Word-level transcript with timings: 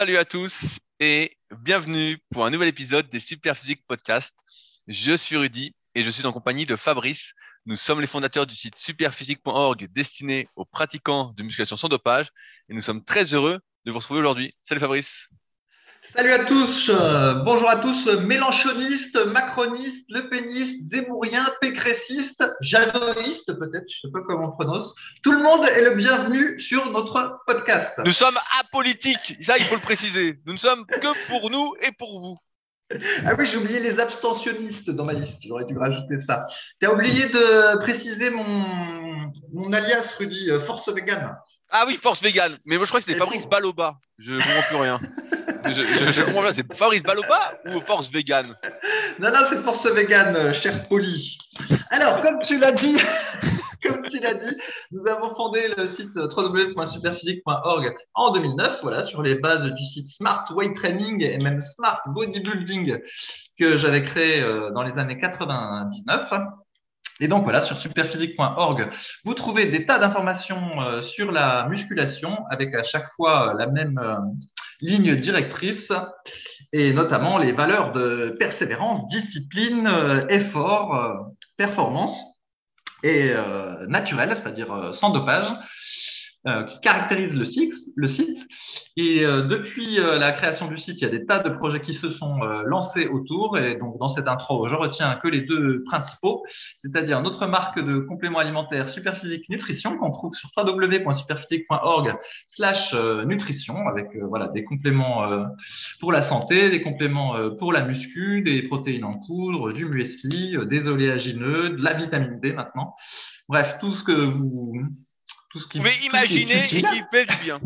Salut 0.00 0.16
à 0.16 0.24
tous 0.24 0.78
et 0.98 1.36
bienvenue 1.58 2.16
pour 2.30 2.46
un 2.46 2.50
nouvel 2.50 2.68
épisode 2.68 3.10
des 3.10 3.20
Superphysique 3.20 3.84
Podcast. 3.86 4.34
Je 4.86 5.14
suis 5.14 5.36
Rudy 5.36 5.74
et 5.94 6.00
je 6.00 6.08
suis 6.08 6.24
en 6.24 6.32
compagnie 6.32 6.64
de 6.64 6.74
Fabrice. 6.74 7.34
Nous 7.66 7.76
sommes 7.76 8.00
les 8.00 8.06
fondateurs 8.06 8.46
du 8.46 8.54
site 8.54 8.78
superphysique.org 8.78 9.88
destiné 9.92 10.48
aux 10.56 10.64
pratiquants 10.64 11.34
de 11.36 11.42
musculation 11.42 11.76
sans 11.76 11.90
dopage 11.90 12.30
et 12.70 12.74
nous 12.74 12.80
sommes 12.80 13.04
très 13.04 13.34
heureux 13.34 13.60
de 13.84 13.92
vous 13.92 13.98
retrouver 13.98 14.20
aujourd'hui. 14.20 14.54
Salut 14.62 14.80
Fabrice. 14.80 15.28
Salut 16.16 16.32
à 16.32 16.44
tous, 16.44 16.88
euh, 16.88 17.34
bonjour 17.44 17.70
à 17.70 17.76
tous, 17.76 18.06
mélanchonistes, 18.22 19.16
macronistes, 19.26 20.04
lepénistes, 20.08 20.90
zémouriens, 20.90 21.48
pécressistes, 21.60 22.42
jadonistes 22.60 23.46
peut-être, 23.46 23.84
je 23.88 24.00
sais 24.00 24.12
pas 24.12 24.18
comment 24.26 24.48
on 24.48 24.50
prononce. 24.50 24.92
Tout 25.22 25.30
le 25.30 25.40
monde 25.40 25.64
est 25.66 25.84
le 25.84 25.94
bienvenu 25.94 26.60
sur 26.60 26.90
notre 26.90 27.40
podcast. 27.46 27.92
Nous 28.04 28.10
sommes 28.10 28.38
apolitiques, 28.60 29.36
ça 29.40 29.56
il 29.56 29.66
faut 29.66 29.76
le 29.76 29.80
préciser. 29.80 30.40
Nous 30.46 30.54
ne 30.54 30.58
sommes 30.58 30.84
que 30.84 31.28
pour 31.28 31.48
nous 31.48 31.74
et 31.80 31.92
pour 31.96 32.18
vous. 32.18 32.38
Ah 33.24 33.34
oui, 33.38 33.46
j'ai 33.46 33.58
oublié 33.58 33.78
les 33.78 34.00
abstentionnistes 34.00 34.90
dans 34.90 35.04
ma 35.04 35.12
liste, 35.12 35.38
j'aurais 35.46 35.64
dû 35.64 35.78
rajouter 35.78 36.16
ça. 36.26 36.48
Tu 36.80 36.88
as 36.88 36.92
oublié 36.92 37.28
de 37.28 37.78
préciser 37.82 38.30
mon, 38.30 39.30
mon 39.54 39.72
alias, 39.72 40.06
Rudy, 40.18 40.50
euh, 40.50 40.66
Force 40.66 40.92
Vegan. 40.92 41.36
Ah 41.72 41.84
oui, 41.86 41.96
Force 42.02 42.20
Vegan, 42.20 42.58
mais 42.64 42.76
moi 42.76 42.84
je 42.84 42.90
crois 42.90 43.00
que 43.00 43.06
c'était 43.06 43.18
Fabrice 43.18 43.48
Baloba, 43.48 43.94
je 44.18 44.32
ne 44.32 44.38
comprends 44.38 44.62
plus 44.68 44.76
rien. 44.76 45.00
je, 45.66 46.10
je, 46.10 46.22
comprends 46.22 46.42
bien, 46.42 46.52
c'est 46.52 46.74
Fabrice 46.74 47.04
Baloba 47.04 47.52
ou 47.66 47.80
Force 47.82 48.10
Vegan? 48.10 48.56
Non, 49.20 49.30
non, 49.30 49.46
c'est 49.48 49.62
Force 49.62 49.86
Vegan, 49.86 50.34
euh, 50.34 50.52
cher 50.52 50.88
Poli. 50.88 51.38
Alors, 51.90 52.22
comme 52.22 52.40
tu 52.46 52.58
l'as 52.58 52.72
dit, 52.72 52.96
comme 53.84 54.02
tu 54.10 54.18
l'as 54.18 54.34
dit, 54.34 54.56
nous 54.90 55.06
avons 55.08 55.32
fondé 55.36 55.72
le 55.76 55.92
site 55.92 56.10
www.superphysique.org 56.16 57.94
en 58.14 58.32
2009, 58.32 58.78
voilà, 58.82 59.06
sur 59.06 59.22
les 59.22 59.36
bases 59.36 59.70
du 59.70 59.84
site 59.84 60.08
Smart 60.16 60.44
Weight 60.52 60.74
Training 60.74 61.22
et 61.22 61.38
même 61.38 61.60
Smart 61.60 62.00
Bodybuilding 62.06 62.98
que 63.58 63.76
j'avais 63.76 64.02
créé 64.02 64.40
euh, 64.40 64.72
dans 64.72 64.82
les 64.82 64.98
années 64.98 65.18
99. 65.18 66.32
Et 67.20 67.28
donc 67.28 67.44
voilà, 67.44 67.62
sur 67.62 67.76
superphysique.org, 67.78 68.88
vous 69.24 69.34
trouvez 69.34 69.66
des 69.66 69.86
tas 69.86 69.98
d'informations 69.98 70.80
euh, 70.80 71.02
sur 71.02 71.32
la 71.32 71.68
musculation 71.68 72.44
avec 72.50 72.74
à 72.74 72.82
chaque 72.82 73.08
fois 73.16 73.54
la 73.58 73.66
même 73.66 74.00
ligne 74.80 75.16
directrice 75.16 75.92
et 76.72 76.92
notamment 76.92 77.38
les 77.38 77.52
valeurs 77.52 77.92
de 77.92 78.36
persévérance, 78.38 79.08
discipline, 79.08 79.86
euh, 79.86 80.26
effort, 80.28 80.94
euh, 80.94 81.14
performance 81.56 82.16
et 83.02 83.30
euh, 83.30 83.86
naturel, 83.88 84.38
c'est-à-dire 84.42 84.94
sans 84.94 85.10
dopage, 85.10 85.46
qui 86.44 86.80
caractérise 86.80 87.34
le 87.34 87.44
site. 87.44 87.74
Le 87.96 88.08
site. 88.08 88.38
Et 88.96 89.24
euh, 89.24 89.42
depuis 89.42 89.98
euh, 89.98 90.18
la 90.18 90.32
création 90.32 90.66
du 90.68 90.76
site, 90.76 91.00
il 91.00 91.04
y 91.04 91.06
a 91.06 91.10
des 91.10 91.24
tas 91.24 91.38
de 91.38 91.48
projets 91.50 91.80
qui 91.80 91.94
se 91.94 92.10
sont 92.10 92.42
euh, 92.42 92.64
lancés 92.66 93.06
autour. 93.06 93.56
Et 93.56 93.76
donc, 93.76 93.96
dans 93.98 94.08
cette 94.10 94.28
intro, 94.28 94.68
je 94.68 94.74
retiens 94.74 95.14
que 95.16 95.28
les 95.28 95.40
deux 95.42 95.84
principaux, 95.84 96.42
c'est-à-dire 96.82 97.22
notre 97.22 97.46
marque 97.46 97.78
de 97.82 98.00
compléments 98.00 98.40
alimentaires 98.40 98.88
Superphysique 98.88 99.48
Nutrition 99.48 99.96
qu'on 99.96 100.10
trouve 100.10 100.34
sur 100.34 100.50
www.superphysique.org/slash 100.56 102.94
nutrition 103.26 103.86
avec 103.88 104.08
voilà 104.28 104.48
des 104.48 104.64
compléments 104.64 105.46
pour 106.00 106.10
la 106.12 106.28
santé, 106.28 106.68
des 106.70 106.82
compléments 106.82 107.36
pour 107.58 107.72
la 107.72 107.84
muscu, 107.84 108.42
des 108.42 108.62
protéines 108.62 109.04
en 109.04 109.14
poudre, 109.26 109.72
du 109.72 109.86
muesli, 109.86 110.56
des 110.66 110.88
oléagineux, 110.88 111.70
de 111.70 111.82
la 111.82 111.94
vitamine 111.94 112.38
D 112.40 112.52
maintenant. 112.52 112.94
Bref, 113.48 113.76
tout 113.80 113.92
ce 113.92 114.04
que 114.04 114.12
vous 114.12 114.74
tout 115.50 115.60
ce 115.60 115.66
qui 115.68 115.78
vous 115.78 115.84
pouvez 115.84 116.06
imaginer 116.06 116.64
et 116.64 116.82
qui 116.82 117.02
fait 117.12 117.26
du 117.26 117.36
bien. 117.42 117.60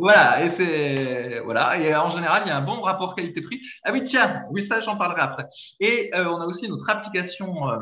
Voilà, 0.00 0.44
et 0.44 0.52
c'est 0.56 1.40
voilà, 1.40 1.78
et 1.78 1.94
en 1.94 2.08
général, 2.08 2.42
il 2.46 2.48
y 2.48 2.52
a 2.52 2.56
un 2.56 2.62
bon 2.62 2.80
rapport 2.80 3.14
qualité-prix. 3.14 3.60
Ah 3.84 3.92
oui, 3.92 4.04
tiens, 4.04 4.44
oui 4.50 4.66
ça, 4.66 4.80
j'en 4.80 4.96
parlerai 4.96 5.20
après. 5.20 5.44
Et 5.78 6.10
euh, 6.14 6.24
on 6.26 6.40
a 6.40 6.46
aussi 6.46 6.66
notre 6.68 6.88
application 6.88 7.68
euh, 7.68 7.76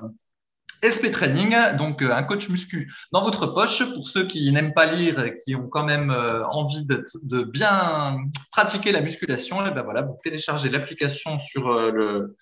SP 0.83 1.13
Training, 1.13 1.55
donc 1.77 2.03
euh, 2.03 2.13
un 2.13 2.25
coach 2.25 2.49
muscu 2.49 2.93
dans 3.13 3.23
votre 3.23 3.47
poche 3.47 3.85
pour 3.95 4.09
ceux 4.09 4.27
qui 4.27 4.51
n'aiment 4.51 4.75
pas 4.75 4.87
lire 4.87 5.21
et 5.21 5.39
qui 5.45 5.55
ont 5.55 5.69
quand 5.69 5.85
même 5.85 6.11
envie 6.11 6.85
de, 6.87 7.07
de, 7.23 7.45
bien 7.45 8.19
pratiquer 8.51 8.91
la 8.91 9.01
musculation. 9.01 9.65
Et 9.65 9.71
ben 9.71 9.83
voilà, 9.83 10.03
vous 10.03 10.19
téléchargez 10.25 10.71
l'application 10.71 11.39
sur 11.39 11.73
le 11.93 12.35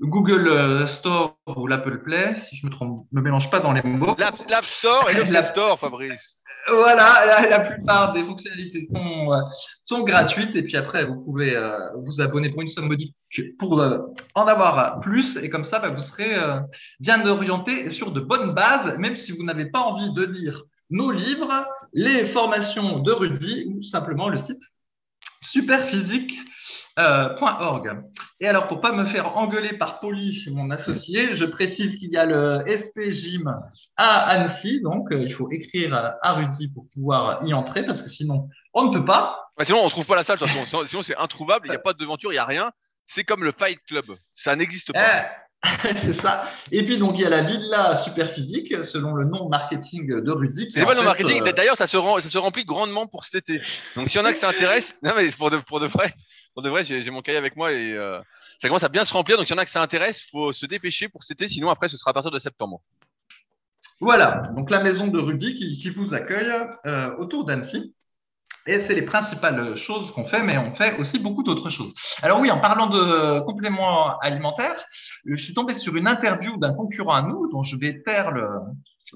Google 0.00 0.88
Store 0.98 1.36
ou 1.46 1.66
l'Apple 1.66 2.02
Play, 2.02 2.36
si 2.48 2.56
je 2.56 2.66
me 2.66 2.70
trompe, 2.70 3.06
me 3.12 3.20
mélange 3.20 3.50
pas 3.50 3.60
dans 3.60 3.72
les 3.72 3.82
mots. 3.82 4.16
L'App 4.18 4.64
Store 4.64 5.10
et 5.10 5.14
le 5.14 5.24
Play 5.28 5.42
Store, 5.42 5.78
Fabrice. 5.78 6.44
Voilà, 6.66 7.26
la, 7.26 7.48
la, 7.48 7.60
plupart 7.60 8.14
des 8.14 8.24
fonctionnalités 8.24 8.88
sont, 8.90 9.32
euh, 9.32 9.40
sont 9.82 10.02
gratuites 10.02 10.56
et 10.56 10.62
puis 10.62 10.76
après 10.78 11.04
vous 11.04 11.22
pouvez 11.22 11.54
euh, 11.54 11.76
vous 11.96 12.22
abonner 12.22 12.48
pour 12.48 12.62
une 12.62 12.68
somme 12.68 12.88
modique 12.88 13.14
pour 13.58 13.80
euh, 13.80 13.98
en 14.34 14.46
avoir 14.46 15.00
plus 15.00 15.36
et 15.42 15.50
comme 15.50 15.64
ça 15.64 15.78
bah, 15.78 15.90
vous 15.90 16.02
serez 16.02 16.34
bien 17.00 17.26
orienté 17.26 17.86
et 17.86 17.90
sur 17.90 18.12
de 18.12 18.20
bonnes 18.20 18.54
bases 18.54 18.96
même 18.98 19.18
si 19.18 19.32
vous 19.32 19.44
n'avez 19.44 19.66
pas 19.66 19.80
envie 19.80 20.12
de 20.14 20.22
lire 20.22 20.62
nos 20.90 21.10
livres, 21.10 21.66
les 21.92 22.32
formations 22.32 23.00
de 23.00 23.12
Rudy 23.12 23.66
ou 23.68 23.82
simplement 23.82 24.28
le 24.28 24.38
site 24.38 24.62
Superphysique 25.42 26.32
euh, 26.98 27.36
.org. 27.40 27.90
Et 28.40 28.48
alors, 28.48 28.68
pour 28.68 28.80
pas 28.80 28.92
me 28.92 29.06
faire 29.06 29.36
engueuler 29.36 29.76
par 29.76 30.00
Poli, 30.00 30.44
mon 30.50 30.70
associé, 30.70 31.34
je 31.34 31.44
précise 31.44 31.96
qu'il 31.98 32.10
y 32.10 32.16
a 32.16 32.24
le 32.24 32.62
SP 32.66 33.10
Gym 33.10 33.52
à 33.96 34.20
Annecy. 34.28 34.80
Donc, 34.82 35.10
euh, 35.10 35.22
il 35.22 35.32
faut 35.32 35.50
écrire 35.50 35.94
à 36.22 36.32
Rudy 36.34 36.68
pour 36.68 36.86
pouvoir 36.92 37.44
y 37.44 37.52
entrer 37.54 37.84
parce 37.84 38.02
que 38.02 38.08
sinon, 38.08 38.48
on 38.72 38.84
ne 38.84 38.98
peut 38.98 39.04
pas. 39.04 39.48
sinon, 39.62 39.80
on 39.80 39.84
ne 39.86 39.90
trouve 39.90 40.06
pas 40.06 40.16
la 40.16 40.24
salle. 40.24 40.38
De 40.38 40.44
toute 40.44 40.52
façon, 40.52 40.86
sinon, 40.86 41.02
c'est 41.02 41.16
introuvable. 41.16 41.66
Il 41.66 41.70
n'y 41.70 41.76
a 41.76 41.80
pas 41.80 41.92
de 41.92 41.98
devanture, 41.98 42.32
il 42.32 42.36
n'y 42.36 42.40
a 42.40 42.44
rien. 42.44 42.70
C'est 43.06 43.24
comme 43.24 43.44
le 43.44 43.52
Fight 43.52 43.78
Club. 43.86 44.06
Ça 44.32 44.56
n'existe 44.56 44.92
pas. 44.92 45.00
Eh, 45.00 45.44
c'est 45.82 46.20
ça. 46.20 46.50
Et 46.72 46.84
puis 46.84 46.98
donc 46.98 47.14
il 47.16 47.22
y 47.22 47.24
a 47.24 47.30
la 47.30 47.42
villa 47.42 48.02
super 48.04 48.32
physique 48.34 48.72
selon 48.84 49.14
le 49.14 49.24
nom 49.24 49.48
marketing 49.48 50.20
de 50.20 50.30
Rudy. 50.30 50.68
C'est 50.74 50.84
pas 50.84 50.92
le 50.92 50.98
nom 50.98 51.04
marketing. 51.04 51.42
Euh, 51.46 51.52
d'ailleurs, 51.52 51.76
ça 51.76 51.86
se, 51.86 51.96
ça 51.96 52.30
se 52.30 52.38
remplit 52.38 52.64
grandement 52.64 53.06
pour 53.06 53.24
cet 53.24 53.48
été. 53.48 53.62
Donc 53.96 54.08
s'il 54.08 54.20
y 54.20 54.22
en 54.22 54.26
a 54.26 54.32
que 54.32 54.38
ça 54.38 54.48
intéresse, 54.48 54.96
non 55.02 55.12
mais 55.16 55.28
pour 55.36 55.50
de, 55.50 55.58
pour 55.58 55.80
de 55.80 55.86
vrai, 55.86 56.14
pour 56.54 56.62
de 56.62 56.70
vrai, 56.70 56.84
j'ai 56.84 57.10
mon 57.10 57.20
cahier 57.20 57.36
avec 57.38 57.56
moi 57.56 57.72
et 57.72 57.92
euh, 57.92 58.20
ça 58.60 58.68
commence 58.68 58.84
à 58.84 58.88
bien 58.88 59.04
se 59.04 59.12
remplir. 59.12 59.36
Donc, 59.36 59.48
il 59.50 59.52
y 59.52 59.56
en 59.56 59.58
a 59.58 59.64
que 59.64 59.70
ça 59.70 59.82
intéresse, 59.82 60.28
faut 60.30 60.52
se 60.52 60.66
dépêcher 60.66 61.08
pour 61.08 61.24
cet 61.24 61.40
été. 61.40 61.48
Sinon, 61.48 61.68
après, 61.68 61.88
ce 61.88 61.96
sera 61.96 62.12
à 62.12 62.14
partir 62.14 62.30
de 62.30 62.38
septembre. 62.38 62.80
Voilà. 64.00 64.42
Donc, 64.56 64.70
la 64.70 64.82
maison 64.82 65.08
de 65.08 65.18
Rudy 65.18 65.54
qui, 65.54 65.90
vous 65.90 66.14
accueille 66.14 66.52
euh, 66.86 67.16
autour 67.16 67.44
d'Annecy. 67.44 67.94
Et 68.66 68.86
c'est 68.86 68.94
les 68.94 69.02
principales 69.02 69.76
choses 69.76 70.10
qu'on 70.12 70.24
fait, 70.24 70.42
mais 70.42 70.56
on 70.56 70.74
fait 70.74 70.96
aussi 70.98 71.18
beaucoup 71.18 71.42
d'autres 71.42 71.68
choses. 71.68 71.92
Alors 72.22 72.40
oui, 72.40 72.50
en 72.50 72.60
parlant 72.60 72.86
de 72.86 73.40
compléments 73.40 74.18
alimentaires, 74.20 74.82
je 75.26 75.36
suis 75.36 75.52
tombé 75.52 75.74
sur 75.74 75.94
une 75.96 76.06
interview 76.06 76.56
d'un 76.56 76.72
concurrent 76.72 77.14
à 77.14 77.22
nous, 77.22 77.50
dont 77.50 77.62
je 77.62 77.76
vais 77.76 78.00
taire 78.02 78.30
le, 78.30 78.48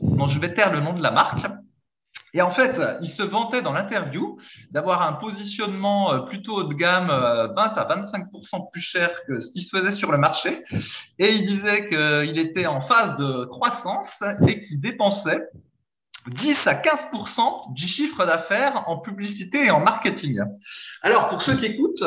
dont 0.03 0.29
je 0.29 0.39
vais 0.39 0.53
taire 0.53 0.71
le 0.71 0.81
nom 0.81 0.93
de 0.93 1.03
la 1.03 1.13
marque. 1.13 1.47
Et 2.35 2.43
en 2.43 2.51
fait, 2.51 2.79
il 3.03 3.11
se 3.11 3.23
vantait 3.23 3.63
dans 3.63 3.73
l'interview 3.73 4.39
d'avoir 4.71 5.03
un 5.03 5.15
positionnement 5.15 6.13
euh, 6.13 6.19
plutôt 6.21 6.57
haut 6.57 6.65
de 6.65 6.75
gamme, 6.75 7.09
20 7.09 7.13
euh, 7.13 7.49
à 7.55 7.97
25% 7.97 8.71
plus 8.71 8.81
cher 8.81 9.11
que 9.27 9.41
ce 9.41 9.51
qui 9.53 9.63
se 9.63 9.77
faisait 9.77 9.95
sur 9.95 10.13
le 10.13 10.19
marché. 10.19 10.65
Et 11.19 11.35
il 11.35 11.47
disait 11.47 11.89
qu'il 11.89 12.39
était 12.39 12.67
en 12.67 12.83
phase 12.83 13.17
de 13.17 13.47
croissance 13.47 14.09
et 14.47 14.67
qu'il 14.67 14.81
dépensait 14.81 15.43
10 16.29 16.67
à 16.67 16.75
15% 16.75 17.75
du 17.75 17.87
chiffre 17.87 18.25
d'affaires 18.25 18.85
en 18.89 18.99
publicité 18.99 19.67
et 19.67 19.71
en 19.71 19.81
marketing. 19.81 20.41
Alors, 21.03 21.29
pour 21.29 21.43
ceux 21.43 21.57
qui 21.57 21.67
écoutent, 21.67 22.05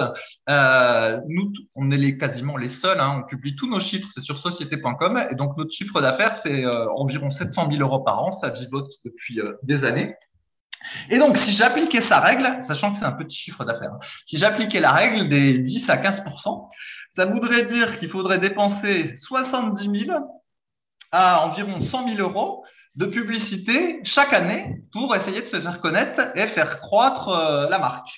euh, 0.49 1.19
nous, 1.27 1.51
on 1.75 1.91
est 1.91 2.17
quasiment 2.17 2.57
les 2.57 2.69
seuls, 2.69 2.99
hein, 2.99 3.21
on 3.23 3.27
publie 3.27 3.55
tous 3.55 3.69
nos 3.69 3.79
chiffres, 3.79 4.07
c'est 4.13 4.21
sur 4.21 4.39
société.com, 4.39 5.21
et 5.29 5.35
donc 5.35 5.57
notre 5.57 5.71
chiffre 5.71 6.01
d'affaires, 6.01 6.39
c'est 6.43 6.65
euh, 6.65 6.89
environ 6.93 7.31
700 7.31 7.69
000 7.71 7.81
euros 7.81 8.03
par 8.03 8.23
an, 8.23 8.39
ça 8.39 8.49
vivote 8.49 8.89
depuis 9.05 9.39
euh, 9.39 9.53
des 9.63 9.83
années. 9.83 10.15
Et 11.09 11.19
donc, 11.19 11.37
si 11.37 11.53
j'appliquais 11.53 12.01
sa 12.01 12.19
règle, 12.19 12.63
sachant 12.67 12.93
que 12.93 12.99
c'est 12.99 13.05
un 13.05 13.11
petit 13.11 13.37
chiffre 13.37 13.63
d'affaires, 13.65 13.93
hein, 13.93 13.99
si 14.25 14.37
j'appliquais 14.37 14.79
la 14.79 14.91
règle 14.91 15.29
des 15.29 15.59
10 15.59 15.89
à 15.89 15.97
15% 15.97 16.69
ça 17.15 17.25
voudrait 17.25 17.65
dire 17.65 17.99
qu'il 17.99 18.09
faudrait 18.09 18.39
dépenser 18.39 19.15
70 19.17 20.05
000 20.05 20.19
à 21.11 21.45
environ 21.45 21.81
100 21.81 22.15
000 22.15 22.19
euros 22.19 22.60
de 22.95 23.05
publicité 23.05 24.01
chaque 24.03 24.33
année 24.33 24.81
pour 24.91 25.15
essayer 25.15 25.41
de 25.41 25.47
se 25.47 25.61
faire 25.61 25.79
connaître 25.79 26.19
et 26.35 26.47
faire 26.49 26.81
croître 26.81 27.29
euh, 27.29 27.69
la 27.69 27.79
marque. 27.79 28.09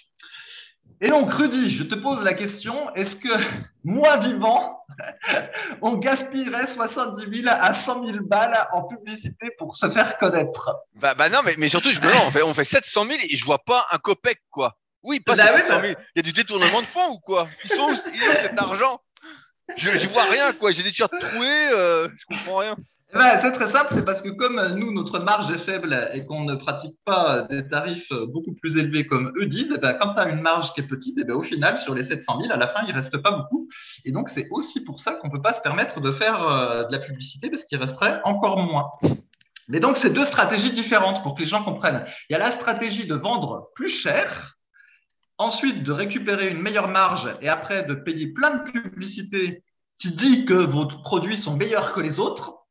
Et 1.01 1.09
donc, 1.09 1.31
Rudy, 1.33 1.75
je 1.77 1.83
te 1.83 1.95
pose 1.95 2.23
la 2.23 2.33
question, 2.33 2.93
est-ce 2.95 3.15
que 3.17 3.29
moi 3.83 4.17
vivant, 4.17 4.79
on 5.81 5.97
gaspillerait 5.97 6.73
70 6.73 7.43
000 7.43 7.47
à 7.47 7.83
100 7.85 8.05
000 8.05 8.17
balles 8.23 8.67
en 8.71 8.83
publicité 8.83 9.49
pour 9.57 9.75
se 9.75 9.89
faire 9.91 10.17
connaître? 10.17 10.75
Bah, 10.95 11.13
bah 11.13 11.29
non, 11.29 11.39
mais, 11.43 11.55
mais 11.57 11.69
surtout, 11.69 11.91
je 11.91 11.99
me 11.99 12.07
on 12.25 12.31
fait, 12.31 12.41
on 12.41 12.53
fait 12.53 12.63
700 12.63 13.05
000 13.05 13.19
et 13.29 13.35
je 13.35 13.45
vois 13.45 13.59
pas 13.59 13.85
un 13.91 13.97
copec, 13.97 14.39
quoi. 14.49 14.77
Oui, 15.03 15.19
pas 15.19 15.35
700 15.35 15.75
bah 15.75 15.81
000. 15.81 15.93
Il 16.15 16.19
y 16.19 16.19
a 16.19 16.23
du 16.23 16.31
détournement 16.31 16.81
de 16.81 16.87
fonds 16.87 17.09
ou 17.09 17.19
quoi? 17.19 17.49
Ils 17.65 17.69
sont 17.69 17.89
où, 17.89 17.95
cet 17.95 18.57
argent? 18.57 19.01
Je, 19.75 19.91
je 19.97 20.07
vois 20.07 20.23
rien, 20.23 20.53
quoi. 20.53 20.71
J'ai 20.71 20.83
des 20.83 20.89
t-shirts 20.89 21.13
troués, 21.19 21.69
euh, 21.73 22.07
je 22.17 22.25
comprends 22.25 22.57
rien. 22.57 22.77
Eh 23.13 23.17
ben, 23.17 23.39
c'est 23.41 23.51
très 23.51 23.71
simple, 23.71 23.93
c'est 23.93 24.05
parce 24.05 24.21
que 24.21 24.29
comme 24.29 24.59
nous, 24.75 24.91
notre 24.91 25.19
marge 25.19 25.51
est 25.53 25.65
faible 25.65 26.09
et 26.13 26.25
qu'on 26.25 26.43
ne 26.45 26.55
pratique 26.55 26.95
pas 27.05 27.43
des 27.43 27.67
tarifs 27.67 28.11
beaucoup 28.29 28.53
plus 28.55 28.77
élevés 28.77 29.05
comme 29.05 29.31
eux 29.39 29.45
disent, 29.45 29.71
eh 29.75 29.77
ben, 29.77 29.93
quand 29.93 30.15
tu 30.15 30.19
as 30.19 30.29
une 30.29 30.41
marge 30.41 30.73
qui 30.73 30.81
est 30.81 30.87
petite, 30.87 31.17
eh 31.21 31.23
ben, 31.23 31.35
au 31.35 31.43
final, 31.43 31.77
sur 31.79 31.93
les 31.93 32.05
700 32.05 32.41
000, 32.41 32.51
à 32.51 32.57
la 32.57 32.67
fin, 32.67 32.83
il 32.87 32.93
reste 32.93 33.15
pas 33.17 33.31
beaucoup. 33.31 33.69
Et 34.05 34.11
donc, 34.11 34.29
c'est 34.29 34.47
aussi 34.51 34.83
pour 34.83 34.99
ça 34.99 35.13
qu'on 35.13 35.29
peut 35.29 35.41
pas 35.41 35.53
se 35.53 35.61
permettre 35.61 36.01
de 36.01 36.11
faire 36.11 36.41
euh, 36.47 36.85
de 36.85 36.91
la 36.91 36.99
publicité 36.99 37.49
parce 37.49 37.63
qu'il 37.65 37.77
resterait 37.77 38.19
encore 38.23 38.57
moins. 38.57 38.89
Mais 39.67 39.79
donc, 39.79 39.97
c'est 39.97 40.11
deux 40.11 40.25
stratégies 40.25 40.71
différentes 40.71 41.23
pour 41.23 41.35
que 41.35 41.41
les 41.41 41.47
gens 41.47 41.63
comprennent. 41.63 42.05
Il 42.29 42.33
y 42.33 42.35
a 42.35 42.39
la 42.39 42.57
stratégie 42.57 43.07
de 43.07 43.15
vendre 43.15 43.69
plus 43.75 43.89
cher, 43.89 44.55
ensuite 45.37 45.83
de 45.83 45.91
récupérer 45.91 46.49
une 46.49 46.61
meilleure 46.61 46.87
marge 46.87 47.29
et 47.41 47.49
après 47.49 47.83
de 47.83 47.93
payer 47.93 48.33
plein 48.33 48.57
de 48.57 48.71
publicité 48.71 49.63
qui 49.99 50.15
dit 50.15 50.45
que 50.45 50.53
vos 50.53 50.87
produits 50.87 51.37
sont 51.37 51.55
meilleurs 51.55 51.93
que 51.93 52.01
les 52.01 52.19
autres. 52.19 52.62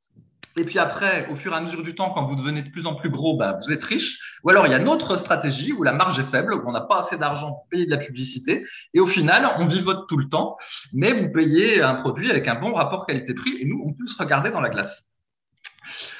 Et 0.57 0.65
puis 0.65 0.79
après, 0.79 1.27
au 1.29 1.37
fur 1.37 1.53
et 1.53 1.57
à 1.57 1.61
mesure 1.61 1.83
du 1.83 1.95
temps, 1.95 2.11
quand 2.11 2.27
vous 2.27 2.37
devenez 2.37 2.63
de 2.63 2.71
plus 2.71 2.87
en 2.87 2.95
plus 2.95 3.09
gros, 3.09 3.37
bah, 3.37 3.59
vous 3.65 3.73
êtes 3.73 3.83
riche. 3.83 4.19
Ou 4.45 4.51
alors, 4.51 4.67
il 4.67 4.71
y 4.71 4.75
a 4.75 4.79
une 4.79 4.89
autre 4.89 5.17
stratégie 5.17 5.73
où 5.73 5.83
la 5.83 5.93
marge 5.93 6.19
est 6.19 6.31
faible, 6.31 6.55
où 6.55 6.63
on 6.67 6.73
n'a 6.73 6.83
pas 6.83 7.07
assez 7.07 7.17
d'argent 7.17 7.53
pour 7.53 7.69
payer 7.71 7.87
de 7.87 7.91
la 7.91 7.97
publicité. 7.97 8.65
Et 8.93 9.01
au 9.01 9.07
final, 9.07 9.55
on 9.59 9.67
vivote 9.67 10.09
tout 10.09 10.19
le 10.19 10.29
temps, 10.29 10.57
mais 10.93 11.13
vous 11.13 11.33
payez 11.33 11.81
un 11.81 11.95
produit 11.95 12.31
avec 12.31 12.47
un 12.49 12.57
bon 12.57 12.75
rapport 12.75 13.07
qualité-prix 13.07 13.57
et 13.61 13.65
nous, 13.65 13.83
on 13.87 13.93
peut 13.93 14.07
se 14.07 14.19
regarder 14.19 14.51
dans 14.51 14.61
la 14.61 14.69
glace. 14.69 14.93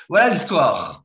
Voilà 0.09 0.35
l'histoire. 0.35 1.05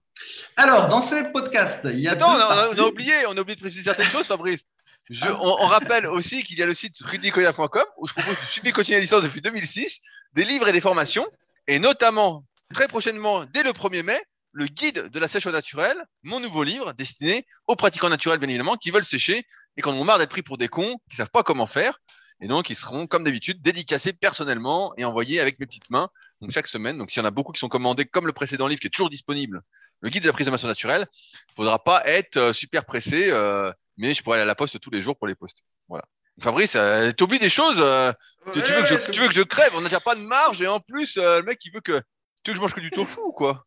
Alors, 0.56 0.90
dans 0.90 1.08
ces 1.10 1.32
podcasts, 1.32 1.82
il 1.86 2.00
y 2.00 2.08
a. 2.08 2.14
Attends, 2.14 2.32
on 2.32 2.40
a, 2.40 2.70
on 2.74 2.80
a, 2.80 2.88
oublié, 2.88 3.14
on 3.28 3.38
a 3.38 3.42
oublié 3.42 3.56
de 3.56 3.62
préciser 3.62 3.84
certaines 3.84 4.10
choses, 4.10 4.28
Fabrice. 4.28 4.66
Je, 5.10 5.26
on, 5.26 5.64
on, 5.64 5.66
rappelle 5.68 6.06
aussi 6.08 6.44
qu'il 6.44 6.58
y 6.58 6.64
a 6.64 6.66
le 6.66 6.74
site 6.74 6.98
rudicoya.com 7.00 7.84
où 7.98 8.08
je 8.08 8.14
propose 8.14 8.38
du 8.40 8.46
suivi 8.46 8.72
continu 8.74 8.98
à 8.98 9.00
distance 9.00 9.24
depuis 9.24 9.42
2006, 9.42 10.02
des 10.34 10.44
livres 10.44 10.68
et 10.68 10.74
des 10.74 10.82
formations, 10.82 11.26
et 11.68 11.80
notamment 11.80 12.44
très 12.74 12.88
prochainement, 12.88 13.46
dès 13.46 13.64
le 13.64 13.72
1er 13.72 14.04
mai, 14.04 14.22
le 14.52 14.66
guide 14.66 15.10
de 15.10 15.20
la 15.20 15.28
sèche 15.28 15.46
au 15.46 15.52
naturel, 15.52 15.98
mon 16.24 16.40
nouveau 16.40 16.64
livre 16.64 16.94
destiné 16.94 17.46
aux 17.68 17.76
pratiquants 17.76 18.10
naturels, 18.10 18.40
bien 18.40 18.50
évidemment, 18.50 18.76
qui 18.76 18.92
veulent 18.92 19.06
sécher 19.06 19.46
et 19.76 19.82
qui 19.82 19.88
en 19.88 19.94
ont 19.94 20.04
marre 20.04 20.18
d'être 20.18 20.32
pris 20.32 20.42
pour 20.42 20.58
des 20.58 20.68
cons, 20.68 20.98
qui 21.10 21.16
savent 21.16 21.30
pas 21.30 21.44
comment 21.44 21.68
faire. 21.68 22.00
Et 22.40 22.48
donc, 22.48 22.70
ils 22.70 22.76
seront, 22.76 23.08
comme 23.08 23.24
d'habitude, 23.24 23.62
dédicacés 23.62 24.14
personnellement 24.14 24.94
et 24.98 25.06
envoyés 25.06 25.40
avec 25.40 25.60
mes 25.60 25.66
petites 25.66 25.90
mains, 25.90 26.10
donc 26.42 26.52
chaque 26.52 26.68
semaine. 26.68 26.98
Donc, 26.98 27.12
s'il 27.12 27.22
y 27.22 27.26
en 27.26 27.28
a 27.28 27.32
beaucoup 27.32 27.52
qui 27.52 27.60
sont 27.60 27.70
commandés, 27.70 28.06
comme 28.06 28.28
le 28.28 28.34
précédent 28.34 28.68
livre 28.68 28.80
qui 28.80 28.88
est 28.88 28.92
toujours 28.92 29.10
disponible, 29.10 29.62
le 30.02 30.10
guide 30.10 30.24
de 30.24 30.28
la 30.28 30.34
prise 30.34 30.46
de 30.46 30.52
masse 30.52 30.64
naturelle, 30.64 31.08
faudra 31.56 31.84
pas 31.84 32.04
être 32.06 32.38
euh, 32.38 32.54
super 32.54 32.86
pressé. 32.86 33.30
Euh, 33.32 33.72
mais 33.98 34.14
je 34.14 34.24
pourrais 34.24 34.38
aller 34.38 34.44
à 34.44 34.46
la 34.46 34.56
poste 34.56 34.80
tous 34.80 34.92
les 34.92 35.02
jours 35.02 35.18
pour 35.18 35.28
les 35.28 35.36
poster. 35.36 35.64
Voilà. 35.90 36.06
Fabrice, 36.40 36.76
euh, 36.76 37.12
t'oublies 37.12 37.40
des 37.40 37.50
choses. 37.50 37.78
Euh, 37.80 38.14
tu, 38.54 38.60
veux 38.60 38.82
que 38.82 38.86
je, 38.86 39.12
tu, 39.12 39.22
veux 39.22 39.28
que 39.28 39.34
je, 39.34 39.42
crève? 39.42 39.72
On 39.74 39.82
n'a 39.82 39.90
déjà 39.90 40.00
pas 40.00 40.16
de 40.16 40.22
marge 40.22 40.62
et 40.62 40.68
en 40.68 40.80
plus, 40.80 41.18
euh, 41.18 41.40
le 41.40 41.46
mec 41.46 41.60
il 41.66 41.72
veut 41.72 41.82
que 41.82 42.02
tu 42.48 42.52
veux 42.52 42.54
que 42.54 42.58
je 42.58 42.62
mange 42.62 42.74
que 42.76 42.80
du 42.80 42.92
tofu 42.92 43.20
ou 43.26 43.34
quoi 43.34 43.66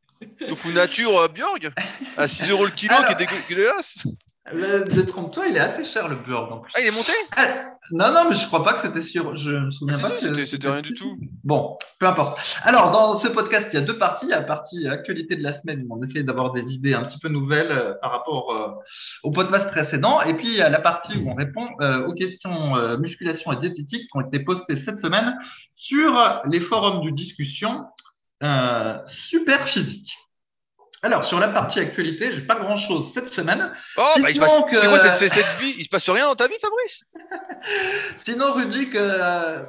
Tofu 0.49 0.73
nature 0.73 1.19
euh, 1.19 1.29
Björg 1.29 1.71
à 2.17 2.29
6 2.29 2.51
euros 2.51 2.65
le 2.65 2.71
kilo 2.71 2.95
Alors... 2.95 3.15
qui 3.15 3.23
est 3.23 3.27
dégueulasse. 3.27 4.07
Détrompe-toi, 4.53 5.47
il 5.49 5.57
est 5.57 5.61
assez 5.61 5.85
cher 5.85 6.09
le 6.09 6.17
Björg 6.17 6.53
en 6.53 6.59
plus. 6.59 6.73
Ah, 6.75 6.81
il 6.81 6.89
est 6.89 6.91
monté? 6.91 7.13
Ah, 7.37 7.75
Non, 7.93 8.13
non, 8.13 8.29
mais 8.29 8.37
je 8.37 8.47
crois 8.47 8.65
pas 8.65 8.75
que 8.75 8.89
c'était 8.89 9.03
sur. 9.03 9.37
Je 9.37 9.51
me 9.51 9.71
souviens 9.71 9.97
ah, 10.03 10.09
pas. 10.09 10.19
C'était, 10.47 10.69
rien 10.69 10.81
du 10.81 10.95
tout. 10.95 11.19
Bon, 11.45 11.79
peu 11.99 12.07
importe. 12.07 12.39
Alors, 12.63 12.91
dans 12.91 13.17
ce 13.19 13.29
podcast, 13.29 13.69
il 13.73 13.75
y 13.75 13.79
a 13.79 13.83
deux 13.83 13.99
parties. 13.99 14.27
Il 14.27 14.31
y 14.31 14.35
a 14.35 14.41
la 14.41 14.47
partie 14.47 14.89
actualité 14.89 15.37
de 15.37 15.43
la 15.43 15.53
semaine 15.53 15.85
où 15.87 15.97
on 15.97 16.03
essaie 16.03 16.23
d'avoir 16.23 16.53
des 16.53 16.63
idées 16.73 16.95
un 16.95 17.05
petit 17.05 17.19
peu 17.19 17.29
nouvelles 17.29 17.71
euh, 17.71 17.95
par 18.01 18.11
rapport 18.11 18.53
euh, 18.53 18.69
au 19.23 19.31
podcast 19.31 19.69
précédent. 19.69 20.21
Et 20.23 20.35
puis, 20.35 20.49
il 20.49 20.57
y 20.57 20.63
a 20.63 20.71
la 20.71 20.81
partie 20.81 21.17
où 21.19 21.31
on 21.31 21.35
répond 21.35 21.69
euh, 21.81 22.07
aux 22.07 22.15
questions 22.15 22.99
musculation 22.99 23.53
et 23.53 23.57
diététique 23.57 24.11
qui 24.11 24.19
ont 24.19 24.27
été 24.27 24.41
postées 24.41 24.83
cette 24.85 24.99
semaine 25.01 25.37
sur 25.77 26.43
les 26.47 26.61
forums 26.61 27.05
de 27.05 27.11
discussion 27.11 27.85
euh, 28.43 28.99
super 29.29 29.69
physique. 29.69 30.11
Alors, 31.03 31.25
sur 31.25 31.41
la 31.41 31.49
partie 31.49 31.81
actualité, 31.81 32.33
j'ai 32.33 32.43
pas 32.43 32.57
grand 32.57 32.77
chose 32.77 33.11
cette 33.15 33.33
semaine. 33.33 33.73
Oh, 33.97 34.03
bah, 34.21 34.29
il 34.29 34.35
se 34.35 34.41
passe... 34.41 34.51
que... 34.71 34.77
c'est 34.77 34.87
quoi 34.87 34.99
cette, 34.99 35.31
cette, 35.31 35.59
vie? 35.59 35.75
Il 35.79 35.85
se 35.85 35.89
passe 35.89 36.09
rien 36.11 36.27
dans 36.27 36.37
ta 36.37 36.47
vie, 36.47 36.59
Fabrice? 36.61 37.05
Sinon, 38.27 38.53
Rudy, 38.53 38.91
que 38.91 38.99
euh, 38.99 39.63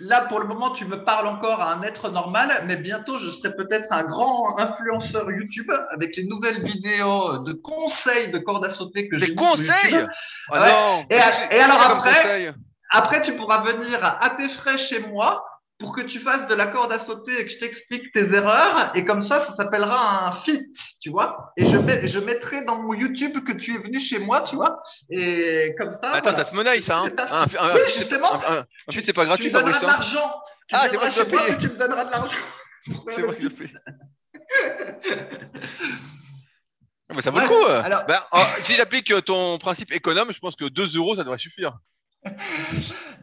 là, 0.00 0.22
pour 0.22 0.40
le 0.40 0.46
moment, 0.46 0.70
tu 0.72 0.84
me 0.84 1.04
parles 1.04 1.28
encore 1.28 1.60
à 1.60 1.72
un 1.72 1.82
être 1.82 2.10
normal, 2.10 2.64
mais 2.66 2.76
bientôt, 2.76 3.18
je 3.18 3.30
serai 3.30 3.54
peut-être 3.54 3.86
un 3.92 4.02
grand 4.04 4.58
influenceur 4.58 5.30
YouTube 5.30 5.70
avec 5.92 6.16
les 6.16 6.24
nouvelles 6.24 6.64
vidéos 6.64 7.38
de 7.38 7.52
conseils 7.52 8.32
de 8.32 8.38
corde 8.38 8.64
à 8.64 8.74
sauter 8.74 9.08
que 9.08 9.20
j'ai. 9.20 9.28
Des 9.28 9.34
conseils? 9.36 9.96
Oh, 10.50 10.54
ouais. 10.54 10.72
non, 10.72 11.06
Et, 11.10 11.14
et 11.14 11.60
alors 11.60 11.80
après, 11.80 12.52
après, 12.90 13.22
tu 13.22 13.36
pourras 13.36 13.62
venir 13.62 14.00
à 14.02 14.30
tes 14.30 14.48
frais 14.48 14.78
chez 14.78 14.98
moi 14.98 15.44
pour 15.78 15.94
que 15.94 16.00
tu 16.00 16.20
fasses 16.20 16.48
de 16.48 16.54
la 16.54 16.66
corde 16.68 16.90
à 16.92 17.04
sauter 17.04 17.38
et 17.38 17.44
que 17.44 17.52
je 17.52 17.58
t'explique 17.58 18.12
tes 18.12 18.32
erreurs. 18.32 18.92
Et 18.94 19.04
comme 19.04 19.22
ça, 19.22 19.46
ça 19.46 19.54
s'appellera 19.56 20.28
un 20.28 20.42
fit, 20.42 20.72
tu 21.00 21.10
vois. 21.10 21.52
Et 21.56 21.70
je, 21.70 21.76
mets, 21.76 22.08
je 22.08 22.18
mettrai 22.18 22.64
dans 22.64 22.80
mon 22.80 22.94
YouTube 22.94 23.44
que 23.44 23.52
tu 23.52 23.74
es 23.74 23.78
venu 23.78 24.00
chez 24.00 24.18
moi, 24.18 24.42
tu 24.48 24.56
vois. 24.56 24.82
Et 25.10 25.74
comme 25.78 25.92
ça. 25.92 26.12
Attends, 26.12 26.30
voilà. 26.30 26.32
ça 26.32 26.44
se 26.44 26.54
monnaie, 26.54 26.80
ça. 26.80 27.00
Hein 27.00 27.10
un, 27.18 27.42
un, 27.42 27.42
un, 27.42 27.74
oui, 27.74 27.92
justement. 27.94 28.34
Un, 28.34 28.64
un, 28.88 28.92
fit, 28.92 29.02
c'est 29.02 29.12
pas 29.12 29.26
gratuit, 29.26 29.48
tu 29.48 29.54
me 29.54 29.58
Fabrice. 29.60 29.80
de 29.80 29.86
l'argent. 29.86 30.32
Ah, 30.72 30.86
c'est 30.88 30.96
moi 30.96 31.08
qui 31.10 31.16
dois 31.16 31.24
payer. 31.26 31.58
Tu 31.60 31.68
me 31.68 31.76
donneras 31.76 32.04
de 32.06 32.10
l'argent. 32.10 32.36
C'est 33.08 33.22
moi 33.22 33.34
qui 33.34 33.48
payer. 33.48 33.74
Ah, 37.08 37.14
mais 37.14 37.20
ça 37.20 37.30
vaut 37.30 37.38
ouais, 37.38 37.42
le 37.42 37.48
coup. 37.48 37.64
Alors... 37.66 38.06
Ben, 38.06 38.20
oh, 38.32 38.42
si 38.62 38.74
j'applique 38.74 39.12
ton 39.24 39.58
principe 39.58 39.92
économe, 39.92 40.32
je 40.32 40.38
pense 40.38 40.54
que 40.54 40.66
2 40.66 40.96
euros, 40.96 41.16
ça 41.16 41.22
devrait 41.22 41.38
suffire. 41.38 41.72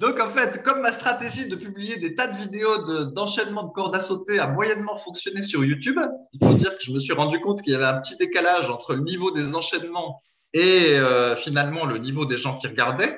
Donc 0.03 0.19
en 0.19 0.31
fait, 0.31 0.61
comme 0.63 0.81
ma 0.81 0.91
stratégie 0.91 1.47
de 1.47 1.55
publier 1.55 1.95
des 1.95 2.13
tas 2.13 2.27
de 2.27 2.37
vidéos 2.37 3.05
d'enchaînement 3.11 3.63
de, 3.63 3.69
de 3.69 3.73
cordes 3.73 3.95
à 3.95 4.03
sauter 4.03 4.37
a 4.37 4.47
moyennement 4.47 4.97
fonctionné 4.97 5.43
sur 5.43 5.63
YouTube, 5.63 5.97
il 6.33 6.45
faut 6.45 6.55
dire 6.55 6.75
que 6.75 6.83
je 6.83 6.91
me 6.91 6.99
suis 6.99 7.13
rendu 7.13 7.39
compte 7.39 7.61
qu'il 7.61 7.71
y 7.71 7.75
avait 7.77 7.85
un 7.85 8.01
petit 8.01 8.17
décalage 8.17 8.69
entre 8.69 8.95
le 8.95 9.01
niveau 9.01 9.31
des 9.31 9.55
enchaînements 9.55 10.21
et 10.53 10.97
euh, 10.97 11.37
finalement 11.37 11.85
le 11.85 11.99
niveau 11.99 12.25
des 12.25 12.37
gens 12.37 12.57
qui 12.57 12.67
regardaient. 12.67 13.17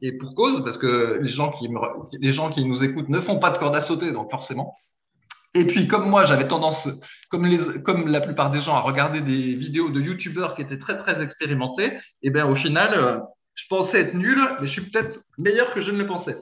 Et 0.00 0.16
pour 0.16 0.34
cause, 0.34 0.64
parce 0.64 0.78
que 0.78 1.18
les 1.20 1.28
gens 1.28 1.52
qui, 1.52 1.68
nous 1.68 2.84
écoutent 2.84 3.10
ne 3.10 3.20
font 3.20 3.38
pas 3.38 3.50
de 3.50 3.58
cordes 3.58 3.76
à 3.76 3.82
sauter, 3.82 4.10
donc 4.10 4.30
forcément. 4.30 4.74
Et 5.52 5.66
puis, 5.66 5.88
comme 5.88 6.08
moi, 6.08 6.24
j'avais 6.24 6.48
tendance, 6.48 6.88
comme, 7.28 8.08
la 8.08 8.20
plupart 8.22 8.50
des 8.50 8.62
gens, 8.62 8.74
à 8.74 8.80
regarder 8.80 9.20
des 9.20 9.54
vidéos 9.54 9.90
de 9.90 10.00
YouTubeurs 10.00 10.56
qui 10.56 10.62
étaient 10.62 10.78
très, 10.78 10.96
très 10.96 11.22
expérimentés, 11.22 11.92
et 12.22 12.30
bien 12.30 12.46
au 12.46 12.56
final, 12.56 12.94
euh, 12.94 13.18
je 13.54 13.64
pensais 13.68 14.00
être 14.00 14.14
nul, 14.14 14.38
mais 14.60 14.66
je 14.66 14.72
suis 14.72 14.90
peut-être 14.90 15.20
meilleur 15.38 15.72
que 15.72 15.80
je 15.80 15.90
ne 15.90 15.98
le 15.98 16.06
pensais. 16.06 16.36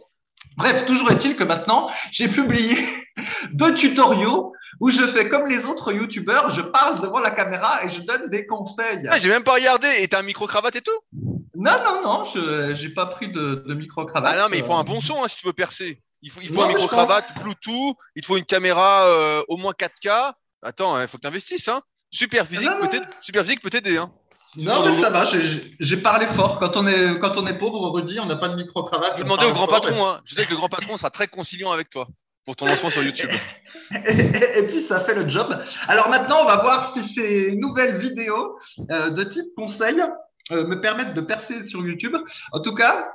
Bref, 0.57 0.87
toujours 0.87 1.11
est-il 1.11 1.37
que 1.37 1.45
maintenant, 1.45 1.91
j'ai 2.11 2.29
publié 2.29 2.77
deux 3.53 3.75
tutoriaux 3.75 4.53
où 4.81 4.91
je 4.91 5.13
fais 5.13 5.29
comme 5.29 5.49
les 5.49 5.65
autres 5.65 5.93
youtubeurs, 5.93 6.55
je 6.55 6.63
parle 6.63 7.01
devant 7.01 7.21
la 7.21 7.31
caméra 7.31 7.85
et 7.85 7.91
je 7.91 8.01
donne 8.01 8.31
des 8.31 8.47
conseils. 8.47 9.07
Ah, 9.09 9.19
j'ai 9.19 9.29
même 9.29 9.45
pas 9.45 9.55
regardé. 9.55 9.87
Et 9.99 10.09
t'as 10.09 10.21
un 10.21 10.23
micro-cravate 10.23 10.77
et 10.77 10.81
tout? 10.81 10.99
Non, 11.55 11.77
non, 11.85 12.03
non, 12.03 12.25
je 12.35 12.75
j'ai 12.75 12.89
pas 12.89 13.07
pris 13.07 13.31
de, 13.31 13.63
de 13.67 13.75
micro-cravate. 13.75 14.35
Ah 14.35 14.43
non, 14.43 14.49
mais 14.51 14.59
il 14.59 14.65
faut 14.65 14.75
un 14.75 14.85
bon 14.85 15.01
son 15.01 15.23
hein, 15.23 15.29
si 15.29 15.37
tu 15.37 15.47
veux 15.47 15.53
percer. 15.53 16.01
Il 16.23 16.31
faut, 16.31 16.41
il 16.41 16.49
faut 16.49 16.55
non, 16.55 16.65
un 16.65 16.69
micro-cravate, 16.69 17.35
Bluetooth, 17.41 17.97
il 18.15 18.23
te 18.23 18.27
faut 18.27 18.37
une 18.37 18.45
caméra 18.45 19.07
euh, 19.07 19.43
au 19.49 19.57
moins 19.57 19.73
4K. 19.73 20.33
Attends, 20.63 21.01
il 21.01 21.09
faut 21.09 21.17
que 21.17 21.23
tu 21.23 21.29
investisses. 21.29 21.69
Hein. 21.69 21.83
Super 22.11 22.47
physique 22.47 22.71
peut-être, 22.81 23.09
super 23.21 23.43
physique 23.43 23.61
peut 23.61 23.71
t'aider. 23.71 23.97
Hein. 23.97 24.13
Non, 24.59 24.85
mais 24.85 25.01
ça 25.01 25.11
va, 25.11 25.27
j'ai 25.81 25.97
parlé 25.99 26.27
fort. 26.37 26.59
Quand 26.59 26.77
on 26.77 26.87
est, 26.87 27.19
quand 27.21 27.37
on 27.37 27.47
est 27.47 27.59
pauvre, 27.59 27.89
Rudy, 27.91 28.21
on 28.21 28.27
n'a 28.27 28.37
pas 28.37 28.49
de 28.49 28.57
micro-cravate. 28.57 29.13
Je 29.17 29.23
vais 29.23 29.25
demander 29.25 29.47
au 29.47 29.53
grand 29.53 29.67
patron, 29.67 29.95
mais... 29.95 30.01
hein. 30.03 30.21
Je 30.27 30.35
sais 30.35 30.45
que 30.45 30.51
le 30.51 30.57
grand 30.57 30.69
patron 30.69 30.97
sera 30.97 31.11
très 31.11 31.27
conciliant 31.27 31.73
avec 31.73 31.89
toi 31.89 32.07
pour 32.45 32.57
ton 32.57 32.67
lancement 32.67 32.91
sur 32.91 33.03
YouTube. 33.03 33.31
et, 33.93 33.97
et, 34.11 34.59
et, 34.59 34.63
puis, 34.69 34.87
ça 34.89 35.05
fait 35.05 35.15
le 35.15 35.29
job. 35.29 35.57
Alors 35.89 36.11
maintenant, 36.11 36.43
on 36.43 36.47
va 36.47 36.57
voir 36.57 36.93
si 36.93 37.15
ces 37.15 37.57
nouvelles 37.57 38.01
vidéos 38.01 38.59
euh, 38.91 39.11
de 39.11 39.25
type 39.25 39.47
conseil 39.57 40.03
euh, 40.51 40.67
me 40.67 40.81
permettent 40.81 41.15
de 41.15 41.21
percer 41.21 41.67
sur 41.69 41.87
YouTube. 41.87 42.17
En 42.53 42.61
tout 42.61 42.75
cas, 42.75 43.13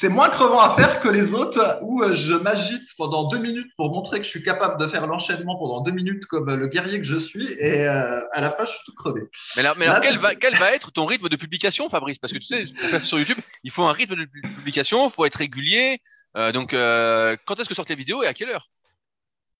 c'est 0.00 0.08
moins 0.08 0.30
crevant 0.30 0.58
à 0.58 0.74
faire 0.74 1.00
que 1.00 1.08
les 1.08 1.32
autres 1.32 1.78
où 1.82 2.02
euh, 2.02 2.14
je 2.14 2.34
m'agite 2.34 2.82
pendant 2.96 3.28
deux 3.28 3.38
minutes 3.38 3.70
pour 3.76 3.90
montrer 3.90 4.18
que 4.20 4.24
je 4.24 4.30
suis 4.30 4.42
capable 4.42 4.80
de 4.80 4.88
faire 4.88 5.06
l'enchaînement 5.06 5.56
pendant 5.58 5.82
deux 5.82 5.90
minutes 5.90 6.24
comme 6.26 6.54
le 6.54 6.66
guerrier 6.68 6.98
que 6.98 7.06
je 7.06 7.18
suis 7.18 7.46
et 7.52 7.86
euh, 7.86 8.20
à 8.32 8.40
la 8.40 8.50
fin 8.52 8.64
je 8.64 8.70
suis 8.70 8.80
tout 8.86 8.94
crevé. 8.94 9.22
Mais 9.56 9.62
alors, 9.62 9.76
mais 9.78 9.86
alors 9.86 9.96
Là, 9.96 10.00
quel, 10.00 10.18
va, 10.18 10.34
quel 10.34 10.56
va 10.56 10.72
être 10.72 10.92
ton 10.92 11.04
rythme 11.04 11.28
de 11.28 11.36
publication 11.36 11.88
Fabrice? 11.90 12.18
Parce 12.18 12.32
que 12.32 12.38
tu 12.38 12.46
sais, 12.46 12.64
pour 12.64 12.90
passer 12.90 13.06
sur 13.06 13.18
YouTube, 13.18 13.38
il 13.64 13.70
faut 13.70 13.84
un 13.84 13.92
rythme 13.92 14.16
de 14.16 14.24
publication, 14.24 15.08
il 15.08 15.12
faut 15.12 15.26
être 15.26 15.36
régulier. 15.36 16.00
Euh, 16.36 16.52
donc 16.52 16.72
euh, 16.72 17.36
quand 17.44 17.60
est-ce 17.60 17.68
que 17.68 17.74
sortent 17.74 17.90
les 17.90 17.94
vidéos 17.94 18.22
et 18.22 18.26
à 18.26 18.32
quelle 18.32 18.48
heure? 18.48 18.68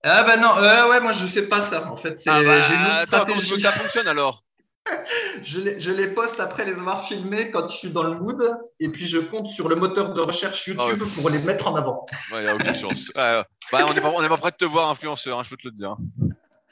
Ah 0.03 0.25
bah 0.25 0.37
non, 0.37 0.57
euh, 0.57 0.89
ouais 0.89 1.01
moi 1.01 1.12
je 1.12 1.27
fais 1.29 1.43
pas 1.43 1.71
ça 1.71 1.87
en 1.87 1.97
fait. 1.97 2.19
Ah 2.27 2.43
bah, 2.43 2.97
attends, 3.03 3.25
comment 3.27 3.43
tu 3.43 3.51
veux 3.51 3.57
que 3.57 3.62
ça 3.62 3.73
fonctionne 3.73 4.09
alors? 4.09 4.43
Je, 5.45 5.61
les, 5.61 5.81
je 5.81 5.91
les 5.91 6.09
poste 6.09 6.39
après 6.39 6.65
les 6.65 6.73
avoir 6.73 7.07
filmés 7.09 7.51
quand 7.51 7.69
je 7.69 7.77
suis 7.77 7.91
dans 7.91 8.03
le 8.03 8.15
mood 8.15 8.41
et 8.81 8.89
puis 8.89 9.07
je 9.07 9.19
compte 9.19 9.49
sur 9.51 9.69
le 9.69 9.77
moteur 9.77 10.12
de 10.15 10.21
recherche 10.21 10.67
YouTube 10.67 11.01
oh, 11.01 11.21
pour 11.21 11.31
les 11.31 11.43
mettre 11.45 11.67
en 11.69 11.77
avant. 11.77 12.07
Il 12.31 12.35
ouais, 12.35 12.43
n'y 12.43 12.49
a 12.49 12.55
aucune 12.55 12.75
chance. 12.75 13.12
Bah, 13.15 13.47
on 13.73 13.95
n'est 13.95 14.01
pas, 14.01 14.29
pas 14.29 14.37
prêt 14.37 14.51
de 14.51 14.57
te 14.57 14.65
voir 14.65 14.91
influenceur, 14.91 15.39
hein, 15.39 15.43
je 15.45 15.51
peux 15.51 15.57
te 15.57 15.69
le 15.69 15.75
dire. 15.75 15.97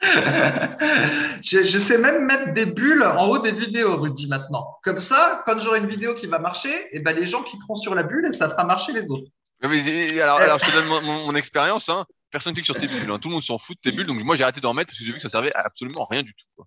je, 1.43 1.63
je, 1.63 1.87
sais 1.87 1.97
même 1.99 2.25
mettre 2.25 2.53
des 2.53 2.65
bulles 2.65 3.03
en 3.03 3.27
haut 3.27 3.37
des 3.37 3.51
vidéos, 3.51 3.97
Rudy, 4.01 4.27
maintenant. 4.27 4.77
Comme 4.83 4.99
ça, 4.99 5.43
quand 5.45 5.59
j'aurai 5.61 5.77
une 5.79 5.87
vidéo 5.87 6.15
qui 6.15 6.25
va 6.25 6.39
marcher, 6.39 6.73
et 6.91 7.01
ben 7.01 7.15
les 7.15 7.27
gens 7.27 7.43
cliqueront 7.43 7.75
sur 7.75 7.93
la 7.93 8.01
bulle 8.01 8.27
et 8.33 8.35
ça 8.35 8.49
fera 8.49 8.63
marcher 8.63 8.93
les 8.93 9.07
autres. 9.11 9.29
Mais, 9.61 10.19
alors, 10.19 10.37
alors, 10.37 10.57
je 10.57 10.65
te 10.65 10.71
donne 10.71 10.85
mon, 10.87 11.01
mon, 11.01 11.25
mon 11.27 11.35
expérience. 11.35 11.87
Hein. 11.89 12.05
personne 12.31 12.53
clique 12.53 12.65
sur 12.65 12.75
tes 12.75 12.87
bulles. 12.87 13.11
hein. 13.11 13.19
Tout 13.19 13.27
le 13.29 13.35
monde 13.35 13.43
s'en 13.43 13.59
fout 13.59 13.77
de 13.77 13.81
tes 13.89 13.95
bulles. 13.95 14.07
Donc 14.07 14.23
moi, 14.23 14.35
j'ai 14.35 14.43
arrêté 14.43 14.59
d'en 14.59 14.73
mettre 14.73 14.87
parce 14.87 14.97
que 14.97 15.05
j'ai 15.05 15.11
vu 15.11 15.17
que 15.17 15.21
ça 15.21 15.29
servait 15.29 15.53
à 15.53 15.59
absolument 15.61 16.05
rien 16.05 16.23
du 16.23 16.33
tout. 16.33 16.45
quoi. 16.55 16.65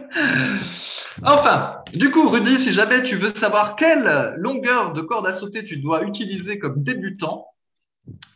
Enfin, 1.22 1.78
du 1.94 2.10
coup, 2.10 2.28
Rudy, 2.28 2.62
si 2.62 2.72
jamais 2.72 3.02
tu 3.04 3.16
veux 3.16 3.30
savoir 3.30 3.76
quelle 3.76 4.34
longueur 4.36 4.92
de 4.92 5.00
corde 5.00 5.26
à 5.26 5.38
sauter 5.38 5.64
tu 5.64 5.78
dois 5.78 6.02
utiliser 6.04 6.58
comme 6.58 6.82
débutant 6.82 7.46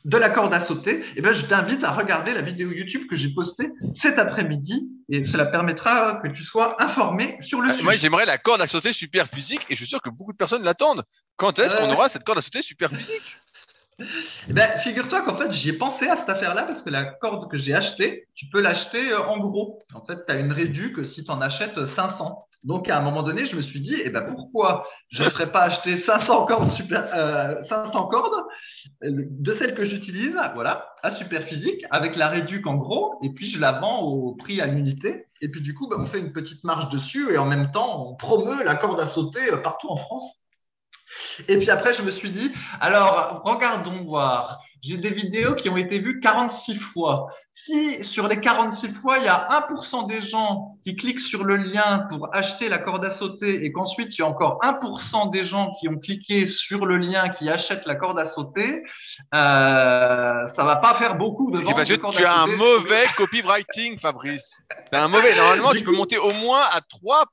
de 0.04 0.16
la 0.16 0.30
corde 0.30 0.52
à 0.52 0.64
sauter, 0.66 1.04
eh 1.14 1.20
ben, 1.22 1.32
je 1.34 1.44
t'invite 1.46 1.84
à 1.84 1.92
regarder 1.92 2.32
la 2.32 2.42
vidéo 2.42 2.72
YouTube 2.72 3.02
que 3.08 3.16
j'ai 3.16 3.28
postée 3.28 3.70
cet 4.02 4.18
après-midi 4.18 4.88
et 5.10 5.24
cela 5.26 5.46
permettra 5.46 6.20
que 6.22 6.28
tu 6.28 6.42
sois 6.42 6.82
informé 6.82 7.38
sur 7.42 7.60
le 7.60 7.68
Euh, 7.68 7.72
sujet. 7.72 7.84
Moi, 7.84 7.96
j'aimerais 7.96 8.26
la 8.26 8.38
corde 8.38 8.62
à 8.62 8.66
sauter 8.66 8.92
super 8.92 9.28
physique 9.28 9.60
et 9.68 9.74
je 9.74 9.76
suis 9.76 9.86
sûr 9.86 10.00
que 10.02 10.10
beaucoup 10.10 10.32
de 10.32 10.36
personnes 10.38 10.64
l'attendent. 10.64 11.04
Quand 11.36 11.58
est-ce 11.58 11.76
qu'on 11.76 11.86
Ouais. 11.88 11.92
aura 11.92 12.08
cette 12.08 12.24
corde 12.24 12.38
à 12.38 12.42
sauter 12.42 12.62
super 12.62 12.90
physique? 12.90 13.36
Eh 14.48 14.52
ben, 14.52 14.78
figure-toi 14.82 15.22
qu'en 15.22 15.36
fait, 15.36 15.52
j'y 15.52 15.70
ai 15.70 15.72
pensé 15.74 16.06
à 16.06 16.16
cette 16.16 16.28
affaire-là 16.28 16.64
parce 16.64 16.82
que 16.82 16.90
la 16.90 17.04
corde 17.04 17.50
que 17.50 17.56
j'ai 17.56 17.74
achetée, 17.74 18.26
tu 18.34 18.46
peux 18.46 18.60
l'acheter 18.60 19.12
euh, 19.12 19.22
en 19.22 19.38
gros. 19.38 19.80
En 19.94 20.04
fait, 20.04 20.24
tu 20.26 20.32
as 20.32 20.38
une 20.38 20.52
réduc 20.52 20.96
que 20.96 21.04
si 21.04 21.24
tu 21.24 21.30
en 21.30 21.40
achètes 21.40 21.76
euh, 21.78 21.86
500. 21.94 22.46
Donc, 22.64 22.90
à 22.90 22.98
un 22.98 23.00
moment 23.00 23.22
donné, 23.22 23.46
je 23.46 23.56
me 23.56 23.62
suis 23.62 23.80
dit, 23.80 23.96
eh 24.04 24.10
ben, 24.10 24.20
pourquoi 24.22 24.86
je 25.08 25.22
ne 25.22 25.30
ferais 25.30 25.50
pas 25.50 25.62
acheter 25.62 25.98
500 26.00 26.44
cordes, 26.44 26.70
super, 26.72 27.10
euh, 27.14 27.54
500 27.68 28.06
cordes 28.08 28.44
euh, 29.02 29.10
de 29.30 29.54
celles 29.54 29.74
que 29.74 29.84
j'utilise, 29.86 30.38
voilà, 30.54 30.90
à 31.02 31.12
super 31.12 31.42
physique, 31.44 31.82
avec 31.90 32.16
la 32.16 32.28
réduc 32.28 32.66
en 32.66 32.74
gros, 32.74 33.18
et 33.22 33.30
puis 33.32 33.48
je 33.48 33.58
la 33.58 33.72
vends 33.72 34.00
au 34.02 34.34
prix 34.34 34.60
à 34.60 34.66
l'unité. 34.66 35.24
Et 35.40 35.48
puis, 35.48 35.62
du 35.62 35.74
coup, 35.74 35.88
ben, 35.88 35.96
on 36.00 36.06
fait 36.06 36.20
une 36.20 36.32
petite 36.32 36.62
marge 36.62 36.90
dessus 36.90 37.32
et 37.32 37.38
en 37.38 37.46
même 37.46 37.70
temps, 37.72 38.06
on 38.06 38.16
promeut 38.16 38.62
la 38.62 38.74
corde 38.74 39.00
à 39.00 39.08
sauter 39.08 39.52
euh, 39.52 39.56
partout 39.58 39.88
en 39.88 39.96
France. 39.96 40.24
Et 41.48 41.58
puis 41.58 41.70
après, 41.70 41.94
je 41.94 42.02
me 42.02 42.12
suis 42.12 42.30
dit, 42.30 42.52
alors, 42.80 43.42
regardons 43.44 44.04
voir. 44.04 44.58
J'ai 44.82 44.96
des 44.96 45.10
vidéos 45.10 45.54
qui 45.56 45.68
ont 45.68 45.76
été 45.76 45.98
vues 45.98 46.20
46 46.20 46.78
fois. 46.94 47.26
Si 47.66 48.02
sur 48.02 48.26
les 48.28 48.40
46 48.40 48.94
fois, 48.94 49.18
il 49.18 49.24
y 49.24 49.28
a 49.28 49.66
1% 49.68 50.08
des 50.08 50.22
gens 50.22 50.78
qui 50.82 50.96
cliquent 50.96 51.20
sur 51.20 51.44
le 51.44 51.56
lien 51.56 52.06
pour 52.08 52.34
acheter 52.34 52.70
la 52.70 52.78
corde 52.78 53.04
à 53.04 53.10
sauter 53.10 53.62
et 53.62 53.72
qu'ensuite, 53.72 54.16
il 54.16 54.22
y 54.22 54.24
a 54.24 54.26
encore 54.26 54.58
1% 54.62 55.30
des 55.30 55.44
gens 55.44 55.72
qui 55.78 55.88
ont 55.90 55.98
cliqué 55.98 56.46
sur 56.46 56.86
le 56.86 56.96
lien 56.96 57.28
qui 57.28 57.50
achètent 57.50 57.84
la 57.84 57.94
corde 57.94 58.18
à 58.18 58.24
sauter, 58.24 58.82
euh, 59.34 60.48
ça 60.48 60.64
va 60.64 60.76
pas 60.76 60.94
faire 60.94 61.16
beaucoup 61.16 61.50
de 61.50 61.58
C'est 61.58 61.64
ventes 61.64 61.76
parce 61.76 61.88
de 61.88 61.96
que 61.96 62.16
tu 62.16 62.24
as 62.24 62.40
un 62.40 62.46
mauvais 62.46 63.04
copywriting, 63.18 63.98
Fabrice. 63.98 64.62
T'as 64.90 65.04
un 65.04 65.08
mauvais. 65.08 65.34
Normalement, 65.34 65.72
Du 65.72 65.78
tu 65.78 65.84
peux 65.84 65.94
monter 65.94 66.16
au 66.16 66.32
moins 66.32 66.62
à 66.72 66.80
3% 66.80 67.26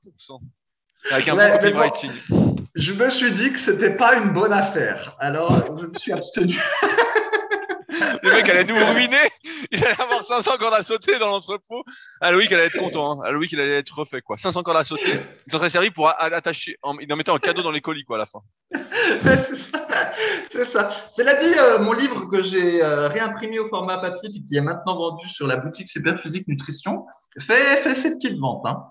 avec 1.10 1.28
un 1.28 1.36
Ouais, 1.36 1.72
bon 1.72 1.88
bon. 2.28 2.47
Je 2.78 2.92
me 2.92 3.10
suis 3.10 3.34
dit 3.34 3.52
que 3.52 3.58
c'était 3.58 3.96
pas 3.96 4.14
une 4.14 4.32
bonne 4.32 4.52
affaire. 4.52 5.16
Alors, 5.18 5.52
je 5.80 5.86
me 5.86 5.98
suis 5.98 6.12
abstenu. 6.12 6.56
Le 8.22 8.30
mec 8.32 8.48
allait 8.48 8.64
nous 8.64 8.76
ruiner. 8.76 9.16
Il 9.72 9.84
allait 9.84 10.00
avoir 10.00 10.22
500 10.22 10.52
cordes 10.58 10.74
à 10.74 10.84
sauter 10.84 11.18
dans 11.18 11.28
l'entrepôt. 11.28 11.82
Ah, 12.20 12.30
Loïc, 12.30 12.48
il 12.50 12.54
allait 12.54 12.66
être 12.66 12.78
content. 12.78 13.12
Hein. 13.12 13.24
Ah, 13.26 13.32
Loïc, 13.32 13.50
il 13.50 13.60
allait 13.60 13.78
être 13.78 13.98
refait, 13.98 14.20
quoi. 14.20 14.36
500 14.36 14.62
cordes 14.62 14.76
à 14.76 14.84
sauter. 14.84 15.20
Ils 15.46 15.50
sont 15.50 15.58
très 15.58 15.70
servis 15.70 15.90
pour 15.90 16.08
attacher. 16.08 16.76
En, 16.82 16.96
il 16.98 17.12
en 17.12 17.16
mettait 17.16 17.30
en 17.30 17.38
cadeau 17.38 17.62
dans 17.62 17.72
les 17.72 17.80
colis, 17.80 18.04
quoi, 18.04 18.16
à 18.16 18.20
la 18.20 18.26
fin. 18.26 18.40
c'est 18.70 19.56
ça. 19.72 20.12
C'est 20.52 20.72
ça. 20.72 20.90
Cela 21.16 21.34
dit, 21.34 21.58
euh, 21.58 21.80
mon 21.80 21.92
livre 21.92 22.26
que 22.26 22.42
j'ai 22.42 22.82
euh, 22.82 23.08
réimprimé 23.08 23.58
au 23.58 23.68
format 23.68 23.98
papier 23.98 24.30
et 24.32 24.44
qui 24.44 24.56
est 24.56 24.60
maintenant 24.60 24.96
vendu 24.96 25.28
sur 25.30 25.48
la 25.48 25.56
boutique 25.56 25.88
Superphysique 25.88 26.46
Nutrition 26.46 27.06
fait, 27.40 27.82
fait 27.82 28.02
ses 28.02 28.14
petites 28.14 28.38
ventes. 28.38 28.64
Hein. 28.66 28.84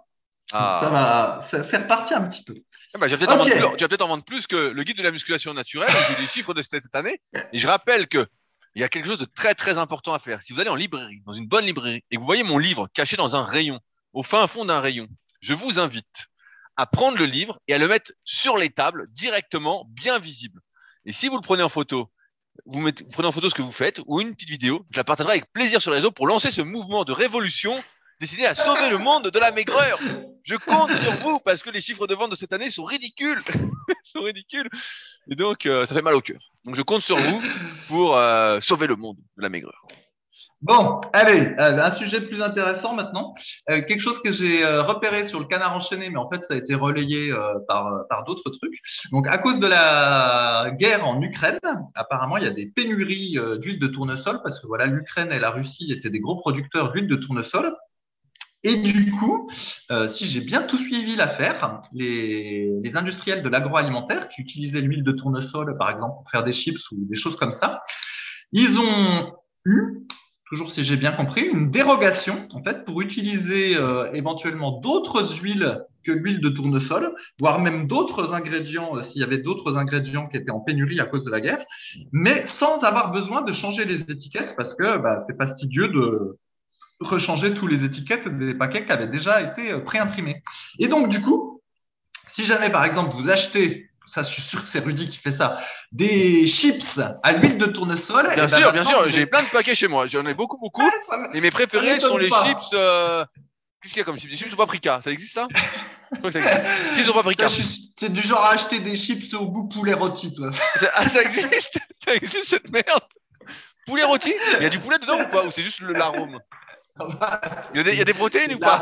Ah. 0.51 0.79
Ça 0.82 0.89
va, 0.89 1.48
ça, 1.51 1.70
c'est 1.70 1.77
reparti 1.77 2.13
un 2.13 2.27
petit 2.27 2.44
peu. 2.44 2.56
Ah 2.94 2.98
bah, 3.00 3.08
tu 3.08 3.12
vas 3.12 3.17
peut-être 3.17 3.32
en 3.32 3.36
Ok. 3.36 3.39
vendre 3.39 3.51
plus- 3.51 4.01
en 4.01 4.08
vendre 4.08 4.24
que 4.48 4.56
le 4.56 4.84
guide 4.84 4.98
de 4.98 5.03
la 5.03 5.12
musculation 5.12 5.53
naturelle. 5.53 5.94
J'ai 6.08 6.15
des 6.15 6.27
chiffres 6.27 6.53
de 6.53 6.62
cette 6.62 6.82
cette 6.82 6.96
année. 6.96 7.20
Et 7.53 7.58
je 7.58 7.67
rappelle 7.67 8.08
que 8.08 8.27
il 8.75 8.82
y 8.82 8.84
a 8.84 8.89
quelque 8.89 9.08
chose 9.08 9.17
de 9.17 9.25
très 9.25 9.56
très 9.56 9.77
important 9.77 10.13
à 10.13 10.20
faire. 10.20 10.41
Si 10.44 10.53
vous 10.53 10.60
allez 10.60 10.70
en 10.70 10.75
librairie, 10.75 11.22
dans 11.25 11.34
une 11.34 11.48
bonne 11.48 11.65
librairie, 11.65 12.03
et 12.12 12.15
que 12.15 12.20
vous 12.20 12.25
voyez 12.25 12.44
mon 12.44 12.58
livre 12.60 12.88
caché 12.94 13.17
dans 13.17 13.36
un 13.36 13.44
rayon, 13.44 13.79
au 14.13 14.24
fin 14.24 14.46
fond 14.48 14.65
d'un 14.65 14.79
rayon, 14.79 15.08
je 15.41 15.53
vous 15.53 15.79
invite 15.79 16.27
à 16.75 16.86
prendre 16.86 17.17
le 17.17 17.25
livre 17.25 17.60
et 17.67 17.74
à 17.74 17.77
le 17.79 17.88
mettre 17.88 18.12
sur 18.24 18.56
les 18.58 18.70
tables 18.70 19.08
directement, 19.12 19.86
bien 19.89 20.20
visible. 20.20 20.62
Et 21.06 21.12
si 21.12 21.27
vous 21.27 21.36
le 21.38 21.41
prenez 21.41 21.63
en 21.63 21.70
photo, 21.70 22.12
vous, 22.67 22.79
mettez, 22.82 23.03
vous 23.03 23.10
prenez 23.12 23.27
en 23.27 23.32
photo 23.32 23.50
ce 23.50 23.56
que 23.56 23.62
vous 23.63 23.72
faites 23.72 24.00
ou 24.06 24.22
une 24.22 24.34
petite 24.36 24.50
vidéo, 24.50 24.86
je 24.91 24.98
la 24.98 25.03
partagerai 25.03 25.34
avec 25.38 25.51
plaisir 25.53 25.82
sur 25.82 25.89
les 25.91 25.98
réseaux 25.98 26.12
pour 26.12 26.27
lancer 26.27 26.51
ce 26.51 26.62
mouvement 26.62 27.03
de 27.03 27.13
révolution 27.13 27.84
destiné 28.19 28.47
à 28.47 28.55
sauver 28.55 28.89
le 28.89 28.97
monde 28.97 29.29
de 29.29 29.39
la 29.39 29.51
maigreur. 29.51 30.00
Je 30.43 30.55
compte 30.55 30.95
sur 30.95 31.13
vous 31.17 31.39
parce 31.39 31.62
que 31.62 31.69
les 31.69 31.81
chiffres 31.81 32.07
de 32.07 32.15
vente 32.15 32.31
de 32.31 32.36
cette 32.36 32.53
année 32.53 32.69
sont 32.69 32.86
ridicules. 32.86 33.43
Sont 34.03 34.21
ridicules. 34.21 34.69
Et 35.29 35.36
donc, 35.36 35.65
euh, 35.65 35.86
ça 35.86 35.93
fait 35.93 36.01
mal 36.01 36.15
au 36.15 36.21
cœur. 36.21 36.39
Donc, 36.63 36.75
je 36.75 36.81
compte 36.81 37.01
sur 37.01 37.17
vous 37.17 37.41
pour 37.89 38.15
euh, 38.15 38.59
sauver 38.62 38.88
le 38.88 38.95
monde 38.95 39.17
de 39.36 39.41
la 39.41 39.50
maigreur. 39.50 39.86
Bon, 40.62 41.01
allez, 41.12 41.53
euh, 41.59 41.83
un 41.83 41.91
sujet 41.95 42.21
plus 42.21 42.41
intéressant 42.41 42.93
maintenant. 42.93 43.36
Quelque 43.67 44.00
chose 44.00 44.17
que 44.24 44.31
j'ai 44.31 44.65
repéré 44.65 45.27
sur 45.27 45.39
le 45.39 45.45
canard 45.45 45.75
enchaîné, 45.75 46.09
mais 46.09 46.17
en 46.17 46.29
fait, 46.29 46.41
ça 46.45 46.53
a 46.53 46.57
été 46.57 46.74
relayé 46.74 47.33
par, 47.67 48.05
par 48.09 48.24
d'autres 48.24 48.50
trucs. 48.50 48.79
Donc, 49.12 49.27
à 49.27 49.38
cause 49.38 49.59
de 49.59 49.67
la 49.67 50.71
guerre 50.79 51.05
en 51.05 51.21
Ukraine, 51.21 51.59
apparemment, 51.93 52.38
il 52.38 52.45
y 52.45 52.47
a 52.47 52.51
des 52.51 52.71
pénuries 52.74 53.36
d'huile 53.59 53.79
de 53.79 53.88
tournesol 53.88 54.39
parce 54.41 54.59
que 54.62 54.67
voilà, 54.67 54.86
l'Ukraine 54.86 55.31
et 55.33 55.39
la 55.39 55.51
Russie 55.51 55.91
étaient 55.91 56.09
des 56.09 56.21
gros 56.21 56.38
producteurs 56.38 56.93
d'huile 56.93 57.07
de 57.07 57.17
tournesol. 57.17 57.75
Et 58.63 58.77
du 58.77 59.11
coup, 59.11 59.49
euh, 59.91 60.09
si 60.09 60.27
j'ai 60.27 60.41
bien 60.41 60.63
tout 60.63 60.77
suivi 60.77 61.15
l'affaire, 61.15 61.81
les, 61.93 62.71
les 62.81 62.95
industriels 62.95 63.43
de 63.43 63.49
l'agroalimentaire 63.49 64.27
qui 64.29 64.41
utilisaient 64.41 64.81
l'huile 64.81 65.03
de 65.03 65.11
tournesol, 65.11 65.75
par 65.77 65.91
exemple, 65.91 66.15
pour 66.15 66.29
faire 66.31 66.43
des 66.43 66.53
chips 66.53 66.91
ou 66.91 67.05
des 67.07 67.17
choses 67.17 67.35
comme 67.37 67.53
ça, 67.53 67.81
ils 68.51 68.77
ont 68.79 69.33
eu 69.65 70.07
toujours 70.49 70.71
si 70.71 70.83
j'ai 70.83 70.95
bien 70.95 71.11
compris, 71.11 71.41
une 71.41 71.71
dérogation 71.71 72.47
en 72.53 72.63
fait 72.63 72.85
pour 72.85 73.01
utiliser 73.01 73.75
euh, 73.75 74.11
éventuellement 74.13 74.79
d'autres 74.79 75.37
huiles 75.41 75.81
que 76.05 76.11
l'huile 76.11 76.39
de 76.39 76.49
tournesol, 76.49 77.13
voire 77.39 77.59
même 77.59 77.87
d'autres 77.87 78.33
ingrédients 78.33 78.95
euh, 78.95 79.01
s'il 79.03 79.21
y 79.21 79.23
avait 79.25 79.39
d'autres 79.39 79.75
ingrédients 79.77 80.27
qui 80.27 80.37
étaient 80.37 80.51
en 80.51 80.61
pénurie 80.61 81.01
à 81.01 81.05
cause 81.05 81.25
de 81.25 81.31
la 81.31 81.41
guerre, 81.41 81.63
mais 82.13 82.45
sans 82.59 82.79
avoir 82.81 83.11
besoin 83.11 83.41
de 83.41 83.51
changer 83.51 83.83
les 83.83 84.01
étiquettes 84.01 84.55
parce 84.55 84.73
que 84.75 84.97
bah, 84.97 85.25
c'est 85.27 85.37
fastidieux 85.37 85.89
de 85.89 86.37
rechanger 86.99 87.53
tous 87.53 87.67
les 87.67 87.83
étiquettes 87.83 88.27
des 88.37 88.53
paquets 88.53 88.85
qui 88.85 88.91
avaient 88.91 89.07
déjà 89.07 89.41
été 89.41 89.71
euh, 89.71 89.79
préimprimés. 89.79 90.41
Et 90.79 90.87
donc 90.87 91.09
du 91.09 91.21
coup, 91.21 91.61
si 92.35 92.45
jamais 92.45 92.71
par 92.71 92.85
exemple 92.85 93.15
vous 93.15 93.29
achetez 93.29 93.85
ça, 94.13 94.23
je 94.23 94.29
suis 94.31 94.41
sûr 94.43 94.63
que 94.63 94.69
c'est 94.69 94.79
Rudy 94.79 95.09
qui 95.09 95.17
fait 95.17 95.35
ça. 95.35 95.59
Des 95.91 96.47
chips 96.47 96.97
à 97.23 97.33
l'huile 97.33 97.57
de 97.57 97.65
tournesol. 97.65 98.23
Bien 98.33 98.47
et 98.47 98.49
ben 98.49 98.57
sûr, 98.57 98.71
bien 98.71 98.83
sûr. 98.85 99.09
J'ai 99.09 99.25
plein 99.25 99.43
de 99.43 99.49
paquets 99.49 99.75
chez 99.75 99.89
moi. 99.89 100.07
J'en 100.07 100.25
ai 100.25 100.33
beaucoup, 100.33 100.57
beaucoup. 100.57 100.81
Ouais, 100.81 100.89
ça 101.09 101.17
me- 101.17 101.35
Et 101.35 101.41
mes 101.41 101.51
préférés 101.51 101.99
sont 101.99 102.15
les 102.17 102.29
pas. 102.29 102.45
chips. 102.45 102.69
euh, 102.73 103.25
Qu'est-ce 103.81 103.93
qu'il 103.93 103.99
y 103.99 104.01
a 104.01 104.05
comme 104.05 104.17
chips? 104.17 104.31
Des 104.31 104.37
chips 104.37 104.53
au 104.53 104.55
paprika. 104.55 105.01
Ça 105.01 105.11
existe 105.11 105.33
ça? 105.33 105.47
Je 106.13 106.17
crois 106.19 106.31
que 106.31 106.31
ça 106.31 106.39
existe. 106.39 106.65
Chips 106.93 107.09
au 107.09 107.13
paprika. 107.13 107.49
T'es 107.99 108.07
du 108.09 108.21
genre 108.21 108.43
à 108.45 108.53
acheter 108.53 108.79
des 108.79 108.95
chips 108.95 109.33
au 109.33 109.45
goût 109.51 109.67
poulet 109.67 109.93
rôti, 109.93 110.33
toi. 110.33 110.51
Ça- 110.75 110.89
Ah, 110.95 111.07
ça 111.09 111.21
existe 111.21 111.77
Ça 111.99 112.15
existe 112.15 112.45
cette 112.45 112.71
merde 112.71 113.03
Poulet 113.85 114.03
rôti? 114.05 114.33
Il 114.57 114.63
y 114.63 114.65
a 114.65 114.69
du 114.69 114.79
poulet 114.79 114.99
dedans 114.99 115.19
ou 115.21 115.27
pas? 115.29 115.43
Ou 115.43 115.51
c'est 115.51 115.63
juste 115.63 115.81
l'arôme? 115.81 116.39
Il 117.73 117.77
y, 117.77 117.79
a 117.79 117.83
des, 117.83 117.91
il 117.93 117.97
y 117.97 118.01
a 118.01 118.05
des 118.05 118.13
protéines 118.13 118.53
ou 118.53 118.59
pas. 118.59 118.81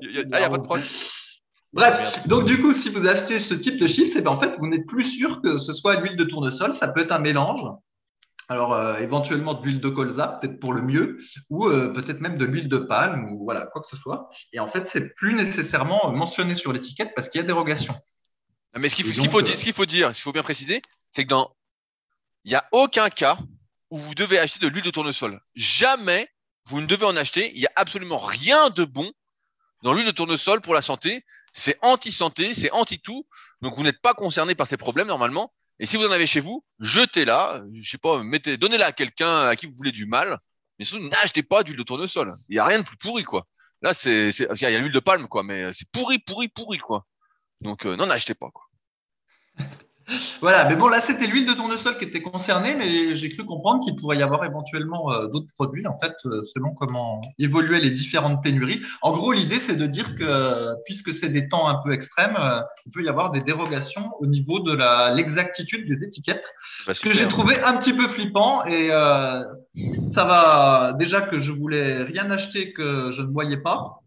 Il 0.00 0.10
y 0.12 0.18
a- 0.18 0.24
Ah, 0.32 0.38
il 0.38 0.42
y 0.42 0.44
a 0.44 0.48
pas 0.50 0.58
de 0.58 0.62
protéines. 0.62 0.88
Bref, 1.72 2.26
donc 2.26 2.46
du 2.46 2.60
coup, 2.62 2.72
si 2.72 2.88
vous 2.90 3.06
achetez 3.06 3.40
ce 3.40 3.54
type 3.54 3.78
de 3.78 3.86
chips, 3.86 4.12
eh 4.16 4.22
ben, 4.22 4.30
en 4.30 4.40
fait, 4.40 4.54
vous 4.58 4.66
n'êtes 4.66 4.86
plus 4.86 5.04
sûr 5.18 5.42
que 5.42 5.58
ce 5.58 5.72
soit 5.74 5.96
l'huile 6.00 6.16
de 6.16 6.24
tournesol. 6.24 6.74
Ça 6.78 6.88
peut 6.88 7.00
être 7.00 7.12
un 7.12 7.18
mélange. 7.18 7.60
Alors, 8.48 8.74
euh, 8.74 8.98
éventuellement 8.98 9.54
de 9.54 9.64
l'huile 9.66 9.80
de 9.80 9.88
colza, 9.88 10.38
peut-être 10.40 10.60
pour 10.60 10.72
le 10.72 10.80
mieux, 10.80 11.18
ou 11.50 11.66
euh, 11.66 11.92
peut-être 11.92 12.20
même 12.20 12.38
de 12.38 12.44
l'huile 12.44 12.68
de 12.68 12.78
palme, 12.78 13.32
ou 13.32 13.44
voilà, 13.44 13.62
quoi 13.72 13.82
que 13.82 13.88
ce 13.90 13.96
soit. 14.00 14.30
Et 14.52 14.60
en 14.60 14.68
fait, 14.68 14.88
c'est 14.92 15.14
plus 15.16 15.34
nécessairement 15.34 16.12
mentionné 16.12 16.54
sur 16.54 16.72
l'étiquette 16.72 17.10
parce 17.16 17.28
qu'il 17.28 17.40
y 17.40 17.44
a 17.44 17.46
dérogation. 17.46 17.94
Ah, 18.72 18.78
Mais 18.78 18.88
ce 18.88 18.94
qu'il 18.94 19.04
faut, 19.04 19.40
euh, 19.40 19.42
dire- 19.42 19.56
ce 19.56 19.64
qu'il 19.64 19.72
faut 19.74 19.86
dire, 19.86 20.08
ce 20.10 20.14
qu'il 20.14 20.22
faut 20.22 20.32
bien 20.32 20.44
préciser, 20.44 20.80
c'est 21.10 21.24
que 21.24 21.28
dans, 21.30 21.50
il 22.44 22.50
n'y 22.50 22.54
a 22.54 22.64
aucun 22.70 23.08
cas 23.08 23.36
où 23.90 23.98
vous 23.98 24.14
devez 24.14 24.38
acheter 24.38 24.60
de 24.64 24.68
l'huile 24.72 24.84
de 24.84 24.90
tournesol. 24.90 25.40
Jamais 25.56 26.28
vous 26.66 26.80
ne 26.80 26.86
devez 26.86 27.04
en 27.06 27.16
acheter. 27.16 27.52
Il 27.54 27.60
n'y 27.60 27.66
a 27.66 27.72
absolument 27.76 28.18
rien 28.18 28.70
de 28.70 28.84
bon 28.84 29.10
dans 29.82 29.94
l'huile 29.94 30.06
de 30.06 30.10
tournesol 30.10 30.60
pour 30.60 30.74
la 30.74 30.82
santé. 30.82 31.24
C'est 31.52 31.78
anti-santé, 31.82 32.54
c'est 32.54 32.70
anti-tout. 32.72 33.26
Donc 33.62 33.76
vous 33.76 33.82
n'êtes 33.82 34.00
pas 34.00 34.14
concerné 34.14 34.54
par 34.54 34.66
ces 34.66 34.76
problèmes 34.76 35.08
normalement. 35.08 35.52
Et 35.78 35.86
si 35.86 35.96
vous 35.96 36.06
en 36.06 36.10
avez 36.10 36.26
chez 36.26 36.40
vous, 36.40 36.64
jetez-la. 36.80 37.62
Je 37.74 37.90
sais 37.90 37.98
pas, 37.98 38.22
mettez, 38.22 38.56
donnez-la 38.56 38.86
à 38.86 38.92
quelqu'un 38.92 39.42
à 39.42 39.56
qui 39.56 39.66
vous 39.66 39.74
voulez 39.74 39.92
du 39.92 40.06
mal. 40.06 40.38
Mais 40.78 40.84
surtout, 40.84 41.08
n'achetez 41.08 41.42
pas 41.42 41.62
d'huile 41.62 41.76
de 41.76 41.82
tournesol. 41.82 42.36
Il 42.48 42.54
n'y 42.54 42.58
a 42.58 42.64
rien 42.64 42.78
de 42.80 42.84
plus 42.84 42.96
pourri, 42.96 43.24
quoi. 43.24 43.46
Là, 43.82 43.94
c'est, 43.94 44.28
il 44.28 44.60
y 44.60 44.64
a 44.66 44.78
l'huile 44.78 44.92
de 44.92 45.00
palme, 45.00 45.28
quoi, 45.28 45.42
mais 45.42 45.72
c'est 45.72 45.88
pourri, 45.90 46.18
pourri, 46.18 46.48
pourri, 46.48 46.78
quoi. 46.78 47.06
Donc, 47.60 47.86
euh, 47.86 47.96
n'en 47.96 48.10
achetez 48.10 48.34
pas, 48.34 48.50
quoi. 48.50 48.64
Voilà, 50.40 50.68
mais 50.68 50.76
bon, 50.76 50.86
là, 50.86 51.02
c'était 51.06 51.26
l'huile 51.26 51.46
de 51.46 51.54
tournesol 51.54 51.98
qui 51.98 52.04
était 52.04 52.22
concernée, 52.22 52.76
mais 52.76 53.16
j'ai 53.16 53.28
cru 53.30 53.44
comprendre 53.44 53.84
qu'il 53.84 53.96
pourrait 53.96 54.18
y 54.18 54.22
avoir 54.22 54.44
éventuellement 54.44 55.10
euh, 55.10 55.26
d'autres 55.26 55.52
produits, 55.54 55.86
en 55.86 55.96
fait, 55.98 56.14
euh, 56.26 56.42
selon 56.54 56.74
comment 56.74 57.20
évoluaient 57.38 57.80
les 57.80 57.90
différentes 57.90 58.42
pénuries. 58.42 58.80
En 59.02 59.16
gros, 59.16 59.32
l'idée, 59.32 59.60
c'est 59.66 59.74
de 59.74 59.86
dire 59.86 60.14
que, 60.14 60.74
puisque 60.84 61.12
c'est 61.14 61.28
des 61.28 61.48
temps 61.48 61.66
un 61.68 61.82
peu 61.82 61.92
extrêmes, 61.92 62.36
euh, 62.38 62.60
il 62.86 62.92
peut 62.92 63.02
y 63.02 63.08
avoir 63.08 63.32
des 63.32 63.40
dérogations 63.40 64.12
au 64.20 64.26
niveau 64.26 64.60
de 64.60 64.72
la, 64.72 65.12
l'exactitude 65.12 65.88
des 65.88 66.04
étiquettes. 66.04 66.46
Bah, 66.86 66.94
Ce 66.94 67.00
que 67.00 67.12
j'ai 67.12 67.26
trouvé 67.26 67.60
un 67.60 67.76
petit 67.78 67.92
peu 67.92 68.06
flippant, 68.08 68.64
et 68.64 68.90
euh, 68.92 69.42
ça 70.14 70.24
va, 70.24 70.92
déjà 70.98 71.22
que 71.22 71.40
je 71.40 71.50
voulais 71.50 72.04
rien 72.04 72.30
acheter 72.30 72.72
que 72.72 73.10
je 73.10 73.22
ne 73.22 73.32
voyais 73.32 73.58
pas, 73.58 74.02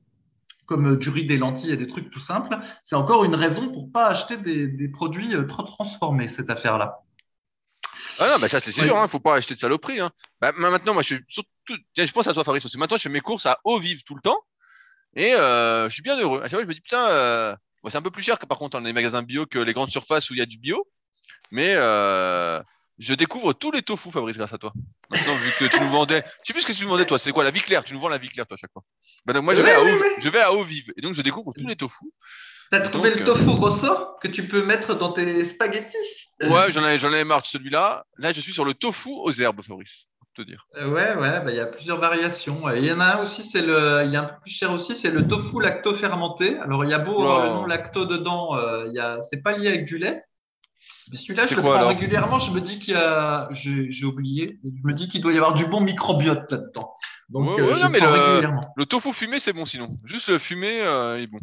comme 0.69 0.93
euh, 0.93 0.97
du 0.97 1.09
riz, 1.09 1.25
des 1.25 1.37
lentilles 1.37 1.71
et 1.71 1.77
des 1.77 1.87
trucs 1.87 2.09
tout 2.11 2.21
simples, 2.21 2.57
c'est 2.85 2.95
encore 2.95 3.25
une 3.25 3.35
raison 3.35 3.73
pour 3.73 3.91
pas 3.91 4.07
acheter 4.07 4.37
des, 4.37 4.67
des 4.67 4.87
produits 4.87 5.35
euh, 5.35 5.47
trop 5.47 5.63
transformés, 5.63 6.29
cette 6.29 6.49
affaire-là. 6.49 6.99
Ah 8.19 8.29
non, 8.29 8.39
bah 8.39 8.47
ça 8.47 8.59
c'est 8.59 8.71
sûr, 8.71 8.83
Oui. 8.83 8.91
hein, 8.95 9.07
faut 9.07 9.19
pas 9.19 9.35
acheter 9.35 9.55
de 9.55 9.59
saloperie. 9.59 9.99
Hein. 9.99 10.11
Bah, 10.39 10.51
ma- 10.57 10.69
maintenant, 10.69 10.93
moi 10.93 11.01
je 11.03 11.15
suis 11.15 11.23
surtout, 11.27 11.75
tiens, 11.93 12.05
je 12.05 12.11
pense 12.11 12.27
à 12.27 12.33
toi 12.33 12.43
Fabrice 12.43 12.65
aussi. 12.65 12.77
Maintenant, 12.77 12.97
je 12.97 13.03
fais 13.03 13.09
mes 13.09 13.19
courses 13.19 13.45
à 13.47 13.57
eau 13.63 13.79
vive 13.79 14.03
tout 14.03 14.15
le 14.15 14.21
temps 14.21 14.39
et 15.15 15.33
euh, 15.33 15.89
je 15.89 15.93
suis 15.93 16.03
bien 16.03 16.17
heureux. 16.19 16.39
À 16.39 16.43
chaque 16.43 16.51
fois, 16.51 16.61
je 16.63 16.67
me 16.67 16.73
dis 16.73 16.81
putain, 16.81 17.09
euh, 17.09 17.55
bon, 17.83 17.89
c'est 17.89 17.97
un 17.97 18.01
peu 18.01 18.11
plus 18.11 18.23
cher 18.23 18.37
que 18.39 18.45
par 18.45 18.57
contre 18.59 18.77
dans 18.79 18.85
les 18.85 18.93
magasins 18.93 19.23
bio 19.23 19.45
que 19.47 19.59
les 19.59 19.73
grandes 19.73 19.89
surfaces 19.89 20.29
où 20.29 20.33
il 20.35 20.39
y 20.39 20.41
a 20.41 20.45
du 20.45 20.59
bio, 20.59 20.87
mais 21.51 21.73
euh, 21.75 22.61
je 22.99 23.13
découvre 23.15 23.53
tous 23.53 23.71
les 23.71 23.81
tofu 23.81 24.11
Fabrice 24.11 24.37
grâce 24.37 24.53
à 24.53 24.57
toi. 24.57 24.71
Maintenant, 25.09 25.35
vu 25.37 25.51
que 25.57 25.65
tu 25.65 25.79
nous 25.79 25.87
vendais, 25.89 26.23
je 26.43 26.47
sais 26.47 26.53
plus 26.53 26.61
ce 26.61 26.67
que 26.67 26.73
tu 26.73 26.83
nous 26.83 26.89
vendais 26.89 27.05
toi, 27.05 27.17
c'est 27.17 27.31
quoi 27.31 27.43
la 27.43 27.51
vie 27.51 27.61
claire? 27.61 27.83
Tu 27.83 27.93
nous 27.93 27.99
vends 27.99 28.09
la 28.09 28.17
vie 28.19 28.29
claire 28.29 28.45
toi 28.45 28.55
à 28.55 28.57
chaque 28.57 28.71
fois. 28.71 28.83
Bah 29.25 29.33
donc 29.33 29.43
moi 29.43 29.53
je 29.53 29.61
vais 29.61 29.71
à 29.71 29.81
eau, 29.81 30.03
je 30.19 30.29
vais 30.29 30.41
à 30.41 30.53
eau 30.53 30.63
vive 30.63 30.91
et 30.97 31.01
donc 31.01 31.13
je 31.13 31.21
découvre 31.21 31.51
tous 31.57 31.67
les 31.67 31.75
tofu. 31.75 32.05
T'as 32.71 32.81
Donc, 32.81 32.91
trouvé 32.91 33.09
le 33.15 33.21
euh, 33.21 33.25
tofu 33.25 33.49
rosso 33.49 33.95
que 34.21 34.27
tu 34.27 34.47
peux 34.47 34.63
mettre 34.63 34.93
dans 34.93 35.11
tes 35.11 35.49
spaghettis? 35.49 35.97
Ouais, 36.41 36.69
j'en 36.69 36.83
avais, 36.83 36.99
j'en 36.99 37.07
avais 37.07 37.23
marre 37.23 37.41
de 37.41 37.47
celui-là. 37.47 38.03
Là, 38.19 38.31
je 38.31 38.41
suis 38.41 38.53
sur 38.53 38.63
le 38.63 38.75
tofu 38.75 39.09
aux 39.09 39.31
herbes, 39.33 39.61
Fabrice. 39.63 40.05
Pour 40.19 40.45
te 40.45 40.47
dire. 40.47 40.63
Euh, 40.77 40.87
Ouais, 40.87 41.15
ouais, 41.15 41.43
bah, 41.43 41.49
il 41.49 41.55
y 41.55 41.59
a 41.59 41.65
plusieurs 41.65 41.97
variations. 41.99 42.67
Euh, 42.67 42.77
Il 42.77 42.85
y 42.85 42.91
en 42.91 42.99
a 42.99 43.05
un 43.15 43.23
aussi, 43.23 43.49
c'est 43.51 43.63
le, 43.63 44.03
il 44.05 44.11
y 44.11 44.15
a 44.15 44.21
un 44.21 44.25
peu 44.25 44.35
plus 44.43 44.51
cher 44.51 44.71
aussi, 44.71 44.95
c'est 45.01 45.09
le 45.09 45.27
tofu 45.27 45.59
lacto 45.59 45.95
fermenté. 45.95 46.57
Alors, 46.59 46.85
il 46.85 46.91
y 46.91 46.93
a 46.93 46.99
beau 46.99 47.19
avoir 47.23 47.39
le 47.39 47.49
Oula. 47.49 47.53
nom 47.61 47.65
lacto 47.65 48.05
dedans, 48.05 48.55
euh, 48.55 48.85
il 48.87 48.93
y 48.93 48.99
a, 48.99 49.17
c'est 49.31 49.41
pas 49.41 49.57
lié 49.57 49.67
avec 49.67 49.85
du 49.85 49.97
lait. 49.97 50.21
Celui-là, 51.17 51.43
je 51.43 51.55
le 51.55 51.61
quoi, 51.61 51.71
prends 51.71 51.79
alors 51.79 51.89
régulièrement. 51.89 52.39
Je 52.39 52.51
me 52.51 52.61
dis 52.61 52.79
qu'il 52.79 52.93
y 52.93 52.97
a, 52.97 53.49
j'ai, 53.51 54.05
oublié. 54.05 54.59
Je 54.63 54.87
me 54.87 54.93
dis 54.93 55.07
qu'il 55.07 55.21
doit 55.21 55.33
y 55.33 55.37
avoir 55.37 55.53
du 55.53 55.65
bon 55.65 55.81
microbiote 55.81 56.51
là-dedans. 56.51 56.93
Donc, 57.29 57.49
Ouais, 57.49 57.61
euh, 57.61 57.67
ouais, 57.67 57.75
je 57.75 57.79
non, 57.81 57.85
le 57.87 57.91
mais 57.91 57.99
prends 57.99 58.11
le-. 58.11 58.59
Le 58.75 58.85
tofu 58.85 59.13
fumé, 59.13 59.39
c'est 59.39 59.53
bon 59.53 59.65
sinon. 59.65 59.89
Juste 60.05 60.29
le 60.29 60.37
fumé, 60.37 60.81
euh, 60.81 61.17
il 61.19 61.23
est 61.23 61.27
bon. 61.27 61.39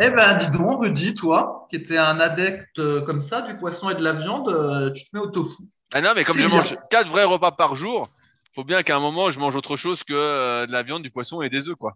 Eh 0.00 0.10
ben, 0.10 0.38
dis 0.38 0.56
donc, 0.56 0.80
Rudy, 0.80 1.14
toi, 1.14 1.66
qui 1.68 1.76
étais 1.76 1.98
un 1.98 2.18
adepte 2.18 2.78
euh, 2.78 3.02
comme 3.02 3.22
ça 3.22 3.42
du 3.42 3.56
poisson 3.58 3.90
et 3.90 3.94
de 3.94 4.02
la 4.02 4.12
viande, 4.12 4.48
euh, 4.48 4.90
tu 4.92 5.04
te 5.04 5.08
mets 5.12 5.20
au 5.20 5.26
tofu. 5.28 5.62
Ah 5.92 6.00
non, 6.00 6.10
mais 6.16 6.24
comme 6.24 6.38
je 6.38 6.46
bien. 6.46 6.56
mange 6.56 6.76
quatre 6.88 7.08
vrais 7.08 7.24
repas 7.24 7.52
par 7.52 7.76
jour, 7.76 8.08
faut 8.54 8.64
bien 8.64 8.82
qu'à 8.82 8.96
un 8.96 9.00
moment, 9.00 9.30
je 9.30 9.38
mange 9.38 9.54
autre 9.54 9.76
chose 9.76 10.02
que 10.02 10.66
de 10.66 10.72
la 10.72 10.82
viande, 10.82 11.02
du 11.02 11.10
poisson 11.10 11.42
et 11.42 11.50
des 11.50 11.68
œufs, 11.68 11.76
quoi. 11.76 11.92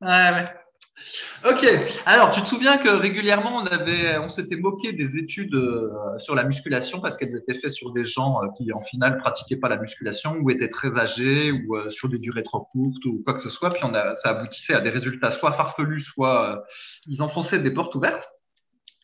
Ouais, 0.00 0.08
ouais. 0.08 0.46
Ok. 1.44 1.64
Alors, 2.06 2.32
tu 2.32 2.42
te 2.42 2.48
souviens 2.48 2.78
que 2.78 2.88
régulièrement, 2.88 3.58
on 3.58 3.66
avait, 3.66 4.18
on 4.18 4.28
s'était 4.28 4.56
moqué 4.56 4.92
des 4.92 5.16
études 5.16 5.54
euh, 5.54 5.90
sur 6.18 6.34
la 6.34 6.44
musculation 6.44 7.00
parce 7.00 7.16
qu'elles 7.16 7.36
étaient 7.36 7.58
faites 7.58 7.72
sur 7.72 7.92
des 7.92 8.04
gens 8.04 8.42
euh, 8.42 8.48
qui, 8.56 8.72
en 8.72 8.80
finale, 8.80 9.18
pratiquaient 9.18 9.56
pas 9.56 9.68
la 9.68 9.78
musculation 9.78 10.36
ou 10.40 10.50
étaient 10.50 10.70
très 10.70 10.96
âgés 10.96 11.52
ou 11.52 11.76
euh, 11.76 11.90
sur 11.90 12.08
des 12.08 12.18
durées 12.18 12.42
trop 12.42 12.68
courtes 12.72 13.04
ou 13.04 13.22
quoi 13.24 13.34
que 13.34 13.40
ce 13.40 13.50
soit. 13.50 13.70
Puis 13.70 13.82
on 13.84 13.94
a, 13.94 14.16
ça 14.16 14.30
aboutissait 14.30 14.74
à 14.74 14.80
des 14.80 14.90
résultats 14.90 15.32
soit 15.32 15.52
farfelus, 15.52 16.02
soit 16.02 16.64
ils 17.06 17.22
enfonçaient 17.22 17.60
des 17.60 17.72
portes 17.72 17.94
ouvertes. 17.94 18.28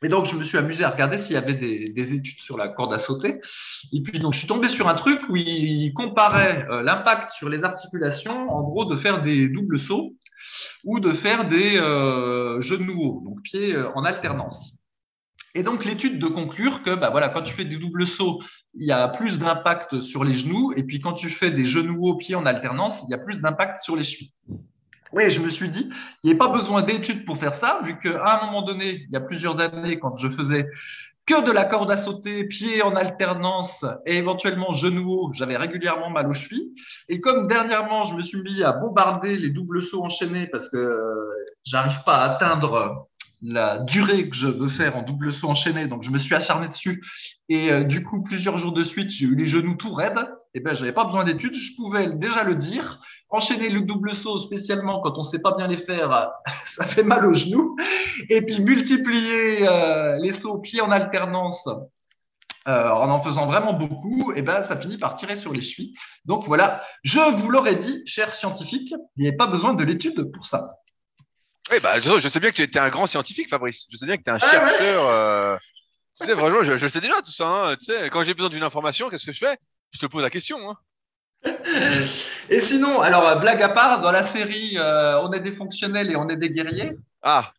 Et 0.05 0.09
donc, 0.09 0.27
je 0.27 0.37
me 0.37 0.45
suis 0.45 0.59
amusé 0.59 0.85
à 0.85 0.91
regarder 0.91 1.23
s'il 1.23 1.33
y 1.33 1.37
avait 1.37 1.55
des, 1.55 1.89
des 1.89 2.13
études 2.13 2.39
sur 2.41 2.59
la 2.59 2.69
corde 2.69 2.93
à 2.93 2.99
sauter. 2.99 3.41
Et 3.93 4.03
puis, 4.03 4.19
donc, 4.19 4.35
je 4.35 4.41
suis 4.41 4.49
tombé 4.49 4.69
sur 4.69 4.87
un 4.87 4.95
truc 4.95 5.19
où 5.31 5.37
il 5.37 5.93
comparait 5.95 6.67
euh, 6.69 6.83
l'impact 6.83 7.33
sur 7.39 7.49
les 7.49 7.63
articulations, 7.63 8.51
en 8.51 8.63
gros, 8.63 8.85
de 8.85 8.97
faire 8.97 9.23
des 9.23 9.49
doubles 9.49 9.79
sauts 9.79 10.13
ou 10.85 11.01
de 11.01 11.13
faire 11.15 11.49
des 11.49 11.79
genoux 12.61 13.01
hauts, 13.01 13.23
donc 13.25 13.43
pieds 13.43 13.75
euh, 13.75 13.91
en 13.95 14.05
alternance. 14.05 14.73
Et 15.55 15.63
donc 15.63 15.85
l'étude 15.85 16.19
de 16.19 16.27
conclure 16.27 16.83
que 16.83 16.95
bah 16.95 17.11
voilà, 17.11 17.29
quand 17.29 17.43
tu 17.43 17.55
fais 17.55 17.65
des 17.65 17.77
doubles 17.77 18.07
sauts, 18.07 18.41
il 18.75 18.87
y 18.87 18.93
a 18.93 19.07
plus 19.09 19.39
d'impact 19.39 20.01
sur 20.01 20.25
les 20.25 20.37
genoux, 20.37 20.73
et 20.77 20.83
puis 20.83 21.01
quand 21.01 21.13
tu 21.13 21.31
fais 21.31 21.53
des 21.53 21.65
genoux 21.65 22.09
hauts 22.09 22.17
pieds 22.17 22.35
en 22.35 22.45
alternance, 22.45 23.01
il 23.07 23.11
y 23.11 23.15
a 23.15 23.19
plus 23.19 23.41
d'impact 23.41 23.83
sur 23.83 23.95
les 23.95 24.03
chevilles. 24.03 24.33
Oui, 25.13 25.31
je 25.31 25.41
me 25.41 25.49
suis 25.51 25.69
dit, 25.69 25.89
il 26.25 26.31
n'y 26.31 26.35
a 26.35 26.39
pas 26.39 26.53
besoin 26.53 26.83
d'études 26.83 27.25
pour 27.25 27.39
faire 27.39 27.55
ça, 27.61 27.81
vu 27.85 27.97
qu'à 28.01 28.43
un 28.43 28.47
moment 28.47 28.63
donné, 28.63 29.05
il 29.07 29.13
y 29.13 29.17
a 29.17 29.21
plusieurs 29.21 29.61
années, 29.61 30.01
quand 30.01 30.17
je 30.17 30.29
faisais 30.29 30.67
que 31.27 31.45
de 31.45 31.53
la 31.53 31.65
corde 31.65 31.91
à 31.91 31.99
sauter, 31.99 32.45
pieds 32.45 32.83
en 32.83 32.97
alternance 32.97 33.85
et 34.05 34.17
éventuellement 34.19 34.75
genoux 34.75 35.11
hauts, 35.11 35.33
j'avais 35.33 35.57
régulièrement 35.57 36.11
mal 36.11 36.29
aux 36.29 36.35
chevilles. 36.35 36.73
Et 37.09 37.21
comme 37.21 37.49
dernièrement, 37.49 38.05
je 38.05 38.15
me 38.15 38.23
suis 38.23 38.43
mis 38.43 38.63
à 38.63 38.73
bombarder 38.73 39.39
les 39.39 39.51
doubles 39.51 39.83
sauts 39.83 40.03
enchaînés 40.03 40.47
parce 40.49 40.69
que 40.69 40.77
euh, 40.77 41.15
j'arrive 41.65 42.03
pas 42.05 42.17
à 42.17 42.33
atteindre 42.33 43.09
la 43.43 43.79
durée 43.79 44.29
que 44.29 44.37
je 44.37 44.47
veux 44.47 44.69
faire 44.71 44.97
en 44.97 45.03
double 45.03 45.33
saut 45.35 45.49
enchaîné, 45.49 45.87
donc 45.87 46.03
je 46.03 46.11
me 46.11 46.19
suis 46.19 46.35
acharné 46.35 46.69
dessus. 46.69 47.05
Et 47.49 47.71
euh, 47.71 47.85
du 47.85 48.03
coup, 48.03 48.23
plusieurs 48.23 48.59
jours 48.59 48.73
de 48.73 48.85
suite, 48.85 49.11
j'ai 49.11 49.27
eu 49.27 49.35
les 49.35 49.47
genoux 49.47 49.77
tout 49.77 49.93
raides. 49.93 50.19
Et 50.57 50.61
ben, 50.61 50.75
j'avais 50.77 50.93
pas 50.93 51.05
besoin 51.05 51.25
d'études, 51.25 51.55
je 51.55 51.75
pouvais 51.77 52.11
déjà 52.13 52.45
le 52.45 52.55
dire. 52.55 53.01
Enchaîner 53.31 53.69
le 53.69 53.81
double 53.81 54.15
saut, 54.15 54.39
spécialement 54.47 55.01
quand 55.03 55.19
on 55.19 55.25
sait 55.25 55.41
pas 55.41 55.57
bien 55.57 55.67
les 55.67 55.79
faire, 55.79 56.31
ça 56.77 56.87
fait 56.89 57.03
mal 57.03 57.27
aux 57.27 57.35
genoux. 57.35 57.77
Et 58.31 58.41
puis 58.43 58.61
multiplier 58.61 59.67
euh, 59.69 60.17
les 60.21 60.33
sauts 60.41 60.59
pieds 60.59 60.81
en 60.81 60.93
alternance 60.93 61.67
euh, 62.69 62.89
en 62.89 63.11
en 63.11 63.23
faisant 63.23 63.47
vraiment 63.47 63.73
beaucoup, 63.75 64.33
et 64.37 64.43
ben 64.43 64.65
ça 64.69 64.77
finit 64.79 64.97
par 64.97 65.17
tirer 65.17 65.39
sur 65.39 65.53
les 65.53 65.61
chevilles. 65.61 65.93
Donc 66.25 66.47
voilà, 66.47 66.83
je 67.03 67.19
vous 67.43 67.51
l'aurais 67.51 67.77
dit, 67.77 68.03
chers 68.07 68.33
scientifiques, 68.35 68.95
il 69.17 69.23
n'y 69.23 69.29
avait 69.29 69.37
pas 69.37 69.49
besoin 69.49 69.75
de 69.75 69.85
l'étude 69.85 70.31
pour 70.33 70.47
ça. 70.47 70.69
Oui, 71.71 71.79
bah, 71.83 71.99
je 71.99 72.19
je 72.21 72.29
sais 72.29 72.41
bien 72.41 72.51
que 72.51 72.57
tu 72.57 72.63
étais 72.63 72.79
un 72.79 72.91
grand 72.91 73.07
scientifique, 73.07 73.49
Fabrice. 73.51 73.87
Je 73.91 73.97
sais 73.97 74.07
bien 74.07 74.17
que 74.17 74.23
tu 74.23 74.31
es 74.31 74.33
un 74.33 74.39
Ah 74.41 74.47
ouais. 74.47 74.69
chercheur. 74.71 75.09
euh, 75.09 75.57
Tu 76.21 76.27
sais, 76.27 76.37
franchement, 76.37 76.63
je, 76.63 76.77
je 76.77 76.87
sais 76.87 77.01
déjà 77.01 77.21
tout 77.23 77.33
ça. 77.33 77.49
Hein. 77.71 77.77
Tu 77.77 77.87
sais, 77.87 78.09
quand 78.11 78.23
j'ai 78.23 78.35
besoin 78.35 78.51
d'une 78.51 78.63
information, 78.63 79.09
qu'est-ce 79.11 79.27
que 79.27 79.33
je 79.33 79.45
fais? 79.45 79.59
Je 79.95 80.01
te 80.01 80.07
pose 80.07 80.23
la 80.23 80.31
question. 80.31 80.59
Hein. 80.69 80.77
Et 82.51 82.63
sinon, 82.63 83.01
alors 83.01 83.27
euh, 83.27 83.37
blague 83.37 83.63
à 83.63 83.69
part, 83.69 84.01
dans 84.01 84.11
la 84.11 84.33
série 84.33 84.77
euh, 84.77 85.21
On 85.21 85.33
est 85.33 85.41
des 85.41 85.53
fonctionnels 85.53 86.11
et 86.11 86.17
on 86.17 86.29
est 86.29 86.37
des 86.37 86.51
guerriers, 86.51 86.93
Ah, 87.23 87.53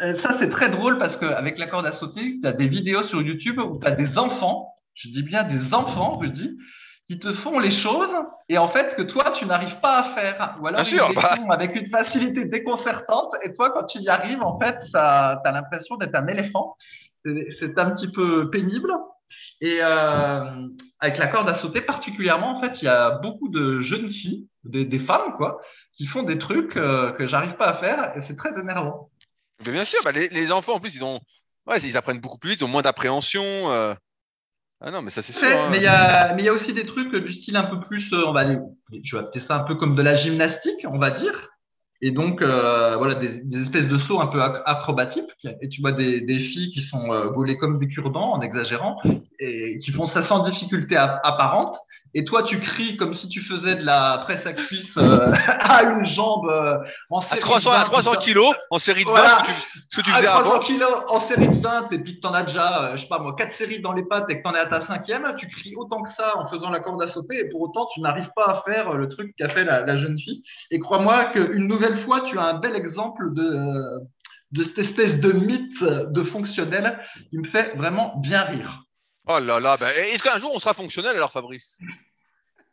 euh, 0.00 0.18
ça 0.20 0.36
c'est 0.38 0.50
très 0.50 0.68
drôle 0.68 0.98
parce 0.98 1.16
qu'avec 1.16 1.58
la 1.58 1.66
corde 1.66 1.86
à 1.86 1.92
sauter, 1.92 2.38
tu 2.40 2.46
as 2.46 2.52
des 2.52 2.66
vidéos 2.66 3.04
sur 3.04 3.22
YouTube 3.22 3.58
où 3.58 3.78
tu 3.78 3.86
as 3.86 3.92
des 3.92 4.18
enfants, 4.18 4.74
je 4.94 5.08
dis 5.08 5.22
bien 5.22 5.44
des 5.44 5.72
enfants, 5.72 6.20
je 6.22 6.28
dis, 6.28 6.58
qui 7.06 7.18
te 7.18 7.32
font 7.34 7.58
les 7.60 7.70
choses 7.70 8.14
et 8.48 8.58
en 8.58 8.68
fait 8.68 8.96
que 8.96 9.02
toi 9.02 9.32
tu 9.38 9.46
n'arrives 9.46 9.78
pas 9.80 9.98
à 10.00 10.14
faire. 10.14 10.56
Ou 10.60 10.66
alors 10.66 10.80
ils 10.80 10.94
les 10.94 11.14
bah. 11.14 11.36
font 11.36 11.50
avec 11.50 11.76
une 11.76 11.88
facilité 11.88 12.46
déconcertante 12.46 13.34
et 13.42 13.52
toi 13.52 13.70
quand 13.70 13.84
tu 13.84 13.98
y 14.00 14.08
arrives, 14.08 14.42
en 14.42 14.58
fait, 14.58 14.78
tu 14.90 14.96
as 14.96 15.40
l'impression 15.44 15.96
d'être 15.96 16.14
un 16.14 16.26
éléphant. 16.26 16.76
C'est 17.22 17.78
un 17.78 17.90
petit 17.90 18.10
peu 18.10 18.50
pénible. 18.50 18.92
Et 19.60 19.78
euh, 19.82 20.68
avec 21.00 21.18
la 21.18 21.28
corde 21.28 21.48
à 21.48 21.58
sauter 21.60 21.80
particulièrement, 21.80 22.56
en 22.56 22.60
fait, 22.60 22.82
il 22.82 22.84
y 22.84 22.88
a 22.88 23.10
beaucoup 23.22 23.48
de 23.48 23.80
jeunes 23.80 24.08
filles, 24.08 24.48
des, 24.64 24.84
des 24.84 24.98
femmes, 24.98 25.32
quoi, 25.34 25.60
qui 25.96 26.06
font 26.06 26.22
des 26.22 26.38
trucs 26.38 26.76
euh, 26.76 27.12
que 27.12 27.26
j'arrive 27.26 27.56
pas 27.56 27.68
à 27.68 27.78
faire 27.78 28.16
et 28.16 28.22
c'est 28.26 28.36
très 28.36 28.58
énervant. 28.58 29.10
mais 29.64 29.72
bien 29.72 29.84
sûr. 29.84 30.00
Bah, 30.04 30.12
les, 30.12 30.28
les 30.28 30.52
enfants, 30.52 30.74
en 30.74 30.80
plus, 30.80 30.94
ils 30.94 31.04
ont, 31.04 31.20
ouais, 31.66 31.78
ils 31.80 31.96
apprennent 31.96 32.20
beaucoup 32.20 32.38
plus 32.38 32.50
vite, 32.50 32.60
ils 32.60 32.64
ont 32.64 32.68
moins 32.68 32.82
d'appréhension. 32.82 33.42
euh. 33.70 33.94
Ah 34.82 34.90
non, 34.90 35.00
mais 35.00 35.10
ça 35.10 35.22
c'est 35.22 35.32
sûr. 35.32 35.46
Hein. 35.46 35.68
mais 35.70 35.78
il 35.78 35.82
y 35.82 35.88
a, 35.88 36.52
aussi 36.52 36.74
des 36.74 36.84
trucs 36.84 37.14
du 37.14 37.32
style 37.32 37.56
un 37.56 37.64
peu 37.64 37.80
plus, 37.80 38.12
euh, 38.12 38.26
on 38.26 38.32
va 38.32 38.40
aller, 38.40 38.58
tu 39.04 39.14
vas 39.14 39.22
appeler 39.22 39.42
ça 39.46 39.56
un 39.56 39.64
peu 39.64 39.74
comme 39.74 39.94
de 39.94 40.02
la 40.02 40.16
gymnastique, 40.16 40.84
on 40.84 40.98
va 40.98 41.12
dire. 41.12 41.48
Et 42.02 42.10
donc, 42.10 42.42
euh, 42.42 42.96
voilà, 42.96 43.14
des, 43.14 43.42
espèces 43.62 43.88
de 43.88 43.98
sauts 43.98 44.20
un 44.20 44.26
peu 44.26 44.38
ac- 44.38 44.62
acrobatiques. 44.66 45.30
Et 45.62 45.68
tu 45.68 45.80
vois 45.80 45.92
des, 45.92 46.20
des 46.20 46.40
filles 46.40 46.70
qui 46.70 46.82
sont 46.82 47.12
euh, 47.12 47.30
gaulées 47.30 47.56
comme 47.56 47.78
des 47.78 47.88
cure-dents, 47.88 48.32
en 48.32 48.40
exagérant, 48.42 48.98
et 49.38 49.78
qui 49.78 49.92
font 49.92 50.06
ça 50.06 50.22
sans 50.24 50.48
difficulté 50.48 50.96
apparente. 50.96 51.76
Et 52.18 52.24
toi, 52.24 52.42
tu 52.44 52.58
cries 52.60 52.96
comme 52.96 53.12
si 53.14 53.28
tu 53.28 53.42
faisais 53.42 53.76
de 53.76 53.84
la 53.84 54.22
presse 54.24 54.46
à 54.46 54.54
cuisse 54.54 54.96
euh, 54.96 55.32
à 55.46 55.82
une 55.84 56.06
jambe 56.06 56.48
euh, 56.48 56.78
en 57.10 57.18
À 57.20 57.28
série 57.28 57.40
300, 57.40 57.70
de 57.70 57.74
à 57.76 57.78
20, 57.80 57.84
300 57.84 58.10
putain. 58.12 58.22
kilos 58.22 58.54
en 58.70 58.78
série 58.78 59.04
de 59.04 59.10
20, 59.10 59.14
Voilà. 59.14 59.28
ce 59.28 59.42
que 59.42 59.46
tu, 59.52 59.78
ce 59.90 59.96
que 59.98 60.02
tu 60.02 60.10
à 60.10 60.14
faisais 60.14 60.26
300 60.26 60.50
avant. 60.50 60.60
kilos 60.64 60.90
en 61.08 61.28
série 61.28 61.48
de 61.48 61.60
20 61.62 61.92
et 61.92 61.98
puis 61.98 62.16
que 62.16 62.20
t'en 62.22 62.32
as 62.32 62.44
déjà, 62.44 62.84
euh, 62.84 62.96
je 62.96 63.02
sais 63.02 63.08
pas 63.08 63.18
moi, 63.18 63.34
quatre 63.36 63.54
séries 63.58 63.82
dans 63.82 63.92
les 63.92 64.04
pattes 64.04 64.30
et 64.30 64.38
que 64.38 64.42
t'en 64.42 64.54
es 64.54 64.58
à 64.58 64.66
ta 64.66 64.86
cinquième, 64.86 65.30
tu 65.38 65.46
cries 65.46 65.74
autant 65.76 66.02
que 66.02 66.08
ça 66.16 66.38
en 66.38 66.48
faisant 66.48 66.70
la 66.70 66.80
corde 66.80 67.02
à 67.02 67.08
sauter 67.08 67.36
et 67.38 67.48
pour 67.50 67.60
autant 67.60 67.86
tu 67.92 68.00
n'arrives 68.00 68.30
pas 68.34 68.46
à 68.46 68.62
faire 68.64 68.88
euh, 68.92 68.96
le 68.96 69.08
truc 69.10 69.34
qu'a 69.36 69.50
fait 69.50 69.64
la, 69.64 69.82
la 69.82 69.96
jeune 69.98 70.18
fille. 70.18 70.42
Et 70.70 70.78
crois-moi 70.78 71.26
qu'une 71.26 71.68
nouvelle 71.68 71.98
fois, 72.06 72.22
tu 72.22 72.38
as 72.38 72.44
un 72.44 72.54
bel 72.54 72.74
exemple 72.76 73.34
de, 73.34 73.60
de 74.52 74.62
cette 74.62 74.78
espèce 74.78 75.20
de 75.20 75.32
mythe 75.32 75.82
de 75.84 76.22
fonctionnel 76.24 76.98
qui 77.28 77.36
me 77.36 77.44
fait 77.46 77.76
vraiment 77.76 78.16
bien 78.22 78.40
rire. 78.42 78.84
Oh 79.28 79.40
là 79.40 79.58
là, 79.58 79.76
bah, 79.76 79.92
est-ce 79.92 80.22
qu'un 80.22 80.38
jour 80.38 80.52
on 80.54 80.58
sera 80.60 80.72
fonctionnel 80.72 81.16
alors, 81.16 81.32
Fabrice? 81.32 81.78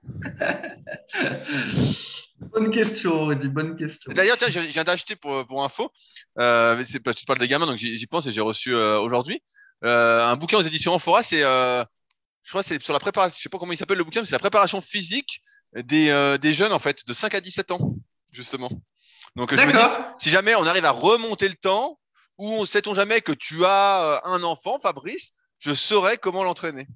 Bonne 2.52 2.72
question, 2.72 3.26
Rudy, 3.26 3.48
bonne 3.48 3.78
question. 3.78 4.12
D'ailleurs, 4.14 4.38
tiens, 4.38 4.50
je 4.50 4.60
viens 4.60 4.84
d'acheter 4.84 5.16
pour, 5.16 5.46
pour 5.48 5.64
info, 5.64 5.92
euh, 6.40 6.84
c'est 6.84 7.00
parce 7.00 7.16
que 7.16 7.20
tu 7.22 7.26
parles 7.26 7.40
des 7.40 7.48
gamins, 7.48 7.66
donc 7.66 7.78
j'y 7.78 8.06
pense 8.08 8.28
et 8.28 8.32
j'ai 8.32 8.42
reçu 8.42 8.74
euh, 8.76 9.00
aujourd'hui. 9.00 9.42
euh, 9.86 10.22
un 10.22 10.36
bouquin 10.36 10.58
aux 10.58 10.62
éditions 10.64 10.94
Amphora, 10.94 11.24
c'est, 11.24 11.44
euh, 11.44 11.84
je 12.44 12.50
crois, 12.52 12.64
c'est 12.64 12.82
sur 12.82 12.94
la 12.94 13.00
préparation, 13.00 13.36
je 13.38 13.42
sais 13.44 13.50
pas 13.50 13.58
comment 13.58 13.72
il 13.72 13.78
s'appelle 13.78 13.98
le 13.98 14.04
bouquin, 14.04 14.22
mais 14.22 14.26
c'est 14.26 14.34
la 14.34 14.40
préparation 14.40 14.82
physique 14.82 15.42
des, 15.76 16.38
des 16.42 16.54
jeunes 16.54 16.74
en 16.74 16.80
fait, 16.80 17.08
de 17.08 17.14
5 17.14 17.34
à 17.34 17.42
17 17.42 17.72
ans, 17.72 17.96
justement. 18.32 18.70
Donc 19.36 19.52
je 19.52 19.56
me 19.56 19.66
dis, 19.66 19.74
D'accord. 19.74 20.16
si 20.20 20.30
jamais 20.30 20.54
on 20.56 20.66
arrive 20.66 20.86
à 20.86 20.92
remonter 20.92 21.48
le 21.48 21.56
temps, 21.56 22.00
ou 22.38 22.52
on 22.52 22.66
sait-on 22.66 22.94
jamais 22.94 23.22
que 23.22 23.32
tu 23.32 23.66
as 23.66 24.22
un 24.26 24.44
enfant, 24.44 24.80
Fabrice, 24.80 25.32
je 25.60 25.74
saurais 25.74 26.18
comment 26.18 26.44
l'entraîner. 26.44 26.88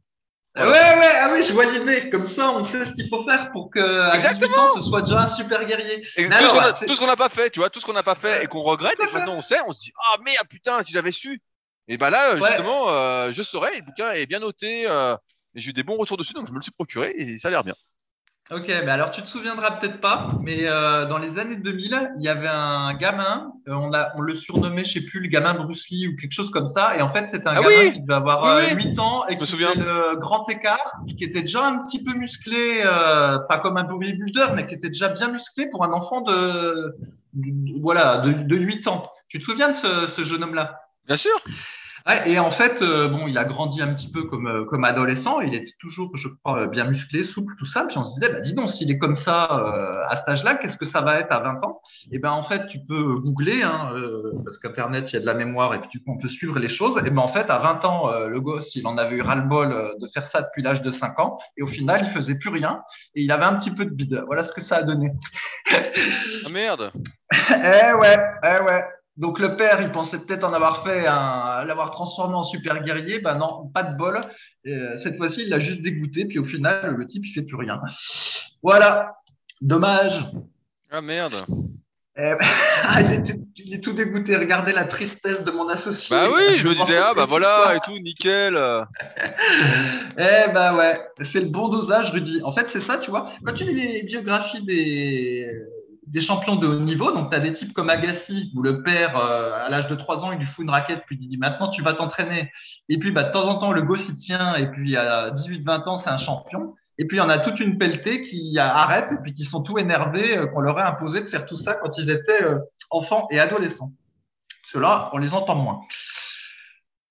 Voilà. 0.58 0.72
Ouais, 0.72 1.00
ouais, 1.00 1.12
ah 1.16 1.30
oui, 1.34 1.44
je 1.48 1.54
vois 1.54 1.66
l'idée. 1.66 2.10
Comme 2.10 2.28
ça, 2.28 2.52
on 2.52 2.64
sait 2.64 2.86
ce 2.86 2.94
qu'il 2.94 3.08
faut 3.10 3.24
faire 3.26 3.52
pour 3.52 3.70
que 3.72 3.80
à 3.80 4.18
18 4.18 4.30
Exactement. 4.32 4.62
ans, 4.74 4.76
ce 4.82 4.90
soit 4.90 5.02
déjà 5.04 5.20
un 5.22 5.36
super 5.36 5.66
guerrier. 5.66 6.06
Et 6.18 6.28
tout, 6.28 6.34
ce 6.34 6.52
qu'on 6.54 6.60
a- 6.60 6.76
c'est- 6.80 6.86
tout 6.86 6.96
ce 6.96 7.00
qu'on 7.00 7.08
n'a 7.08 7.16
pas 7.16 7.30
fait, 7.30 7.50
tu 7.50 7.60
vois, 7.60 7.70
tout 7.70 7.80
ce 7.80 7.86
qu'on 7.86 7.94
n'a 7.94 8.04
pas 8.04 8.16
fait 8.16 8.44
et 8.44 8.48
qu'on 8.48 8.62
regrette 8.62 9.00
et 9.00 9.08
que 9.08 9.14
maintenant 9.14 9.36
on 9.36 9.42
sait, 9.42 9.58
on 9.68 9.72
se 9.72 9.80
dit 9.80 9.92
ah 10.14 10.18
merde 10.26 10.48
putain 10.50 10.82
si 10.84 10.92
j'avais 10.92 11.12
su. 11.12 11.42
Et 11.88 11.98
ben 11.98 12.10
là 12.10 12.36
Ouais. 12.36 12.42
justement 12.46 12.90
euh, 12.90 13.32
je 13.32 13.44
saurais, 13.44 13.76
le 13.78 13.82
bouquin 13.84 14.12
est 14.12 14.26
bien 14.26 14.40
noté 14.40 14.86
euh, 14.90 15.16
et 15.56 15.62
j'ai 15.62 15.70
eu 15.70 15.74
des 15.74 15.84
bons 15.84 15.96
retours 15.98 16.18
dessus 16.18 16.34
donc 16.34 16.46
je 16.48 16.52
me 16.52 16.58
le 16.58 16.62
suis 16.62 16.72
procuré 16.72 17.14
et 17.18 17.38
ça 17.38 17.48
a 17.48 17.52
l'air 17.52 17.64
bien. 17.64 17.76
Ok, 18.50 18.68
mais 18.68 18.90
alors 18.92 19.12
tu 19.12 19.22
te 19.22 19.28
souviendras 19.28 19.72
peut-être 19.72 20.00
pas, 20.00 20.30
mais 20.42 20.70
euh, 20.70 21.06
dans 21.08 21.18
les 21.18 21.38
années 21.38 21.58
2000, 21.58 22.12
il 22.18 22.24
y 22.24 22.30
avait 22.30 22.48
un 22.48 22.94
gamin, 22.94 23.52
euh, 23.68 23.74
on, 23.74 23.92
a, 23.94 24.14
on 24.16 24.22
le 24.22 24.36
surnommait, 24.36 24.86
je 24.86 24.94
sais 24.94 25.06
plus, 25.06 25.20
le 25.20 25.28
gamin 25.28 25.54
Bruce 25.54 25.84
Lee 25.90 26.08
ou 26.08 26.16
quelque 26.16 26.32
chose 26.32 26.50
comme 26.52 26.68
ça, 26.68 26.96
et 26.96 27.02
en 27.02 27.10
fait 27.12 27.28
c'était 27.30 27.46
un 27.50 27.56
Ah 27.58 27.62
gamin 27.62 27.68
oui 27.68 27.94
qui 27.94 28.02
devait 28.02 28.14
avoir 28.14 28.44
Oui, 28.44 28.64
euh, 28.72 28.76
oui. 28.76 28.84
8 28.86 29.00
ans 29.00 29.28
et 29.28 29.34
Je 29.36 29.40
qui 29.44 29.52
faisait 29.52 29.76
le 29.76 30.16
grand 30.16 30.48
écart, 30.48 30.94
qui 31.18 31.26
était 31.26 31.42
déjà 31.42 31.66
un 31.66 31.80
petit 31.84 32.02
peu 32.02 32.14
musclé, 32.14 32.84
euh, 32.86 33.40
pas 33.50 33.58
comme 33.60 33.76
un 33.76 33.84
bodybuilder, 33.84 34.48
mais 34.56 34.66
qui 34.68 34.76
était 34.76 34.88
déjà 34.90 35.10
bien 35.10 35.28
musclé 35.30 35.70
pour 35.70 35.84
un 35.84 35.92
enfant 35.92 36.22
de, 36.22 36.96
de- 37.34 37.82
voilà, 37.82 38.20
de, 38.20 38.32
de 38.32 38.56
8 38.56 38.88
ans. 38.88 39.12
Tu 39.28 39.40
te 39.40 39.44
souviens 39.44 39.74
de 39.74 39.76
ce, 39.76 40.08
ce 40.16 40.24
jeune 40.24 40.44
homme-là? 40.44 40.80
Bien 41.06 41.18
sûr. 41.18 41.38
Ouais, 42.08 42.32
et 42.32 42.40
en 42.40 42.52
fait, 42.52 42.82
euh, 42.82 43.10
bon, 43.10 43.28
il 43.28 43.38
a 43.38 43.44
grandi 43.44 43.82
un 43.82 43.94
petit 43.94 44.10
peu 44.10 44.24
comme, 44.24 44.48
euh, 44.48 44.64
comme 44.64 44.86
adolescent. 44.86 45.42
Il 45.42 45.54
était 45.54 45.74
toujours, 45.78 46.10
je 46.16 46.30
crois, 46.30 46.62
euh, 46.62 46.68
bien 46.68 46.86
musclé, 46.86 47.24
souple, 47.24 47.54
tout 47.60 47.66
ça. 47.66 47.86
Puis 47.86 47.98
on 47.98 48.06
se 48.06 48.14
disait, 48.14 48.32
bah, 48.32 48.40
dis 48.40 48.54
donc, 48.54 48.70
s'il 48.70 48.90
est 48.90 48.98
comme 48.98 49.18
ça 49.18 49.48
euh, 49.52 50.06
à 50.08 50.16
cet 50.16 50.30
âge-là, 50.30 50.56
qu'est-ce 50.56 50.78
que 50.78 50.86
ça 50.86 51.02
va 51.02 51.20
être 51.20 51.32
à 51.34 51.40
20 51.40 51.62
ans? 51.66 51.82
Et 52.14 52.20
ben 52.20 52.32
en 52.32 52.44
fait, 52.44 52.68
tu 52.68 52.80
peux 52.88 53.20
googler, 53.20 53.62
hein, 53.62 53.90
euh, 53.94 54.32
parce 54.46 54.58
qu'Internet, 54.58 55.12
il 55.12 55.16
y 55.16 55.18
a 55.18 55.20
de 55.20 55.26
la 55.26 55.34
mémoire 55.34 55.74
et 55.74 55.80
puis 55.80 55.90
tu, 55.90 56.02
on 56.08 56.18
peut 56.18 56.30
suivre 56.30 56.58
les 56.60 56.70
choses. 56.70 56.98
Et 57.06 57.10
ben 57.10 57.18
en 57.22 57.28
fait, 57.28 57.50
à 57.50 57.60
20 57.60 57.84
ans, 57.84 58.10
euh, 58.10 58.30
le 58.30 58.40
gosse, 58.40 58.74
il 58.76 58.88
en 58.88 58.98
avait 58.98 59.18
eu 59.18 59.22
ras-le-bol 59.22 59.96
de 60.00 60.08
faire 60.14 60.30
ça 60.32 60.44
depuis 60.44 60.62
l'âge 60.62 60.82
de 60.84 60.92
5 60.92 61.20
ans. 61.20 61.40
Et 61.58 61.62
au 61.62 61.68
final, 61.68 62.06
il 62.08 62.14
faisait 62.14 62.40
plus 62.40 62.50
rien. 62.50 62.84
Et 63.16 63.24
il 63.24 63.32
avait 63.34 63.44
un 63.44 63.56
petit 63.56 63.72
peu 63.72 63.84
de 63.84 63.92
bide. 63.92 64.24
Voilà 64.28 64.46
ce 64.46 64.54
que 64.54 64.62
ça 64.62 64.78
a 64.78 64.84
donné. 64.84 65.12
Ah 65.74 66.50
merde. 66.50 66.92
Eh 67.50 67.94
ouais, 67.94 68.18
eh 68.44 68.64
ouais. 68.64 68.84
Donc 69.18 69.40
le 69.40 69.56
père, 69.56 69.82
il 69.82 69.92
pensait 69.92 70.20
peut-être 70.20 70.44
en 70.44 70.54
avoir 70.54 70.84
fait 70.84 71.08
un, 71.08 71.64
l'avoir 71.66 71.92
transformé 71.92 72.36
en 72.36 72.44
super 72.44 72.84
guerrier. 72.84 73.20
Ben 73.20 73.36
non, 73.36 73.70
pas 73.74 73.84
de 73.84 73.98
bol. 73.98 74.22
Euh, 74.68 74.98
cette 75.04 75.18
fois-ci, 75.18 75.42
il 75.42 75.50
l'a 75.50 75.60
juste 75.60 75.82
dégoûté. 75.82 76.26
Puis 76.26 76.38
au 76.38 76.46
final, 76.46 76.96
le 76.96 77.08
type, 77.08 77.26
il 77.26 77.34
fait 77.34 77.42
plus 77.42 77.56
rien. 77.58 77.82
Voilà. 78.62 79.16
Dommage. 79.60 80.24
Ah 80.92 81.02
merde. 81.02 81.46
Eh, 82.16 82.34
ah, 82.84 83.02
il, 83.02 83.14
était- 83.14 83.40
il 83.56 83.74
est 83.74 83.80
tout 83.80 83.94
dégoûté. 83.94 84.36
Regardez 84.38 84.72
la 84.72 84.86
tristesse 84.86 85.44
de 85.44 85.52
mon 85.52 85.68
associé. 85.68 86.08
Bah 86.16 86.30
oui, 86.32 86.58
je 86.58 86.68
me 86.68 86.76
disais 86.76 86.98
ah 86.98 87.14
bah 87.16 87.26
voilà 87.28 87.76
et 87.76 87.80
tout 87.80 87.98
nickel. 88.00 88.56
Eh 90.20 90.52
ben 90.52 90.76
ouais, 90.76 91.00
c'est 91.32 91.42
le 91.42 91.50
bon 91.50 91.68
dosage, 91.70 92.10
Rudy. 92.12 92.42
En 92.44 92.52
fait, 92.52 92.66
c'est 92.74 92.82
ça, 92.82 92.98
tu 92.98 93.12
vois. 93.12 93.32
Quand 93.46 93.54
tu 93.54 93.66
lis 93.66 93.74
les 93.76 94.04
biographies 94.04 94.64
des, 94.64 95.48
des 96.08 96.22
champions 96.22 96.56
de 96.56 96.68
haut 96.68 96.80
niveau, 96.80 97.12
donc 97.12 97.30
tu 97.30 97.36
as 97.36 97.40
des 97.42 97.52
types 97.54 97.74
comme 97.74 97.90
Agassi, 97.90 98.52
où 98.56 98.62
le 98.62 98.82
père, 98.82 99.18
euh, 99.18 99.66
à 99.66 99.70
l'âge 99.70 99.88
de 99.88 99.96
3 99.96 100.24
ans, 100.24 100.32
il 100.32 100.40
lui 100.40 100.46
fout 100.46 100.64
une 100.64 100.70
raquette, 100.70 101.04
puis 101.06 101.18
il 101.20 101.28
dit 101.28 101.38
maintenant 101.38 101.70
tu 101.70 101.82
vas 101.82 101.94
t'entraîner. 101.94 102.50
Et 102.88 102.98
puis 102.98 103.12
bah, 103.12 103.24
de 103.24 103.34
temps 103.34 103.48
en 103.48 103.60
temps, 103.60 103.74
le 103.74 103.82
gosse 103.82 104.08
il 104.08 104.16
tient, 104.16 104.56
et 104.56 104.72
puis 104.72 104.96
à 104.96 105.32
18-20 105.32 105.90
ans, 105.90 105.98
c'est 105.98 106.10
un 106.10 106.18
champion. 106.18 106.74
Et 106.98 107.06
puis 107.06 107.18
il 107.18 107.20
y 107.20 107.24
en 107.24 107.30
a 107.30 107.40
toute 107.40 107.60
une 107.60 107.78
pelletée 107.78 108.22
qui 108.22 108.58
arrête, 108.58 109.12
et 109.12 109.22
puis 109.22 109.34
qui 109.34 109.44
sont 109.44 109.62
tout 109.62 109.78
énervés 109.78 110.38
euh, 110.38 110.48
qu'on 110.48 110.62
leur 110.62 110.78
a 110.78 110.88
imposé 110.88 111.22
de 111.22 111.28
faire 111.28 111.46
tout 111.46 111.58
ça 111.58 111.74
quand 111.74 111.98
ils 111.98 112.10
étaient 112.10 112.44
euh, 112.44 112.60
enfants 112.90 113.28
et 113.30 113.40
adolescents. 113.40 113.92
Ceux-là, 114.72 115.10
on 115.14 115.18
les 115.18 115.34
entend 115.34 115.56
moins. 115.56 115.82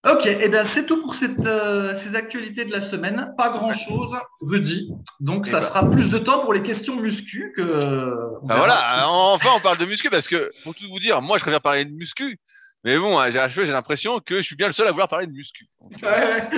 Ok, 0.04 0.24
et 0.26 0.48
bien 0.48 0.64
c'est 0.72 0.86
tout 0.86 1.00
pour 1.02 1.14
cette, 1.16 1.38
euh, 1.40 1.98
ces 2.04 2.14
actualités 2.14 2.64
de 2.64 2.70
la 2.70 2.88
semaine. 2.90 3.32
Pas 3.36 3.50
grand-chose, 3.50 4.16
Rudy. 4.40 4.88
Donc 5.20 5.44
Eh 5.48 5.50
ça 5.50 5.60
ben. 5.60 5.66
fera 5.68 5.90
plus 5.90 6.08
de 6.08 6.18
temps 6.18 6.42
pour 6.42 6.52
les 6.52 6.62
questions 6.62 6.94
muscu 6.96 7.52
que. 7.56 7.62
euh, 7.62 8.14
on 8.42 8.46
Bah 8.46 8.56
voilà, 8.56 9.08
enfin 9.08 9.50
on 9.56 9.60
parle 9.60 9.78
de 9.78 9.84
muscu 9.84 10.08
parce 10.08 10.28
que 10.28 10.52
pour 10.62 10.74
tout 10.76 10.86
vous 10.88 11.00
dire, 11.00 11.20
moi 11.22 11.38
je 11.38 11.42
préfère 11.42 11.60
parler 11.60 11.84
de 11.84 11.92
muscu. 11.92 12.38
Mais 12.84 12.98
bon, 12.98 13.20
j'ai 13.30 13.72
l'impression 13.72 14.20
que 14.20 14.36
je 14.36 14.42
suis 14.42 14.54
bien 14.54 14.68
le 14.68 14.72
seul 14.72 14.86
à 14.86 14.92
vouloir 14.92 15.08
parler 15.08 15.26
de 15.26 15.32
muscu. 15.32 15.66
Donc, 15.80 15.92
euh, 16.04 16.08
Ouais, 16.08 16.34
ouais. 16.34 16.48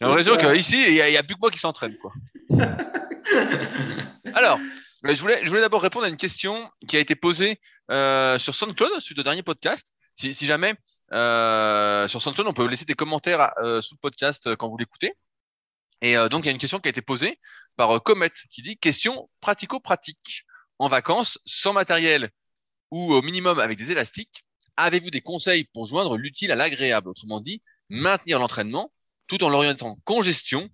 J'ai 0.00 0.06
l'impression 0.06 0.36
qu'ici, 0.36 0.76
il 0.88 0.94
y, 0.94 1.16
a- 1.16 1.22
plus 1.24 1.34
que 1.34 1.40
moi 1.40 1.50
qui 1.50 1.58
s'entraîne, 1.58 1.96
quoi. 2.00 2.12
Alors, 4.34 4.60
euh, 5.06 5.14
je 5.14 5.20
voulais, 5.20 5.40
je 5.42 5.48
voulais 5.48 5.60
d'abord 5.60 5.82
répondre 5.82 6.04
à 6.04 6.08
une 6.08 6.16
question 6.16 6.70
qui 6.86 6.96
a 6.96 7.00
été 7.00 7.14
posée 7.14 7.58
euh, 7.90 8.38
sur 8.38 8.54
SoundCloud, 8.54 9.00
suite 9.00 9.18
au 9.18 9.22
dernier 9.22 9.42
podcast. 9.42 9.92
Si, 10.14 10.34
si 10.34 10.46
jamais 10.46 10.74
euh, 11.12 12.08
sur 12.08 12.22
SoundCloud, 12.22 12.46
on 12.46 12.52
peut 12.52 12.66
laisser 12.66 12.84
des 12.84 12.94
commentaires 12.94 13.52
euh, 13.58 13.80
sous 13.82 13.94
le 13.94 14.00
podcast 14.00 14.46
euh, 14.46 14.56
quand 14.56 14.68
vous 14.68 14.76
l'écoutez. 14.78 15.14
Et 16.02 16.16
euh, 16.16 16.28
donc, 16.28 16.44
il 16.44 16.46
y 16.46 16.48
a 16.50 16.52
une 16.52 16.58
question 16.58 16.80
qui 16.80 16.88
a 16.88 16.90
été 16.90 17.02
posée 17.02 17.38
par 17.76 18.02
Comet 18.02 18.30
qui 18.50 18.62
dit 18.62 18.78
question 18.78 19.28
pratico-pratique. 19.40 20.44
En 20.78 20.88
vacances, 20.88 21.38
sans 21.44 21.74
matériel 21.74 22.30
ou 22.90 23.12
au 23.12 23.20
minimum 23.20 23.58
avec 23.58 23.76
des 23.76 23.90
élastiques, 23.90 24.44
avez-vous 24.76 25.10
des 25.10 25.20
conseils 25.20 25.64
pour 25.64 25.86
joindre 25.86 26.16
l'utile 26.16 26.52
à 26.52 26.56
l'agréable? 26.56 27.08
Autrement 27.10 27.40
dit, 27.40 27.62
maintenir 27.90 28.38
l'entraînement 28.38 28.92
tout 29.26 29.44
en 29.44 29.50
l'orientant 29.50 29.96
congestion, 30.04 30.70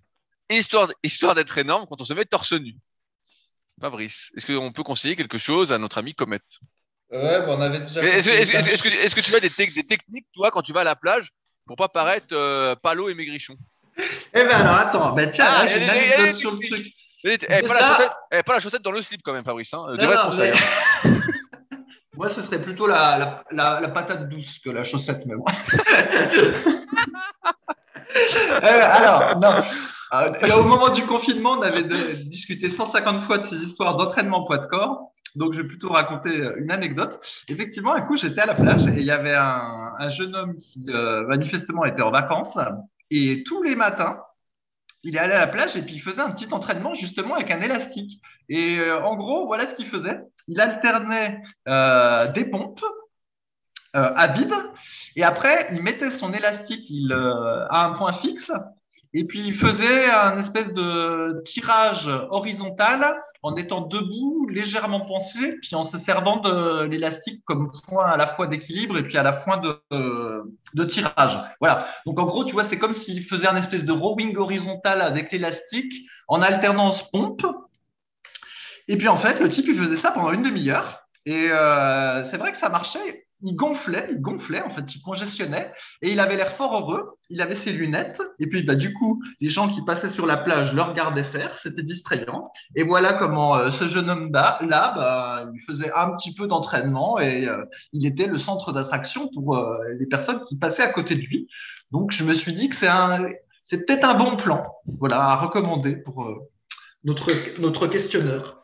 histoire, 0.49 0.91
histoire 1.03 1.35
d'être 1.35 1.57
énorme 1.57 1.85
quand 1.89 1.99
on 1.99 2.05
se 2.05 2.13
met 2.13 2.25
torse 2.25 2.53
nu. 2.53 2.75
Fabrice, 3.81 4.31
est-ce 4.35 4.47
qu'on 4.47 4.71
peut 4.71 4.83
conseiller 4.83 5.15
quelque 5.15 5.37
chose 5.37 5.71
à 5.71 5.77
notre 5.77 5.97
ami 5.97 6.15
Comet? 6.15 6.39
Ouais, 7.11 7.45
bon, 7.45 7.57
on 7.57 7.61
avait 7.61 7.79
déjà. 7.79 8.01
Est-ce 8.01 8.25
que, 8.29 8.33
est-ce 8.35 8.51
que- 8.83 8.87
est-ce 8.89 9.15
que, 9.15 9.21
tu 9.21 9.33
as 9.35 9.39
des, 9.39 9.49
tec- 9.49 9.73
des 9.73 9.83
techniques, 9.85 10.25
toi, 10.33 10.51
quand 10.51 10.61
tu 10.61 10.73
vas 10.73 10.81
à 10.81 10.83
la 10.83 10.95
plage, 10.95 11.29
pour 11.65 11.75
pas 11.77 11.87
paraître 11.87 12.27
euh, 12.33 12.75
palo 12.75 13.07
et 13.09 13.15
maigrichon? 13.15 13.55
Eh 14.33 14.43
ben 14.43 14.49
alors 14.51 14.75
attends, 14.77 15.11
ben 15.13 15.31
tiens, 15.33 15.45
Ah, 15.47 15.65
là, 15.65 15.73
des- 15.73 16.31
des 16.33 16.37
sur 16.37 16.51
le 16.51 16.57
truc. 16.59 16.85
eh, 17.23 17.37
pas, 17.63 17.73
la 17.73 17.87
chaussette, 17.95 18.11
eh, 18.31 18.43
pas 18.43 18.53
la 18.55 18.59
chaussette 18.59 18.81
dans 18.83 18.91
le 18.91 19.01
slip 19.01 19.21
quand 19.23 19.33
même, 19.33 19.43
Fabrice. 19.45 19.73
Hein. 19.73 19.85
Non, 19.99 20.05
non, 20.05 20.25
conseils. 20.25 20.51
mais- 20.51 21.09
hein. 21.09 21.13
Moi, 22.17 22.29
ce 22.33 22.41
serait 22.43 22.61
plutôt 22.61 22.87
la, 22.87 23.17
la, 23.17 23.43
la, 23.51 23.79
la 23.79 23.87
patate 23.89 24.27
douce 24.27 24.59
que 24.65 24.69
la 24.71 24.83
chaussette, 24.83 25.21
mais 25.27 25.35
bon. 25.37 25.45
Euh, 28.15 28.59
alors, 28.63 29.37
non. 29.39 29.63
Euh, 30.13 30.33
et 30.47 30.51
au 30.51 30.63
moment 30.63 30.89
du 30.89 31.05
confinement, 31.05 31.51
on 31.51 31.61
avait 31.61 31.83
de- 31.83 32.29
discuté 32.29 32.71
150 32.75 33.25
fois 33.25 33.39
de 33.39 33.47
ces 33.49 33.57
histoires 33.57 33.97
d'entraînement 33.97 34.45
poids 34.45 34.57
de 34.59 34.65
corps. 34.67 35.11
Donc, 35.35 35.53
je 35.53 35.61
vais 35.61 35.67
plutôt 35.67 35.89
raconter 35.89 36.31
une 36.57 36.71
anecdote. 36.71 37.19
Effectivement, 37.47 37.93
un 37.93 38.01
coup, 38.01 38.17
j'étais 38.17 38.41
à 38.41 38.45
la 38.45 38.55
plage 38.55 38.87
et 38.87 38.99
il 38.99 39.05
y 39.05 39.11
avait 39.11 39.35
un, 39.35 39.93
un 39.99 40.09
jeune 40.09 40.35
homme 40.35 40.57
qui, 40.57 40.85
euh, 40.89 41.25
manifestement, 41.27 41.85
était 41.85 42.01
en 42.01 42.11
vacances. 42.11 42.57
Et 43.11 43.43
tous 43.45 43.63
les 43.63 43.75
matins, 43.75 44.21
il 45.03 45.15
est 45.15 45.19
allé 45.19 45.33
à 45.33 45.39
la 45.39 45.47
plage 45.47 45.75
et 45.75 45.83
puis 45.83 45.95
il 45.95 46.01
faisait 46.01 46.21
un 46.21 46.31
petit 46.31 46.51
entraînement 46.51 46.93
justement 46.93 47.35
avec 47.35 47.51
un 47.51 47.61
élastique. 47.61 48.21
Et 48.49 48.77
euh, 48.77 49.01
en 49.03 49.15
gros, 49.15 49.45
voilà 49.47 49.69
ce 49.69 49.75
qu'il 49.75 49.87
faisait. 49.87 50.19
Il 50.47 50.59
alternait 50.59 51.41
euh, 51.67 52.31
des 52.31 52.45
pompes 52.45 52.83
euh, 53.95 54.13
à 54.15 54.27
vide 54.27 54.53
et 55.15 55.23
après 55.23 55.69
il 55.71 55.81
mettait 55.81 56.11
son 56.19 56.33
élastique 56.33 56.85
il, 56.89 57.11
euh, 57.13 57.65
à 57.69 57.85
un 57.87 57.93
point 57.93 58.13
fixe 58.13 58.51
et 59.13 59.23
puis 59.23 59.47
il 59.47 59.55
faisait 59.55 60.09
un 60.09 60.39
espèce 60.43 60.73
de 60.73 61.41
tirage 61.45 62.05
horizontal 62.29 63.17
en 63.43 63.55
étant 63.55 63.81
debout, 63.81 64.47
légèrement 64.49 65.01
pensé, 65.01 65.57
puis 65.61 65.75
en 65.75 65.83
se 65.85 65.97
servant 65.99 66.37
de 66.37 66.83
l'élastique 66.83 67.43
comme 67.45 67.71
point 67.87 68.05
à 68.05 68.17
la 68.17 68.27
fois 68.27 68.47
d'équilibre 68.47 68.97
et 68.97 69.03
puis 69.03 69.17
à 69.17 69.23
la 69.23 69.33
fois 69.41 69.57
de, 69.57 69.79
de 70.73 70.83
tirage. 70.85 71.37
Voilà. 71.59 71.87
Donc 72.05 72.19
en 72.19 72.25
gros, 72.25 72.45
tu 72.45 72.53
vois, 72.53 72.67
c'est 72.69 72.79
comme 72.79 72.93
s'il 72.93 73.23
faisait 73.25 73.47
un 73.47 73.55
espèce 73.55 73.83
de 73.83 73.91
rowing 73.91 74.35
horizontal 74.37 75.01
avec 75.01 75.31
l'élastique 75.31 75.93
en 76.27 76.41
alternance 76.41 77.03
pompe. 77.11 77.45
Et 78.87 78.97
puis 78.97 79.07
en 79.07 79.17
fait, 79.17 79.39
le 79.39 79.49
type, 79.49 79.65
il 79.67 79.77
faisait 79.77 80.01
ça 80.01 80.11
pendant 80.11 80.31
une 80.31 80.43
demi-heure. 80.43 81.01
Et 81.25 81.49
euh, 81.51 82.29
c'est 82.31 82.37
vrai 82.37 82.53
que 82.53 82.59
ça 82.59 82.69
marchait. 82.69 83.26
Il 83.43 83.55
gonflait, 83.55 84.07
il 84.11 84.19
gonflait, 84.19 84.61
en 84.63 84.71
fait, 84.71 84.83
il 84.95 85.01
congestionnait. 85.01 85.71
Et 86.01 86.11
il 86.11 86.19
avait 86.19 86.35
l'air 86.35 86.55
fort 86.57 86.73
heureux. 86.79 87.03
Il 87.29 87.39
avait 87.41 87.61
ses 87.63 87.71
lunettes. 87.71 88.19
Et 88.39 88.47
puis, 88.47 88.63
bah, 88.63 88.73
du 88.73 88.93
coup, 88.93 89.21
les 89.39 89.49
gens 89.49 89.69
qui 89.69 89.83
passaient 89.85 90.09
sur 90.09 90.25
la 90.25 90.37
plage 90.37 90.73
le 90.73 90.81
regardaient 90.81 91.25
faire. 91.25 91.55
C'était 91.61 91.83
distrayant. 91.83 92.51
Et 92.75 92.83
voilà 92.83 93.13
comment 93.13 93.55
euh, 93.55 93.71
ce 93.79 93.87
jeune 93.89 94.09
homme-là, 94.09 94.57
là, 94.61 94.93
bah, 94.95 95.45
il 95.53 95.61
faisait 95.67 95.91
un 95.93 96.15
petit 96.17 96.33
peu 96.33 96.47
d'entraînement 96.47 97.19
et 97.19 97.47
euh, 97.47 97.63
il 97.93 98.07
était 98.07 98.27
le 98.27 98.39
centre 98.39 98.71
d'attraction 98.73 99.29
pour 99.33 99.55
euh, 99.55 99.77
les 99.99 100.07
personnes 100.07 100.41
qui 100.49 100.57
passaient 100.57 100.83
à 100.83 100.91
côté 100.91 101.15
de 101.15 101.21
lui. 101.21 101.47
Donc, 101.91 102.11
je 102.11 102.23
me 102.23 102.33
suis 102.33 102.53
dit 102.53 102.69
que 102.69 102.75
c'est 102.75 102.87
un, 102.87 103.27
c'est 103.65 103.85
peut-être 103.85 104.03
un 104.03 104.15
bon 104.15 104.35
plan, 104.35 104.63
voilà, 104.99 105.21
à 105.21 105.35
recommander 105.35 105.95
pour 105.95 106.27
notre, 107.03 107.31
notre 107.59 107.87
questionneur. 107.87 108.63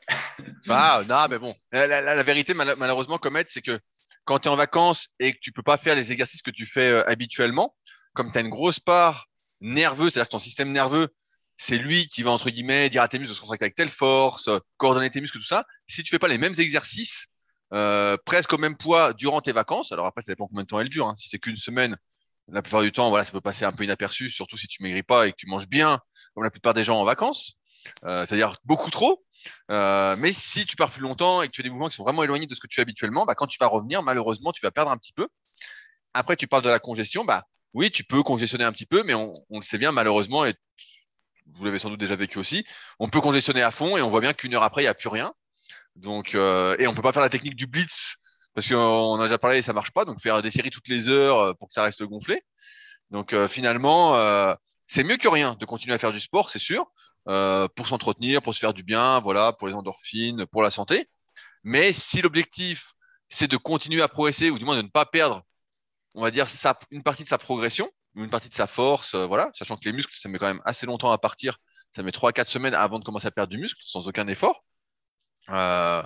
Ah, 0.68 1.04
non, 1.08 1.28
mais 1.30 1.40
bon. 1.40 1.54
La, 1.72 2.24
vérité, 2.24 2.54
mal- 2.54 2.76
malheureusement, 2.78 3.18
Comet, 3.18 3.46
c'est 3.48 3.62
que 3.62 3.80
quand 4.26 4.40
tu 4.40 4.48
es 4.48 4.52
en 4.52 4.56
vacances 4.56 5.10
et 5.20 5.34
que 5.34 5.40
tu 5.42 5.52
peux 5.52 5.64
pas 5.64 5.78
faire 5.78 5.96
les 5.96 6.12
exercices 6.12 6.42
que 6.42 6.52
tu 6.52 6.66
fais 6.66 6.90
euh, 6.90 7.10
habituellement, 7.10 7.76
comme 8.14 8.32
tu 8.32 8.38
as 8.38 8.42
une 8.42 8.50
grosse 8.50 8.80
part 8.80 9.28
nerveuse, 9.62 10.14
c'est-à-dire 10.14 10.28
que 10.28 10.32
ton 10.32 10.40
système 10.40 10.72
nerveux, 10.72 11.10
c'est 11.58 11.78
lui 11.78 12.08
qui 12.08 12.24
va, 12.24 12.32
entre 12.32 12.50
guillemets, 12.50 12.90
dire 12.90 13.02
à 13.02 13.08
tes 13.08 13.20
muscles 13.20 13.32
de 13.32 13.36
se 13.36 13.42
contracter 13.42 13.66
avec 13.66 13.76
telle 13.76 13.90
force, 13.90 14.50
coordonner 14.78 15.10
tes 15.10 15.22
muscles, 15.22 15.38
tout 15.38 15.46
ça. 15.46 15.66
Si 15.88 16.04
tu 16.04 16.10
fais 16.10 16.20
pas 16.20 16.28
les 16.28 16.38
mêmes 16.38 16.54
exercices, 16.58 17.28
euh, 17.74 18.18
presque 18.26 18.54
au 18.54 18.58
même 18.58 18.78
poids 18.78 19.14
durant 19.14 19.42
tes 19.42 19.52
vacances, 19.52 19.92
alors 19.92 20.06
après, 20.06 20.22
ça 20.22 20.32
dépend 20.32 20.48
combien 20.48 20.64
de 20.64 20.68
temps 20.68 20.80
elles 20.80 20.90
durent. 20.90 21.08
Hein. 21.08 21.16
Si 21.18 21.30
c'est 21.30 21.40
qu'une 21.40 21.58
semaine, 21.58 21.98
la 22.52 22.62
plupart 22.62 22.82
du 22.82 22.92
temps, 22.92 23.10
voilà, 23.10 23.24
ça 23.24 23.32
peut 23.32 23.42
passer 23.42 23.66
un 23.66 23.72
peu 23.72 23.84
inaperçu, 23.84 24.30
surtout 24.30 24.58
si 24.58 24.68
tu 24.68 24.84
maigris 24.84 25.04
pas 25.04 25.28
et 25.28 25.32
que 25.32 25.38
tu 25.38 25.48
manges 25.48 25.68
bien, 25.68 26.00
comme 26.34 26.44
la 26.44 26.52
plupart 26.52 26.74
des 26.74 26.84
gens 26.84 27.00
en 27.00 27.06
vacances. 27.06 27.54
Euh, 28.06 28.26
c'est-à-dire 28.26 28.56
beaucoup 28.66 28.90
trop. 28.92 29.24
Euh, 29.72 30.16
mais 30.18 30.34
si 30.34 30.66
tu 30.66 30.76
pars 30.76 30.92
plus 30.92 31.02
longtemps 31.02 31.42
et 31.42 31.48
que 31.48 31.52
tu 31.52 31.62
as 31.62 31.64
des 31.64 31.70
mouvements 31.70 31.90
qui 31.90 31.96
sont 31.96 32.04
vraiment 32.04 32.24
éloignés 32.24 32.46
de 32.46 32.56
ce 32.56 32.60
que 32.60 32.68
tu 32.68 32.76
fais 32.76 32.82
habituellement, 32.82 33.26
bah, 33.26 33.36
quand 33.36 33.48
tu 33.48 33.58
vas 33.60 33.68
revenir, 33.68 34.04
malheureusement, 34.04 34.52
tu 34.52 34.62
vas 34.62 34.72
perdre 34.72 34.92
un 34.92 34.98
petit 34.98 35.14
peu. 35.14 35.28
Après, 36.14 36.36
tu 36.36 36.48
parles 36.48 36.64
de 36.64 36.70
la 36.70 36.80
congestion, 36.80 37.26
bah 37.26 37.46
oui, 37.74 37.92
tu 37.92 38.04
peux 38.04 38.22
congestionner 38.24 38.64
un 38.64 38.72
petit 38.72 38.86
peu, 38.86 39.04
mais 39.04 39.14
on, 39.16 39.44
le 39.50 39.62
sait 39.62 39.78
bien, 39.78 39.92
malheureusement, 39.92 40.46
et 40.46 40.54
vous 41.54 41.66
l'avez 41.66 41.80
sans 41.80 41.90
doute 41.90 42.00
déjà 42.00 42.16
vécu 42.16 42.38
aussi, 42.38 42.66
on 43.00 43.10
peut 43.10 43.20
congestionner 43.20 43.64
à 43.64 43.72
fond 43.72 43.98
et 43.98 44.02
on 44.02 44.10
voit 44.10 44.22
bien 44.22 44.34
qu'une 44.34 44.54
heure 44.54 44.64
après, 44.64 44.82
il 44.82 44.86
n'y 44.86 44.90
a 44.90 44.94
plus 44.94 45.10
rien. 45.10 45.34
Donc, 45.96 46.36
euh, 46.36 46.76
et 46.80 46.88
on 46.88 46.94
peut 46.94 47.02
pas 47.02 47.14
faire 47.14 47.22
la 47.22 47.30
technique 47.30 47.56
du 47.56 47.68
blitz 47.68 48.16
parce 48.56 48.68
qu'on 48.68 49.20
a 49.20 49.24
déjà 49.24 49.40
parlé, 49.40 49.62
ça 49.64 49.74
marche 49.74 49.92
pas. 49.92 50.06
Donc, 50.06 50.22
faire 50.22 50.42
des 50.42 50.52
séries 50.52 50.70
toutes 50.70 50.88
les 50.88 51.10
heures 51.10 51.58
pour 51.58 51.68
que 51.68 51.74
ça 51.74 51.84
reste 51.84 52.04
gonflé. 52.04 52.44
Donc, 53.10 53.36
finalement, 53.48 54.16
c'est 54.86 55.04
mieux 55.04 55.18
que 55.18 55.28
rien 55.28 55.56
de 55.56 55.66
continuer 55.66 55.96
à 55.96 55.98
faire 55.98 56.12
du 56.12 56.20
sport, 56.20 56.52
c'est 56.52 56.60
sûr, 56.60 56.86
pour 57.26 57.88
s'entretenir, 57.88 58.42
pour 58.42 58.54
se 58.54 58.60
faire 58.60 58.74
du 58.74 58.84
bien, 58.84 59.20
voilà, 59.20 59.54
pour 59.54 59.68
les 59.68 59.74
endorphines, 59.74 60.46
pour 60.48 60.62
la 60.62 60.72
santé. 60.72 61.08
Mais 61.64 61.94
si 61.94 62.22
l'objectif 62.22 62.94
c'est 63.34 63.50
de 63.50 63.58
continuer 63.58 64.02
à 64.02 64.08
progresser 64.08 64.52
ou 64.52 64.60
du 64.60 64.66
moins 64.66 64.76
de 64.76 64.84
ne 64.84 64.90
pas 64.90 65.06
perdre, 65.06 65.42
on 66.14 66.22
va 66.22 66.30
dire, 66.30 66.48
sa, 66.48 66.78
une 66.92 67.02
partie 67.02 67.24
de 67.24 67.30
sa 67.30 67.40
progression, 67.40 67.90
une 68.16 68.30
partie 68.30 68.50
de 68.50 68.54
sa 68.54 68.68
force, 68.68 69.16
voilà, 69.16 69.50
sachant 69.56 69.76
que 69.76 69.86
les 69.86 69.94
muscles, 69.94 70.14
ça 70.20 70.30
met 70.30 70.38
quand 70.38 70.48
même 70.48 70.62
assez 70.66 70.86
longtemps 70.86 71.12
à 71.12 71.18
partir. 71.18 71.58
Ça 71.96 72.04
met 72.04 72.12
3-4 72.12 72.48
semaines 72.48 72.76
avant 72.76 73.00
de 73.00 73.04
commencer 73.04 73.28
à 73.28 73.32
perdre 73.32 73.52
du 73.52 73.58
muscle 73.58 73.82
sans 73.84 74.08
aucun 74.08 74.28
effort. 74.28 74.64
Euh... 75.50 76.02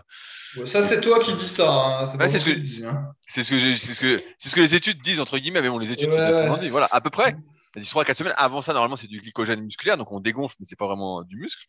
ça, 0.71 0.89
c'est 0.89 1.01
toi 1.01 1.23
qui 1.23 1.35
dis 1.35 1.53
ça. 1.55 1.69
Hein. 1.69 2.27
c'est 2.27 2.39
ce, 2.39 2.45
que, 2.45 2.85
hein. 2.85 3.13
ce, 3.27 3.43
ce, 3.43 4.21
ce 4.39 4.55
que 4.55 4.59
les 4.59 4.75
études 4.75 5.01
disent, 5.01 5.19
entre 5.19 5.37
guillemets. 5.37 5.61
Mais 5.61 5.69
bon, 5.69 5.77
les 5.77 5.91
études, 5.91 6.09
ouais, 6.09 6.33
c'est 6.33 6.59
dit. 6.59 6.69
Voilà, 6.69 6.87
à 6.91 7.01
peu 7.01 7.09
près. 7.09 7.35
Elles 7.77 7.83
disent 7.83 7.91
3 7.91 8.05
4 8.05 8.17
semaines. 8.17 8.33
Avant 8.37 8.63
ça, 8.63 8.73
normalement, 8.73 8.95
c'est 8.95 9.05
du 9.05 9.21
glycogène 9.21 9.61
musculaire. 9.61 9.97
Donc, 9.97 10.11
on 10.11 10.19
dégonfle, 10.19 10.55
mais 10.59 10.65
c'est 10.67 10.75
pas 10.75 10.87
vraiment 10.87 11.21
du 11.21 11.37
muscle. 11.37 11.63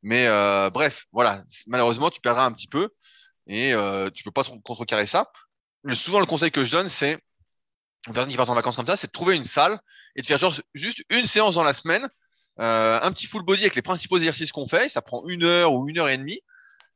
Mais 0.00 0.26
euh, 0.26 0.70
bref, 0.70 1.04
voilà. 1.12 1.44
Malheureusement, 1.66 2.08
tu 2.08 2.22
perdras 2.22 2.46
un 2.46 2.52
petit 2.52 2.68
peu 2.68 2.88
et 3.46 3.74
euh, 3.74 4.08
tu 4.08 4.24
peux 4.24 4.30
pas 4.30 4.44
contrecarrer 4.64 5.04
ça. 5.04 5.30
Souvent, 5.92 6.20
le 6.20 6.26
conseil 6.26 6.50
que 6.50 6.64
je 6.64 6.72
donne, 6.72 6.88
c'est 6.88 7.18
aux 8.08 8.14
personnes 8.14 8.30
qui 8.30 8.36
partent 8.38 8.48
en 8.48 8.54
vacances 8.54 8.76
comme 8.76 8.86
ça, 8.86 8.96
c'est 8.96 9.08
de 9.08 9.12
trouver 9.12 9.36
une 9.36 9.44
salle 9.44 9.78
et 10.16 10.22
de 10.22 10.26
faire 10.26 10.38
juste 10.72 11.04
une 11.10 11.26
séance 11.26 11.56
dans 11.56 11.64
la 11.64 11.74
semaine, 11.74 12.08
euh, 12.58 12.98
un 13.02 13.12
petit 13.12 13.26
full 13.26 13.42
body 13.44 13.60
avec 13.60 13.76
les 13.76 13.82
principaux 13.82 14.16
exercices 14.16 14.52
qu'on 14.52 14.66
fait. 14.66 14.88
Ça 14.88 15.02
prend 15.02 15.22
une 15.28 15.44
heure 15.44 15.74
ou 15.74 15.86
une 15.86 15.98
heure 15.98 16.08
et 16.08 16.16
demie. 16.16 16.40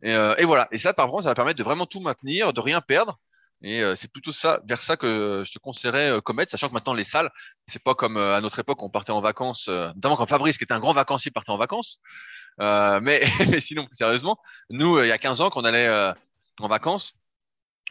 Et, 0.03 0.14
euh, 0.14 0.35
et, 0.38 0.47
voilà. 0.47 0.66
Et 0.71 0.79
ça, 0.79 0.95
par 0.95 1.11
contre, 1.11 1.25
ça 1.25 1.29
va 1.29 1.35
permettre 1.35 1.59
de 1.59 1.64
vraiment 1.64 1.85
tout 1.85 2.01
maintenir, 2.01 2.55
de 2.55 2.61
rien 2.61 2.81
perdre. 2.81 3.19
Et 3.62 3.83
euh, 3.83 3.97
c'est 3.97 4.11
plutôt 4.11 4.33
ça, 4.33 4.61
vers 4.69 4.83
ça 4.83 4.97
que 4.97 5.42
je 5.47 5.53
te 5.53 5.59
conseillerais 5.59 6.12
euh, 6.12 6.21
commettre, 6.21 6.51
sachant 6.51 6.69
que 6.69 6.75
maintenant 6.75 6.95
les 6.95 7.05
salles, 7.05 7.31
c'est 7.66 7.83
pas 7.83 7.95
comme 7.95 8.16
à 8.16 8.40
notre 8.40 8.59
époque 8.59 8.83
on 8.83 8.90
partait 8.90 9.12
en 9.12 9.21
vacances, 9.21 9.69
notamment 9.69 10.16
quand 10.16 10.27
Fabrice, 10.27 10.59
qui 10.59 10.64
était 10.64 10.75
un 10.75 10.81
grand 10.81 10.92
vacancier, 10.92 11.31
partait 11.31 11.51
en 11.51 11.59
vacances. 11.59 12.01
mais, 12.59 13.25
mais 13.51 13.61
sinon, 13.61 13.87
sérieusement, 13.92 14.38
nous, 14.71 15.01
il 15.03 15.09
y 15.09 15.12
a 15.12 15.19
15 15.19 15.40
ans, 15.40 15.51
qu'on 15.51 15.64
allait 15.64 15.88
en 16.61 16.69
vacances, 16.69 17.14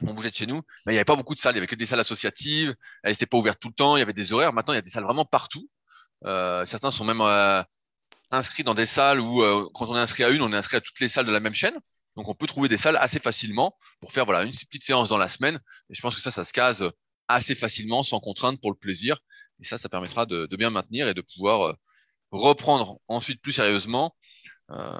on 0.01 0.13
bougeait 0.13 0.29
de 0.29 0.35
chez 0.35 0.45
nous, 0.45 0.61
mais 0.85 0.91
il 0.91 0.95
n'y 0.95 0.97
avait 0.97 1.05
pas 1.05 1.15
beaucoup 1.15 1.35
de 1.35 1.39
salles. 1.39 1.55
Il 1.55 1.57
y 1.57 1.59
avait 1.59 1.67
que 1.67 1.75
des 1.75 1.85
salles 1.85 1.99
associatives. 1.99 2.75
Elles 3.03 3.11
n'étaient 3.11 3.25
pas 3.25 3.37
ouvertes 3.37 3.59
tout 3.59 3.69
le 3.69 3.73
temps. 3.73 3.95
Il 3.95 3.99
y 3.99 4.03
avait 4.03 4.13
des 4.13 4.33
horaires. 4.33 4.53
Maintenant, 4.53 4.73
il 4.73 4.77
y 4.77 4.79
a 4.79 4.81
des 4.81 4.89
salles 4.89 5.05
vraiment 5.05 5.25
partout. 5.25 5.69
Euh, 6.25 6.65
certains 6.65 6.91
sont 6.91 7.05
même 7.05 7.21
euh, 7.21 7.63
inscrits 8.31 8.63
dans 8.63 8.73
des 8.73 8.85
salles 8.85 9.19
où, 9.19 9.41
euh, 9.41 9.69
quand 9.73 9.89
on 9.89 9.95
est 9.95 9.99
inscrit 9.99 10.23
à 10.23 10.29
une, 10.29 10.41
on 10.41 10.51
est 10.51 10.57
inscrit 10.57 10.77
à 10.77 10.81
toutes 10.81 10.99
les 10.99 11.09
salles 11.09 11.25
de 11.25 11.31
la 11.31 11.39
même 11.39 11.53
chaîne. 11.53 11.77
Donc, 12.15 12.29
on 12.29 12.33
peut 12.33 12.47
trouver 12.47 12.69
des 12.69 12.77
salles 12.77 12.97
assez 12.97 13.19
facilement 13.19 13.75
pour 13.99 14.11
faire 14.11 14.25
voilà 14.25 14.43
une 14.43 14.51
petite 14.51 14.83
séance 14.83 15.09
dans 15.09 15.17
la 15.17 15.27
semaine. 15.27 15.59
Et 15.89 15.93
je 15.93 16.01
pense 16.01 16.15
que 16.15 16.21
ça, 16.21 16.31
ça 16.31 16.45
se 16.45 16.53
case 16.53 16.89
assez 17.27 17.55
facilement, 17.55 18.03
sans 18.03 18.19
contrainte, 18.19 18.59
pour 18.61 18.71
le 18.71 18.77
plaisir. 18.77 19.17
Et 19.59 19.63
ça, 19.63 19.77
ça 19.77 19.89
permettra 19.89 20.25
de, 20.25 20.47
bien 20.55 20.69
maintenir 20.69 21.07
et 21.07 21.13
de 21.13 21.21
pouvoir 21.21 21.61
euh, 21.61 21.73
reprendre 22.31 22.99
ensuite 23.07 23.41
plus 23.41 23.51
sérieusement, 23.51 24.15
euh, 24.71 24.97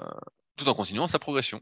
tout 0.56 0.68
en 0.68 0.74
continuant 0.74 1.08
sa 1.08 1.18
progression. 1.18 1.60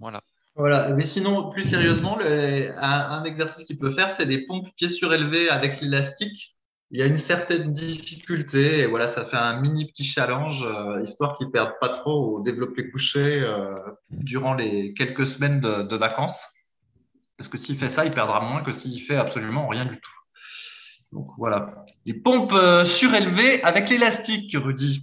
Voilà. 0.00 0.22
Voilà, 0.54 0.88
mais 0.88 1.06
sinon, 1.06 1.50
plus 1.50 1.68
sérieusement, 1.68 2.18
un, 2.18 2.72
un, 2.80 3.24
exercice 3.24 3.66
qu'il 3.66 3.78
peut 3.78 3.94
faire, 3.94 4.14
c'est 4.16 4.24
des 4.24 4.46
pompes 4.46 4.68
pieds 4.76 4.88
surélevés 4.88 5.50
avec 5.50 5.82
l'élastique 5.82 6.55
il 6.90 7.00
y 7.00 7.02
a 7.02 7.06
une 7.06 7.18
certaine 7.18 7.72
difficulté 7.72 8.80
et 8.80 8.86
voilà, 8.86 9.12
ça 9.14 9.26
fait 9.26 9.36
un 9.36 9.60
mini 9.60 9.86
petit 9.86 10.04
challenge, 10.04 10.62
euh, 10.62 11.02
histoire 11.02 11.36
qu'ils 11.36 11.50
perdent 11.50 11.78
pas 11.80 11.88
trop 11.88 12.36
au 12.36 12.42
développé 12.42 12.90
couché 12.90 13.40
euh, 13.42 13.74
durant 14.10 14.54
les 14.54 14.94
quelques 14.94 15.26
semaines 15.26 15.60
de, 15.60 15.82
de 15.82 15.96
vacances. 15.96 16.38
Parce 17.36 17.50
que 17.50 17.58
s'il 17.58 17.78
fait 17.78 17.88
ça, 17.94 18.04
il 18.04 18.12
perdra 18.12 18.40
moins 18.40 18.62
que 18.62 18.72
s'il 18.72 19.02
fait 19.02 19.16
absolument 19.16 19.66
rien 19.68 19.84
du 19.84 19.96
tout. 19.96 20.10
Donc 21.12 21.28
voilà. 21.38 21.84
Les 22.04 22.14
pompes 22.14 22.52
euh, 22.52 22.84
surélevées 22.98 23.62
avec 23.62 23.88
l'élastique, 23.90 24.56
Rudy. 24.56 25.02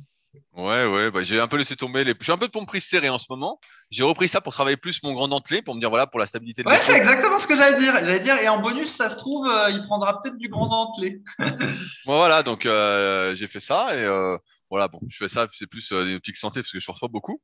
Ouais, 0.53 0.85
ouais, 0.85 1.11
bah, 1.11 1.23
j'ai 1.23 1.39
un 1.39 1.47
peu 1.47 1.57
laissé 1.57 1.75
tomber 1.75 2.03
les. 2.03 2.13
Je 2.17 2.23
suis 2.23 2.31
un 2.31 2.37
peu 2.37 2.47
de 2.47 2.51
pompe 2.51 2.67
prise 2.67 2.85
serrée 2.85 3.09
en 3.09 3.19
ce 3.19 3.25
moment. 3.29 3.59
J'ai 3.91 4.03
repris 4.03 4.27
ça 4.27 4.41
pour 4.41 4.53
travailler 4.53 4.77
plus 4.77 5.03
mon 5.03 5.13
grand 5.13 5.27
dentelé, 5.27 5.61
pour 5.61 5.75
me 5.75 5.79
dire 5.79 5.89
voilà 5.89 6.07
pour 6.07 6.19
la 6.19 6.25
stabilité. 6.25 6.63
De 6.63 6.69
ouais, 6.69 6.79
c'est 6.87 6.97
exactement 6.97 7.39
ce 7.39 7.47
que 7.47 7.55
j'allais 7.55 7.79
dire. 7.79 7.93
J'allais 7.93 8.19
dire 8.21 8.37
et 8.37 8.49
en 8.49 8.59
bonus, 8.59 8.95
ça 8.97 9.11
se 9.11 9.15
trouve, 9.15 9.47
euh, 9.47 9.69
il 9.69 9.83
prendra 9.85 10.21
peut-être 10.21 10.37
du 10.37 10.49
grand 10.49 10.67
dentelé. 10.67 11.21
bon, 11.39 12.17
voilà, 12.17 12.41
donc 12.41 12.65
euh, 12.65 13.35
j'ai 13.35 13.47
fait 13.47 13.59
ça 13.59 13.95
et 13.95 14.03
euh, 14.03 14.37
voilà, 14.71 14.87
bon, 14.87 14.99
je 15.07 15.17
fais 15.17 15.27
ça, 15.27 15.47
c'est 15.51 15.67
plus 15.67 15.91
des 15.91 16.15
optiques 16.15 16.37
santé 16.37 16.61
parce 16.61 16.71
que 16.71 16.79
je 16.79 16.85
force 16.85 16.99
pas 16.99 17.07
beaucoup. 17.07 17.39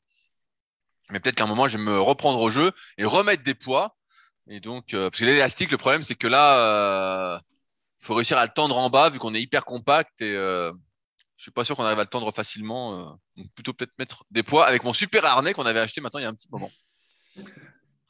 Mais 1.12 1.19
peut-être 1.19 1.36
qu'à 1.36 1.43
un 1.43 1.47
moment, 1.47 1.67
je 1.67 1.78
vais 1.78 1.84
me 1.84 1.99
reprendre 1.99 2.39
au 2.41 2.49
jeu 2.49 2.71
et 2.97 3.06
remettre 3.06 3.43
des 3.43 3.56
poids. 3.56 3.95
Et 4.47 4.60
donc, 4.60 4.86
parce 4.91 5.19
que 5.19 5.25
l'élastique, 5.25 5.71
le 5.71 5.78
problème, 5.78 6.02
c'est 6.02 6.15
que 6.15 6.28
là, 6.28 7.39
il 8.02 8.06
faut 8.06 8.15
réussir 8.15 8.38
à 8.38 8.45
le 8.45 8.52
tendre 8.52 8.78
en 8.78 8.89
bas 8.89 9.10
vu 9.10 9.19
qu'on 9.19 9.34
est 9.34 9.41
hyper 9.41 9.65
compact 9.65 10.21
et 10.21 10.36
je 11.39 11.43
suis 11.43 11.52
pas 11.52 11.63
sûr 11.63 11.78
qu'on 11.78 11.86
arrive 11.86 11.99
à 11.99 12.04
le 12.04 12.10
tendre 12.10 12.34
facilement. 12.36 12.99
Euh, 12.99 13.13
donc 13.38 13.52
plutôt 13.54 13.71
peut-être 13.73 13.93
mettre 13.97 14.25
des 14.30 14.43
poids 14.43 14.67
avec 14.67 14.84
mon 14.84 14.93
super 14.93 15.23
harnais 15.23 15.54
qu'on 15.54 15.65
avait 15.65 15.80
acheté 15.80 16.02
maintenant 16.02 16.19
il 16.19 16.23
y 16.23 16.25
a 16.25 16.30
un 16.30 16.36
petit 16.36 16.49
moment. 16.52 16.69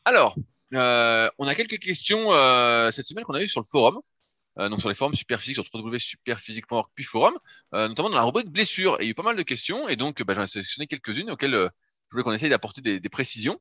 Alors, 0.04 0.36
euh, 0.74 1.30
on 1.38 1.48
a 1.48 1.54
quelques 1.54 1.78
questions 1.78 2.34
euh, 2.34 2.92
cette 2.92 3.06
semaine 3.06 3.24
qu'on 3.24 3.36
a 3.36 3.42
eues 3.44 3.48
sur 3.48 3.62
le 3.62 3.68
forum. 3.68 4.02
Donc 4.58 4.82
sur 4.82 4.90
les 4.90 4.96
forums 4.96 5.16
Superphysique, 5.16 5.56
sur 5.56 5.64
www.superphysique.org 5.74 6.90
puis 6.94 7.06
forum, 7.06 7.38
notamment 7.72 8.10
dans 8.10 8.18
la 8.18 8.24
rubrique 8.24 8.50
blessure. 8.50 9.00
Et 9.00 9.04
il 9.04 9.06
y 9.06 9.08
a 9.08 9.12
eu 9.12 9.16
pas 9.16 9.24
mal 9.24 9.38
de 9.38 9.44
questions 9.44 9.88
et 9.88 9.96
donc 9.96 10.22
bah, 10.24 10.34
j'en 10.34 10.44
ai 10.44 10.48
sélectionné 10.48 10.86
quelques-unes 10.86 11.32
auxquelles 11.32 11.54
je 11.54 12.12
voulais 12.12 12.24
qu'on 12.24 12.34
essaye 12.34 12.50
d'apporter 12.50 12.82
des, 12.82 13.00
des, 13.00 13.10
précisions. 13.10 13.58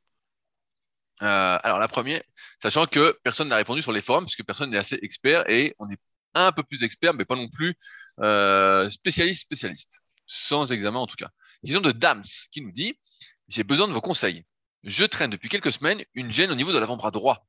alors 1.20 1.78
la 1.78 1.86
première, 1.86 2.20
sachant 2.60 2.86
que 2.86 3.16
personne 3.22 3.46
n'a 3.46 3.54
répondu 3.54 3.80
sur 3.80 3.92
les 3.92 4.02
forums 4.02 4.24
puisque 4.24 4.44
personne 4.44 4.70
n'est 4.70 4.78
assez 4.78 4.98
expert 5.02 5.48
et 5.48 5.76
on 5.78 5.88
est 5.88 6.00
un 6.34 6.50
peu 6.50 6.64
plus 6.64 6.82
expert, 6.82 7.14
mais 7.14 7.24
pas 7.24 7.36
non 7.36 7.48
plus 7.48 7.76
euh, 8.20 8.90
spécialiste 8.90 9.42
spécialiste, 9.42 10.00
sans 10.26 10.70
examen 10.72 10.98
en 10.98 11.06
tout 11.06 11.16
cas. 11.16 11.30
Question 11.62 11.80
de 11.80 11.92
Dams 11.92 12.24
qui 12.50 12.60
nous 12.60 12.72
dit 12.72 12.98
j'ai 13.48 13.64
besoin 13.64 13.88
de 13.88 13.92
vos 13.92 14.00
conseils. 14.00 14.44
Je 14.84 15.04
traîne 15.04 15.30
depuis 15.30 15.48
quelques 15.48 15.72
semaines 15.72 16.04
une 16.14 16.30
gêne 16.30 16.50
au 16.50 16.54
niveau 16.54 16.72
de 16.72 16.78
l'avant-bras 16.78 17.10
droit, 17.10 17.46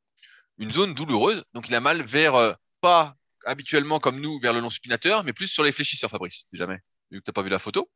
une 0.58 0.72
zone 0.72 0.94
douloureuse, 0.94 1.44
donc 1.54 1.68
il 1.70 1.76
a 1.76 1.82
mal 1.82 2.04
vers 2.04 2.36
euh, 2.36 2.54
pas 2.82 3.16
habituellement 3.46 4.00
comme 4.00 4.20
nous 4.20 4.40
vers 4.40 4.54
le 4.54 4.60
long 4.60 4.70
supinateur, 4.70 5.24
mais 5.24 5.34
plus 5.34 5.48
sur 5.48 5.64
les 5.64 5.72
fléchisseurs, 5.72 6.10
Fabrice, 6.10 6.46
si 6.50 6.58
jamais 6.58 6.80
vu 7.12 7.20
que 7.20 7.24
t'as 7.24 7.32
pas 7.32 7.42
vu 7.42 7.50
la 7.50 7.60
photo. 7.60 7.90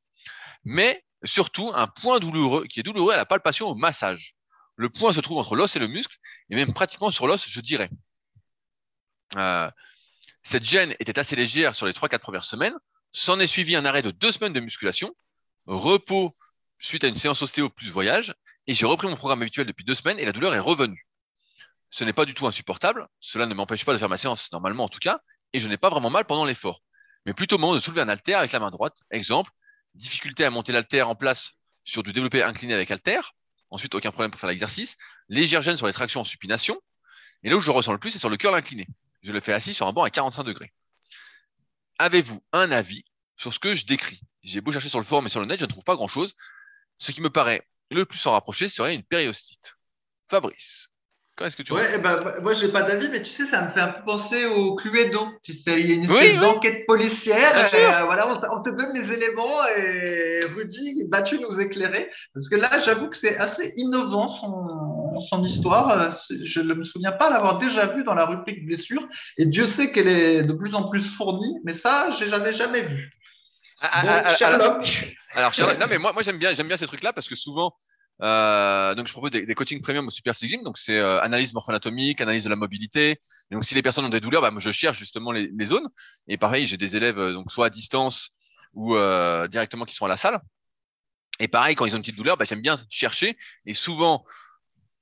Mais 0.63 1.03
surtout 1.23 1.71
un 1.73 1.87
point 1.87 2.19
douloureux 2.19 2.65
qui 2.67 2.79
est 2.79 2.83
douloureux 2.83 3.13
à 3.13 3.17
la 3.17 3.25
palpation 3.25 3.67
au 3.67 3.75
massage. 3.75 4.35
Le 4.75 4.89
point 4.89 5.13
se 5.13 5.19
trouve 5.19 5.37
entre 5.37 5.55
l'os 5.55 5.75
et 5.75 5.79
le 5.79 5.87
muscle, 5.87 6.17
et 6.49 6.55
même 6.55 6.73
pratiquement 6.73 7.11
sur 7.11 7.27
l'os, 7.27 7.47
je 7.47 7.61
dirais. 7.61 7.89
Euh, 9.35 9.69
cette 10.43 10.63
gêne 10.63 10.93
était 10.99 11.17
assez 11.17 11.35
légère 11.35 11.75
sur 11.75 11.85
les 11.85 11.93
3-4 11.93 12.19
premières 12.19 12.45
semaines. 12.45 12.75
S'en 13.11 13.39
est 13.39 13.47
suivi 13.47 13.75
un 13.75 13.85
arrêt 13.85 14.01
de 14.01 14.11
deux 14.11 14.31
semaines 14.31 14.53
de 14.53 14.59
musculation, 14.59 15.15
repos 15.65 16.35
suite 16.79 17.03
à 17.03 17.07
une 17.07 17.15
séance 17.15 17.41
ostéo 17.41 17.69
plus 17.69 17.89
voyage, 17.89 18.33
et 18.67 18.73
j'ai 18.73 18.85
repris 18.85 19.07
mon 19.07 19.15
programme 19.15 19.41
habituel 19.41 19.67
depuis 19.67 19.85
deux 19.85 19.95
semaines 19.95 20.19
et 20.19 20.25
la 20.25 20.31
douleur 20.31 20.53
est 20.53 20.59
revenue. 20.59 21.07
Ce 21.91 22.03
n'est 22.03 22.13
pas 22.13 22.25
du 22.25 22.33
tout 22.33 22.47
insupportable, 22.47 23.07
cela 23.19 23.45
ne 23.45 23.53
m'empêche 23.53 23.85
pas 23.85 23.93
de 23.93 23.97
faire 23.99 24.09
ma 24.09 24.17
séance 24.17 24.51
normalement 24.51 24.85
en 24.85 24.89
tout 24.89 24.99
cas, 24.99 25.21
et 25.53 25.59
je 25.59 25.67
n'ai 25.67 25.77
pas 25.77 25.89
vraiment 25.89 26.09
mal 26.09 26.25
pendant 26.25 26.43
l'effort. 26.43 26.81
Mais 27.25 27.33
plutôt 27.33 27.55
au 27.55 27.59
moment 27.59 27.75
de 27.75 27.79
soulever 27.79 28.01
un 28.01 28.09
haltère 28.09 28.39
avec 28.39 28.51
la 28.51 28.59
main 28.59 28.71
droite. 28.71 28.97
Exemple, 29.11 29.51
difficulté 29.93 30.43
à 30.43 30.49
monter 30.49 30.71
l'haltère 30.71 31.07
en 31.07 31.15
place 31.15 31.53
sur 31.85 32.03
du 32.03 32.11
développé 32.11 32.43
incliné 32.43 32.73
avec 32.73 32.91
haltère. 32.91 33.33
Ensuite, 33.69 33.95
aucun 33.95 34.11
problème 34.11 34.31
pour 34.31 34.39
faire 34.39 34.49
l'exercice. 34.49 34.97
Légère 35.29 35.61
gêne 35.61 35.77
sur 35.77 35.87
les 35.87 35.93
tractions 35.93 36.21
en 36.21 36.25
supination. 36.25 36.79
Et 37.43 37.49
là 37.49 37.55
où 37.55 37.59
je 37.59 37.71
ressens 37.71 37.91
le 37.91 37.97
plus, 37.97 38.11
c'est 38.11 38.19
sur 38.19 38.29
le 38.29 38.37
curl 38.37 38.55
incliné. 38.55 38.87
Je 39.23 39.31
le 39.31 39.39
fais 39.39 39.53
assis 39.53 39.73
sur 39.73 39.87
un 39.87 39.93
banc 39.93 40.03
à 40.03 40.09
45 40.09 40.43
degrés. 40.43 40.73
Avez-vous 41.97 42.43
un 42.51 42.71
avis 42.71 43.05
sur 43.37 43.53
ce 43.53 43.59
que 43.59 43.75
je 43.75 43.85
décris? 43.85 44.21
J'ai 44.43 44.61
beau 44.61 44.71
chercher 44.71 44.89
sur 44.89 44.99
le 44.99 45.05
forum 45.05 45.25
et 45.25 45.29
sur 45.29 45.39
le 45.39 45.45
net, 45.45 45.59
je 45.59 45.65
ne 45.65 45.69
trouve 45.69 45.83
pas 45.83 45.95
grand-chose. 45.95 46.35
Ce 46.97 47.11
qui 47.11 47.21
me 47.21 47.29
paraît 47.29 47.67
le 47.89 48.05
plus 48.05 48.25
en 48.25 48.31
rapprocher 48.31 48.69
serait 48.69 48.95
une 48.95 49.03
périostite. 49.03 49.75
Fabrice. 50.29 50.92
Qu'est-ce 51.35 51.57
que 51.57 51.63
tu 51.63 51.73
Ouais, 51.73 51.93
eh 51.95 51.97
ben, 51.97 52.35
moi, 52.43 52.53
j'ai 52.53 52.71
pas 52.71 52.83
d'avis, 52.83 53.09
mais 53.09 53.23
tu 53.23 53.31
sais, 53.31 53.47
ça 53.49 53.61
me 53.63 53.71
fait 53.71 53.79
un 53.79 53.87
peu 53.87 54.03
penser 54.05 54.45
au 54.45 54.75
Cluedo. 54.75 55.27
Tu 55.43 55.53
sais, 55.53 55.81
il 55.81 55.87
y 55.87 55.91
a 55.91 55.95
une 55.95 56.03
espèce 56.03 56.39
d'enquête 56.39 56.85
policière. 56.85 57.57
Et, 57.73 58.05
voilà, 58.05 58.27
on, 58.29 58.61
te 58.61 58.69
donne 58.69 58.93
les 58.93 59.11
éléments 59.11 59.65
et 59.65 60.41
Rudy, 60.55 61.05
bah, 61.09 61.23
tu 61.23 61.39
nous 61.39 61.59
éclairer. 61.59 62.11
Parce 62.35 62.47
que 62.49 62.55
là, 62.55 62.81
j'avoue 62.85 63.09
que 63.09 63.17
c'est 63.17 63.35
assez 63.35 63.73
innovant 63.77 64.37
son, 64.39 65.21
son 65.27 65.43
histoire. 65.43 66.15
Je 66.29 66.59
ne 66.59 66.75
me 66.75 66.83
souviens 66.83 67.13
pas 67.13 67.31
l'avoir 67.31 67.57
déjà 67.57 67.87
vu 67.87 68.03
dans 68.03 68.13
la 68.13 68.25
rubrique 68.25 68.63
blessure. 68.67 69.01
Et 69.37 69.47
Dieu 69.47 69.65
sait 69.65 69.91
qu'elle 69.91 70.07
est 70.07 70.43
de 70.43 70.53
plus 70.53 70.75
en 70.75 70.87
plus 70.87 71.03
fournie, 71.17 71.57
mais 71.65 71.77
ça, 71.79 72.15
je 72.19 72.25
l'avais 72.25 72.53
jamais 72.53 72.83
vu. 72.83 73.09
Ah, 73.81 73.89
ah, 73.91 74.21
ah, 74.25 74.35
Sherlock. 74.37 74.87
Alors, 75.33 75.53
Sherlock, 75.53 75.79
non, 75.79 75.87
mais 75.89 75.97
moi, 75.97 76.13
moi 76.13 76.21
j'aime 76.21 76.37
bien, 76.37 76.53
j'aime 76.53 76.67
bien 76.67 76.77
ces 76.77 76.87
trucs-là 76.87 77.11
parce 77.11 77.27
que 77.27 77.35
souvent, 77.35 77.73
euh, 78.21 78.95
donc 78.95 79.07
je 79.07 79.11
propose 79.11 79.31
des, 79.31 79.45
des 79.45 79.55
coachings 79.55 79.81
premium 79.81 80.07
au 80.07 80.11
Super 80.11 80.35
Six. 80.35 80.61
Donc 80.63 80.77
c'est 80.77 80.97
euh, 80.97 81.21
analyse 81.21 81.53
morpho-anatomique, 81.53 82.21
analyse 82.21 82.43
de 82.43 82.49
la 82.49 82.55
mobilité. 82.55 83.19
donc 83.51 83.65
si 83.65 83.75
les 83.75 83.81
personnes 83.81 84.05
ont 84.05 84.09
des 84.09 84.19
douleurs, 84.19 84.41
bah, 84.41 84.51
moi, 84.51 84.61
je 84.61 84.71
cherche 84.71 84.97
justement 84.97 85.31
les, 85.31 85.49
les 85.53 85.65
zones. 85.65 85.87
Et 86.27 86.37
pareil, 86.37 86.65
j'ai 86.65 86.77
des 86.77 86.95
élèves 86.95 87.17
euh, 87.17 87.33
donc 87.33 87.51
soit 87.51 87.67
à 87.67 87.69
distance 87.69 88.29
ou 88.73 88.95
euh, 88.95 89.47
directement 89.47 89.85
qui 89.85 89.95
sont 89.95 90.05
à 90.05 90.09
la 90.09 90.17
salle. 90.17 90.39
Et 91.39 91.47
pareil, 91.47 91.75
quand 91.75 91.85
ils 91.85 91.93
ont 91.93 91.97
une 91.97 92.03
petite 92.03 92.17
douleur, 92.17 92.37
bah, 92.37 92.45
j'aime 92.45 92.61
bien 92.61 92.77
chercher. 92.89 93.37
Et 93.65 93.73
souvent, 93.73 94.23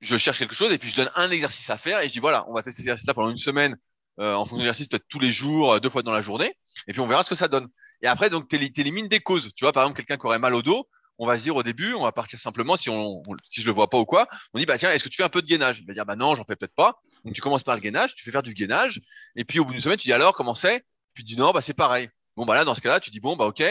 je 0.00 0.16
cherche 0.16 0.38
quelque 0.38 0.54
chose 0.54 0.72
et 0.72 0.78
puis 0.78 0.88
je 0.88 0.96
donne 0.96 1.10
un 1.14 1.30
exercice 1.30 1.70
à 1.70 1.78
faire 1.78 2.00
et 2.00 2.08
je 2.08 2.12
dis 2.12 2.18
voilà, 2.18 2.44
on 2.48 2.54
va 2.54 2.62
tester 2.62 2.78
cet 2.82 2.86
exercice-là 2.86 3.14
pendant 3.14 3.30
une 3.30 3.36
semaine 3.36 3.76
euh, 4.18 4.34
en 4.34 4.40
fonction 4.40 4.56
de 4.56 4.62
l'exercice, 4.62 4.88
peut-être 4.88 5.06
tous 5.08 5.20
les 5.20 5.30
jours, 5.30 5.80
deux 5.80 5.90
fois 5.90 6.02
dans 6.02 6.12
la 6.12 6.20
journée. 6.20 6.52
Et 6.88 6.92
puis 6.92 7.00
on 7.00 7.06
verra 7.06 7.22
ce 7.22 7.30
que 7.30 7.36
ça 7.36 7.48
donne. 7.48 7.68
Et 8.02 8.08
après, 8.08 8.30
donc, 8.30 8.48
tu 8.48 8.56
élimines 8.56 9.08
des 9.08 9.20
causes. 9.20 9.52
Tu 9.54 9.64
vois, 9.64 9.72
par 9.72 9.84
exemple, 9.84 9.96
quelqu'un 9.96 10.16
qui 10.16 10.26
aurait 10.26 10.40
mal 10.40 10.54
au 10.54 10.62
dos, 10.62 10.88
on 11.18 11.26
va 11.26 11.38
se 11.38 11.42
dire 11.42 11.56
au 11.56 11.62
début, 11.62 11.94
on 11.94 12.02
va 12.02 12.12
partir 12.12 12.38
simplement 12.38 12.76
si 12.76 12.90
on, 12.90 13.22
si 13.50 13.60
je 13.60 13.66
le 13.66 13.72
vois 13.72 13.88
pas 13.88 13.98
ou 13.98 14.04
quoi, 14.04 14.28
on 14.54 14.58
dit 14.58 14.66
bah 14.66 14.78
tiens, 14.78 14.90
est-ce 14.90 15.04
que 15.04 15.08
tu 15.08 15.16
fais 15.16 15.22
un 15.22 15.28
peu 15.28 15.42
de 15.42 15.46
gainage? 15.46 15.80
Il 15.80 15.86
va 15.86 15.94
dire 15.94 16.06
bah 16.06 16.16
non, 16.16 16.34
j'en 16.34 16.44
fais 16.44 16.56
peut-être 16.56 16.74
pas. 16.74 17.00
Donc 17.24 17.34
tu 17.34 17.40
commences 17.40 17.62
par 17.62 17.74
le 17.74 17.80
gainage, 17.80 18.14
tu 18.14 18.24
fais 18.24 18.30
faire 18.30 18.42
du 18.42 18.54
gainage, 18.54 19.00
et 19.36 19.44
puis 19.44 19.58
au 19.58 19.64
bout 19.64 19.72
d'une 19.72 19.80
semaine, 19.80 19.98
tu 19.98 20.08
dis 20.08 20.12
alors 20.12 20.34
comment 20.34 20.54
c'est? 20.54 20.84
Puis 21.14 21.24
tu 21.24 21.34
dis 21.34 21.40
non, 21.40 21.52
bah 21.52 21.60
c'est 21.60 21.74
pareil. 21.74 22.08
Bon 22.36 22.46
bah 22.46 22.54
là 22.54 22.64
dans 22.64 22.74
ce 22.74 22.80
cas-là, 22.80 23.00
tu 23.00 23.10
dis 23.10 23.20
bon 23.20 23.36
bah 23.36 23.46
ok, 23.46 23.62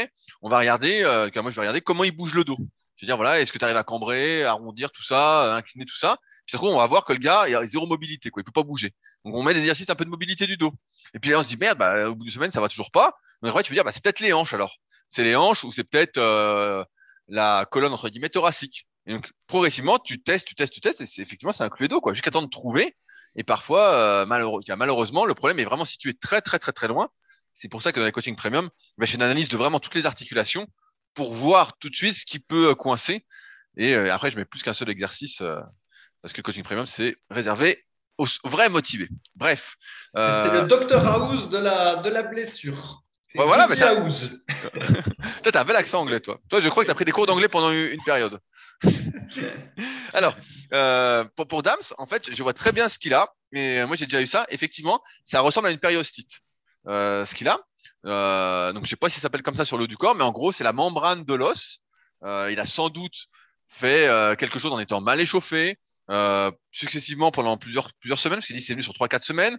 on 0.42 0.50
va 0.50 0.60
regarder, 0.60 1.02
euh, 1.04 1.30
moi 1.36 1.52
je 1.52 1.56
vais 1.56 1.62
regarder 1.62 1.82
comment 1.82 2.04
il 2.04 2.12
bouge 2.12 2.34
le 2.36 2.44
dos. 2.44 2.58
Je 2.96 3.06
veux 3.06 3.08
dire 3.08 3.18
voilà, 3.18 3.42
est-ce 3.42 3.52
que 3.52 3.58
tu 3.58 3.66
arrives 3.66 3.78
à 3.78 3.84
cambrer, 3.84 4.44
arrondir 4.44 4.92
tout 4.92 5.02
ça, 5.02 5.56
incliner 5.56 5.86
tout 5.86 5.98
ça? 5.98 6.18
Puis 6.46 6.56
ça 6.56 6.64
on 6.64 6.78
va 6.78 6.86
voir 6.86 7.04
que 7.04 7.14
le 7.14 7.20
gars 7.20 7.46
il 7.48 7.56
a 7.56 7.66
zéro 7.66 7.88
mobilité 7.88 8.30
quoi, 8.30 8.42
il 8.42 8.46
peut 8.46 8.52
pas 8.52 8.62
bouger. 8.62 8.94
Donc 9.26 9.34
on 9.34 9.42
met 9.42 9.56
des 9.56 9.62
exercices 9.62 9.90
un 9.90 9.96
peu 9.96 10.06
de 10.06 10.12
mobilité 10.12 10.46
du 10.46 10.56
dos. 10.56 10.72
Et 11.16 11.20
puis 11.20 11.32
là 11.32 11.40
on 11.40 11.44
se 11.44 11.48
dit 11.48 11.58
merde, 11.58 11.80
bah 11.80 12.10
au 12.10 12.16
bout 12.16 12.26
d'une 12.26 12.32
semaine 12.32 12.52
ça 12.52 12.62
va 12.62 12.70
toujours 12.70 12.92
pas. 12.92 13.16
Donc 13.42 13.50
après 13.50 13.64
tu 13.64 13.72
veux 13.72 13.76
dire 13.76 13.84
bah 13.84 13.92
c'est 13.92 14.04
peut-être 14.04 14.20
les 14.20 14.34
hanches 14.34 14.54
alors. 14.54 14.76
C'est 15.10 15.24
les 15.24 15.36
hanches 15.36 15.64
ou 15.64 15.72
c'est 15.72 15.84
peut-être 15.84 16.20
euh, 16.20 16.84
la 17.32 17.66
colonne 17.66 17.94
entre 17.94 18.10
guillemets 18.10 18.30
thoracique. 18.30 18.86
Et 19.08 19.14
donc 19.14 19.32
progressivement, 19.48 19.98
tu 19.98 20.22
testes, 20.22 20.48
tu 20.48 20.54
testes, 20.54 20.74
tu 20.74 20.82
testes, 20.82 21.02
et 21.02 21.06
c'est 21.06 21.22
effectivement 21.22 21.54
c'est 21.54 21.64
un 21.64 21.70
cluedo 21.70 22.02
quoi, 22.02 22.14
jusqu'à 22.14 22.30
temps 22.30 22.44
de 22.44 22.50
trouver. 22.50 22.96
Et 23.36 23.44
parfois, 23.44 23.94
euh, 23.94 24.26
malheureux, 24.26 24.62
malheureusement, 24.78 25.26
le 25.26 25.34
problème 25.34 25.58
est 25.60 25.66
vraiment 25.66 25.86
situé 25.86 26.14
très 26.14 26.42
très 26.42 26.60
très 26.60 26.74
très 26.74 26.88
loin. 26.88 27.10
C'est 27.54 27.70
pour 27.70 27.82
ça 27.82 27.92
que 27.92 28.00
dans 28.00 28.06
les 28.06 28.12
coaching 28.12 28.36
premium, 28.36 28.70
bah, 28.98 29.06
je 29.06 29.12
fais 29.12 29.16
une 29.16 29.24
analyse 29.24 29.48
de 29.48 29.58
vraiment 29.58 29.80
toutes 29.80 29.96
les 29.96 30.06
articulations 30.06 30.68
pour 31.14 31.34
voir 31.34 31.78
tout 31.78 31.90
de 31.90 31.96
suite 31.96 32.16
ce 32.16 32.26
qui 32.26 32.40
peut 32.40 32.70
euh, 32.70 32.76
coincer. 32.76 33.26
Et 33.78 33.94
euh, 33.96 34.14
après, 34.14 34.30
je 34.30 34.38
mets 34.38 34.46
plus 34.46 34.62
qu'un 34.62 34.74
seul 34.74 34.90
exercice 34.90 35.42
euh, 35.42 35.60
parce 36.22 36.34
que 36.34 36.40
le 36.40 36.44
coaching 36.44 36.64
premium 36.64 36.86
c'est 36.86 37.16
réservé 37.30 37.86
aux 38.18 38.28
vrais 38.44 38.70
motivés. 38.70 39.10
Bref. 39.36 39.76
C'est 40.14 40.20
le 40.20 40.68
Dr 40.68 41.08
House 41.08 41.50
de 41.50 41.58
la 41.58 41.96
de 41.98 42.10
la 42.10 42.24
blessure. 42.24 43.02
Ouais, 43.36 43.46
voilà, 43.46 43.68
mais 43.68 43.76
ça. 43.76 43.96
toi, 45.44 45.52
t'as 45.52 45.62
un 45.62 45.66
bel 45.66 45.76
accent 45.76 46.02
anglais, 46.02 46.20
toi. 46.20 46.40
Toi, 46.50 46.60
je 46.62 46.70
crois 46.70 46.84
que 46.84 46.88
t'as 46.88 46.96
pris 46.96 47.06
des 47.06 47.12
cours 47.12 47.26
d'anglais 47.26 47.48
pendant 47.48 47.72
une 47.72 48.04
période. 48.04 48.40
Alors, 50.14 50.36
euh, 50.74 51.24
pour, 51.36 51.48
pour 51.48 51.64
Dams, 51.64 51.78
en 51.98 52.06
fait, 52.06 52.34
je 52.34 52.44
vois 52.44 52.54
très 52.54 52.72
bien 52.72 52.90
ce 52.90 53.00
qu'il 53.00 53.14
a. 53.14 53.30
Et 53.54 53.80
euh, 53.80 53.88
moi, 53.88 53.96
j'ai 53.96 54.06
déjà 54.06 54.22
eu 54.22 54.28
ça. 54.28 54.46
Effectivement, 54.50 55.02
ça 55.24 55.42
ressemble 55.42 55.68
à 55.68 55.72
une 55.72 55.80
périostite. 55.80 56.42
Euh, 56.88 57.26
ce 57.26 57.36
qu'il 57.36 57.48
a. 57.48 57.60
Euh, 58.06 58.74
donc, 58.74 58.86
je 58.86 58.90
sais 58.90 58.96
pas 58.96 59.10
si 59.10 59.16
ça 59.16 59.22
s'appelle 59.22 59.44
comme 59.44 59.56
ça 59.56 59.66
sur 59.66 59.78
le 59.78 59.84
haut 59.84 59.88
du 59.88 59.98
corps, 59.98 60.16
mais 60.16 60.24
en 60.24 60.32
gros, 60.32 60.52
c'est 60.52 60.64
la 60.64 60.74
membrane 60.74 61.24
de 61.24 61.34
l'os. 61.34 61.80
Euh, 62.24 62.52
il 62.52 62.60
a 62.60 62.66
sans 62.66 62.90
doute 62.90 63.28
fait 63.68 64.08
euh, 64.08 64.36
quelque 64.36 64.60
chose 64.60 64.74
en 64.74 64.80
étant 64.80 65.02
mal 65.02 65.20
échauffé, 65.20 65.78
successivement 66.72 67.32
pendant 67.32 67.58
plusieurs 67.58 67.94
plusieurs 68.00 68.20
semaines. 68.20 68.40
Parce 68.40 68.48
qu'il 68.48 68.56
dit 68.56 68.62
c'est 68.62 68.74
venu 68.74 68.84
sur 68.84 68.94
trois 68.94 69.08
quatre 69.08 69.24
semaines. 69.24 69.58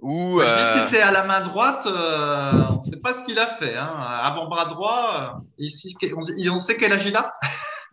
Ou 0.00 0.40
euh... 0.40 0.86
si 0.86 0.94
c'est 0.94 1.02
à 1.02 1.10
la 1.10 1.24
main 1.24 1.42
droite, 1.42 1.84
euh, 1.86 2.52
on 2.70 2.78
ne 2.78 2.90
sait 2.90 3.00
pas 3.00 3.18
ce 3.18 3.24
qu'il 3.24 3.38
a 3.38 3.56
fait. 3.58 3.76
Hein. 3.76 3.90
Avant-bras 4.24 4.66
droit, 4.66 5.36
euh, 5.36 5.40
ici, 5.58 5.94
on, 6.14 6.22
on, 6.22 6.60
sait 6.60 6.76
quel 6.78 6.92
âge 6.92 7.04
il 7.04 7.16
a 7.16 7.32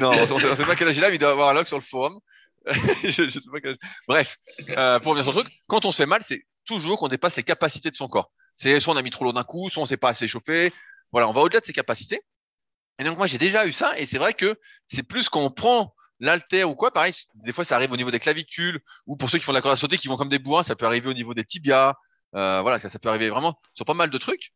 Non, 0.00 0.12
on 0.12 0.38
ne 0.38 0.54
sait 0.54 0.64
pas 0.64 0.76
quel 0.76 0.88
âge 0.88 0.96
il 0.96 1.04
a, 1.04 1.08
mais 1.08 1.16
il 1.16 1.18
doit 1.18 1.32
avoir 1.32 1.50
un 1.50 1.52
log 1.52 1.66
sur 1.66 1.76
le 1.76 1.82
forum. 1.82 2.18
je, 2.66 3.10
je 3.10 3.28
sais 3.28 3.50
pas 3.52 3.60
quel 3.60 3.72
âge. 3.72 3.78
Bref, 4.08 4.36
euh, 4.70 4.98
pour 5.00 5.10
revenir 5.10 5.24
sur 5.24 5.38
le 5.38 5.44
truc, 5.44 5.54
quand 5.66 5.84
on 5.84 5.92
se 5.92 5.98
fait 5.98 6.06
mal, 6.06 6.22
c'est 6.24 6.42
toujours 6.64 6.98
qu'on 6.98 7.08
dépasse 7.08 7.36
les 7.36 7.42
capacités 7.42 7.90
de 7.90 7.96
son 7.96 8.08
corps. 8.08 8.30
C'est 8.56 8.80
soit 8.80 8.94
on 8.94 8.96
a 8.96 9.02
mis 9.02 9.10
trop 9.10 9.24
lourd 9.24 9.34
d'un 9.34 9.44
coup, 9.44 9.68
soit 9.68 9.82
on 9.82 9.86
s'est 9.86 9.96
pas 9.98 10.10
assez 10.10 10.28
chauffé. 10.28 10.72
Voilà, 11.12 11.28
on 11.28 11.32
va 11.32 11.42
au-delà 11.42 11.60
de 11.60 11.64
ses 11.64 11.72
capacités. 11.72 12.22
Et 12.98 13.04
donc 13.04 13.16
moi 13.16 13.26
j'ai 13.26 13.38
déjà 13.38 13.66
eu 13.66 13.72
ça, 13.72 13.98
et 13.98 14.04
c'est 14.04 14.18
vrai 14.18 14.34
que 14.34 14.58
c'est 14.88 15.02
plus 15.02 15.30
quand 15.30 15.40
on 15.40 15.50
prend 15.50 15.94
l'alter 16.20 16.64
ou 16.64 16.74
quoi, 16.74 16.92
pareil, 16.92 17.14
des 17.34 17.52
fois 17.52 17.64
ça 17.64 17.74
arrive 17.74 17.92
au 17.92 17.96
niveau 17.96 18.10
des 18.10 18.20
clavicules, 18.20 18.80
ou 19.06 19.16
pour 19.16 19.30
ceux 19.30 19.38
qui 19.38 19.44
font 19.44 19.52
de 19.52 19.56
la 19.56 19.62
corde 19.62 19.74
à 19.74 19.76
sauter, 19.76 19.96
qui 19.96 20.08
vont 20.08 20.16
comme 20.16 20.28
des 20.28 20.38
bourrins, 20.38 20.62
ça 20.62 20.76
peut 20.76 20.86
arriver 20.86 21.08
au 21.08 21.14
niveau 21.14 21.34
des 21.34 21.44
tibias, 21.44 21.94
euh, 22.36 22.60
voilà, 22.62 22.78
ça, 22.78 22.88
ça 22.88 22.98
peut 22.98 23.08
arriver 23.08 23.30
vraiment 23.30 23.58
sur 23.74 23.84
pas 23.84 23.94
mal 23.94 24.10
de 24.10 24.18
trucs. 24.18 24.52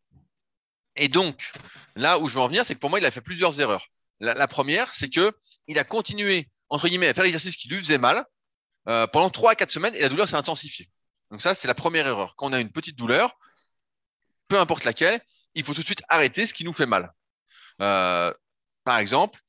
Et 0.96 1.08
donc, 1.08 1.52
là 1.96 2.18
où 2.18 2.28
je 2.28 2.34
veux 2.34 2.40
en 2.40 2.46
venir, 2.46 2.64
c'est 2.64 2.74
que 2.74 2.80
pour 2.80 2.90
moi, 2.90 3.00
il 3.00 3.06
a 3.06 3.10
fait 3.10 3.20
plusieurs 3.20 3.60
erreurs. 3.60 3.88
La, 4.20 4.46
première, 4.46 4.94
c'est 4.94 5.08
que 5.08 5.32
il 5.66 5.78
a 5.78 5.84
continué, 5.84 6.48
entre 6.68 6.88
guillemets, 6.88 7.08
à 7.08 7.14
faire 7.14 7.24
l'exercice 7.24 7.56
qui 7.56 7.68
lui 7.68 7.78
faisait 7.78 7.98
mal 7.98 8.24
euh, 8.88 9.06
pendant 9.08 9.28
trois 9.28 9.52
à 9.52 9.54
quatre 9.56 9.72
semaines, 9.72 9.94
et 9.94 10.00
la 10.00 10.08
douleur 10.08 10.28
s'est 10.28 10.36
intensifiée. 10.36 10.88
Donc 11.30 11.42
ça, 11.42 11.54
c'est 11.54 11.66
la 11.66 11.74
première 11.74 12.06
erreur. 12.06 12.34
Quand 12.36 12.48
on 12.48 12.52
a 12.52 12.60
une 12.60 12.70
petite 12.70 12.96
douleur, 12.96 13.36
peu 14.46 14.58
importe 14.58 14.84
laquelle, 14.84 15.20
il 15.54 15.64
faut 15.64 15.74
tout 15.74 15.80
de 15.80 15.86
suite 15.86 16.02
arrêter 16.08 16.46
ce 16.46 16.54
qui 16.54 16.64
nous 16.64 16.72
fait 16.72 16.86
mal. 16.86 17.12
Euh, 17.80 18.32
par 18.84 18.98
exemple, 18.98 19.40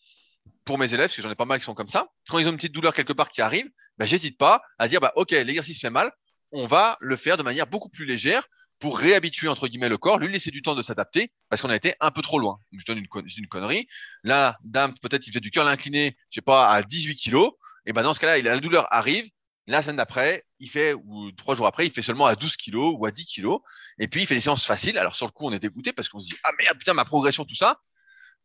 pour 0.65 0.77
mes 0.77 0.93
élèves, 0.93 1.07
parce 1.07 1.15
que 1.15 1.21
j'en 1.21 1.31
ai 1.31 1.35
pas 1.35 1.45
mal 1.45 1.59
qui 1.59 1.65
sont 1.65 1.75
comme 1.75 1.89
ça, 1.89 2.07
quand 2.29 2.39
ils 2.39 2.47
ont 2.47 2.51
une 2.51 2.57
petite 2.57 2.73
douleur 2.73 2.93
quelque 2.93 3.13
part 3.13 3.29
qui 3.29 3.41
arrive, 3.41 3.69
ben, 3.97 4.05
j'hésite 4.05 4.37
pas 4.37 4.61
à 4.79 4.87
dire, 4.87 4.99
bah, 4.99 5.13
OK, 5.15 5.31
l'exercice 5.31 5.79
fait 5.79 5.89
mal, 5.89 6.11
on 6.51 6.67
va 6.67 6.97
le 6.99 7.15
faire 7.15 7.37
de 7.37 7.43
manière 7.43 7.67
beaucoup 7.67 7.89
plus 7.89 8.05
légère 8.05 8.47
pour 8.79 8.97
réhabituer, 8.99 9.47
entre 9.47 9.67
guillemets, 9.67 9.89
le 9.89 9.97
corps, 9.97 10.19
lui 10.19 10.31
laisser 10.31 10.51
du 10.51 10.61
temps 10.61 10.75
de 10.75 10.81
s'adapter 10.81 11.31
parce 11.49 11.61
qu'on 11.61 11.69
a 11.69 11.75
été 11.75 11.95
un 12.01 12.11
peu 12.11 12.21
trop 12.21 12.39
loin. 12.39 12.59
je 12.77 12.85
donne 12.85 12.97
une, 12.97 13.47
connerie. 13.47 13.87
Là, 14.23 14.57
dame, 14.63 14.93
peut-être, 15.01 15.25
il 15.27 15.31
fait 15.31 15.39
du 15.39 15.51
curl 15.51 15.67
incliné, 15.67 16.17
je 16.29 16.35
sais 16.35 16.41
pas, 16.41 16.69
à 16.69 16.83
18 16.83 17.15
kilos. 17.15 17.51
Et 17.85 17.93
ben, 17.93 18.03
dans 18.03 18.13
ce 18.13 18.19
cas-là, 18.19 18.41
la 18.41 18.59
douleur 18.59 18.87
arrive. 18.91 19.29
La 19.67 19.81
semaine 19.81 19.95
d'après, 19.95 20.43
il 20.59 20.69
fait, 20.69 20.93
ou 20.93 21.31
trois 21.31 21.55
jours 21.55 21.65
après, 21.65 21.87
il 21.87 21.91
fait 21.91 22.03
seulement 22.03 22.27
à 22.27 22.35
12 22.35 22.55
kilos 22.55 22.95
ou 22.99 23.05
à 23.05 23.11
10 23.11 23.25
kilos. 23.25 23.61
Et 23.97 24.07
puis, 24.07 24.21
il 24.21 24.27
fait 24.27 24.35
des 24.35 24.41
séances 24.41 24.65
faciles. 24.65 24.97
Alors, 24.97 25.15
sur 25.15 25.25
le 25.25 25.31
coup, 25.31 25.47
on 25.47 25.51
est 25.53 25.59
dégoûté 25.59 25.91
parce 25.91 26.09
qu'on 26.09 26.19
se 26.19 26.27
dit, 26.27 26.35
ah 26.43 26.51
merde, 26.59 26.77
putain, 26.77 26.93
ma 26.93 27.05
progression, 27.05 27.45
tout 27.45 27.55
ça. 27.55 27.79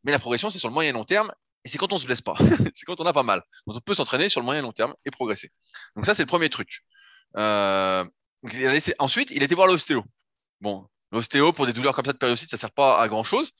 Mais 0.04 0.12
la 0.12 0.18
progression, 0.18 0.48
c'est 0.48 0.58
sur 0.58 0.68
le 0.68 0.74
moyen 0.74 0.90
et 0.90 0.92
long 0.94 1.04
terme 1.04 1.30
et 1.64 1.68
c'est 1.68 1.78
quand 1.78 1.92
on 1.92 1.98
se 1.98 2.06
blesse 2.06 2.22
pas. 2.22 2.36
c'est 2.74 2.84
quand 2.86 3.00
on 3.00 3.06
a 3.06 3.12
pas 3.12 3.22
mal. 3.22 3.42
Donc 3.66 3.76
on 3.76 3.80
peut 3.80 3.94
s'entraîner 3.94 4.28
sur 4.28 4.40
le 4.40 4.44
moyen 4.44 4.60
et 4.60 4.62
long 4.62 4.72
terme 4.72 4.94
et 5.04 5.10
progresser. 5.10 5.50
Donc 5.96 6.06
ça, 6.06 6.14
c'est 6.14 6.22
le 6.22 6.28
premier 6.28 6.48
truc. 6.48 6.84
Euh, 7.36 8.04
a. 8.04 8.94
Ensuite, 8.98 9.30
il 9.30 9.42
était 9.42 9.54
voir 9.54 9.66
l'ostéo. 9.66 10.04
Bon, 10.60 10.86
l'ostéo, 11.12 11.52
pour 11.52 11.66
des 11.66 11.72
douleurs 11.72 11.94
comme 11.94 12.04
ça 12.04 12.12
de 12.12 12.18
périostite, 12.18 12.50
ça 12.50 12.56
sert 12.56 12.72
pas 12.72 13.00
à 13.00 13.08
grand 13.08 13.24
chose. 13.24 13.50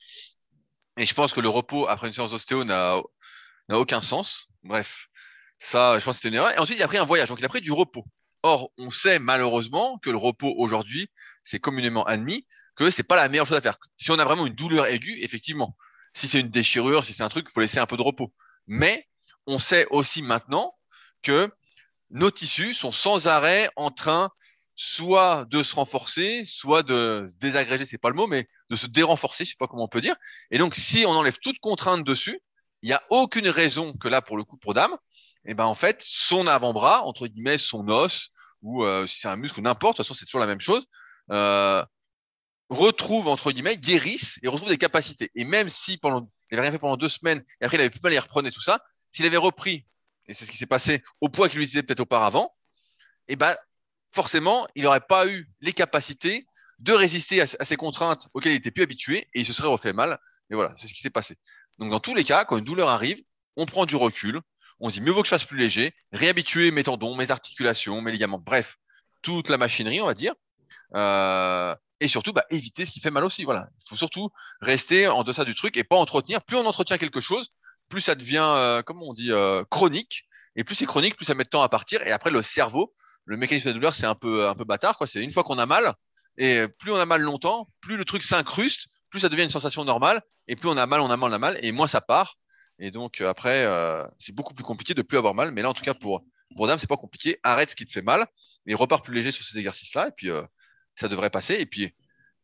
Et 0.97 1.05
je 1.05 1.13
pense 1.13 1.33
que 1.33 1.41
le 1.41 1.49
repos 1.49 1.87
après 1.87 2.07
une 2.07 2.13
séance 2.13 2.31
d'ostéo 2.31 2.63
n'a, 2.63 2.99
n'a 3.69 3.79
aucun 3.79 4.01
sens. 4.01 4.47
Bref. 4.63 5.07
Ça, 5.59 5.99
je 5.99 6.05
pense 6.05 6.17
que 6.17 6.23
c'était 6.23 6.29
une 6.29 6.35
erreur. 6.35 6.51
Et 6.51 6.59
ensuite, 6.59 6.77
il 6.77 6.83
a 6.83 6.87
pris 6.87 6.97
un 6.97 7.05
voyage. 7.05 7.29
Donc, 7.29 7.39
il 7.39 7.45
a 7.45 7.49
pris 7.49 7.61
du 7.61 7.71
repos. 7.71 8.03
Or, 8.43 8.71
on 8.79 8.89
sait 8.89 9.19
malheureusement 9.19 9.99
que 9.99 10.09
le 10.09 10.17
repos 10.17 10.53
aujourd'hui, 10.57 11.07
c'est 11.43 11.59
communément 11.59 12.03
admis 12.03 12.47
que 12.75 12.89
c'est 12.89 13.03
pas 13.03 13.15
la 13.15 13.29
meilleure 13.29 13.45
chose 13.45 13.57
à 13.57 13.61
faire. 13.61 13.77
Si 13.97 14.09
on 14.09 14.17
a 14.17 14.25
vraiment 14.25 14.47
une 14.47 14.55
douleur 14.55 14.87
aiguë, 14.87 15.19
effectivement, 15.21 15.75
si 16.13 16.27
c'est 16.27 16.39
une 16.39 16.49
déchirure, 16.49 17.05
si 17.05 17.13
c'est 17.13 17.23
un 17.23 17.29
truc, 17.29 17.47
il 17.49 17.53
faut 17.53 17.61
laisser 17.61 17.79
un 17.79 17.85
peu 17.85 17.97
de 17.97 18.01
repos. 18.01 18.33
Mais 18.67 19.07
on 19.47 19.59
sait 19.59 19.87
aussi 19.89 20.21
maintenant 20.21 20.75
que 21.21 21.49
nos 22.09 22.31
tissus 22.31 22.73
sont 22.73 22.91
sans 22.91 23.27
arrêt 23.27 23.69
en 23.75 23.91
train 23.91 24.31
soit 24.75 25.45
de 25.49 25.61
se 25.63 25.75
renforcer, 25.75 26.43
soit 26.45 26.83
de 26.83 27.25
se 27.29 27.35
désagréger, 27.35 27.85
c'est 27.85 27.97
pas 27.97 28.09
le 28.09 28.15
mot, 28.15 28.27
mais 28.27 28.47
de 28.69 28.75
se 28.75 28.87
dérenforcer, 28.87 29.45
je 29.45 29.51
sais 29.51 29.55
pas 29.59 29.67
comment 29.67 29.83
on 29.83 29.87
peut 29.87 30.01
dire. 30.01 30.15
Et 30.49 30.57
donc, 30.57 30.75
si 30.75 31.05
on 31.05 31.11
enlève 31.11 31.37
toute 31.39 31.59
contrainte 31.59 32.03
dessus, 32.03 32.39
il 32.81 32.87
n'y 32.87 32.93
a 32.93 33.03
aucune 33.09 33.47
raison 33.47 33.93
que 33.93 34.07
là, 34.07 34.21
pour 34.21 34.37
le 34.37 34.43
coup, 34.43 34.57
pour 34.57 34.73
dame, 34.73 34.97
eh 35.45 35.53
ben 35.53 35.65
en 35.65 35.75
fait, 35.75 36.01
son 36.01 36.47
avant-bras, 36.47 37.03
entre 37.03 37.27
guillemets, 37.27 37.57
son 37.57 37.87
os, 37.89 38.29
ou 38.61 38.83
euh, 38.83 39.05
si 39.07 39.19
c'est 39.19 39.27
un 39.27 39.35
muscle 39.35 39.59
ou 39.59 39.63
n'importe, 39.63 39.97
de 39.97 40.03
toute 40.03 40.07
façon, 40.07 40.17
c'est 40.17 40.25
toujours 40.25 40.39
la 40.39 40.47
même 40.47 40.59
chose, 40.59 40.85
euh, 41.31 41.83
retrouve 42.71 43.27
entre 43.27 43.51
guillemets, 43.51 43.77
guérissent 43.77 44.39
et 44.41 44.47
retrouve 44.47 44.69
des 44.69 44.77
capacités. 44.77 45.29
Et 45.35 45.45
même 45.45 45.69
si 45.69 45.97
pendant, 45.97 46.29
il 46.49 46.57
avait 46.57 46.67
rien 46.67 46.71
fait 46.71 46.79
pendant 46.79 46.97
deux 46.97 47.09
semaines 47.09 47.43
et 47.59 47.65
après 47.65 47.77
il 47.77 47.81
avait 47.81 47.89
plus 47.89 48.01
mal, 48.01 48.13
il 48.13 48.19
reprenait 48.19 48.51
tout 48.51 48.61
ça, 48.61 48.83
s'il 49.11 49.25
avait 49.25 49.37
repris, 49.37 49.85
et 50.27 50.33
c'est 50.33 50.45
ce 50.45 50.51
qui 50.51 50.57
s'est 50.57 50.65
passé 50.65 51.03
au 51.19 51.29
poids 51.29 51.49
qu'il 51.49 51.59
utilisait 51.59 51.83
peut-être 51.83 51.99
auparavant, 51.99 52.55
et 53.27 53.33
eh 53.33 53.35
ben 53.35 53.55
forcément, 54.11 54.67
il 54.75 54.83
n'aurait 54.83 55.01
pas 55.01 55.27
eu 55.27 55.49
les 55.61 55.73
capacités 55.73 56.45
de 56.79 56.93
résister 56.93 57.41
à, 57.41 57.47
ces 57.47 57.75
contraintes 57.75 58.27
auxquelles 58.33 58.53
il 58.53 58.57
était 58.57 58.71
plus 58.71 58.83
habitué 58.83 59.29
et 59.33 59.41
il 59.41 59.45
se 59.45 59.53
serait 59.53 59.67
refait 59.67 59.93
mal. 59.93 60.19
Et 60.49 60.55
voilà, 60.55 60.73
c'est 60.77 60.87
ce 60.87 60.93
qui 60.93 61.01
s'est 61.01 61.11
passé. 61.11 61.37
Donc 61.77 61.91
dans 61.91 61.99
tous 61.99 62.15
les 62.15 62.23
cas, 62.23 62.43
quand 62.43 62.57
une 62.57 62.65
douleur 62.65 62.89
arrive, 62.89 63.21
on 63.55 63.65
prend 63.65 63.85
du 63.85 63.95
recul, 63.95 64.41
on 64.79 64.89
dit 64.89 64.99
mieux 65.01 65.11
vaut 65.11 65.21
que 65.21 65.27
je 65.27 65.29
fasse 65.29 65.45
plus 65.45 65.57
léger, 65.57 65.93
réhabituer 66.11 66.71
mes 66.71 66.83
tendons, 66.83 67.15
mes 67.15 67.31
articulations, 67.31 68.01
mes 68.01 68.11
ligaments, 68.11 68.39
bref, 68.39 68.77
toute 69.21 69.49
la 69.49 69.57
machinerie, 69.57 70.01
on 70.01 70.07
va 70.07 70.15
dire. 70.15 70.33
Euh, 70.95 71.75
et 72.01 72.07
surtout, 72.07 72.33
bah, 72.33 72.45
éviter 72.49 72.83
ce 72.83 72.91
qui 72.91 72.99
fait 72.99 73.11
mal 73.11 73.23
aussi. 73.23 73.45
Voilà. 73.45 73.69
Il 73.79 73.89
faut 73.89 73.95
surtout 73.95 74.31
rester 74.59 75.07
en 75.07 75.23
deçà 75.23 75.45
du 75.45 75.53
truc 75.53 75.77
et 75.77 75.83
pas 75.83 75.95
entretenir. 75.95 76.43
Plus 76.43 76.57
on 76.57 76.65
entretient 76.65 76.97
quelque 76.97 77.21
chose, 77.21 77.49
plus 77.89 78.01
ça 78.01 78.15
devient, 78.15 78.43
euh, 78.43 78.81
comment 78.81 79.05
on 79.09 79.13
dit, 79.13 79.31
euh, 79.31 79.63
chronique. 79.69 80.25
Et 80.55 80.63
plus 80.63 80.73
c'est 80.73 80.87
chronique, 80.87 81.15
plus 81.15 81.25
ça 81.25 81.35
met 81.35 81.43
de 81.43 81.49
temps 81.49 81.61
à 81.61 81.69
partir. 81.69 82.01
Et 82.01 82.11
après, 82.11 82.31
le 82.31 82.41
cerveau, 82.41 82.93
le 83.25 83.37
mécanisme 83.37 83.67
de 83.69 83.73
douleur, 83.73 83.93
c'est 83.93 84.07
un 84.07 84.15
peu, 84.15 84.49
un 84.49 84.55
peu 84.55 84.63
bâtard. 84.63 84.97
Quoi. 84.97 85.05
C'est 85.05 85.23
une 85.23 85.31
fois 85.31 85.43
qu'on 85.43 85.59
a 85.59 85.67
mal, 85.67 85.93
et 86.37 86.67
plus 86.79 86.91
on 86.91 86.95
a 86.95 87.05
mal 87.05 87.21
longtemps, 87.21 87.69
plus 87.81 87.97
le 87.97 88.03
truc 88.03 88.23
s'incruste, 88.23 88.87
plus 89.11 89.19
ça 89.19 89.29
devient 89.29 89.43
une 89.43 89.51
sensation 89.51 89.85
normale. 89.85 90.21
Et 90.47 90.55
plus 90.55 90.69
on 90.69 90.77
a 90.77 90.87
mal, 90.87 91.01
on 91.01 91.09
a 91.11 91.17
mal, 91.17 91.29
on 91.29 91.33
a 91.33 91.37
mal. 91.37 91.59
Et 91.61 91.71
moins 91.71 91.87
ça 91.87 92.01
part. 92.01 92.39
Et 92.79 92.89
donc 92.89 93.21
après, 93.21 93.63
euh, 93.63 94.03
c'est 94.17 94.33
beaucoup 94.33 94.55
plus 94.55 94.63
compliqué 94.63 94.95
de 94.95 95.03
plus 95.03 95.19
avoir 95.19 95.35
mal. 95.35 95.51
Mais 95.51 95.61
là, 95.61 95.69
en 95.69 95.73
tout 95.75 95.83
cas, 95.83 95.93
pour 95.93 96.23
pour 96.55 96.65
Dame, 96.65 96.79
c'est 96.79 96.89
pas 96.89 96.97
compliqué. 96.97 97.37
Arrête 97.43 97.69
ce 97.69 97.75
qui 97.75 97.85
te 97.85 97.91
fait 97.91 98.01
mal 98.01 98.25
et 98.65 98.73
repars 98.73 99.03
plus 99.03 99.13
léger 99.13 99.31
sur 99.31 99.45
ces 99.45 99.59
exercices-là. 99.59 100.07
Et 100.07 100.11
puis 100.17 100.29
ça 100.95 101.07
devrait 101.07 101.29
passer. 101.29 101.55
Et 101.55 101.65
puis 101.65 101.93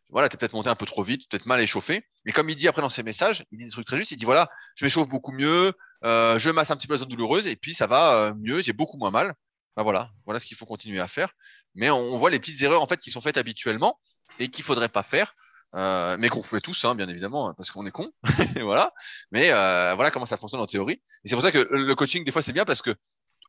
voilà, 0.10 0.30
t'es 0.30 0.38
peut-être 0.38 0.54
monté 0.54 0.70
un 0.70 0.76
peu 0.76 0.86
trop 0.86 1.04
vite, 1.04 1.30
peut-être 1.30 1.46
mal 1.46 1.60
échauffé. 1.60 2.06
Mais 2.26 2.32
comme 2.32 2.50
il 2.50 2.56
dit 2.56 2.68
après 2.68 2.82
dans 2.82 2.90
ses 2.90 3.04
messages, 3.04 3.46
il 3.52 3.60
dit 3.60 3.66
des 3.66 3.72
trucs 3.72 3.88
très 3.88 3.98
justes. 3.98 4.12
Il 4.12 4.18
dit 4.18 4.26
voilà, 4.26 4.50
je 4.76 4.86
m'échauffe 4.86 5.10
beaucoup 5.10 5.32
mieux, 5.32 5.74
euh, 6.04 6.40
je 6.40 6.50
masse 6.50 6.72
un 6.72 6.78
petit 6.78 6.88
peu 6.88 6.94
la 6.94 7.00
zone 7.00 7.10
douloureuse 7.10 7.48
et 7.48 7.56
puis 7.56 7.74
ça 7.74 7.88
va 7.88 8.34
mieux, 8.38 8.62
j'ai 8.62 8.74
beaucoup 8.74 8.98
moins 8.98 9.12
mal. 9.12 9.34
Ben 9.76 9.84
voilà, 9.84 10.10
voilà 10.26 10.40
ce 10.40 10.46
qu'il 10.48 10.58
faut 10.58 10.66
continuer 10.66 11.00
à 11.00 11.08
faire. 11.08 11.30
Mais 11.76 11.92
on, 11.92 12.18
voit 12.18 12.32
les 12.32 12.40
petites 12.40 12.62
erreurs 12.64 12.82
en 12.82 12.88
fait 12.88 12.98
qui 12.98 13.12
sont 13.12 13.22
faites 13.22 13.38
habituellement 13.38 14.00
et 14.40 14.50
qu'il 14.50 14.64
faudrait 14.64 14.90
pas 14.90 15.04
faire. 15.04 15.34
Euh, 15.76 16.16
mais 16.18 16.30
qu'on 16.30 16.42
fait 16.44 16.62
tous, 16.62 16.86
hein, 16.86 16.96
bien 16.96 17.10
évidemment, 17.10 17.54
parce 17.54 17.72
qu'on 17.72 17.86
est 17.86 17.92
con, 17.92 18.10
voilà. 18.62 18.94
Mais 19.32 19.52
euh, 19.52 19.94
voilà 19.96 20.12
comment 20.12 20.26
ça 20.26 20.38
fonctionne 20.38 20.62
en 20.62 20.66
théorie. 20.66 21.02
Et 21.24 21.30
c'est 21.30 21.36
pour 21.36 21.44
ça 21.44 21.52
que 21.52 21.68
le 21.70 21.94
coaching 21.94 22.24
des 22.24 22.32
fois 22.32 22.42
c'est 22.42 22.54
bien 22.54 22.66
parce 22.66 22.82
que 22.82 22.96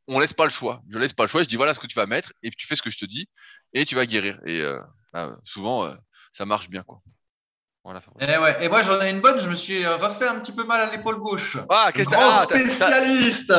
on 0.08 0.18
laisse 0.18 0.32
pas 0.34 0.44
le 0.44 0.50
choix. 0.50 0.82
Je 0.90 0.98
laisse 0.98 1.12
pas 1.12 1.24
le 1.24 1.28
choix. 1.28 1.42
Je 1.42 1.48
dis 1.48 1.56
voilà 1.56 1.74
ce 1.74 1.80
que 1.80 1.86
tu 1.86 1.94
vas 1.94 2.06
mettre 2.06 2.32
et 2.42 2.50
tu 2.50 2.66
fais 2.66 2.76
ce 2.76 2.82
que 2.82 2.90
je 2.90 2.98
te 2.98 3.04
dis 3.04 3.28
et 3.72 3.86
tu 3.86 3.94
vas 3.94 4.06
guérir. 4.06 4.40
Et 4.46 4.60
euh, 4.60 4.80
bah, 5.12 5.36
souvent 5.44 5.94
ça 6.32 6.46
marche 6.46 6.68
bien 6.70 6.82
quoi. 6.82 7.00
Voilà, 7.88 8.02
et, 8.20 8.34
eh 8.34 8.38
ouais. 8.38 8.64
et 8.64 8.68
moi 8.68 8.82
j'en 8.82 9.00
ai 9.00 9.08
une 9.08 9.22
bonne, 9.22 9.40
je 9.40 9.48
me 9.48 9.54
suis 9.54 9.86
refait 9.86 10.26
un 10.26 10.40
petit 10.40 10.52
peu 10.52 10.64
mal 10.64 10.78
à 10.78 10.94
l'épaule 10.94 11.16
gauche. 11.16 11.56
Ah, 11.70 11.90
qu'est-ce 11.94 12.10
que 12.10 12.16
ah, 12.18 12.44
spécialiste 12.46 13.50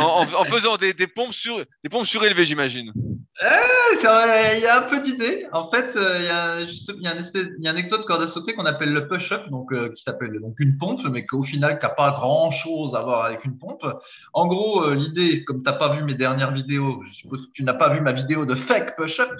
en, 0.00 0.22
en, 0.22 0.44
faisant 0.46 0.76
des, 0.78 0.94
des, 0.94 1.06
pompes 1.06 1.32
sur 1.32 1.58
des 1.84 1.88
pompes 1.88 2.06
surélevées, 2.06 2.44
j'imagine. 2.44 2.92
Eh, 3.40 3.96
il 3.96 4.62
y 4.62 4.66
a 4.66 4.84
un 4.84 4.88
peu 4.88 5.00
d'idée. 5.00 5.46
En 5.52 5.70
fait, 5.70 5.96
euh, 5.96 6.18
il 6.20 6.24
y 6.24 6.28
a 6.28 6.66
juste, 6.66 6.92
il 6.96 7.02
y 7.02 7.08
a 7.08 7.14
une 7.14 7.24
espèce, 7.24 7.46
il 7.58 7.64
y 7.64 7.68
a 7.68 7.72
un 7.72 7.76
exo 7.76 7.98
de 7.98 8.02
corde 8.04 8.22
à 8.22 8.28
sauter 8.28 8.54
qu'on 8.54 8.66
appelle 8.66 8.92
le 8.92 9.08
push-up, 9.08 9.48
donc 9.50 9.72
euh, 9.72 9.92
qui 9.94 10.02
s'appelle 10.02 10.38
donc 10.40 10.54
une 10.60 10.76
pompe, 10.78 11.00
mais 11.10 11.26
qu'au 11.26 11.42
final, 11.42 11.78
qui 11.78 11.84
n'a 11.84 11.90
pas 11.90 12.12
grand-chose 12.12 12.94
à 12.94 13.00
voir 13.00 13.24
avec 13.24 13.44
une 13.44 13.58
pompe. 13.58 13.84
En 14.32 14.46
gros, 14.46 14.84
euh, 14.84 14.94
l'idée, 14.94 15.44
comme 15.44 15.62
t'as 15.62 15.72
pas 15.72 15.94
vu 15.94 16.04
mes 16.04 16.14
dernières 16.14 16.52
vidéos, 16.52 17.02
je 17.08 17.14
suppose 17.14 17.46
que 17.46 17.52
tu 17.52 17.64
n'as 17.64 17.74
pas 17.74 17.88
vu 17.88 18.00
ma 18.00 18.12
vidéo 18.12 18.46
de 18.46 18.54
fake 18.54 18.96
push-up, 18.96 19.30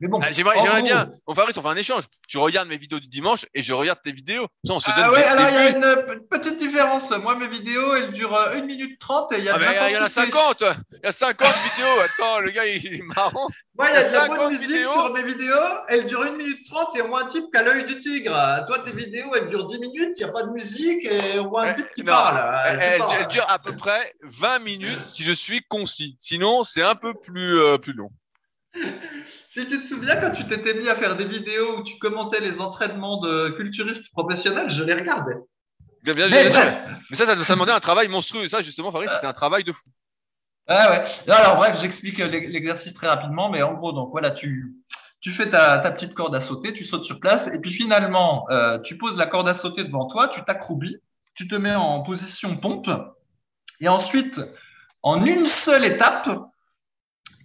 mais 0.00 0.08
bon. 0.08 0.20
Ah, 0.22 0.32
j'aimerais 0.32 0.82
bien. 0.82 1.10
On 1.26 1.34
Fabrice, 1.34 1.56
on 1.58 1.62
fait 1.62 1.68
un 1.68 1.76
échange. 1.76 2.04
Tu 2.28 2.38
regardes 2.38 2.68
mes 2.68 2.78
vidéos 2.78 3.00
du 3.00 3.08
dimanche 3.08 3.46
et 3.54 3.62
je 3.62 3.69
regarde 3.72 4.00
tes 4.02 4.12
vidéos. 4.12 4.46
Ça, 4.64 4.74
on 4.74 4.80
se 4.80 4.90
ah 4.92 5.10
ouais, 5.10 5.24
alors 5.24 5.48
il 5.48 5.54
y 5.54 5.58
a 5.58 5.68
une, 5.70 6.26
petite 6.30 6.58
différence. 6.58 7.10
Moi, 7.10 7.36
mes 7.36 7.48
vidéos, 7.48 7.94
elles 7.94 8.12
durent 8.12 8.36
1 8.36 8.62
minute 8.62 8.98
30 9.00 9.32
et 9.32 9.38
il 9.38 9.44
y 9.44 9.48
a. 9.48 9.56
Ah, 9.56 9.90
il 9.90 9.94
y 9.94 9.98
en 9.98 10.02
a 10.02 10.08
50. 10.08 10.64
Il 10.92 11.00
y 11.04 11.06
a 11.06 11.12
50 11.12 11.54
vidéos. 11.70 12.00
Attends, 12.04 12.40
le 12.40 12.50
gars, 12.50 12.66
il 12.66 12.94
est 12.94 13.02
marrant. 13.02 13.48
Moi, 13.76 13.88
il 13.88 13.94
y 13.94 13.96
a 13.96 14.08
de 14.08 14.12
la 14.14 14.36
bonne 14.36 14.58
musique 14.58 14.76
sur 14.76 15.12
mes 15.12 15.24
vidéos. 15.24 15.54
Elles 15.88 16.06
durent 16.06 16.22
1 16.22 16.36
minute 16.36 16.66
30 16.66 16.96
et 16.96 17.00
au 17.02 17.08
moins 17.08 17.26
un 17.26 17.30
type 17.30 17.44
qui 17.52 17.58
a 17.58 17.62
l'œil 17.62 17.86
du 17.86 18.00
tigre. 18.00 18.64
Toi, 18.66 18.84
tes 18.84 18.92
vidéos, 18.92 19.34
elles 19.34 19.48
durent 19.48 19.68
10 19.68 19.78
minutes, 19.78 20.10
il 20.16 20.24
n'y 20.24 20.30
a 20.30 20.32
pas 20.32 20.42
de 20.42 20.50
musique 20.50 21.04
et 21.04 21.38
au 21.38 21.48
moins 21.48 21.68
un 21.68 21.74
type 21.74 21.88
qui 21.94 22.02
parle. 22.02 22.38
Elles, 22.66 23.00
elles 23.18 23.26
durent 23.28 23.50
à 23.50 23.58
peu 23.58 23.74
près 23.74 24.12
20 24.22 24.58
minutes 24.60 25.04
si 25.04 25.22
je 25.22 25.32
suis 25.32 25.62
concis. 25.62 26.16
Sinon, 26.20 26.62
c'est 26.62 26.82
un 26.82 26.94
peu 26.94 27.14
plus, 27.14 27.58
euh, 27.58 27.78
plus 27.78 27.92
long. 27.92 28.10
Si 29.52 29.66
tu 29.66 29.82
te 29.82 29.88
souviens, 29.88 30.14
quand 30.20 30.30
tu 30.30 30.46
t'étais 30.46 30.74
mis 30.74 30.88
à 30.88 30.94
faire 30.94 31.16
des 31.16 31.24
vidéos 31.24 31.78
où 31.78 31.82
tu 31.82 31.98
commentais 31.98 32.38
les 32.38 32.56
entraînements 32.58 33.20
de 33.20 33.50
culturistes 33.56 34.08
professionnels, 34.12 34.70
je 34.70 34.84
les 34.84 34.94
regardais. 34.94 35.34
Bien, 36.04 36.14
bien, 36.14 36.28
mais, 36.30 36.44
mais, 36.44 36.50
ça, 37.16 37.26
ça, 37.26 37.44
ça 37.44 37.54
demandait 37.54 37.72
un 37.72 37.80
travail 37.80 38.06
monstrueux. 38.06 38.46
Ça, 38.48 38.62
justement, 38.62 38.92
Fabrice, 38.92 39.10
c'était 39.12 39.26
un 39.26 39.32
travail 39.32 39.64
de 39.64 39.72
fou. 39.72 39.90
Ah 40.72 40.90
ouais. 40.90 41.32
Alors 41.32 41.56
bref, 41.56 41.78
j'explique 41.80 42.18
l'exercice 42.18 42.94
très 42.94 43.08
rapidement, 43.08 43.50
mais 43.50 43.60
en 43.62 43.74
gros, 43.74 43.90
donc 43.90 44.10
voilà, 44.12 44.30
tu, 44.30 44.72
tu 45.20 45.32
fais 45.32 45.50
ta, 45.50 45.78
ta 45.78 45.90
petite 45.90 46.14
corde 46.14 46.34
à 46.36 46.42
sauter, 46.42 46.72
tu 46.72 46.84
sautes 46.84 47.04
sur 47.04 47.18
place, 47.18 47.44
et 47.52 47.58
puis 47.58 47.72
finalement, 47.72 48.46
euh, 48.50 48.78
tu 48.78 48.96
poses 48.96 49.16
la 49.16 49.26
corde 49.26 49.48
à 49.48 49.56
sauter 49.56 49.82
devant 49.82 50.06
toi, 50.06 50.28
tu 50.28 50.44
t'accroupis, 50.44 50.96
tu 51.34 51.48
te 51.48 51.56
mets 51.56 51.74
en 51.74 52.02
position 52.02 52.56
pompe, 52.56 52.88
et 53.80 53.88
ensuite, 53.88 54.40
en 55.02 55.24
une 55.24 55.48
seule 55.64 55.84
étape, 55.84 56.28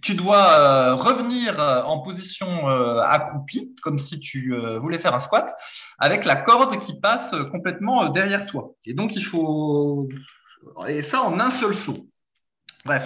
tu 0.06 0.14
dois 0.14 0.60
euh, 0.60 0.94
revenir 0.94 1.60
euh, 1.60 1.82
en 1.82 1.98
position 1.98 2.68
accroupie, 3.02 3.74
comme 3.82 3.98
si 3.98 4.20
tu 4.20 4.54
voulais 4.80 4.98
faire 4.98 5.14
un 5.14 5.20
squat, 5.20 5.52
avec 5.98 6.24
la 6.24 6.36
corde 6.36 6.78
qui 6.84 6.98
passe 7.00 7.34
complètement 7.50 8.08
derrière 8.10 8.46
toi. 8.46 8.70
Et 8.84 8.94
donc, 8.94 9.14
il 9.16 9.24
faut... 9.24 10.08
Et 10.88 11.02
ça 11.10 11.22
en 11.22 11.38
un 11.40 11.50
seul 11.60 11.76
saut. 11.84 12.06
Bref, 12.84 13.02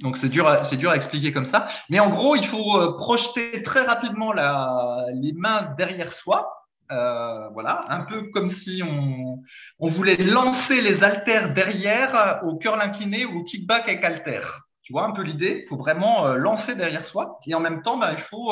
donc 0.00 0.18
c'est 0.18 0.28
dur, 0.28 0.48
c'est 0.70 0.76
dur 0.76 0.90
à 0.90 0.96
expliquer 0.96 1.32
comme 1.32 1.48
ça. 1.48 1.66
Mais 1.88 1.98
en 1.98 2.10
gros, 2.10 2.36
il 2.36 2.46
faut 2.46 2.78
euh, 2.78 2.96
projeter 2.96 3.62
très 3.64 3.80
rapidement 3.84 4.32
la, 4.32 5.04
les 5.14 5.32
mains 5.32 5.74
derrière 5.76 6.12
soi. 6.12 6.48
Euh, 6.92 7.48
voilà, 7.50 7.84
un 7.88 8.02
peu 8.02 8.30
comme 8.32 8.50
si 8.50 8.82
on, 8.84 9.38
on, 9.78 9.88
voulait 9.88 10.16
lancer 10.16 10.80
les 10.80 11.02
haltères 11.04 11.54
derrière 11.54 12.40
au 12.44 12.56
curl 12.56 12.80
incliné 12.80 13.24
ou 13.24 13.40
au 13.40 13.44
kickback 13.44 13.82
avec 13.84 14.04
haltère. 14.04 14.62
Tu 14.90 14.94
vois 14.94 15.06
un 15.06 15.12
peu 15.12 15.22
l'idée 15.22 15.60
Il 15.62 15.68
faut 15.68 15.76
vraiment 15.76 16.26
euh, 16.26 16.34
lancer 16.34 16.74
derrière 16.74 17.04
soi 17.04 17.38
et 17.46 17.54
en 17.54 17.60
même 17.60 17.80
temps, 17.82 17.96
ben, 17.96 18.12
il 18.18 18.24
faut 18.24 18.48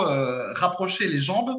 rapprocher 0.54 1.08
les 1.08 1.20
jambes 1.20 1.50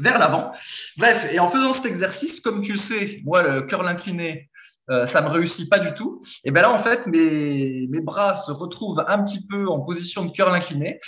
vers 0.00 0.18
l'avant. 0.18 0.50
Bref, 0.96 1.28
et 1.30 1.38
en 1.38 1.48
faisant 1.48 1.74
cet 1.74 1.86
exercice, 1.86 2.40
comme 2.40 2.62
tu 2.62 2.76
sais, 2.76 3.20
moi, 3.22 3.44
le 3.44 3.62
curl 3.62 3.86
incliné, 3.86 4.50
euh, 4.90 5.06
ça 5.06 5.22
me 5.22 5.28
réussit 5.28 5.70
pas 5.70 5.78
du 5.78 5.94
tout. 5.94 6.20
Et 6.42 6.50
ben 6.50 6.62
là, 6.62 6.72
en 6.72 6.82
fait, 6.82 7.06
mes, 7.06 7.86
mes 7.88 8.00
bras 8.00 8.42
se 8.42 8.50
retrouvent 8.50 9.04
un 9.06 9.22
petit 9.22 9.46
peu 9.46 9.68
en 9.68 9.78
position 9.78 10.24
de 10.24 10.32
curl 10.32 10.52
incliné, 10.52 10.98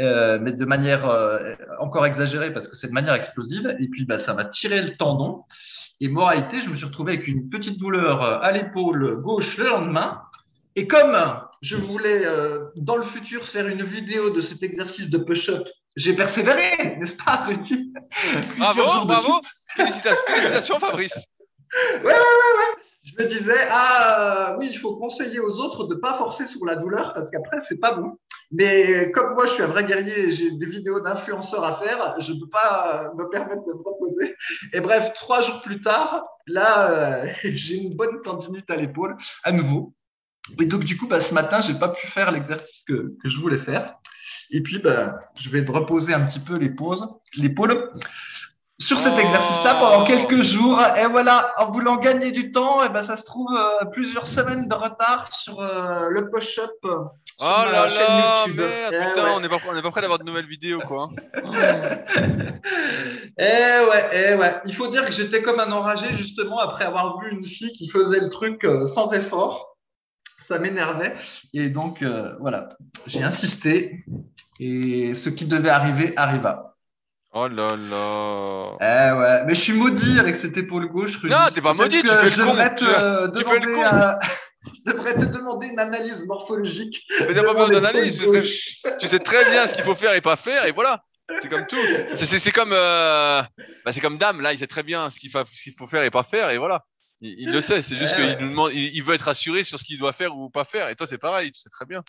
euh, 0.00 0.38
mais 0.40 0.52
de 0.52 0.64
manière 0.64 1.06
euh, 1.06 1.54
encore 1.80 2.06
exagérée 2.06 2.50
parce 2.54 2.66
que 2.66 2.76
c'est 2.76 2.88
de 2.88 2.94
manière 2.94 3.12
explosive. 3.12 3.76
Et 3.78 3.88
puis, 3.88 4.06
ben, 4.06 4.20
ça 4.20 4.32
va 4.32 4.46
tirer 4.46 4.80
le 4.80 4.96
tendon. 4.96 5.42
Et 6.00 6.08
moralité, 6.08 6.62
je 6.62 6.70
me 6.70 6.76
suis 6.76 6.86
retrouvé 6.86 7.12
avec 7.12 7.28
une 7.28 7.50
petite 7.50 7.78
douleur 7.78 8.22
à 8.42 8.50
l'épaule 8.52 9.20
gauche 9.20 9.58
le 9.58 9.68
lendemain. 9.68 10.22
Et 10.74 10.86
comme 10.86 11.14
je 11.62 11.76
voulais 11.76 12.24
dans 12.76 12.96
le 12.96 13.04
futur 13.06 13.46
faire 13.48 13.66
une 13.68 13.84
vidéo 13.84 14.30
de 14.30 14.42
cet 14.42 14.62
exercice 14.62 15.08
de 15.08 15.18
push-up, 15.18 15.66
j'ai 15.96 16.14
persévéré, 16.14 16.96
n'est-ce 17.00 17.16
pas, 17.16 17.44
Rudy? 17.46 17.92
Bravo, 18.58 19.06
bravo. 19.06 19.40
Félicitations, 19.76 20.24
félicitations, 20.26 20.78
Fabrice. 20.78 21.28
Ouais, 21.72 22.04
ouais, 22.04 22.12
ouais, 22.12 22.12
ouais 22.12 22.82
je 23.04 23.20
me 23.20 23.28
disais, 23.28 23.66
ah 23.68 24.54
oui, 24.58 24.68
il 24.70 24.78
faut 24.78 24.96
conseiller 24.96 25.40
aux 25.40 25.58
autres 25.58 25.88
de 25.88 25.94
ne 25.94 26.00
pas 26.00 26.18
forcer 26.18 26.46
sur 26.46 26.64
la 26.64 26.76
douleur 26.76 27.12
parce 27.14 27.28
qu'après, 27.30 27.58
c'est 27.68 27.80
pas 27.80 27.94
bon. 27.94 28.12
Mais 28.52 29.10
comme 29.10 29.34
moi, 29.34 29.46
je 29.46 29.54
suis 29.54 29.62
un 29.62 29.68
vrai 29.68 29.84
guerrier 29.84 30.28
et 30.28 30.32
j'ai 30.32 30.52
des 30.52 30.66
vidéos 30.66 31.00
d'influenceurs 31.00 31.64
à 31.64 31.80
faire, 31.80 32.14
je 32.20 32.32
ne 32.32 32.38
peux 32.38 32.48
pas 32.48 33.10
me 33.16 33.28
permettre 33.28 33.66
de 33.66 33.72
me 33.72 33.80
proposer. 33.80 34.36
Et 34.72 34.80
bref, 34.80 35.12
trois 35.14 35.42
jours 35.42 35.62
plus 35.62 35.80
tard, 35.80 36.24
là, 36.46 37.24
euh, 37.24 37.32
j'ai 37.42 37.74
une 37.74 37.96
bonne 37.96 38.22
tendinite 38.22 38.70
à 38.70 38.76
l'épaule 38.76 39.16
à 39.42 39.50
nouveau. 39.50 39.94
Et 40.60 40.66
donc, 40.66 40.84
du 40.84 40.96
coup, 40.96 41.06
bah, 41.06 41.22
ce 41.22 41.32
matin, 41.32 41.60
j'ai 41.60 41.74
pas 41.78 41.90
pu 41.90 42.06
faire 42.08 42.32
l'exercice 42.32 42.82
que, 42.86 43.14
que, 43.22 43.28
je 43.28 43.38
voulais 43.38 43.58
faire. 43.58 43.94
Et 44.50 44.60
puis, 44.60 44.78
bah, 44.78 45.20
je 45.36 45.50
vais 45.50 45.64
reposer 45.64 46.12
un 46.12 46.26
petit 46.26 46.40
peu 46.40 46.58
l'épaule 46.58 47.90
sur 48.86 48.98
cet 48.98 49.18
exercice-là 49.18 49.74
pendant 49.78 50.04
quelques 50.04 50.42
jours. 50.42 50.80
Et 50.96 51.06
voilà, 51.06 51.52
en 51.58 51.70
voulant 51.70 51.96
gagner 51.96 52.32
du 52.32 52.52
temps, 52.52 52.84
et 52.84 52.88
ben 52.88 53.06
ça 53.06 53.16
se 53.16 53.24
trouve 53.24 53.48
euh, 53.54 53.84
plusieurs 53.92 54.26
semaines 54.26 54.68
de 54.68 54.74
retard 54.74 55.28
sur 55.42 55.60
euh, 55.60 56.08
le 56.10 56.30
push-up. 56.30 56.70
Oh 56.82 57.04
là 57.38 57.86
là, 57.86 58.46
merde, 58.48 58.70
eh 58.92 59.06
putain, 59.06 59.34
on 59.36 59.40
n'est 59.40 59.48
pas, 59.48 59.58
pas 59.58 59.90
prêt 59.90 60.00
d'avoir 60.00 60.18
de 60.18 60.24
nouvelles 60.24 60.46
vidéos, 60.46 60.80
quoi. 60.80 61.10
eh 63.38 63.40
ouais, 63.40 64.10
eh 64.12 64.34
ouais. 64.34 64.60
Il 64.64 64.74
faut 64.74 64.88
dire 64.88 65.06
que 65.06 65.12
j'étais 65.12 65.42
comme 65.42 65.60
un 65.60 65.70
enragé, 65.72 66.16
justement, 66.16 66.58
après 66.58 66.84
avoir 66.84 67.18
vu 67.20 67.30
une 67.30 67.46
fille 67.46 67.72
qui 67.72 67.88
faisait 67.88 68.20
le 68.20 68.30
truc 68.30 68.64
euh, 68.64 68.86
sans 68.94 69.12
effort. 69.12 69.71
Ça 70.48 70.58
m'énervait. 70.58 71.14
Et 71.54 71.68
donc, 71.68 72.02
voilà, 72.40 72.70
j'ai 73.06 73.22
insisté. 73.22 74.04
Et 74.60 75.14
ce 75.16 75.28
qui 75.30 75.46
devait 75.46 75.70
arriver 75.70 76.12
arriva. 76.16 76.74
Oh 77.34 77.48
là 77.48 77.76
là. 77.76 78.76
Eh 78.78 79.18
ouais, 79.18 79.44
mais 79.46 79.54
je 79.54 79.62
suis 79.62 79.72
maudit 79.72 80.20
avec 80.20 80.36
cette 80.36 80.56
épaule 80.58 80.88
gauche. 80.88 81.16
Rudy. 81.16 81.34
Non, 81.34 81.46
t'es 81.54 81.62
pas 81.62 81.72
maudit, 81.72 82.02
tu 82.02 82.08
fais 82.08 82.28
le 82.28 82.44
con. 82.44 82.54
tu, 82.76 82.84
tu 83.38 83.48
fais 83.48 83.58
le 83.58 83.74
con. 83.74 84.18
Je 84.64 84.92
devrais 84.92 85.14
te 85.14 85.24
demander 85.24 85.66
une 85.66 85.78
analyse 85.78 86.24
morphologique. 86.26 86.96
Mais 87.20 87.34
t'as 87.34 87.42
pas 87.42 87.54
besoin 87.54 87.70
d'analyse. 87.70 88.24
Tu 89.00 89.06
sais 89.06 89.18
très 89.18 89.50
bien 89.50 89.66
ce 89.66 89.74
qu'il 89.74 89.82
faut 89.82 89.94
faire 89.94 90.14
et 90.14 90.20
pas 90.20 90.36
faire, 90.36 90.66
et 90.66 90.72
voilà. 90.72 91.02
C'est 91.40 91.48
comme 91.48 91.66
tout. 91.66 91.82
C'est 92.14 92.52
comme, 92.52 92.72
euh... 92.72 93.42
bah, 93.84 93.92
c'est 93.92 94.00
comme 94.00 94.18
Dame, 94.18 94.40
là, 94.40 94.52
il 94.52 94.58
sait 94.58 94.66
très 94.66 94.82
bien 94.82 95.10
ce 95.10 95.18
qu'il 95.18 95.30
faut, 95.30 95.86
faire 95.86 96.04
et 96.04 96.10
pas 96.10 96.22
faire, 96.22 96.50
et 96.50 96.58
voilà. 96.58 96.84
Il, 97.24 97.52
le 97.52 97.60
sait, 97.60 97.82
c'est 97.82 97.94
juste 97.94 98.16
qu'il 98.16 98.36
nous 98.40 98.50
demande, 98.50 98.72
il, 98.74 99.00
veut 99.04 99.14
être 99.14 99.22
rassuré 99.22 99.62
sur 99.62 99.78
ce 99.78 99.84
qu'il 99.84 99.96
doit 99.96 100.12
faire 100.12 100.36
ou 100.36 100.50
pas 100.50 100.64
faire. 100.64 100.88
Et 100.88 100.96
toi, 100.96 101.06
c'est 101.06 101.18
pareil, 101.18 101.52
tu 101.52 101.60
sais 101.60 101.68
très 101.68 101.86
bien. 101.86 102.02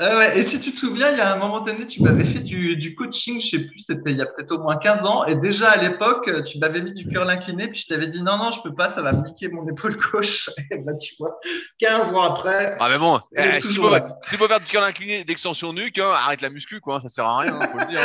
ouais. 0.00 0.40
Et 0.40 0.48
si 0.48 0.58
tu 0.58 0.72
te 0.72 0.76
souviens, 0.76 1.12
il 1.12 1.18
y 1.18 1.20
a 1.20 1.32
un 1.32 1.38
moment 1.38 1.60
donné, 1.60 1.86
tu 1.86 2.02
m'avais 2.02 2.24
fait 2.24 2.40
du, 2.40 2.96
coaching, 2.96 3.40
je 3.40 3.46
sais 3.48 3.64
plus, 3.64 3.78
c'était 3.86 4.10
il 4.10 4.18
y 4.18 4.22
a 4.22 4.26
peut-être 4.26 4.50
au 4.50 4.58
moins 4.58 4.76
15 4.76 5.04
ans. 5.04 5.24
Et 5.24 5.36
déjà 5.36 5.68
à 5.68 5.76
l'époque, 5.76 6.28
tu 6.50 6.58
m'avais 6.58 6.82
mis 6.82 6.92
du 6.92 7.06
cœur 7.08 7.28
incliné, 7.28 7.68
puis 7.68 7.78
je 7.80 7.94
t'avais 7.94 8.08
dit 8.08 8.22
non, 8.22 8.38
non, 8.38 8.50
je 8.50 8.60
peux 8.68 8.74
pas, 8.74 8.92
ça 8.92 9.02
va 9.02 9.12
me 9.12 9.24
niquer 9.24 9.46
mon 9.50 9.68
épaule 9.68 9.96
gauche. 10.12 10.50
Et 10.72 10.78
bah, 10.78 10.94
tu 11.00 11.14
vois, 11.20 11.38
15 11.78 12.12
ans 12.12 12.22
après. 12.22 12.76
Ah, 12.80 12.88
mais 12.88 12.98
bon, 12.98 13.20
eh, 13.36 13.60
si, 13.60 13.68
tu 13.72 13.80
peux, 13.80 14.48
faire 14.48 14.60
du 14.60 14.72
cœur 14.72 14.82
incliné 14.82 15.22
d'extension 15.22 15.72
nuque, 15.72 15.98
hein, 15.98 16.10
arrête 16.12 16.40
la 16.40 16.50
muscu, 16.50 16.80
quoi, 16.80 17.00
ça 17.00 17.08
sert 17.08 17.24
à 17.24 17.38
rien, 17.38 17.60
faut 17.68 17.78
le 17.78 17.86
dire. 17.86 18.00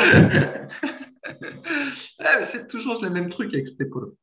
c'est 2.52 2.68
toujours 2.68 3.02
le 3.02 3.10
même 3.10 3.32
truc 3.32 3.52
avec 3.52 3.68
cette 3.68 3.82
épaule. 3.82 4.14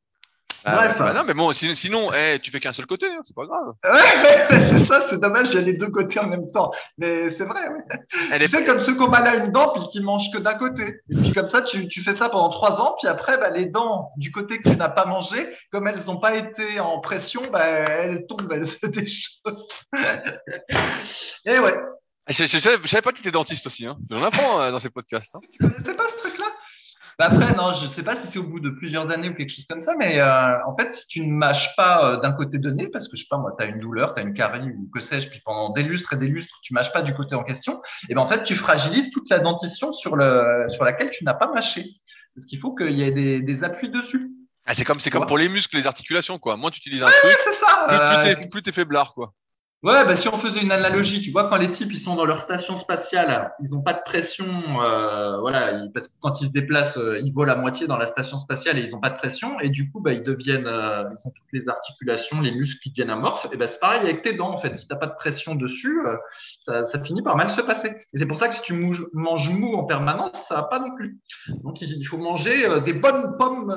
Ah, 0.64 0.76
Bref. 0.76 0.98
Bah 0.98 1.12
non, 1.12 1.22
mais 1.26 1.34
bon, 1.34 1.52
sinon, 1.52 2.12
hey, 2.12 2.36
eh, 2.36 2.38
tu 2.38 2.50
fais 2.50 2.60
qu'un 2.60 2.72
seul 2.72 2.86
côté, 2.86 3.06
hein, 3.06 3.20
c'est 3.24 3.34
pas 3.34 3.46
grave. 3.46 3.74
Ouais, 3.84 4.46
c'est 4.50 4.86
ça, 4.86 5.06
c'est 5.10 5.20
dommage, 5.20 5.48
j'ai 5.52 5.60
les 5.60 5.74
deux 5.74 5.88
côtés 5.88 6.20
en 6.20 6.26
même 6.26 6.50
temps. 6.52 6.70
Mais 6.98 7.30
c'est 7.36 7.44
vrai, 7.44 7.62
oui. 7.72 7.98
Elle 8.30 8.48
tu 8.48 8.56
est... 8.56 8.64
comme 8.64 8.82
ceux 8.82 8.94
qui 8.94 9.02
ont 9.02 9.08
mal 9.08 9.26
à 9.26 9.36
une 9.36 9.52
dent 9.52 9.72
puis 9.74 9.82
qui 9.92 10.00
mangent 10.00 10.30
que 10.32 10.38
d'un 10.38 10.54
côté. 10.54 11.00
Et 11.10 11.16
puis 11.16 11.32
comme 11.32 11.48
ça, 11.48 11.62
tu, 11.62 11.88
tu 11.88 12.02
fais 12.02 12.16
ça 12.16 12.28
pendant 12.28 12.50
trois 12.50 12.80
ans, 12.80 12.94
puis 13.00 13.08
après, 13.08 13.38
bah, 13.38 13.50
les 13.50 13.66
dents 13.66 14.10
du 14.16 14.30
côté 14.30 14.58
que 14.58 14.70
tu 14.70 14.76
n'as 14.76 14.88
pas 14.88 15.04
mangé, 15.04 15.48
comme 15.72 15.88
elles 15.88 16.04
n'ont 16.04 16.20
pas 16.20 16.34
été 16.36 16.80
en 16.80 17.00
pression, 17.00 17.42
bah, 17.52 17.64
elles 17.64 18.26
tombent, 18.28 18.52
elles 18.52 18.68
se 18.68 18.86
déchaussent. 18.86 19.68
Et 21.44 21.58
ouais. 21.58 21.74
Je, 22.28 22.44
je, 22.44 22.58
savais 22.58 23.02
pas 23.02 23.10
que 23.10 23.16
tu 23.16 23.22
étais 23.22 23.32
dentiste 23.32 23.66
aussi, 23.66 23.84
hein. 23.84 23.96
J'en 24.08 24.22
apprends 24.22 24.60
euh, 24.60 24.70
dans 24.70 24.78
ces 24.78 24.90
podcasts. 24.90 25.34
Hein. 25.34 25.40
Tu 25.50 25.58
connaissais 25.58 25.96
pas 25.96 26.06
après, 27.18 27.54
non, 27.54 27.72
je 27.74 27.86
ne 27.86 27.92
sais 27.92 28.02
pas 28.02 28.20
si 28.20 28.28
c'est 28.32 28.38
au 28.38 28.44
bout 28.44 28.60
de 28.60 28.70
plusieurs 28.70 29.10
années 29.10 29.28
ou 29.28 29.34
quelque 29.34 29.54
chose 29.54 29.66
comme 29.68 29.80
ça, 29.80 29.94
mais 29.98 30.20
euh, 30.20 30.64
en 30.66 30.76
fait, 30.76 30.94
si 30.96 31.06
tu 31.08 31.20
ne 31.20 31.32
mâches 31.32 31.74
pas 31.76 32.04
euh, 32.04 32.20
d'un 32.20 32.32
côté 32.32 32.58
donné, 32.58 32.88
parce 32.88 33.08
que 33.08 33.16
je 33.16 33.22
sais 33.22 33.28
pas, 33.30 33.38
moi, 33.38 33.54
tu 33.58 33.64
as 33.64 33.68
une 33.68 33.78
douleur, 33.78 34.14
tu 34.14 34.20
as 34.20 34.22
une 34.22 34.34
carie 34.34 34.70
ou 34.70 34.90
que 34.92 35.00
sais-je, 35.00 35.28
puis 35.28 35.40
pendant 35.44 35.70
des 35.70 35.82
lustres 35.82 36.12
et 36.12 36.16
des 36.16 36.28
lustres, 36.28 36.58
tu 36.62 36.74
mâches 36.74 36.92
pas 36.92 37.02
du 37.02 37.14
côté 37.14 37.34
en 37.34 37.44
question, 37.44 37.80
et 38.08 38.14
ben 38.14 38.22
en 38.22 38.28
fait, 38.28 38.44
tu 38.44 38.54
fragilises 38.56 39.10
toute 39.10 39.28
la 39.30 39.38
dentition 39.38 39.92
sur, 39.92 40.16
le, 40.16 40.66
sur 40.70 40.84
laquelle 40.84 41.10
tu 41.10 41.24
n'as 41.24 41.34
pas 41.34 41.52
mâché. 41.52 41.86
Parce 42.34 42.46
qu'il 42.46 42.58
faut 42.58 42.74
qu'il 42.74 42.92
y 42.92 43.02
ait 43.02 43.10
des, 43.10 43.40
des 43.42 43.62
appuis 43.62 43.90
dessus. 43.90 44.30
Ah, 44.64 44.74
c'est 44.74 44.84
comme, 44.84 45.00
c'est 45.00 45.10
comme 45.10 45.26
pour 45.26 45.38
les 45.38 45.48
muscles, 45.48 45.76
les 45.76 45.86
articulations, 45.86 46.38
quoi. 46.38 46.56
Moins 46.56 46.70
tu 46.70 46.78
utilises 46.78 47.02
un 47.02 47.06
truc, 47.06 47.38
ça. 47.60 47.86
plus, 48.22 48.48
plus 48.48 48.58
euh, 48.58 48.62
t'es 48.62 48.72
faiblard, 48.72 49.12
quoi. 49.12 49.34
Ouais, 49.82 50.04
bah 50.04 50.16
si 50.16 50.28
on 50.28 50.38
faisait 50.38 50.62
une 50.62 50.70
analogie, 50.70 51.22
tu 51.22 51.32
vois, 51.32 51.48
quand 51.48 51.56
les 51.56 51.72
types 51.72 51.92
ils 51.92 51.98
sont 51.98 52.14
dans 52.14 52.24
leur 52.24 52.42
station 52.42 52.78
spatiale, 52.78 53.50
ils 53.60 53.70
n'ont 53.70 53.82
pas 53.82 53.94
de 53.94 54.02
pression, 54.04 54.46
euh, 54.80 55.40
voilà, 55.40 55.88
parce 55.92 56.06
que 56.06 56.12
quand 56.20 56.40
ils 56.40 56.46
se 56.46 56.52
déplacent, 56.52 56.96
euh, 56.96 57.20
ils 57.24 57.32
volent 57.32 57.52
à 57.52 57.56
moitié 57.56 57.88
dans 57.88 57.96
la 57.96 58.06
station 58.06 58.38
spatiale 58.38 58.78
et 58.78 58.82
ils 58.82 58.92
n'ont 58.92 59.00
pas 59.00 59.10
de 59.10 59.16
pression, 59.16 59.58
et 59.58 59.70
du 59.70 59.90
coup, 59.90 60.00
bah 60.00 60.12
ils 60.12 60.22
deviennent, 60.22 60.68
euh, 60.68 61.02
ils 61.10 61.26
ont 61.26 61.32
toutes 61.32 61.52
les 61.52 61.68
articulations, 61.68 62.40
les 62.40 62.52
muscles 62.52 62.78
qui 62.80 62.90
deviennent 62.90 63.10
amorphes. 63.10 63.48
Et 63.52 63.56
ben 63.56 63.68
c'est 63.72 63.80
pareil 63.80 64.02
avec 64.02 64.22
tes 64.22 64.34
dents 64.34 64.52
en 64.52 64.58
fait. 64.58 64.76
Si 64.78 64.86
t'as 64.86 64.94
pas 64.94 65.08
de 65.08 65.16
pression 65.16 65.56
dessus, 65.56 66.06
euh, 66.06 66.16
ça, 66.64 66.86
ça, 66.86 67.02
finit 67.02 67.22
par 67.22 67.36
mal 67.36 67.50
se 67.50 67.60
passer. 67.62 67.88
Et 68.14 68.18
c'est 68.18 68.26
pour 68.26 68.38
ça 68.38 68.50
que 68.50 68.54
si 68.54 68.62
tu 68.62 68.74
manges, 68.74 69.50
mou 69.50 69.74
en 69.74 69.82
permanence, 69.82 70.30
ça 70.48 70.54
va 70.54 70.62
pas 70.62 70.78
non 70.78 70.94
plus. 70.94 71.18
Donc 71.64 71.80
il, 71.80 72.06
faut 72.06 72.18
manger 72.18 72.82
des 72.84 72.92
bonnes 72.92 73.36
pommes 73.36 73.74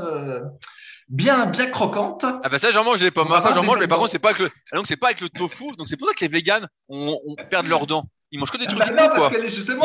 bien, 1.07 1.47
bien 1.47 1.69
croquante. 1.69 2.23
Ah 2.23 2.49
bah 2.49 2.57
ça 2.57 2.71
j'en 2.71 2.83
mange 2.83 3.03
les 3.03 3.11
pommes, 3.11 3.27
ça 3.41 3.53
j'en 3.53 3.63
mange, 3.63 3.79
mais 3.79 3.87
par 3.87 3.99
contre 3.99 4.11
c'est 4.11 4.19
pas 4.19 4.29
avec 4.29 4.39
le, 4.39 4.49
ah, 4.71 4.77
donc 4.77 4.87
c'est 4.87 4.97
pas 4.97 5.07
avec 5.07 5.21
le 5.21 5.29
tofu, 5.29 5.75
donc 5.77 5.87
c'est 5.87 5.97
pour 5.97 6.07
ça 6.07 6.13
que 6.13 6.21
les 6.21 6.27
véganes 6.27 6.67
on, 6.89 7.17
on 7.25 7.35
perdent 7.49 7.67
leurs 7.67 7.87
dents. 7.87 8.05
Ils 8.31 8.39
mangent 8.39 8.51
que 8.51 8.57
des 8.57 8.65
ah 8.67 8.73
trucs 8.73 8.95
bah 8.95 9.09
mous 9.09 9.15
quoi. 9.15 9.31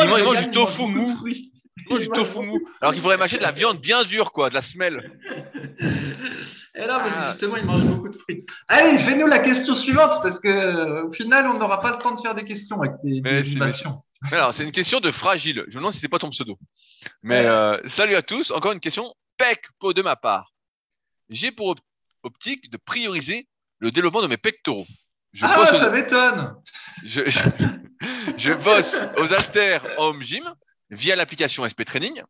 Ils, 0.04 0.24
mangent, 0.24 0.40
du 0.40 0.50
tofu 0.50 0.86
mou. 0.86 1.28
Ils 1.28 1.52
mangent 1.88 2.00
du 2.00 2.08
tofu 2.08 2.40
mou. 2.40 2.58
Alors 2.80 2.92
qu'il 2.92 3.02
faudrait 3.02 3.18
mâcher 3.18 3.38
de 3.38 3.42
la 3.42 3.52
viande 3.52 3.78
bien 3.78 4.02
dure 4.04 4.32
quoi, 4.32 4.48
de 4.48 4.54
la 4.54 4.62
semelle. 4.62 5.12
Et 6.74 6.86
là, 6.86 6.98
ah. 7.00 7.30
justement, 7.32 7.56
ils 7.56 7.64
mangent 7.64 7.84
beaucoup 7.84 8.08
de 8.08 8.16
fruits. 8.16 8.46
Allez, 8.68 9.04
fais-nous 9.04 9.26
la 9.26 9.40
question 9.40 9.74
suivante, 9.74 10.22
parce 10.22 10.38
que 10.38 10.48
euh, 10.48 11.06
au 11.06 11.12
final, 11.12 11.46
on 11.48 11.58
n'aura 11.58 11.80
pas 11.80 11.96
le 11.96 12.02
temps 12.02 12.14
de 12.14 12.20
faire 12.20 12.34
des 12.34 12.44
questions 12.44 12.80
avec 12.80 12.92
des, 13.02 13.22
Alors, 14.32 14.54
c'est 14.54 14.64
une 14.64 14.72
question 14.72 15.00
de 15.00 15.10
fragile. 15.10 15.64
Je 15.68 15.74
me 15.74 15.80
demande 15.80 15.92
si 15.92 16.00
c'est 16.00 16.08
pas 16.08 16.18
ton 16.18 16.30
pseudo. 16.30 16.58
Mais 17.22 17.44
euh, 17.44 17.76
salut 17.86 18.14
à 18.14 18.22
tous. 18.22 18.50
Encore 18.52 18.72
une 18.72 18.80
question. 18.80 19.12
Pec 19.36 19.62
pot 19.78 19.92
de 19.92 20.02
ma 20.02 20.16
part 20.16 20.52
j'ai 21.30 21.52
pour 21.52 21.76
optique 22.22 22.70
de 22.70 22.76
prioriser 22.76 23.48
le 23.78 23.90
développement 23.90 24.22
de 24.22 24.26
mes 24.26 24.36
pectoraux. 24.36 24.86
Je 25.32 25.46
ah, 25.46 25.66
ça 25.66 25.90
m'étonne 25.90 26.56
je, 27.04 27.22
je, 28.36 28.52
bosse 28.52 29.00
aux 29.16 29.32
haltères 29.32 29.86
home 29.98 30.20
gym 30.20 30.54
via 30.90 31.14
l'application 31.14 31.66
SP 31.68 31.84
Training 31.84 32.22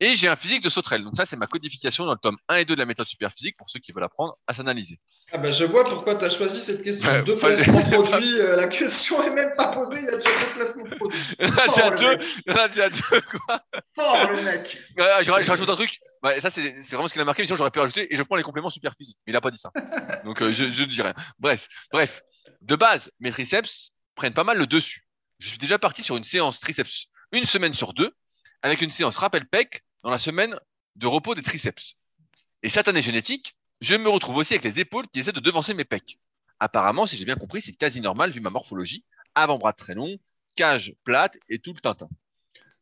et 0.00 0.16
j'ai 0.16 0.28
un 0.28 0.36
physique 0.36 0.62
de 0.62 0.68
sauterelle. 0.68 1.04
Donc 1.04 1.14
ça, 1.16 1.26
c'est 1.26 1.36
ma 1.36 1.46
codification 1.46 2.06
dans 2.06 2.12
le 2.12 2.18
tome 2.18 2.36
1 2.48 2.56
et 2.56 2.64
2 2.64 2.74
de 2.74 2.80
la 2.80 2.86
méthode 2.86 3.06
superphysique 3.06 3.56
pour 3.56 3.68
ceux 3.68 3.80
qui 3.80 3.92
veulent 3.92 4.04
apprendre 4.04 4.36
à 4.46 4.54
s'analyser. 4.54 4.98
Ah 5.30 5.38
ben, 5.38 5.54
je 5.54 5.64
vois 5.64 5.84
pourquoi 5.84 6.16
tu 6.16 6.24
as 6.24 6.36
choisi 6.36 6.62
cette 6.64 6.82
question. 6.82 7.22
deux 7.22 7.36
placements 7.36 8.02
produits. 8.02 8.40
Euh, 8.40 8.56
la 8.56 8.68
question 8.68 9.22
est 9.22 9.30
même 9.30 9.52
pas 9.56 9.68
posée, 9.68 9.98
il 10.00 10.04
y 10.04 10.08
a 10.08 10.16
déjà 10.16 10.30
deux 10.40 10.54
placements 10.54 10.96
produits. 10.96 11.18
Il 11.40 11.46
y 11.46 11.80
a 11.80 11.90
déjà 11.90 11.90
deux. 11.90 12.24
Il 12.46 12.54
y 12.54 12.58
a 12.58 12.68
déjà 12.68 12.90
deux, 12.90 13.20
quoi. 13.20 13.62
Oh, 13.98 14.14
le 14.30 14.42
mec. 14.42 14.78
je, 14.96 15.50
rajoute 15.50 15.68
un 15.68 15.76
truc. 15.76 15.98
ça, 16.38 16.50
c'est 16.50 16.90
vraiment 16.90 17.08
ce 17.08 17.12
qu'il 17.12 17.22
a 17.22 17.24
marqué, 17.24 17.42
mais 17.42 17.46
sinon 17.46 17.56
j'aurais 17.56 17.70
pu 17.70 17.80
rajouter 17.80 18.12
et 18.12 18.16
je 18.16 18.22
prends 18.22 18.36
les 18.36 18.42
compléments 18.42 18.70
super 18.70 18.94
physiques. 18.96 19.18
Mais 19.26 19.32
il 19.32 19.34
n'a 19.34 19.40
pas 19.40 19.50
dit 19.50 19.58
ça. 19.58 19.70
Donc 20.24 20.40
euh, 20.40 20.52
je 20.52 20.64
ne 20.64 20.86
dis 20.86 21.02
rien. 21.02 21.14
Bref, 21.38 21.68
bref. 21.92 22.22
De 22.62 22.76
base, 22.76 23.10
mes 23.20 23.30
triceps 23.30 23.90
prennent 24.14 24.34
pas 24.34 24.44
mal 24.44 24.58
le 24.58 24.66
dessus. 24.66 25.06
Je 25.38 25.48
suis 25.48 25.58
déjà 25.58 25.78
parti 25.78 26.02
sur 26.02 26.16
une 26.16 26.24
séance 26.24 26.60
triceps 26.60 27.06
une 27.32 27.44
semaine 27.44 27.74
sur 27.74 27.92
deux, 27.92 28.10
avec 28.62 28.82
une 28.82 28.90
séance 28.90 29.16
rappel 29.16 29.46
pec 29.46 29.82
dans 30.02 30.10
la 30.10 30.18
semaine 30.18 30.58
de 30.96 31.06
repos 31.06 31.34
des 31.34 31.42
triceps. 31.42 31.96
Et 32.62 32.68
cette 32.68 32.88
année 32.88 33.02
génétique, 33.02 33.56
je 33.80 33.94
me 33.94 34.08
retrouve 34.08 34.36
aussi 34.36 34.54
avec 34.54 34.64
les 34.64 34.80
épaules 34.80 35.08
qui 35.08 35.20
essaient 35.20 35.32
de 35.32 35.40
devancer 35.40 35.74
mes 35.74 35.84
pecs. 35.84 36.18
Apparemment, 36.58 37.06
si 37.06 37.16
j'ai 37.16 37.24
bien 37.24 37.36
compris, 37.36 37.62
c'est 37.62 37.72
quasi 37.72 38.00
normal 38.00 38.30
vu 38.30 38.40
ma 38.40 38.50
morphologie, 38.50 39.04
avant-bras 39.34 39.72
très 39.72 39.94
long, 39.94 40.18
cage 40.56 40.94
plate 41.04 41.38
et 41.48 41.58
tout 41.58 41.72
le 41.72 41.80
tintin. 41.80 42.08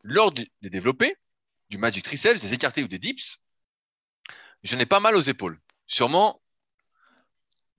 Lors 0.02 0.32
des 0.32 0.48
développés, 0.62 1.16
du 1.70 1.78
magic 1.78 2.04
triceps, 2.04 2.40
des 2.40 2.54
écartés 2.54 2.82
ou 2.82 2.88
des 2.88 2.98
dips, 2.98 3.40
je 4.62 4.76
n'ai 4.76 4.86
pas 4.86 5.00
mal 5.00 5.16
aux 5.16 5.22
épaules. 5.22 5.60
Sûrement, 5.86 6.40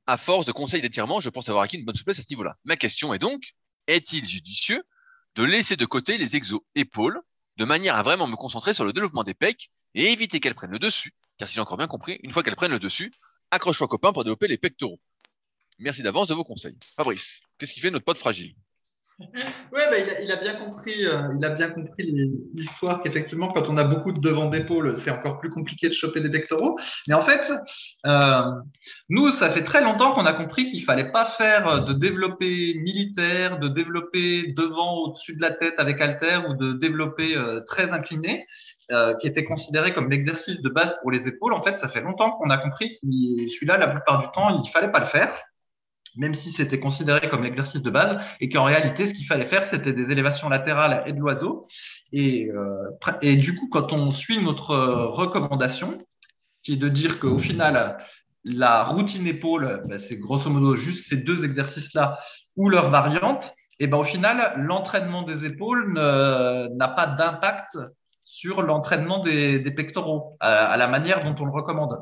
à 0.08 0.18
force 0.18 0.46
de 0.46 0.52
conseils 0.52 0.82
d'étirement, 0.82 1.20
je 1.20 1.30
pense 1.30 1.50
avoir 1.50 1.64
acquis 1.64 1.78
une 1.78 1.86
bonne 1.86 1.96
souplesse 1.96 2.20
à 2.20 2.22
ce 2.22 2.30
niveau-là. 2.30 2.58
Ma 2.64 2.78
question 2.78 3.14
est 3.14 3.20
donc, 3.20 3.54
est-il 3.88 4.26
judicieux 4.26 4.84
de 5.36 5.44
laisser 5.44 5.76
de 5.76 5.86
côté 5.86 6.18
les 6.18 6.36
exos 6.36 6.62
épaules 6.76 7.22
de 7.60 7.66
manière 7.66 7.98
à 7.98 8.04
vraiment 8.04 8.26
me 8.26 8.38
concentrer 8.38 8.74
sur 8.74 8.86
le 8.86 8.94
développement 8.94 9.26
des 9.26 9.34
pecs 9.34 9.70
et 9.94 10.14
éviter 10.14 10.40
qu'elles 10.40 10.56
prennent 10.56 10.72
le 10.72 10.80
dessus. 10.80 11.14
Car 11.38 11.48
si 11.48 11.56
j'ai 11.56 11.62
encore 11.62 11.78
bien 11.78 11.88
compris, 11.88 12.18
une 12.24 12.32
fois 12.32 12.42
qu'elles 12.42 12.56
prennent 12.56 12.72
le 12.72 12.80
dessus, 12.80 13.12
accroche-toi 13.52 13.88
copain 13.88 14.14
pour 14.14 14.24
développer 14.24 14.48
les 14.48 14.58
pectoraux. 14.58 15.00
Merci 15.78 16.02
d'avance 16.02 16.30
de 16.30 16.34
vos 16.34 16.46
conseils. 16.46 16.78
Fabrice, 16.96 17.42
qu'est-ce 17.58 17.74
qui 17.74 17.82
fait 17.82 17.92
notre 17.92 18.06
pote 18.06 18.18
fragile? 18.18 18.56
Ouais, 19.20 19.86
bah, 19.90 19.98
il, 20.22 20.32
a, 20.32 20.38
bien 20.38 20.54
compris, 20.56 21.06
euh, 21.06 21.34
il 21.38 21.44
a 21.44 21.50
bien 21.50 21.70
compris 21.70 22.10
l'histoire 22.54 23.04
qu'effectivement, 23.04 23.50
quand 23.50 23.68
on 23.68 23.76
a 23.76 23.84
beaucoup 23.84 24.14
de 24.14 24.20
devant 24.20 24.50
d'épaule, 24.50 24.98
c'est 25.04 25.12
encore 25.12 25.40
plus 25.40 25.50
compliqué 25.50 25.90
de 25.90 25.94
choper 25.94 26.22
des 26.22 26.30
pectoraux. 26.30 26.80
Mais 27.08 27.16
en 27.16 27.26
fait, 27.26 27.42
euh, 28.06 28.44
nous, 29.10 29.30
ça 29.32 29.52
fait 29.52 29.66
très 29.66 29.84
longtemps 29.84 30.14
qu'on 30.14 30.26
a 30.26 30.32
compris 30.32 30.72
qu'il 30.72 30.86
fallait 30.86 31.12
pas 31.12 31.32
faire 31.38 31.84
de 31.84 31.94
développer 31.94 32.76
militaire, 32.76 33.60
de 33.60 33.68
développer 33.68 34.54
devant 34.56 34.96
au-dessus 35.00 35.36
de 35.36 35.42
la 35.42 35.52
tête 35.52 35.76
avec 35.80 36.00
halter 36.00 36.40
ou 36.48 36.54
de 36.54 36.74
développer 36.74 37.36
euh, 37.36 37.60
très 37.68 37.92
incliné. 37.92 38.46
qui 39.22 39.28
était 39.28 39.44
considéré 39.44 39.94
comme 39.94 40.10
l'exercice 40.10 40.62
de 40.62 40.70
base 40.70 40.96
pour 41.02 41.12
les 41.12 41.28
épaules, 41.28 41.54
en 41.54 41.62
fait, 41.62 41.78
ça 41.78 41.90
fait 41.90 42.02
longtemps 42.02 42.32
qu'on 42.32 42.50
a 42.50 42.58
compris 42.58 42.90
que 42.90 43.08
celui-là, 43.54 43.78
la 43.78 43.88
plupart 43.88 44.22
du 44.22 44.28
temps, 44.34 44.64
il 44.64 44.72
fallait 44.72 44.92
pas 44.92 45.02
le 45.02 45.08
faire 45.08 45.32
même 46.20 46.36
si 46.36 46.52
c'était 46.52 46.80
considéré 46.80 47.30
comme 47.30 47.44
l'exercice 47.44 47.82
de 47.82 47.90
base, 47.90 48.20
et 48.42 48.50
qu'en 48.50 48.66
réalité, 48.66 49.08
ce 49.08 49.14
qu'il 49.14 49.26
fallait 49.26 49.48
faire, 49.48 49.68
c'était 49.72 49.94
des 49.94 50.12
élévations 50.12 50.50
latérales 50.50 51.04
et 51.08 51.14
de 51.14 51.20
l'oiseau. 51.20 51.66
Et, 52.12 52.52
euh, 52.52 53.36
du 53.38 53.56
coup, 53.56 53.70
quand 53.70 53.94
on 53.94 54.12
suit 54.12 54.44
notre 54.44 54.72
euh, 54.72 55.08
recommandation, 55.08 55.98
qui 56.62 56.74
est 56.74 56.78
de 56.78 56.90
dire 56.90 57.20
qu'au 57.20 57.40
final, 57.40 57.98
la 58.44 58.84
routine 58.84 59.26
épaule, 59.28 59.82
ben, 59.88 60.00
c'est 60.10 60.18
grosso 60.18 60.50
modo 60.50 60.76
juste 60.76 61.08
ces 61.08 61.18
deux 61.18 61.46
exercices-là 61.46 62.20
ou 62.58 62.70
leur 62.70 62.90
variante, 62.90 63.50
et 63.80 63.88
ben 63.88 63.98
au 63.98 64.04
final, 64.04 64.56
l'entraînement 64.58 65.24
des 65.24 65.46
épaules 65.46 65.94
n'a 65.94 66.88
pas 66.90 67.08
d'impact 67.08 67.78
sur 68.26 68.62
l'entraînement 68.62 69.20
des, 69.20 69.72
pectoraux, 69.72 70.36
à 70.42 70.76
la 70.76 70.88
manière 70.88 71.24
dont 71.24 71.42
on 71.42 71.46
le 71.46 71.52
recommande. 71.52 71.98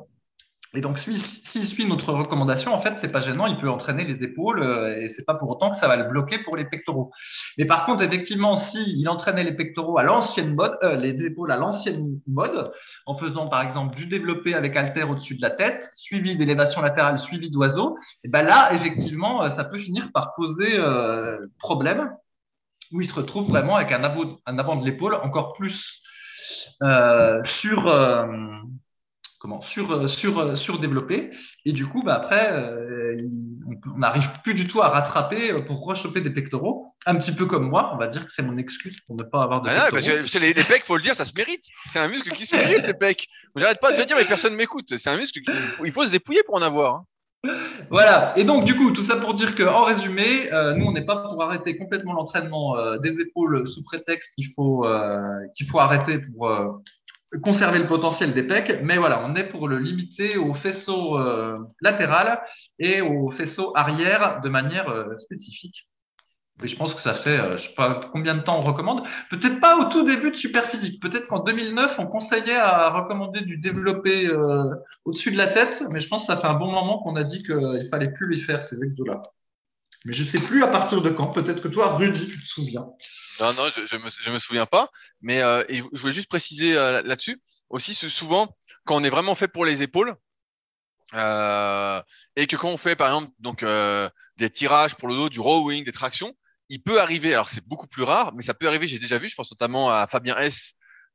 Et 0.74 0.82
donc, 0.82 0.99
s'il 0.99 1.68
suit 1.68 1.86
notre 1.86 2.11
recommandation, 2.13 2.74
en 2.74 2.82
fait, 2.82 2.93
c'est 2.99 3.11
pas 3.11 3.22
gênant, 3.22 3.45
il 3.47 3.57
peut 3.57 3.70
entraîner 3.70 4.03
les 4.03 4.22
épaules 4.24 4.61
euh, 4.61 4.97
et 4.97 5.13
c'est 5.15 5.26
pas 5.26 5.36
pour 5.36 5.49
autant 5.49 5.72
que 5.72 5.78
ça 5.78 5.88
va 5.88 5.95
le 5.95 6.09
bloquer 6.09 6.39
pour 6.39 6.57
les 6.57 6.65
pectoraux. 6.65 7.11
Mais 7.57 7.65
par 7.65 7.86
contre, 7.86 8.03
effectivement, 8.03 8.57
s'il 8.57 9.07
entraînait 9.07 9.45
les 9.45 9.55
pectoraux 9.55 9.97
à 9.97 10.03
l'ancienne 10.03 10.55
mode, 10.55 10.78
euh, 10.84 10.97
les 10.97 11.24
épaules 11.24 11.51
à 11.51 11.57
l'ancienne 11.57 12.20
mode, 12.28 12.72
en 13.05 13.18
faisant 13.18 13.47
par 13.47 13.61
exemple 13.61 13.95
du 13.95 14.07
développé 14.07 14.55
avec 14.55 14.76
halter 14.76 15.03
au-dessus 15.03 15.36
de 15.36 15.41
la 15.41 15.51
tête, 15.51 15.89
suivi 15.95 16.36
d'élévation 16.36 16.82
latérale, 16.82 17.20
suivi 17.20 17.49
d'oiseau, 17.49 17.97
et 18.26 18.28
ben 18.28 18.43
là, 18.43 18.74
effectivement, 18.74 19.43
euh, 19.43 19.51
ça 19.51 19.63
peut 19.63 19.80
finir 19.80 20.11
par 20.13 20.36
poser 20.36 20.78
problème 21.59 22.11
où 22.91 23.01
il 23.01 23.07
se 23.07 23.13
retrouve 23.13 23.47
vraiment 23.49 23.78
avec 23.78 23.91
un 23.91 24.03
avant, 24.03 24.38
un 24.45 24.59
avant 24.59 24.76
de 24.76 24.86
l'épaule 24.86 25.15
encore 25.15 25.53
plus 25.53 26.01
sur 26.82 27.88
comment 29.47 29.61
sur 29.61 30.09
sur 30.09 30.57
surdéveloppé. 30.57 31.31
Et 31.65 31.71
du 31.71 31.85
coup 31.87 32.03
bah 32.03 32.15
après 32.15 32.53
on 33.93 33.97
n'arrive 33.97 34.29
plus 34.43 34.53
du 34.53 34.67
tout 34.67 34.81
à 34.81 34.89
rattraper 34.89 35.53
pour 35.65 35.85
rechoper 35.85 36.21
des 36.21 36.29
pectoraux. 36.29 36.93
Un 37.05 37.15
petit 37.15 37.33
peu 37.33 37.45
comme 37.45 37.69
moi 37.69 37.91
on 37.93 37.97
va 37.97 38.07
dire 38.07 38.25
que 38.25 38.31
c'est 38.35 38.41
mon 38.41 38.57
excuse 38.57 38.97
pour 39.07 39.15
ne 39.15 39.23
pas 39.23 39.43
avoir 39.43 39.61
de 39.61 39.69
ah 39.69 39.85
non, 39.85 39.91
parce 39.91 40.05
que 40.05 40.39
les, 40.39 40.53
les 40.53 40.63
pecs 40.63 40.85
faut 40.85 40.97
le 40.97 41.01
dire 41.01 41.15
ça 41.15 41.25
se 41.25 41.33
mérite. 41.35 41.63
C'est 41.91 41.99
un 41.99 42.09
muscle 42.09 42.29
qui 42.31 42.45
se 42.45 42.55
mérite 42.55 42.85
les 42.85 42.93
pecs. 42.93 43.27
J'arrête 43.55 43.79
pas 43.79 43.91
de 43.91 43.97
le 43.97 44.05
dire 44.05 44.17
mais 44.17 44.25
personne 44.25 44.55
m'écoute. 44.55 44.97
C'est 44.97 45.09
un 45.09 45.17
muscle 45.17 45.41
qu'il 45.41 45.53
faut, 45.53 45.85
il 45.85 45.91
faut 45.91 46.05
se 46.05 46.11
dépouiller 46.11 46.43
pour 46.43 46.55
en 46.55 46.61
avoir 46.61 46.95
hein. 46.95 47.03
Voilà. 47.89 48.37
Et 48.37 48.43
donc, 48.43 48.65
du 48.65 48.75
coup, 48.75 48.91
tout 48.91 49.03
ça 49.03 49.17
pour 49.17 49.33
dire 49.35 49.55
qu'en 49.55 49.85
résumé, 49.85 50.51
euh, 50.51 50.73
nous, 50.73 50.85
on 50.85 50.91
n'est 50.91 51.05
pas 51.05 51.17
pour 51.17 51.41
arrêter 51.41 51.77
complètement 51.77 52.13
l'entraînement 52.13 52.77
euh, 52.77 52.97
des 52.97 53.19
épaules 53.19 53.67
sous 53.67 53.83
prétexte 53.83 54.29
qu'il 54.35 54.47
faut, 54.55 54.85
euh, 54.85 55.21
qu'il 55.55 55.67
faut 55.69 55.79
arrêter 55.79 56.19
pour 56.19 56.49
conserver 57.43 57.80
le 57.80 57.88
potentiel 57.88 58.34
des 58.34 58.43
pecs. 58.43 58.80
Mais 58.84 58.97
voilà, 58.97 59.23
on 59.25 59.36
est 59.36 59.49
pour 59.49 59.67
le 59.67 59.78
limiter 59.80 60.38
au 60.38 60.53
faisceau 60.53 61.19
latéral 61.82 62.41
et 62.80 63.01
au 63.01 63.32
faisceau 63.32 63.73
arrière 63.75 64.41
de 64.41 64.49
manière 64.49 64.93
spécifique. 65.19 65.88
Et 66.63 66.67
je 66.67 66.75
pense 66.75 66.93
que 66.95 67.01
ça 67.01 67.13
fait, 67.15 67.39
euh, 67.39 67.57
je 67.57 67.67
sais 67.67 67.73
pas 67.75 68.09
combien 68.11 68.36
de 68.36 68.41
temps 68.41 68.57
on 68.57 68.61
recommande. 68.61 69.03
Peut-être 69.30 69.59
pas 69.59 69.78
au 69.78 69.91
tout 69.91 70.03
début 70.03 70.32
de 70.32 70.38
Superphysique. 70.38 70.99
Peut-être 71.01 71.28
qu'en 71.28 71.43
2009, 71.43 71.95
on 71.99 72.07
conseillait 72.07 72.55
à 72.55 72.89
recommander 72.89 73.41
du 73.41 73.57
développé 73.57 74.25
euh, 74.25 74.73
au-dessus 75.05 75.32
de 75.32 75.38
la 75.38 75.47
tête. 75.47 75.84
Mais 75.91 75.99
je 75.99 76.07
pense 76.07 76.21
que 76.21 76.34
ça 76.34 76.41
fait 76.41 76.47
un 76.47 76.55
bon 76.55 76.71
moment 76.71 76.99
qu'on 77.03 77.15
a 77.15 77.23
dit 77.23 77.43
qu'il 77.43 77.88
fallait 77.91 78.11
plus 78.11 78.34
les 78.34 78.41
faire, 78.41 78.63
ces 78.69 78.84
exos-là. 78.84 79.21
Mais 80.05 80.13
je 80.13 80.23
sais 80.32 80.43
plus 80.47 80.63
à 80.63 80.67
partir 80.67 81.01
de 81.01 81.11
quand. 81.11 81.28
Peut-être 81.28 81.61
que 81.61 81.67
toi, 81.67 81.95
Rudy, 81.95 82.28
tu 82.28 82.41
te 82.41 82.47
souviens. 82.47 82.88
Non, 83.39 83.53
non, 83.53 83.69
je, 83.69 83.85
je, 83.85 83.97
me, 83.97 84.09
je 84.09 84.31
me 84.31 84.39
souviens 84.39 84.65
pas. 84.65 84.89
Mais 85.21 85.41
euh, 85.41 85.63
je 85.69 85.99
voulais 85.99 86.13
juste 86.13 86.29
préciser 86.29 86.77
euh, 86.77 87.01
là-dessus. 87.03 87.41
Aussi, 87.69 87.93
souvent, 87.93 88.55
quand 88.85 88.95
on 88.95 89.03
est 89.03 89.09
vraiment 89.09 89.35
fait 89.35 89.47
pour 89.47 89.65
les 89.65 89.83
épaules, 89.83 90.15
euh, 91.13 92.01
et 92.35 92.47
que 92.47 92.55
quand 92.55 92.69
on 92.69 92.77
fait, 92.77 92.95
par 92.95 93.07
exemple, 93.07 93.31
donc 93.39 93.63
des 94.38 94.49
tirages 94.49 94.95
pour 94.95 95.07
le 95.07 95.15
dos, 95.15 95.29
du 95.29 95.39
rowing, 95.39 95.83
des 95.83 95.91
tractions, 95.91 96.33
il 96.69 96.81
peut 96.81 96.99
arriver, 96.99 97.33
alors 97.33 97.49
c'est 97.49 97.65
beaucoup 97.65 97.88
plus 97.88 98.03
rare, 98.03 98.33
mais 98.35 98.41
ça 98.41 98.53
peut 98.53 98.67
arriver, 98.67 98.88
j'ai 98.88 98.99
déjà 98.99 99.17
vu, 99.17 99.29
je 99.29 99.35
pense 99.35 99.51
notamment 99.51 99.89
à 99.89 100.07
Fabien 100.07 100.38
S 100.38 100.73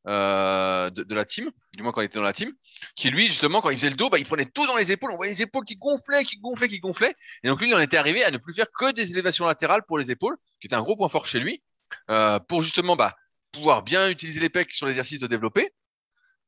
euh, 0.09 0.91
de, 0.91 1.05
de, 1.05 1.15
la 1.15 1.25
team, 1.25 1.51
du 1.77 1.83
moins 1.83 1.93
quand 1.93 2.01
il 2.01 2.07
était 2.07 2.19
dans 2.19 2.25
la 2.25 2.33
team, 2.33 2.53
qui 2.97 3.11
lui, 3.11 3.27
justement, 3.27 3.61
quand 3.61 3.71
il 3.71 3.77
faisait 3.77 3.91
le 3.91 3.97
dos, 3.97 4.11
bah, 4.11 4.19
il 4.19 4.25
prenait 4.25 4.47
tout 4.47 4.67
dans 4.67 4.77
les 4.77 4.91
épaules, 4.91 5.13
on 5.13 5.17
voyait 5.17 5.33
les 5.33 5.43
épaules 5.43 5.65
qui 5.65 5.77
gonflaient, 5.77 6.25
qui 6.25 6.39
gonflaient, 6.39 6.69
qui 6.69 6.81
gonflaient, 6.81 7.15
et 7.45 7.49
donc 7.49 7.61
lui, 7.61 7.69
il 7.69 7.75
en 7.75 7.81
était 7.81 7.99
arrivé 7.99 8.25
à 8.25 8.31
ne 8.31 8.39
plus 8.39 8.55
faire 8.55 8.67
que 8.77 8.93
des 8.93 9.11
élévations 9.11 9.47
latérales 9.47 9.83
pour 9.87 9.99
les 9.99 10.11
épaules, 10.11 10.37
qui 10.61 10.67
était 10.67 10.75
un 10.75 10.83
gros 10.83 10.97
point 10.97 11.09
fort 11.09 11.27
chez 11.27 11.39
lui, 11.39 11.63
euh, 12.11 12.39
pour 12.41 12.63
justement 12.63 12.97
bah, 12.97 13.17
pouvoir 13.53 13.83
bien 13.83 14.09
utiliser 14.09 14.41
les 14.41 14.51
pecs 14.51 14.73
sur 14.73 14.87
l'exercice 14.87 15.21
de 15.21 15.27
développer, 15.27 15.73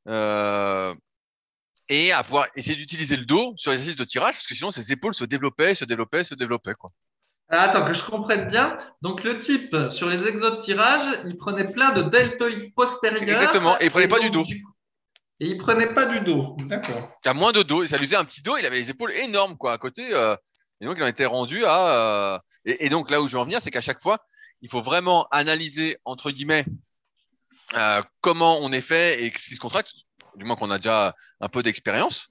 euh, 0.07 0.93
et 1.89 2.11
à 2.11 2.23
pouvoir 2.23 2.47
essayer 2.55 2.75
d'utiliser 2.75 3.15
le 3.15 3.25
dos 3.25 3.53
sur 3.57 3.71
l'exercice 3.71 3.95
de 3.95 4.03
tirage, 4.03 4.33
parce 4.33 4.47
que 4.47 4.55
sinon 4.55 4.71
ses 4.71 4.91
épaules 4.91 5.13
se 5.13 5.25
développaient, 5.25 5.75
se 5.75 5.85
développaient, 5.85 6.23
se 6.23 6.35
développaient, 6.35 6.75
quoi. 6.75 6.91
Attends, 7.49 7.85
que 7.85 7.93
je 7.93 8.03
comprenne 8.05 8.49
bien. 8.49 8.77
Donc, 9.03 9.23
le 9.23 9.39
type, 9.39 9.75
sur 9.91 10.09
les 10.09 10.27
exos 10.27 10.57
de 10.57 10.61
tirage, 10.63 11.19
il 11.25 11.37
prenait 11.37 11.71
plein 11.71 11.91
de 11.93 12.01
deltoïdes 12.03 12.73
postérieurs. 12.73 13.21
Exactement, 13.21 13.79
et 13.79 13.85
il 13.85 13.91
prenait 13.91 14.07
pas 14.07 14.19
du 14.19 14.31
dos. 14.31 14.45
Et 15.39 15.47
il 15.47 15.57
prenait 15.57 15.93
pas 15.93 16.05
du 16.05 16.21
dos. 16.21 16.55
D'accord. 16.61 17.11
Il 17.23 17.29
a 17.29 17.33
moins 17.33 17.51
de 17.51 17.61
dos, 17.61 17.83
et 17.83 17.87
ça 17.87 17.97
lui 17.97 18.05
faisait 18.05 18.15
un 18.15 18.25
petit 18.25 18.41
dos, 18.41 18.57
il 18.57 18.65
avait 18.65 18.77
les 18.77 18.89
épaules 18.89 19.11
énormes, 19.11 19.57
quoi, 19.57 19.73
à 19.73 19.77
côté. 19.77 20.07
Euh, 20.11 20.35
et 20.81 20.85
donc, 20.85 20.95
il 20.97 21.03
en 21.03 21.07
était 21.07 21.25
rendu 21.25 21.63
à. 21.65 21.93
Euh, 21.93 22.39
et, 22.65 22.89
donc, 22.89 23.11
là 23.11 23.21
où 23.21 23.27
je 23.27 23.33
veux 23.33 23.39
en 23.39 23.45
venir, 23.45 23.61
c'est 23.61 23.71
qu'à 23.71 23.81
chaque 23.81 24.01
fois, 24.01 24.19
il 24.65 24.67
faut 24.67 24.81
vraiment 24.81 25.27
analyser, 25.29 25.97
entre 26.05 26.31
guillemets, 26.31 26.65
euh, 27.75 28.01
comment 28.21 28.57
on 28.63 28.71
est 28.71 28.81
fait 28.81 29.23
et 29.23 29.31
ce 29.35 29.49
qui 29.49 29.53
se 29.53 29.59
contracte, 29.59 29.91
du 30.37 30.45
moins 30.45 30.55
qu'on 30.55 30.71
a 30.71 30.77
déjà 30.77 31.15
un 31.39 31.49
peu 31.49 31.61
d'expérience. 31.61 32.29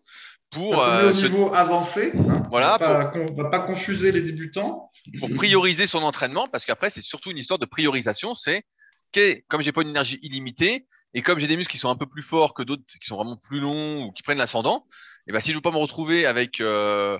Pour, 0.51 0.83
euh, 0.83 1.13
au 1.13 1.13
niveau 1.13 1.55
avancé, 1.55 2.11
hein. 2.17 2.43
voilà, 2.51 3.13
on 3.15 3.31
ne 3.31 3.37
va 3.41 3.51
pas 3.51 3.61
confuser 3.61 4.11
les 4.11 4.23
débutants 4.23 4.91
pour 5.21 5.33
prioriser 5.35 5.87
son 5.87 6.03
entraînement, 6.03 6.49
parce 6.49 6.65
qu'après, 6.65 6.91
c'est 6.91 7.03
surtout 7.03 7.31
une 7.31 7.39
histoire 7.39 7.61
de 7.61 7.67
priorisation. 7.67 8.35
C'est 8.35 8.65
que, 9.13 9.41
comme 9.47 9.63
j'ai 9.63 9.71
pas 9.71 9.83
une 9.83 9.91
énergie 9.91 10.19
illimitée, 10.23 10.87
et 11.15 11.23
comme 11.23 11.39
j'ai 11.39 11.47
des 11.47 11.57
muscles 11.57 11.71
qui 11.71 11.79
sont 11.79 11.89
un 11.89 11.97
peu 11.97 12.07
plus 12.07 12.23
forts 12.23 12.53
que 12.53 12.65
d'autres 12.65 12.83
qui 13.01 13.07
sont 13.07 13.17
vraiment 13.17 13.37
plus 13.37 13.61
longs 13.61 14.07
ou 14.07 14.13
qui 14.13 14.25
prennent 14.25 14.39
l'ascendant, 14.39 14.87
et 15.29 15.33
ben 15.33 15.39
si 15.39 15.53
je 15.53 15.57
veux 15.57 15.63
pas 15.63 15.71
me 15.71 15.77
retrouver 15.77 16.27
avec 16.27 16.61
euh, 16.61 17.17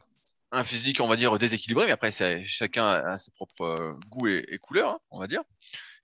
un 0.55 0.65
physique, 0.65 1.01
on 1.01 1.09
va 1.09 1.17
dire 1.17 1.37
déséquilibré, 1.39 1.87
mais 1.87 1.93
après 1.93 2.13
chacun 2.45 2.87
a 2.87 3.19
ses 3.19 3.31
propres 3.33 3.63
euh, 3.63 3.93
goûts 4.09 4.29
et, 4.29 4.59
couleurs, 4.63 4.91
hein, 4.91 4.99
on 5.11 5.21
va 5.21 5.27
dire. 5.27 5.43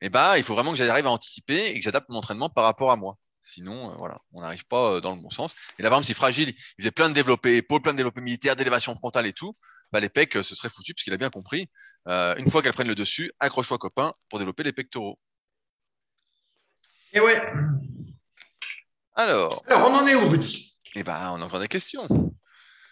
Et 0.01 0.09
ben 0.09 0.37
il 0.37 0.43
faut 0.43 0.55
vraiment 0.55 0.73
que 0.73 0.77
j'arrive 0.77 1.07
à 1.07 1.11
anticiper 1.11 1.67
et 1.69 1.75
que 1.75 1.83
j'adapte 1.83 2.09
mon 2.09 2.19
entraînement 2.19 2.49
par 2.49 2.65
rapport 2.65 2.91
à 2.91 2.97
moi. 2.97 3.17
Sinon, 3.43 3.91
euh, 3.91 3.95
voilà, 3.97 4.19
on 4.33 4.41
n'arrive 4.43 4.67
pas 4.67 5.01
dans 5.01 5.15
le 5.15 5.23
bon 5.23 5.31
sens. 5.31 5.55
Et 5.79 5.83
là, 5.83 5.89
par 5.89 5.99
exemple, 5.99 6.09
c'est 6.09 6.19
fragile. 6.19 6.51
Il 6.51 6.83
faisait 6.83 6.91
plein 6.91 7.09
de 7.09 7.15
développés 7.15 7.57
épaules, 7.57 7.83
plein 7.83 7.93
de 7.93 7.97
développés 7.97 8.21
militaires, 8.21 8.57
d'élévation 8.57 8.95
frontale 8.95 9.27
et 9.27 9.33
tout 9.33 9.57
bah, 9.93 10.01
les 10.01 10.09
pecs, 10.09 10.35
ce 10.35 10.55
serait 10.55 10.69
foutu 10.69 10.95
puisqu'il 10.95 11.13
a 11.13 11.17
bien 11.17 11.31
compris. 11.31 11.69
Euh, 12.09 12.35
une 12.37 12.51
fois 12.51 12.63
qu'elles 12.63 12.73
prennent 12.73 12.89
le 12.89 12.95
dessus, 12.95 13.33
accroche-toi 13.41 13.79
copain 13.79 14.15
pour 14.29 14.39
développer 14.39 14.63
les 14.63 14.73
pectoraux. 14.73 15.19
Et 17.13 17.21
ouais. 17.21 17.41
Alors. 19.15 19.63
Alors, 19.67 19.91
on 19.91 19.95
en 19.95 20.07
est 20.07 20.15
où, 20.15 20.29
Rudy? 20.29 20.77
Eh 20.95 21.03
ben, 21.03 21.33
on 21.33 21.41
a 21.41 21.45
encore 21.45 21.61
des 21.61 21.69
questions. 21.69 22.07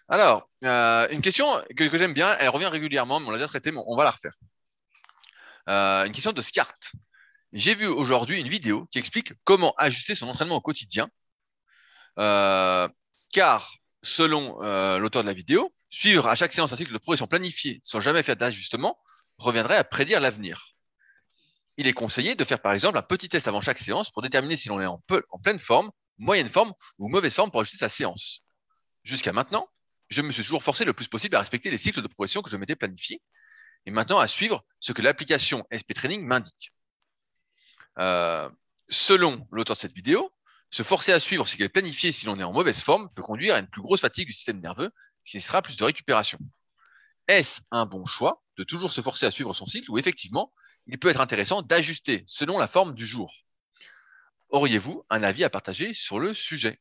Alors, 0.09 0.49
euh, 0.65 1.09
une 1.11 1.21
question 1.21 1.47
que, 1.77 1.97
j'aime 1.97 2.15
bien, 2.15 2.37
elle 2.39 2.49
revient 2.49 2.67
régulièrement, 2.67 3.21
mais 3.21 3.27
on 3.27 3.31
l'a 3.31 3.37
déjà 3.39 3.49
traitée, 3.49 3.73
mais 3.73 3.81
on 3.87 3.97
va 3.97 4.05
la 4.05 4.11
refaire. 4.11 4.35
Euh, 5.69 6.07
une 6.07 6.13
question 6.13 6.33
de 6.33 6.41
Scart. 6.41 6.79
J'ai 7.53 7.75
vu 7.75 7.87
aujourd'hui 7.87 8.41
une 8.41 8.49
vidéo 8.49 8.87
qui 8.91 8.99
explique 8.99 9.33
comment 9.45 9.75
ajuster 9.77 10.15
son 10.15 10.29
entraînement 10.29 10.57
au 10.57 10.61
quotidien. 10.61 11.09
car, 12.17 13.75
selon 14.03 14.59
l'auteur 14.99 15.23
de 15.23 15.29
la 15.29 15.35
vidéo, 15.35 15.73
Suivre 15.91 16.29
à 16.29 16.35
chaque 16.35 16.53
séance 16.53 16.73
un 16.73 16.77
cycle 16.77 16.93
de 16.93 16.99
progression 16.99 17.27
planifié 17.27 17.81
sans 17.83 18.01
jamais 18.01 18.23
faire 18.23 18.37
d'ajustement 18.37 18.99
reviendrait 19.39 19.77
à 19.77 19.85
prédire 19.85 20.21
l'avenir. 20.21 20.75
Il 21.79 21.87
est 21.87 21.93
conseillé 21.93 22.35
de 22.35 22.45
faire 22.45 22.61
par 22.61 22.73
exemple 22.73 22.99
un 22.99 23.03
petit 23.03 23.29
test 23.29 23.49
avant 23.49 23.61
chaque 23.61 23.79
séance 23.79 24.11
pour 24.11 24.23
déterminer 24.23 24.57
si 24.57 24.69
l'on 24.69 24.81
est 24.81 24.87
en 24.87 25.01
pleine 25.43 25.59
forme, 25.59 25.91
moyenne 26.19 26.49
forme 26.49 26.75
ou 26.99 27.09
mauvaise 27.09 27.35
forme 27.35 27.51
pour 27.51 27.61
ajuster 27.61 27.79
sa 27.79 27.89
séance. 27.89 28.41
Jusqu'à 29.03 29.33
maintenant, 29.33 29.69
je 30.09 30.23
me 30.23 30.33
suis 30.33 30.43
toujours 30.43 30.63
forcé 30.63 30.85
le 30.85 30.93
plus 30.93 31.09
possible 31.09 31.37
à 31.37 31.41
respecter 31.41 31.71
les 31.71 31.79
cycles 31.79 32.03
de 32.03 32.09
progression 32.09 32.43
que 32.43 32.51
je 32.51 32.57
m'étais 32.57 32.77
planifiés 32.77 33.21
et 33.87 33.91
maintenant 33.91 34.19
à 34.19 34.29
suivre 34.29 34.65
ce 34.81 34.93
que 34.93 35.03
l'application 35.03 35.67
SP 35.71 35.95
Training 35.95 36.25
m'indique. 36.25 36.73
Euh, 37.99 38.49
selon 38.89 39.47
l'auteur 39.51 39.77
de 39.77 39.81
cette 39.81 39.95
vidéo, 39.95 40.33
se 40.71 40.83
forcer 40.83 41.13
à 41.13 41.21
suivre 41.21 41.47
ce 41.47 41.57
qu'elle 41.57 41.67
est 41.67 41.71
planifié 41.71 42.13
si 42.13 42.27
l'on 42.27 42.39
est 42.39 42.45
en 42.45 42.53
mauvaise 42.53 42.83
forme 42.83 43.09
peut 43.15 43.23
conduire 43.23 43.55
à 43.55 43.59
une 43.59 43.69
plus 43.69 43.83
grosse 43.83 44.01
fatigue 44.01 44.27
du 44.27 44.33
système 44.33 44.61
nerveux 44.61 44.93
ce 45.29 45.41
sera 45.41 45.63
plus 45.63 45.77
de 45.77 45.85
récupération. 45.85 46.39
Est-ce 47.27 47.61
un 47.71 47.85
bon 47.85 48.07
choix 48.07 48.43
de 48.57 48.65
toujours 48.65 48.91
se 48.91 49.03
forcer 49.03 49.27
à 49.27 49.31
suivre 49.31 49.53
son 49.53 49.67
cycle 49.67 49.91
ou 49.91 49.99
effectivement, 49.99 50.53
il 50.87 50.99
peut 50.99 51.09
être 51.09 51.21
intéressant 51.21 51.63
d'ajuster 51.63 52.25
selon 52.27 52.59
la 52.59 52.67
forme 52.67 52.95
du 52.95 53.07
jour? 53.07 53.33
Auriez-vous 54.49 55.05
un 55.11 55.23
avis 55.23 55.45
à 55.45 55.51
partager 55.51 55.93
sur 55.93 56.19
le 56.19 56.33
sujet? 56.33 56.81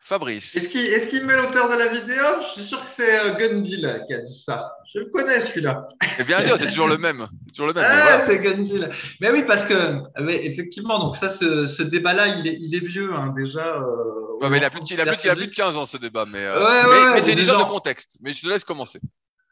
Fabrice. 0.00 0.56
Est-ce 0.56 0.68
qu'il 1.08 1.26
met 1.26 1.36
l'auteur 1.36 1.68
de 1.70 1.76
la 1.76 1.88
vidéo? 1.88 2.24
Je 2.42 2.60
suis 2.60 2.68
sûr 2.68 2.82
que 2.82 2.90
c'est 2.96 3.20
euh, 3.20 3.34
Gundil 3.34 4.04
qui 4.06 4.14
a 4.14 4.18
dit 4.18 4.42
ça. 4.44 4.72
Je 4.94 5.00
le 5.00 5.06
connais 5.06 5.46
celui-là. 5.48 5.86
Et 6.18 6.24
bien 6.24 6.40
sûr, 6.40 6.56
c'est 6.56 6.68
toujours 6.68 6.88
le 6.88 6.96
même. 6.96 7.26
C'est 7.44 7.50
toujours 7.50 7.66
le 7.66 7.74
même. 7.74 7.84
Ah, 7.86 8.24
c'est 8.26 8.38
Gundil. 8.38 8.88
Mais 9.20 9.30
oui, 9.30 9.44
parce 9.46 9.68
que 9.68 9.98
effectivement, 10.30 10.98
donc 10.98 11.16
ça, 11.16 11.36
ce, 11.36 11.82
débat-là, 11.82 12.28
il 12.38 12.46
est, 12.46 12.56
il 12.60 12.74
est 12.74 12.86
vieux 12.86 13.12
hein, 13.12 13.34
déjà. 13.36 13.76
Euh, 13.76 14.48
mais 14.48 14.58
il 14.58 14.64
a 14.64 14.70
plus, 14.70 14.80
il 14.88 15.00
a 15.00 15.04
plus, 15.04 15.16
il 15.24 15.30
a 15.30 15.34
plus 15.34 15.48
de 15.48 15.54
15 15.54 15.76
ans 15.76 15.84
ce 15.84 15.96
débat, 15.96 16.24
mais, 16.26 16.44
euh, 16.44 17.12
mais, 17.12 17.20
c'est 17.20 17.32
une 17.32 17.38
histoire 17.38 17.64
de 17.64 17.70
contexte. 17.70 18.16
Mais 18.22 18.32
je 18.32 18.42
te 18.42 18.48
laisse 18.48 18.64
commencer. 18.64 19.00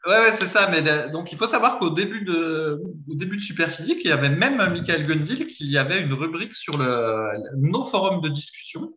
Ouais, 0.05 0.19
ouais 0.19 0.37
c'est 0.39 0.49
ça. 0.57 0.69
Mais 0.69 0.81
donc, 1.11 1.31
il 1.31 1.37
faut 1.37 1.49
savoir 1.49 1.77
qu'au 1.77 1.89
début 1.89 2.23
de, 2.23 2.81
au 3.09 3.15
début 3.15 3.37
de 3.37 3.41
Superphysique, 3.41 3.99
il 4.03 4.09
y 4.09 4.13
avait 4.13 4.29
même 4.29 4.57
Michael 4.71 5.05
Gundil 5.05 5.47
qui 5.47 5.77
avait 5.77 6.01
une 6.01 6.13
rubrique 6.13 6.55
sur 6.55 6.77
le, 6.77 7.31
nos 7.57 7.89
forums 7.89 8.21
de 8.21 8.29
discussion 8.29 8.93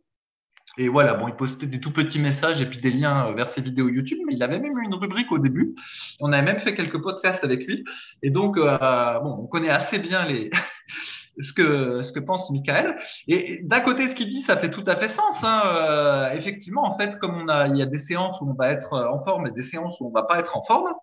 et 0.79 0.89
voilà, 0.89 1.15
bon, 1.15 1.29
il 1.29 1.35
postait 1.35 1.67
des 1.67 1.81
tout 1.81 1.93
petits 1.93 2.19
messages 2.19 2.61
et 2.61 2.67
puis 2.67 2.81
des 2.81 2.91
liens 2.91 3.27
euh, 3.27 3.35
vers 3.35 3.49
ses 3.51 3.61
vidéos 3.61 3.89
YouTube, 3.89 4.19
mais 4.27 4.35
il 4.35 4.43
avait 4.43 4.61
même 4.61 4.79
eu 4.79 4.85
une 4.85 4.95
rubrique 4.95 5.33
au 5.33 5.39
début. 5.39 5.75
On 6.21 6.33
avait 6.33 6.43
même 6.43 6.61
fait 6.61 6.75
quelques 6.75 7.01
podcasts 7.03 7.43
avec 7.43 7.67
lui. 7.67 7.85
Et 8.23 8.31
donc, 8.31 8.57
euh, 8.57 8.79
bon, 9.21 9.37
on 9.41 9.47
connaît 9.47 9.71
assez 9.71 9.99
bien 9.99 10.27
ce 11.41 11.53
que 11.53 12.03
ce 12.03 12.13
que 12.13 12.21
pense 12.21 12.51
Michael. 12.51 12.97
Et 13.27 13.61
d'un 13.65 13.81
côté, 13.81 14.09
ce 14.11 14.15
qu'il 14.15 14.29
dit, 14.29 14.43
ça 14.43 14.57
fait 14.59 14.71
tout 14.71 14.85
à 14.87 14.97
fait 14.97 15.09
sens. 15.09 15.37
Hein. 15.43 15.63
Euh, 15.67 16.31
effectivement, 16.33 16.85
en 16.85 16.97
fait, 16.97 17.19
comme 17.19 17.35
on 17.35 17.49
a, 17.49 17.67
il 17.67 17.77
y 17.77 17.83
a 17.83 17.87
des 17.87 17.99
séances 17.99 18.41
où 18.41 18.49
on 18.49 18.55
va 18.55 18.71
être 18.71 18.93
en 18.93 19.19
forme 19.25 19.49
et 19.49 19.51
des 19.51 19.65
séances 19.65 19.99
où 20.01 20.07
on 20.07 20.13
va 20.13 20.23
pas 20.23 20.39
être 20.39 20.57
en 20.57 20.63
forme. 20.63 20.95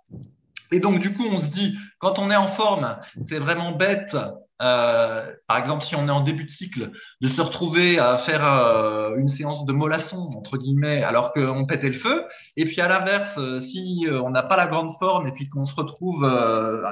Et 0.71 0.79
donc, 0.79 0.99
du 0.99 1.13
coup, 1.13 1.25
on 1.29 1.39
se 1.39 1.47
dit, 1.47 1.77
quand 1.99 2.19
on 2.19 2.31
est 2.31 2.35
en 2.35 2.49
forme, 2.49 2.97
c'est 3.29 3.39
vraiment 3.39 3.73
bête 3.73 4.15
euh, 4.61 5.31
par 5.47 5.57
exemple, 5.57 5.83
si 5.85 5.95
on 5.95 6.07
est 6.07 6.11
en 6.11 6.21
début 6.21 6.45
de 6.45 6.49
cycle, 6.49 6.91
de 7.21 7.27
se 7.27 7.41
retrouver 7.41 7.99
à 7.99 8.17
faire 8.19 8.45
euh, 8.45 9.15
une 9.17 9.29
séance 9.29 9.65
de 9.65 9.73
mollasson, 9.73 10.31
entre 10.35 10.57
guillemets, 10.57 11.03
alors 11.03 11.33
qu'on 11.33 11.65
pétait 11.65 11.89
le 11.89 11.99
feu. 11.99 12.25
Et 12.55 12.65
puis 12.65 12.81
à 12.81 12.87
l'inverse, 12.87 13.37
euh, 13.37 13.61
si 13.61 14.07
on 14.09 14.29
n'a 14.29 14.43
pas 14.43 14.55
la 14.57 14.67
grande 14.67 14.91
forme 14.99 15.27
et 15.27 15.31
puis 15.31 15.47
qu'on 15.49 15.65
se 15.65 15.75
retrouve 15.75 16.25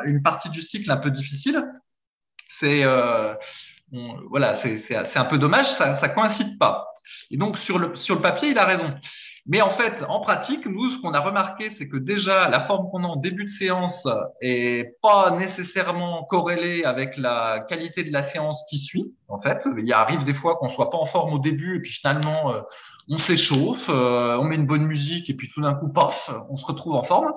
une 0.05 0.21
partie 0.21 0.49
du 0.49 0.61
cycle 0.61 0.91
un 0.91 0.97
peu 0.97 1.11
difficile, 1.11 1.63
c'est 2.59 2.83
voilà, 4.29 4.59
c'est 4.61 5.17
un 5.17 5.25
peu 5.25 5.37
dommage, 5.37 5.67
ça, 5.77 5.99
ça 5.99 6.09
coïncide 6.09 6.57
pas. 6.59 6.87
Et 7.31 7.37
donc, 7.37 7.57
sur 7.59 7.79
le, 7.79 7.95
sur 7.95 8.15
le 8.15 8.21
papier, 8.21 8.49
il 8.49 8.57
a 8.57 8.65
raison. 8.65 8.93
Mais 9.47 9.61
en 9.61 9.77
fait, 9.77 10.03
en 10.09 10.21
pratique, 10.21 10.65
nous, 10.65 10.89
ce 10.91 11.01
qu'on 11.01 11.13
a 11.13 11.19
remarqué, 11.19 11.71
c'est 11.77 11.87
que 11.87 11.97
déjà, 11.97 12.49
la 12.49 12.61
forme 12.61 12.89
qu'on 12.89 13.03
a 13.03 13.07
en 13.07 13.15
début 13.15 13.43
de 13.43 13.49
séance 13.49 14.07
est 14.41 14.99
pas 15.03 15.37
nécessairement 15.37 16.23
corrélée 16.23 16.83
avec 16.83 17.15
la 17.17 17.59
qualité 17.69 18.03
de 18.03 18.11
la 18.11 18.27
séance 18.31 18.59
qui 18.71 18.79
suit. 18.79 19.13
En 19.27 19.39
fait, 19.39 19.61
il 19.77 19.93
arrive 19.93 20.23
des 20.23 20.33
fois 20.33 20.55
qu'on 20.55 20.71
soit 20.71 20.89
pas 20.89 20.97
en 20.97 21.05
forme 21.05 21.33
au 21.33 21.39
début 21.39 21.77
et 21.77 21.79
puis 21.79 21.91
finalement, 21.91 22.53
euh, 22.53 22.61
on 23.07 23.19
s'échauffe, 23.19 23.87
euh, 23.89 24.35
on 24.39 24.45
met 24.45 24.55
une 24.55 24.65
bonne 24.65 24.85
musique 24.85 25.29
et 25.29 25.35
puis 25.35 25.47
tout 25.53 25.61
d'un 25.61 25.75
coup, 25.75 25.89
paf, 25.93 26.15
on 26.49 26.57
se 26.57 26.65
retrouve 26.65 26.95
en 26.95 27.03
forme. 27.03 27.31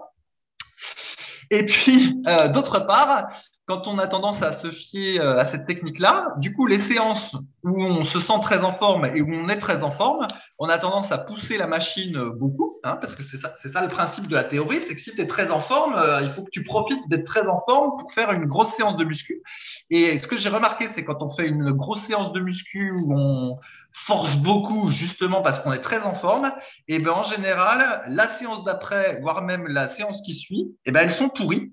Et 1.50 1.66
puis, 1.66 2.22
euh, 2.26 2.48
d'autre 2.48 2.80
part, 2.86 3.28
quand 3.68 3.86
on 3.86 3.98
a 3.98 4.06
tendance 4.06 4.42
à 4.42 4.52
se 4.56 4.70
fier 4.70 5.20
euh, 5.20 5.36
à 5.36 5.44
cette 5.50 5.66
technique-là, 5.66 6.32
du 6.38 6.54
coup, 6.54 6.66
les 6.66 6.78
séances 6.88 7.36
où 7.62 7.84
on 7.84 8.02
se 8.04 8.18
sent 8.20 8.40
très 8.40 8.64
en 8.64 8.72
forme 8.72 9.04
et 9.04 9.20
où 9.20 9.30
on 9.30 9.50
est 9.50 9.58
très 9.58 9.82
en 9.82 9.92
forme, 9.92 10.26
on 10.58 10.70
a 10.70 10.78
tendance 10.78 11.12
à 11.12 11.18
pousser 11.18 11.58
la 11.58 11.66
machine 11.66 12.18
beaucoup, 12.40 12.78
hein, 12.82 12.96
parce 12.98 13.14
que 13.14 13.22
c'est 13.22 13.36
ça, 13.70 13.82
le 13.82 13.90
principe 13.90 14.26
de 14.26 14.34
la 14.34 14.44
théorie, 14.44 14.80
c'est 14.88 14.94
que 14.94 15.00
si 15.02 15.10
tu 15.10 15.20
es 15.20 15.26
très 15.26 15.50
en 15.50 15.60
forme, 15.60 15.94
euh, 15.96 16.22
il 16.22 16.30
faut 16.30 16.42
que 16.44 16.50
tu 16.50 16.64
profites 16.64 17.06
d'être 17.10 17.26
très 17.26 17.46
en 17.46 17.60
forme 17.68 17.98
pour 18.00 18.10
faire 18.14 18.32
une 18.32 18.46
grosse 18.46 18.74
séance 18.76 18.96
de 18.96 19.04
muscu. 19.04 19.42
Et 19.90 20.16
ce 20.16 20.26
que 20.26 20.38
j'ai 20.38 20.48
remarqué, 20.48 20.88
c'est 20.94 21.04
quand 21.04 21.22
on 21.22 21.28
fait 21.36 21.46
une 21.46 21.72
grosse 21.72 22.02
séance 22.06 22.32
de 22.32 22.40
muscu 22.40 22.92
où 22.92 23.12
on 23.14 23.58
force 24.06 24.34
beaucoup 24.36 24.90
justement 24.92 25.42
parce 25.42 25.60
qu'on 25.60 25.72
est 25.74 25.82
très 25.82 26.00
en 26.00 26.14
forme, 26.14 26.50
et 26.86 27.00
ben 27.00 27.12
en 27.12 27.24
général, 27.24 28.02
la 28.06 28.38
séance 28.38 28.64
d'après, 28.64 29.18
voire 29.20 29.42
même 29.42 29.66
la 29.66 29.94
séance 29.94 30.22
qui 30.24 30.36
suit, 30.36 30.68
et 30.86 30.90
ben 30.90 31.00
elles 31.06 31.16
sont 31.16 31.28
pourries 31.28 31.70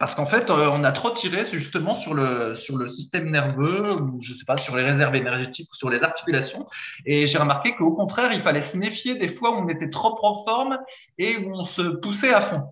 parce 0.00 0.14
qu'en 0.14 0.24
fait, 0.24 0.48
euh, 0.48 0.70
on 0.72 0.82
a 0.82 0.92
trop 0.92 1.10
tiré 1.10 1.44
justement 1.52 2.00
sur 2.00 2.14
le, 2.14 2.56
sur 2.56 2.78
le 2.78 2.88
système 2.88 3.30
nerveux, 3.30 4.00
ou 4.00 4.18
je 4.22 4.32
sais 4.32 4.46
pas, 4.46 4.56
sur 4.56 4.74
les 4.74 4.82
réserves 4.82 5.14
énergétiques 5.14 5.68
ou 5.70 5.76
sur 5.76 5.90
les 5.90 6.02
articulations. 6.02 6.64
Et 7.04 7.26
j'ai 7.26 7.36
remarqué 7.36 7.74
qu'au 7.76 7.94
contraire, 7.94 8.32
il 8.32 8.40
fallait 8.40 8.62
se 8.72 8.78
méfier 8.78 9.16
des 9.16 9.36
fois 9.36 9.50
où 9.50 9.60
on 9.60 9.68
était 9.68 9.90
trop 9.90 10.18
en 10.22 10.42
forme 10.44 10.78
et 11.18 11.36
où 11.36 11.52
on 11.52 11.66
se 11.66 11.82
poussait 12.00 12.32
à 12.32 12.40
fond. 12.48 12.62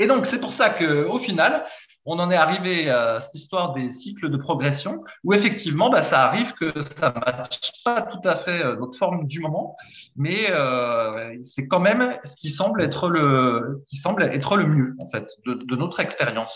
Et 0.00 0.08
donc, 0.08 0.26
c'est 0.26 0.40
pour 0.40 0.52
ça 0.54 0.70
qu'au 0.70 1.18
final, 1.20 1.64
on 2.10 2.18
en 2.18 2.30
est 2.30 2.36
arrivé 2.36 2.90
à 2.90 3.20
cette 3.22 3.34
histoire 3.36 3.72
des 3.72 3.92
cycles 3.92 4.30
de 4.30 4.36
progression, 4.36 4.98
où 5.22 5.32
effectivement, 5.32 5.90
bah, 5.90 6.10
ça 6.10 6.26
arrive 6.26 6.52
que 6.54 6.72
ça 6.98 7.14
ne 7.14 7.20
matche 7.20 7.72
pas 7.84 8.02
tout 8.02 8.28
à 8.28 8.38
fait 8.38 8.62
euh, 8.62 8.76
notre 8.76 8.98
forme 8.98 9.28
du 9.28 9.38
moment, 9.38 9.76
mais 10.16 10.50
euh, 10.50 11.36
c'est 11.54 11.68
quand 11.68 11.78
même 11.78 12.18
ce 12.24 12.34
qui 12.36 12.50
semble 12.50 12.82
être 12.82 13.08
le, 13.08 13.82
qui 13.88 13.98
semble 13.98 14.24
être 14.24 14.56
le 14.56 14.66
mieux, 14.66 14.94
en 14.98 15.08
fait, 15.08 15.26
de, 15.46 15.76
notre 15.76 16.00
expérience. 16.00 16.52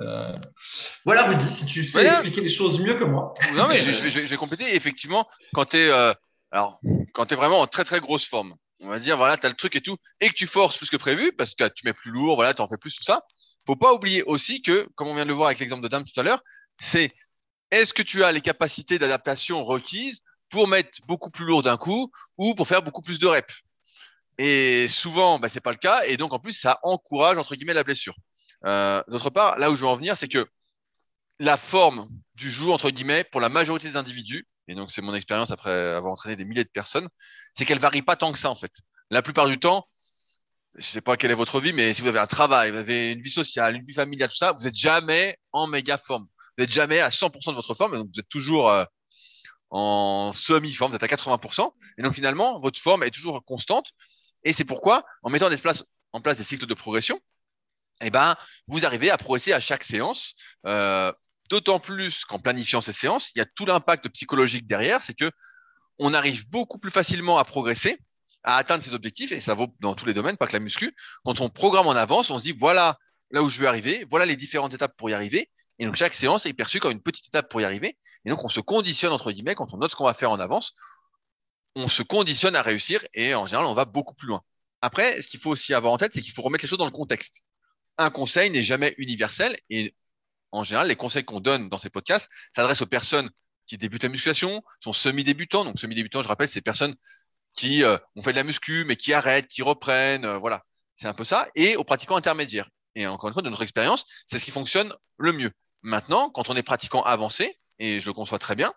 Euh, 0.00 0.36
voilà, 1.06 1.24
Rudy, 1.24 1.56
si 1.56 1.66
tu 1.66 1.86
sais 1.86 2.06
expliquer 2.06 2.42
les 2.42 2.54
choses 2.54 2.78
mieux 2.78 2.94
que 2.94 3.04
moi. 3.04 3.34
Non, 3.54 3.68
mais 3.68 3.80
je, 3.80 3.92
je, 3.92 4.20
vais 4.20 4.36
compléter. 4.36 4.74
Effectivement, 4.76 5.26
quand 5.54 5.70
tu 5.70 5.78
es, 5.78 5.90
alors, 6.52 6.78
quand 7.14 7.32
es 7.32 7.36
vraiment 7.36 7.60
en 7.60 7.66
très 7.66 7.84
très 7.84 8.00
grosse 8.00 8.28
forme, 8.28 8.54
on 8.82 8.88
va 8.88 8.98
dire, 8.98 9.16
voilà, 9.16 9.36
tu 9.36 9.46
as 9.46 9.50
le 9.50 9.56
truc 9.56 9.76
et 9.76 9.80
tout, 9.80 9.96
et 10.20 10.28
que 10.28 10.34
tu 10.34 10.46
forces 10.46 10.78
plus 10.78 10.90
que 10.90 10.96
prévu, 10.96 11.32
parce 11.32 11.54
que 11.54 11.68
tu 11.68 11.86
mets 11.86 11.92
plus 11.92 12.10
lourd, 12.10 12.34
voilà, 12.36 12.54
tu 12.54 12.62
en 12.62 12.68
fais 12.68 12.78
plus, 12.78 12.94
tout 12.94 13.02
ça, 13.02 13.22
faut 13.70 13.76
pas 13.76 13.94
oublier 13.94 14.24
aussi 14.24 14.62
que, 14.62 14.88
comme 14.96 15.06
on 15.06 15.14
vient 15.14 15.24
de 15.24 15.28
le 15.28 15.34
voir 15.34 15.46
avec 15.46 15.60
l'exemple 15.60 15.82
de 15.82 15.88
Dame 15.88 16.02
tout 16.02 16.18
à 16.18 16.24
l'heure, 16.24 16.42
c'est 16.80 17.14
est-ce 17.70 17.94
que 17.94 18.02
tu 18.02 18.24
as 18.24 18.32
les 18.32 18.40
capacités 18.40 18.98
d'adaptation 18.98 19.62
requises 19.62 20.18
pour 20.48 20.66
mettre 20.66 20.98
beaucoup 21.06 21.30
plus 21.30 21.44
lourd 21.44 21.62
d'un 21.62 21.76
coup 21.76 22.10
ou 22.36 22.56
pour 22.56 22.66
faire 22.66 22.82
beaucoup 22.82 23.00
plus 23.00 23.20
de 23.20 23.28
reps? 23.28 23.54
Et 24.38 24.88
souvent, 24.88 25.38
bah, 25.38 25.48
c'est 25.48 25.60
pas 25.60 25.70
le 25.70 25.76
cas, 25.76 26.02
et 26.04 26.16
donc 26.16 26.32
en 26.32 26.40
plus, 26.40 26.52
ça 26.52 26.80
encourage 26.82 27.38
entre 27.38 27.54
guillemets 27.54 27.74
la 27.74 27.84
blessure. 27.84 28.16
Euh, 28.64 29.04
D'autre 29.06 29.30
part, 29.30 29.56
là 29.58 29.70
où 29.70 29.76
je 29.76 29.82
veux 29.82 29.86
en 29.86 29.94
venir, 29.94 30.16
c'est 30.16 30.28
que 30.28 30.44
la 31.38 31.56
forme 31.56 32.08
du 32.34 32.50
jour 32.50 32.74
entre 32.74 32.90
guillemets 32.90 33.22
pour 33.22 33.40
la 33.40 33.50
majorité 33.50 33.88
des 33.88 33.96
individus, 33.96 34.48
et 34.66 34.74
donc 34.74 34.90
c'est 34.90 35.02
mon 35.02 35.14
expérience 35.14 35.52
après 35.52 35.70
avoir 35.70 36.12
entraîné 36.12 36.34
des 36.34 36.44
milliers 36.44 36.64
de 36.64 36.70
personnes, 36.70 37.08
c'est 37.54 37.64
qu'elle 37.64 37.78
varie 37.78 38.02
pas 38.02 38.16
tant 38.16 38.32
que 38.32 38.38
ça 38.38 38.50
en 38.50 38.56
fait. 38.56 38.72
La 39.10 39.22
plupart 39.22 39.46
du 39.46 39.60
temps, 39.60 39.86
je 40.76 40.86
sais 40.86 41.00
pas 41.00 41.16
quelle 41.16 41.30
est 41.30 41.34
votre 41.34 41.60
vie, 41.60 41.72
mais 41.72 41.94
si 41.94 42.02
vous 42.02 42.08
avez 42.08 42.18
un 42.18 42.26
travail, 42.26 42.70
vous 42.70 42.78
avez 42.78 43.12
une 43.12 43.20
vie 43.20 43.30
sociale, 43.30 43.76
une 43.76 43.84
vie 43.84 43.94
familiale, 43.94 44.28
tout 44.28 44.36
ça, 44.36 44.52
vous 44.52 44.66
êtes 44.66 44.74
jamais 44.74 45.36
en 45.52 45.66
méga 45.66 45.98
forme. 45.98 46.26
Vous 46.56 46.64
êtes 46.64 46.70
jamais 46.70 47.00
à 47.00 47.10
100% 47.10 47.50
de 47.50 47.54
votre 47.54 47.74
forme, 47.74 47.96
donc 47.96 48.08
vous 48.12 48.20
êtes 48.20 48.28
toujours 48.28 48.70
euh, 48.70 48.84
en 49.70 50.32
semi-forme, 50.32 50.92
vous 50.92 50.96
êtes 50.96 51.02
à 51.02 51.06
80%. 51.06 51.72
Et 51.98 52.02
donc 52.02 52.14
finalement, 52.14 52.60
votre 52.60 52.80
forme 52.80 53.02
est 53.02 53.10
toujours 53.10 53.44
constante. 53.44 53.92
Et 54.44 54.52
c'est 54.52 54.64
pourquoi, 54.64 55.04
en 55.22 55.30
mettant 55.30 55.50
des 55.50 55.56
places, 55.56 55.84
en 56.12 56.20
place 56.20 56.38
des 56.38 56.44
cycles 56.44 56.66
de 56.66 56.74
progression, 56.74 57.20
eh 58.00 58.10
ben, 58.10 58.36
vous 58.66 58.86
arrivez 58.86 59.10
à 59.10 59.18
progresser 59.18 59.52
à 59.52 59.60
chaque 59.60 59.84
séance. 59.84 60.34
Euh, 60.66 61.12
D'autant 61.50 61.80
plus 61.80 62.24
qu'en 62.24 62.38
planifiant 62.38 62.80
ces 62.80 62.92
séances, 62.92 63.32
il 63.34 63.40
y 63.40 63.42
a 63.42 63.44
tout 63.44 63.66
l'impact 63.66 64.08
psychologique 64.10 64.68
derrière, 64.68 65.02
c'est 65.02 65.14
que 65.14 65.32
on 65.98 66.14
arrive 66.14 66.48
beaucoup 66.48 66.78
plus 66.78 66.92
facilement 66.92 67.38
à 67.38 67.44
progresser 67.44 67.98
à 68.42 68.56
atteindre 68.56 68.82
ses 68.82 68.94
objectifs, 68.94 69.32
et 69.32 69.40
ça 69.40 69.54
vaut 69.54 69.68
dans 69.80 69.94
tous 69.94 70.06
les 70.06 70.14
domaines, 70.14 70.36
pas 70.36 70.46
que 70.46 70.52
la 70.52 70.60
muscu. 70.60 70.94
Quand 71.24 71.40
on 71.40 71.48
programme 71.48 71.86
en 71.86 71.92
avance, 71.92 72.30
on 72.30 72.38
se 72.38 72.42
dit 72.42 72.54
voilà 72.58 72.98
là 73.30 73.42
où 73.42 73.48
je 73.48 73.60
veux 73.60 73.68
arriver, 73.68 74.06
voilà 74.10 74.26
les 74.26 74.36
différentes 74.36 74.74
étapes 74.74 74.96
pour 74.96 75.10
y 75.10 75.12
arriver. 75.12 75.50
Et 75.78 75.86
donc 75.86 75.96
chaque 75.96 76.14
séance 76.14 76.46
est 76.46 76.52
perçue 76.52 76.80
comme 76.80 76.92
une 76.92 77.02
petite 77.02 77.26
étape 77.28 77.48
pour 77.48 77.60
y 77.60 77.64
arriver. 77.64 77.96
Et 78.24 78.30
donc 78.30 78.44
on 78.44 78.48
se 78.48 78.60
conditionne 78.60 79.12
entre 79.12 79.32
guillemets 79.32 79.54
quand 79.54 79.72
on 79.72 79.78
note 79.78 79.90
ce 79.90 79.96
qu'on 79.96 80.04
va 80.04 80.14
faire 80.14 80.30
en 80.30 80.40
avance, 80.40 80.74
on 81.76 81.88
se 81.88 82.02
conditionne 82.02 82.56
à 82.56 82.62
réussir 82.62 83.04
et 83.14 83.34
en 83.34 83.46
général 83.46 83.66
on 83.66 83.74
va 83.74 83.84
beaucoup 83.84 84.14
plus 84.14 84.28
loin. 84.28 84.42
Après, 84.82 85.20
ce 85.20 85.28
qu'il 85.28 85.40
faut 85.40 85.50
aussi 85.50 85.74
avoir 85.74 85.92
en 85.92 85.98
tête, 85.98 86.12
c'est 86.14 86.22
qu'il 86.22 86.34
faut 86.34 86.42
remettre 86.42 86.64
les 86.64 86.68
choses 86.68 86.78
dans 86.78 86.86
le 86.86 86.90
contexte. 86.90 87.42
Un 87.98 88.10
conseil 88.10 88.50
n'est 88.50 88.62
jamais 88.62 88.94
universel 88.98 89.58
et 89.68 89.94
en 90.52 90.64
général 90.64 90.88
les 90.88 90.96
conseils 90.96 91.24
qu'on 91.24 91.40
donne 91.40 91.68
dans 91.68 91.78
ces 91.78 91.90
podcasts 91.90 92.28
s'adressent 92.54 92.82
aux 92.82 92.86
personnes 92.86 93.30
qui 93.66 93.78
débutent 93.78 94.02
la 94.02 94.08
musculation, 94.08 94.62
sont 94.80 94.92
semi-débutants. 94.92 95.64
Donc 95.64 95.78
semi-débutants, 95.78 96.22
je 96.22 96.28
rappelle, 96.28 96.48
c'est 96.48 96.60
personnes 96.60 96.96
qui 97.60 97.84
euh, 97.84 97.98
ont 98.16 98.22
fait 98.22 98.32
de 98.32 98.36
la 98.36 98.42
muscu, 98.42 98.84
mais 98.86 98.96
qui 98.96 99.12
arrêtent, 99.12 99.46
qui 99.46 99.60
reprennent, 99.62 100.24
euh, 100.24 100.38
voilà. 100.38 100.64
C'est 100.94 101.06
un 101.06 101.14
peu 101.14 101.24
ça. 101.24 101.46
Et 101.54 101.76
aux 101.76 101.84
pratiquants 101.84 102.16
intermédiaires. 102.16 102.70
Et 102.94 103.06
encore 103.06 103.28
une 103.28 103.34
fois, 103.34 103.42
de 103.42 103.50
notre 103.50 103.62
expérience, 103.62 104.04
c'est 104.26 104.38
ce 104.38 104.44
qui 104.44 104.50
fonctionne 104.50 104.94
le 105.18 105.32
mieux. 105.32 105.50
Maintenant, 105.82 106.30
quand 106.30 106.48
on 106.48 106.56
est 106.56 106.62
pratiquant 106.62 107.02
avancé, 107.02 107.58
et 107.78 108.00
je 108.00 108.06
le 108.06 108.12
conçois 108.12 108.38
très 108.38 108.56
bien, 108.56 108.72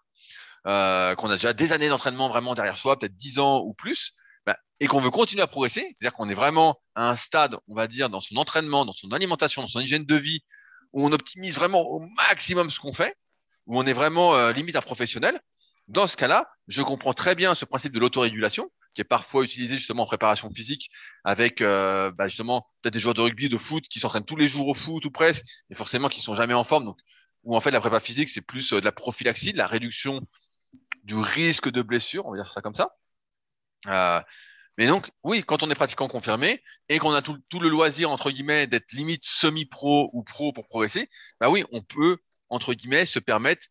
euh, 0.68 1.16
qu'on 1.16 1.30
a 1.30 1.36
déjà 1.36 1.54
des 1.54 1.72
années 1.72 1.90
d'entraînement 1.90 2.28
vraiment 2.30 2.56
derrière 2.56 2.78
soi, 2.78 3.00
peut-être 3.00 3.16
10 3.16 3.40
ans 3.40 3.60
ou 3.62 3.74
plus, 3.74 4.14
bah, 4.46 4.58
et 4.80 4.88
qu'on 4.88 5.00
veut 5.00 5.10
continuer 5.10 5.42
à 5.42 5.48
progresser, 5.48 5.90
c'est-à-dire 5.94 6.16
qu'on 6.16 6.30
est 6.30 6.36
vraiment 6.36 6.80
à 6.96 7.10
un 7.10 7.16
stade, 7.16 7.58
on 7.68 7.76
va 7.76 7.88
dire, 7.88 8.10
dans 8.10 8.22
son 8.22 8.36
entraînement, 8.36 8.86
dans 8.86 8.94
son 8.94 9.12
alimentation, 9.12 9.62
dans 9.62 9.68
son 9.70 9.80
hygiène 9.80 10.06
de 10.06 10.16
vie, 10.16 10.42
où 10.92 11.06
on 11.06 11.12
optimise 11.12 11.56
vraiment 11.56 11.82
au 11.82 12.00
maximum 12.30 12.70
ce 12.70 12.80
qu'on 12.80 12.94
fait, 12.94 13.16
où 13.66 13.80
on 13.80 13.86
est 13.86 13.94
vraiment 13.94 14.36
euh, 14.36 14.52
limite 14.52 14.76
à 14.76 14.82
professionnel, 14.82 15.40
dans 15.88 16.08
ce 16.08 16.18
cas-là, 16.18 16.50
je 16.68 16.82
comprends 16.82 17.14
très 17.14 17.36
bien 17.36 17.56
ce 17.56 17.66
principe 17.66 17.94
de 17.94 18.00
l'autorégulation 18.00 18.70
qui 18.94 19.02
est 19.02 19.06
parfois 19.06 19.44
utilisé 19.44 19.78
justement 19.78 20.04
en 20.04 20.06
préparation 20.06 20.52
physique 20.54 20.90
avec 21.24 21.62
euh, 21.62 22.12
bah 22.12 22.28
justement 22.28 22.68
peut-être 22.82 22.94
des 22.94 23.00
joueurs 23.00 23.16
de 23.16 23.22
rugby, 23.22 23.50
de 23.50 23.58
foot 23.58 23.88
qui 23.88 24.00
s'entraînent 24.00 24.26
tous 24.26 24.36
les 24.36 24.48
jours 24.48 24.68
au 24.68 24.74
foot 24.74 25.04
ou 25.06 25.12
presque, 25.12 25.44
et 25.70 25.76
forcément 25.76 26.10
qui 26.10 26.22
sont 26.22 26.36
jamais 26.36 26.54
en 26.54 26.64
forme. 26.64 26.86
Donc, 26.86 27.00
où 27.44 27.56
en 27.56 27.62
fait 27.62 27.72
la 27.72 27.80
prépa 27.80 28.00
physique 28.00 28.30
c'est 28.30 28.42
plus 28.42 28.74
euh, 28.74 28.80
de 28.80 28.86
la 28.86 28.92
prophylaxie, 28.92 29.52
de 29.54 29.58
la 29.58 29.68
réduction 29.68 30.22
du 31.04 31.16
risque 31.16 31.70
de 31.70 31.82
blessure, 31.82 32.26
on 32.26 32.32
va 32.32 32.38
dire 32.38 32.52
ça 32.52 32.62
comme 32.62 32.76
ça. 32.76 32.90
Euh, 33.88 34.22
mais 34.78 34.88
donc, 34.88 35.12
oui, 35.24 35.44
quand 35.44 35.62
on 35.62 35.70
est 35.70 35.76
pratiquant 35.76 36.08
confirmé 36.08 36.64
et 36.90 36.98
qu'on 36.98 37.14
a 37.14 37.22
tout, 37.22 37.38
tout, 37.50 37.60
le 37.60 37.70
loisir, 37.70 38.10
entre 38.10 38.32
guillemets, 38.32 38.66
d'être 38.66 38.92
limite 38.94 39.24
semi-pro 39.24 40.10
ou 40.14 40.24
pro 40.24 40.52
pour 40.52 40.66
progresser, 40.66 41.10
bah 41.40 41.50
oui, 41.50 41.64
on 41.72 41.82
peut, 41.82 42.18
entre 42.50 42.74
guillemets, 42.74 43.06
se 43.06 43.20
permettre 43.20 43.68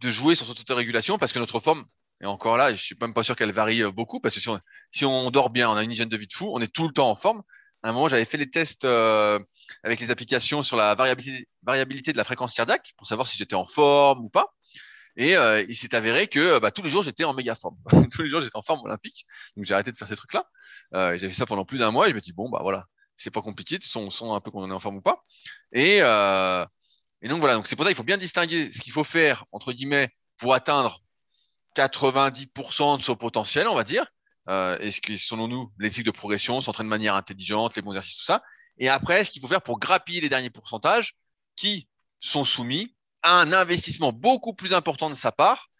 de 0.00 0.10
jouer 0.10 0.34
sur 0.34 0.46
cette 0.46 0.60
autorégulation 0.60 1.18
parce 1.18 1.32
que 1.32 1.38
notre 1.38 1.60
forme, 1.60 1.84
et 2.20 2.26
encore 2.26 2.56
là, 2.56 2.74
je 2.74 2.82
suis 2.82 2.96
même 3.00 3.14
pas 3.14 3.24
sûr 3.24 3.36
qu'elle 3.36 3.52
varie 3.52 3.82
euh, 3.82 3.90
beaucoup 3.90 4.20
parce 4.20 4.34
que 4.34 4.40
si 4.40 4.48
on, 4.48 4.60
si 4.92 5.04
on 5.04 5.30
dort 5.30 5.50
bien, 5.50 5.68
on 5.70 5.74
a 5.76 5.82
une 5.82 5.92
hygiène 5.92 6.08
de 6.08 6.16
vie 6.16 6.26
de 6.26 6.32
fou, 6.32 6.50
on 6.52 6.60
est 6.60 6.72
tout 6.72 6.86
le 6.86 6.92
temps 6.92 7.10
en 7.10 7.16
forme. 7.16 7.42
À 7.82 7.90
un 7.90 7.92
moment, 7.92 8.08
j'avais 8.08 8.24
fait 8.24 8.38
les 8.38 8.48
tests 8.48 8.84
euh, 8.84 9.38
avec 9.82 10.00
les 10.00 10.10
applications 10.10 10.62
sur 10.62 10.76
la 10.76 10.94
variabilité, 10.94 11.48
variabilité 11.62 12.12
de 12.12 12.16
la 12.16 12.24
fréquence 12.24 12.54
cardiaque 12.54 12.92
pour 12.96 13.06
savoir 13.06 13.26
si 13.26 13.36
j'étais 13.36 13.54
en 13.54 13.66
forme 13.66 14.24
ou 14.24 14.30
pas. 14.30 14.54
Et 15.16 15.36
euh, 15.36 15.62
il 15.68 15.76
s'est 15.76 15.94
avéré 15.94 16.26
que 16.26 16.58
bah, 16.58 16.70
tous 16.70 16.82
les 16.82 16.90
jours, 16.90 17.02
j'étais 17.02 17.24
en 17.24 17.34
méga 17.34 17.54
forme. 17.54 17.76
tous 18.12 18.22
les 18.22 18.28
jours, 18.28 18.40
j'étais 18.40 18.56
en 18.56 18.62
forme 18.62 18.80
olympique. 18.84 19.26
Donc, 19.56 19.64
j'ai 19.64 19.74
arrêté 19.74 19.92
de 19.92 19.96
faire 19.96 20.08
ces 20.08 20.16
trucs-là. 20.16 20.46
Euh, 20.94 21.16
j'ai 21.16 21.28
fait 21.28 21.34
ça 21.34 21.46
pendant 21.46 21.64
plus 21.64 21.78
d'un 21.78 21.90
mois 21.90 22.06
et 22.06 22.10
je 22.10 22.14
me 22.14 22.20
dis, 22.20 22.32
bon, 22.32 22.48
bah 22.48 22.60
voilà, 22.62 22.86
c'est 23.16 23.30
pas 23.30 23.42
compliqué. 23.42 23.78
On 23.94 24.10
sent 24.10 24.24
un 24.28 24.40
peu 24.40 24.50
qu'on 24.50 24.68
est 24.68 24.74
en 24.74 24.80
forme 24.80 24.96
ou 24.96 25.02
pas. 25.02 25.24
Et, 25.72 25.98
euh, 26.02 26.64
et 27.24 27.28
donc 27.28 27.40
voilà, 27.40 27.54
donc 27.54 27.66
c'est 27.66 27.74
pour 27.74 27.86
ça 27.86 27.90
qu'il 27.90 27.96
faut 27.96 28.04
bien 28.04 28.18
distinguer 28.18 28.70
ce 28.70 28.80
qu'il 28.80 28.92
faut 28.92 29.02
faire, 29.02 29.46
entre 29.50 29.72
guillemets, 29.72 30.10
pour 30.36 30.52
atteindre 30.52 31.00
90% 31.74 32.98
de 32.98 33.02
son 33.02 33.16
potentiel, 33.16 33.66
on 33.66 33.74
va 33.74 33.82
dire. 33.82 34.04
Euh, 34.50 34.76
et 34.80 34.90
ce 34.90 35.00
qui, 35.00 35.16
selon 35.16 35.48
nous, 35.48 35.72
les 35.78 35.88
cycles 35.88 36.04
de 36.04 36.10
progression, 36.10 36.60
s'entraîner 36.60 36.88
de 36.88 36.90
manière 36.90 37.14
intelligente, 37.14 37.76
les 37.76 37.82
bons 37.82 37.92
exercices, 37.92 38.18
tout 38.18 38.24
ça. 38.24 38.42
Et 38.76 38.90
après, 38.90 39.24
ce 39.24 39.30
qu'il 39.30 39.40
faut 39.40 39.48
faire 39.48 39.62
pour 39.62 39.78
grappiller 39.78 40.20
les 40.20 40.28
derniers 40.28 40.50
pourcentages 40.50 41.16
qui 41.56 41.88
sont 42.20 42.44
soumis 42.44 42.94
à 43.22 43.40
un 43.40 43.54
investissement 43.54 44.12
beaucoup 44.12 44.52
plus 44.52 44.74
important 44.74 45.08
de 45.08 45.14
sa 45.14 45.32
part 45.32 45.70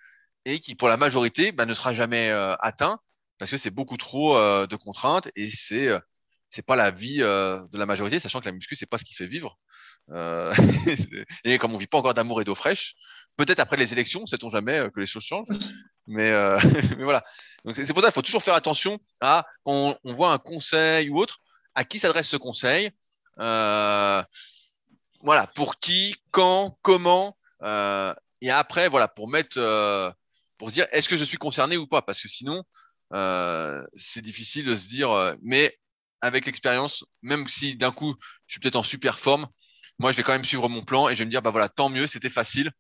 et 0.47 0.61
qui, 0.61 0.75
pour 0.75 0.89
la 0.89 0.97
majorité, 0.97 1.53
bah, 1.53 1.67
ne 1.67 1.75
sera 1.75 1.93
jamais 1.93 2.31
euh, 2.31 2.57
atteint 2.61 2.99
parce 3.37 3.51
que 3.51 3.59
c'est 3.59 3.71
beaucoup 3.71 3.99
trop 3.99 4.35
euh, 4.35 4.67
de 4.67 4.77
contraintes 4.77 5.29
et 5.37 5.51
c'est 5.51 5.91
c'est 6.49 6.65
pas 6.65 6.77
la 6.77 6.93
vie 6.93 7.19
de 7.19 7.77
la 7.79 7.85
majorité, 7.85 8.21
sachant 8.21 8.39
que 8.39 8.47
la 8.47 8.53
muscu 8.53 8.77
c'est 8.77 8.87
pas 8.87 8.97
ce 8.97 9.05
qui 9.05 9.15
fait 9.15 9.27
vivre. 9.27 9.59
Euh, 10.11 10.53
et 11.45 11.59
comme 11.59 11.75
on 11.75 11.79
vit 11.79 11.87
pas 11.87 11.99
encore 11.99 12.15
d'amour 12.15 12.41
et 12.41 12.45
d'eau 12.45 12.55
fraîche, 12.55 12.95
Peut-être 13.37 13.59
après 13.59 13.77
les 13.77 13.93
élections, 13.93 14.27
sait-on 14.27 14.49
jamais 14.49 14.79
euh, 14.79 14.91
que 14.91 15.01
les 15.01 15.07
choses 15.07 15.25
changent. 15.25 15.49
Mais, 16.07 16.31
euh, 16.31 16.57
voilà. 17.01 17.25
Donc 17.65 17.75
c'est 17.75 17.93
pour 17.93 18.01
ça 18.01 18.09
qu'il 18.09 18.15
faut 18.15 18.23
toujours 18.23 18.45
faire 18.45 18.55
attention 18.55 19.01
à 19.21 19.45
quand 19.65 19.99
on, 20.05 20.13
voit 20.13 20.33
un 20.33 20.39
conseil 20.39 21.11
ou 21.11 21.19
autre, 21.19 21.41
à 21.75 21.85
qui 21.85 21.99
s'adresse 21.99 22.29
ce 22.29 22.37
conseil. 22.37 22.93
Voilà, 23.37 24.27
pour 25.57 25.81
qui, 25.81 26.15
quand, 26.31 26.79
comment. 26.83 27.37
Et 28.41 28.51
après, 28.51 28.89
voilà, 28.89 29.09
pour 29.09 29.29
mettre, 29.29 29.59
pour 30.59 30.69
se 30.69 30.75
dire, 30.75 30.87
est-ce 30.93 31.09
que 31.09 31.17
je 31.17 31.25
suis 31.25 31.39
concerné 31.39 31.77
ou 31.77 31.89
pas? 31.89 32.03
Parce 32.03 32.23
que 32.23 32.29
sinon, 32.29 32.63
c'est 33.97 34.23
difficile 34.23 34.67
de 34.67 34.77
se 34.77 34.87
dire. 34.87 35.37
mais 35.43 35.77
avec 36.21 36.47
l'expérience, 36.47 37.05
même 37.21 37.49
si 37.49 37.77
d'un 37.77 37.91
coup, 37.91 38.15
je 38.47 38.55
suis 38.55 38.61
peut-être 38.61 38.77
en 38.77 38.83
super 38.85 39.19
forme, 39.19 39.49
moi, 39.99 40.13
je 40.13 40.17
vais 40.17 40.23
quand 40.23 40.33
même 40.33 40.45
suivre 40.45 40.69
mon 40.69 40.85
plan 40.85 41.09
et 41.09 41.15
je 41.15 41.21
vais 41.21 41.25
me 41.27 41.31
dire, 41.31 41.43
bah 41.43 41.51
voilà, 41.51 41.69
tant 41.69 41.89
mieux, 41.89 42.07
c'était 42.07 42.31
facile. 42.31 42.73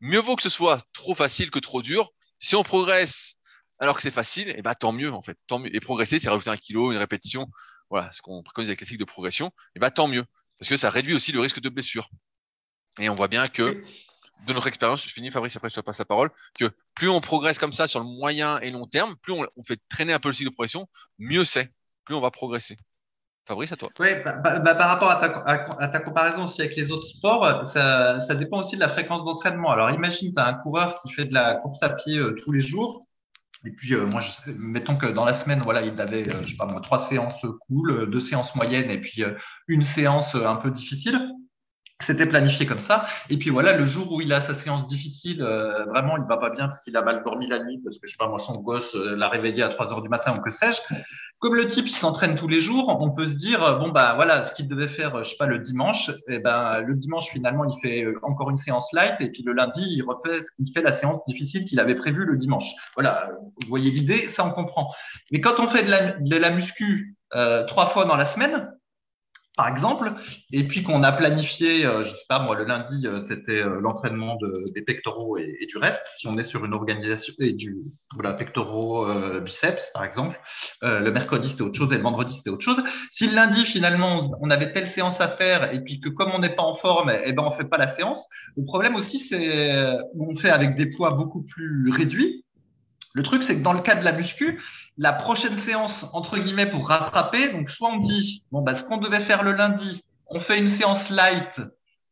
Mieux 0.00 0.20
vaut 0.20 0.36
que 0.36 0.42
ce 0.42 0.48
soit 0.48 0.82
trop 0.92 1.14
facile 1.14 1.50
que 1.50 1.58
trop 1.58 1.82
dur. 1.82 2.10
Si 2.38 2.56
on 2.56 2.62
progresse 2.62 3.36
alors 3.80 3.96
que 3.96 4.02
c'est 4.02 4.10
facile, 4.10 4.50
et 4.50 4.62
bah 4.62 4.74
tant 4.74 4.92
mieux 4.92 5.12
en 5.12 5.22
fait. 5.22 5.38
Tant 5.46 5.58
mieux. 5.58 5.74
Et 5.74 5.80
progresser, 5.80 6.20
c'est 6.20 6.28
rajouter 6.28 6.50
un 6.50 6.56
kilo, 6.56 6.92
une 6.92 6.98
répétition. 6.98 7.48
Voilà, 7.88 8.12
ce 8.12 8.22
qu'on 8.22 8.42
préconise 8.42 8.68
avec 8.68 8.80
les 8.80 8.86
cycles 8.86 9.00
de 9.00 9.04
progression. 9.04 9.50
Et 9.74 9.80
bah 9.80 9.90
tant 9.90 10.06
mieux, 10.06 10.24
parce 10.58 10.68
que 10.68 10.76
ça 10.76 10.90
réduit 10.90 11.14
aussi 11.14 11.32
le 11.32 11.40
risque 11.40 11.60
de 11.60 11.68
blessure. 11.68 12.08
Et 12.98 13.08
on 13.08 13.14
voit 13.14 13.28
bien 13.28 13.48
que 13.48 13.82
de 14.46 14.52
notre 14.52 14.66
expérience, 14.66 15.06
je 15.06 15.12
finis 15.12 15.30
Fabrice, 15.30 15.56
après 15.56 15.70
je 15.70 15.74
te 15.74 15.80
passe 15.80 15.98
la 15.98 16.04
parole, 16.04 16.30
que 16.54 16.70
plus 16.94 17.08
on 17.08 17.20
progresse 17.20 17.58
comme 17.58 17.72
ça 17.72 17.88
sur 17.88 18.00
le 18.00 18.06
moyen 18.06 18.58
et 18.60 18.70
long 18.70 18.86
terme, 18.86 19.16
plus 19.16 19.32
on, 19.32 19.46
on 19.56 19.64
fait 19.64 19.80
traîner 19.88 20.12
un 20.12 20.20
peu 20.20 20.28
le 20.28 20.34
cycle 20.34 20.50
de 20.50 20.54
progression, 20.54 20.88
mieux 21.18 21.44
c'est, 21.44 21.72
plus 22.04 22.14
on 22.14 22.20
va 22.20 22.30
progresser. 22.30 22.76
À 23.50 23.76
toi. 23.76 23.88
Oui, 23.98 24.08
bah, 24.24 24.36
bah, 24.44 24.60
bah, 24.60 24.74
par 24.76 24.88
rapport 24.88 25.10
à 25.10 25.88
ta, 25.88 26.00
comparaison 26.00 26.44
aussi 26.44 26.60
avec 26.60 26.76
les 26.76 26.92
autres 26.92 27.08
sports, 27.08 27.68
ça, 27.72 28.34
dépend 28.36 28.60
aussi 28.60 28.76
de 28.76 28.80
la 28.80 28.90
fréquence 28.90 29.24
d'entraînement. 29.24 29.70
Alors 29.70 29.90
imagine, 29.90 30.32
tu 30.32 30.40
as 30.40 30.46
un 30.46 30.54
coureur 30.54 31.00
qui 31.02 31.12
fait 31.12 31.24
de 31.24 31.34
la 31.34 31.56
course 31.56 31.82
à 31.82 31.90
pied 31.90 32.16
euh, 32.16 32.36
tous 32.44 32.52
les 32.52 32.60
jours. 32.60 33.02
Et 33.66 33.72
puis, 33.72 33.94
euh, 33.94 34.06
moi, 34.06 34.22
mettons 34.46 34.96
que 34.96 35.06
dans 35.06 35.24
la 35.24 35.42
semaine, 35.42 35.62
voilà, 35.62 35.82
il 35.82 36.00
avait, 36.00 36.28
euh, 36.32 36.80
trois 36.82 37.08
séances 37.08 37.44
cool, 37.66 38.08
deux 38.08 38.20
séances 38.20 38.54
moyennes 38.54 38.90
et 38.90 39.00
puis 39.00 39.24
une 39.66 39.82
séance 39.82 40.32
un 40.34 40.56
peu 40.56 40.70
difficile. 40.70 41.20
C'était 42.06 42.26
planifié 42.26 42.66
comme 42.66 42.80
ça. 42.86 43.04
Et 43.30 43.36
puis 43.36 43.50
voilà, 43.50 43.76
le 43.76 43.84
jour 43.84 44.12
où 44.12 44.20
il 44.20 44.32
a 44.32 44.46
sa 44.46 44.54
séance 44.62 44.86
difficile, 44.86 45.42
vraiment, 45.88 46.16
il 46.16 46.24
va 46.28 46.38
pas 46.38 46.50
bien 46.50 46.68
parce 46.68 46.80
qu'il 46.82 46.96
a 46.96 47.02
mal 47.02 47.22
dormi 47.24 47.46
la 47.48 47.62
nuit, 47.62 47.78
parce 47.84 47.98
que 47.98 48.06
je 48.06 48.12
sais 48.12 48.16
pas, 48.16 48.28
moi, 48.28 48.38
son 48.38 48.60
gosse 48.60 48.94
l'a 48.94 49.28
réveillé 49.28 49.62
à 49.64 49.68
3 49.68 49.92
heures 49.92 50.02
du 50.02 50.08
matin 50.08 50.38
ou 50.38 50.40
que 50.40 50.50
sais-je. 50.50 50.80
Comme 51.40 51.54
le 51.54 51.70
type, 51.70 51.88
s'entraîne 51.88 52.36
tous 52.36 52.48
les 52.48 52.60
jours, 52.60 52.94
on 53.00 53.10
peut 53.10 53.26
se 53.26 53.32
dire, 53.32 53.64
euh, 53.64 53.78
bon, 53.78 53.88
bah 53.88 54.12
voilà, 54.14 54.46
ce 54.46 54.54
qu'il 54.54 54.68
devait 54.68 54.88
faire, 54.88 55.24
je 55.24 55.30
sais 55.30 55.36
pas, 55.38 55.46
le 55.46 55.58
dimanche, 55.58 56.10
et 56.28 56.34
eh 56.34 56.38
ben, 56.38 56.80
le 56.80 56.94
dimanche, 56.94 57.24
finalement, 57.32 57.64
il 57.64 57.80
fait 57.80 58.06
encore 58.22 58.50
une 58.50 58.58
séance 58.58 58.86
light, 58.92 59.18
et 59.20 59.30
puis 59.30 59.42
le 59.42 59.54
lundi, 59.54 59.82
il 59.82 60.02
refait, 60.02 60.44
il 60.58 60.70
fait 60.72 60.82
la 60.82 61.00
séance 61.00 61.18
difficile 61.26 61.64
qu'il 61.64 61.80
avait 61.80 61.94
prévue 61.94 62.26
le 62.26 62.36
dimanche. 62.36 62.66
Voilà, 62.94 63.30
vous 63.62 63.68
voyez 63.68 63.90
l'idée, 63.90 64.28
ça 64.36 64.44
on 64.44 64.50
comprend. 64.50 64.92
Mais 65.32 65.40
quand 65.40 65.58
on 65.58 65.68
fait 65.68 65.82
de 65.84 65.90
la, 65.90 66.12
de 66.12 66.54
muscu 66.54 67.16
euh, 67.34 67.66
trois 67.66 67.88
fois 67.88 68.04
dans 68.04 68.16
la 68.16 68.32
semaine, 68.34 68.70
par 69.60 69.68
exemple, 69.68 70.14
et 70.52 70.66
puis 70.66 70.82
qu'on 70.82 71.02
a 71.02 71.12
planifié, 71.12 71.84
euh, 71.84 72.02
je 72.04 72.08
sais 72.08 72.24
pas 72.30 72.38
moi, 72.38 72.56
le 72.56 72.64
lundi, 72.64 73.06
euh, 73.06 73.20
c'était 73.28 73.60
euh, 73.60 73.78
l'entraînement 73.82 74.36
de, 74.36 74.72
des 74.74 74.80
pectoraux 74.80 75.36
et, 75.36 75.66
du 75.68 75.76
reste, 75.76 76.00
si 76.16 76.26
on 76.28 76.38
est 76.38 76.44
sur 76.44 76.64
une 76.64 76.72
organisation, 76.72 77.34
et 77.40 77.52
du 77.52 77.76
pectoraux, 78.38 79.06
biceps 79.42 79.82
par 79.92 80.04
exemple, 80.04 80.38
le 80.82 81.10
mercredi 81.10 81.50
c'était 81.50 81.62
autre 81.62 81.76
chose 81.76 81.92
et 81.92 81.96
le 81.96 82.02
vendredi 82.02 82.34
c'était 82.36 82.50
autre 82.50 82.64
chose. 82.64 82.82
Si 83.12 83.26
le 83.26 83.34
lundi 83.34 83.64
finalement 83.66 84.18
on 84.40 84.50
avait 84.50 84.72
telle 84.72 84.90
séance 84.92 85.20
à 85.20 85.28
faire 85.28 85.72
et 85.72 85.80
puis 85.80 86.00
que 86.00 86.08
comme 86.08 86.30
on 86.32 86.38
n'est 86.38 86.54
pas 86.56 86.62
en 86.62 86.74
forme, 86.74 87.12
eh 87.24 87.32
ben 87.32 87.42
on 87.42 87.50
fait 87.52 87.68
pas 87.68 87.76
la 87.76 87.94
séance. 87.96 88.18
Le 88.56 88.64
problème 88.64 88.96
aussi 88.96 89.26
c'est 89.28 89.72
on 90.18 90.34
fait 90.36 90.50
avec 90.50 90.74
des 90.74 90.86
poids 90.86 91.10
beaucoup 91.10 91.44
plus 91.44 91.90
réduits. 91.90 92.44
Le 93.14 93.22
truc 93.22 93.42
c'est 93.44 93.56
que 93.56 93.62
dans 93.62 93.72
le 93.72 93.82
cas 93.82 93.94
de 93.94 94.04
la 94.04 94.12
muscu, 94.12 94.60
la 94.96 95.12
prochaine 95.12 95.58
séance, 95.60 95.94
entre 96.12 96.38
guillemets, 96.38 96.70
pour 96.70 96.88
rattraper, 96.88 97.52
donc 97.52 97.70
soit 97.70 97.88
on 97.88 97.98
dit, 97.98 98.42
bon, 98.52 98.60
bah, 98.60 98.76
ce 98.76 98.84
qu'on 98.84 98.98
devait 98.98 99.24
faire 99.24 99.42
le 99.42 99.52
lundi, 99.52 100.04
on 100.28 100.40
fait 100.40 100.58
une 100.58 100.76
séance 100.76 101.08
light, 101.10 101.60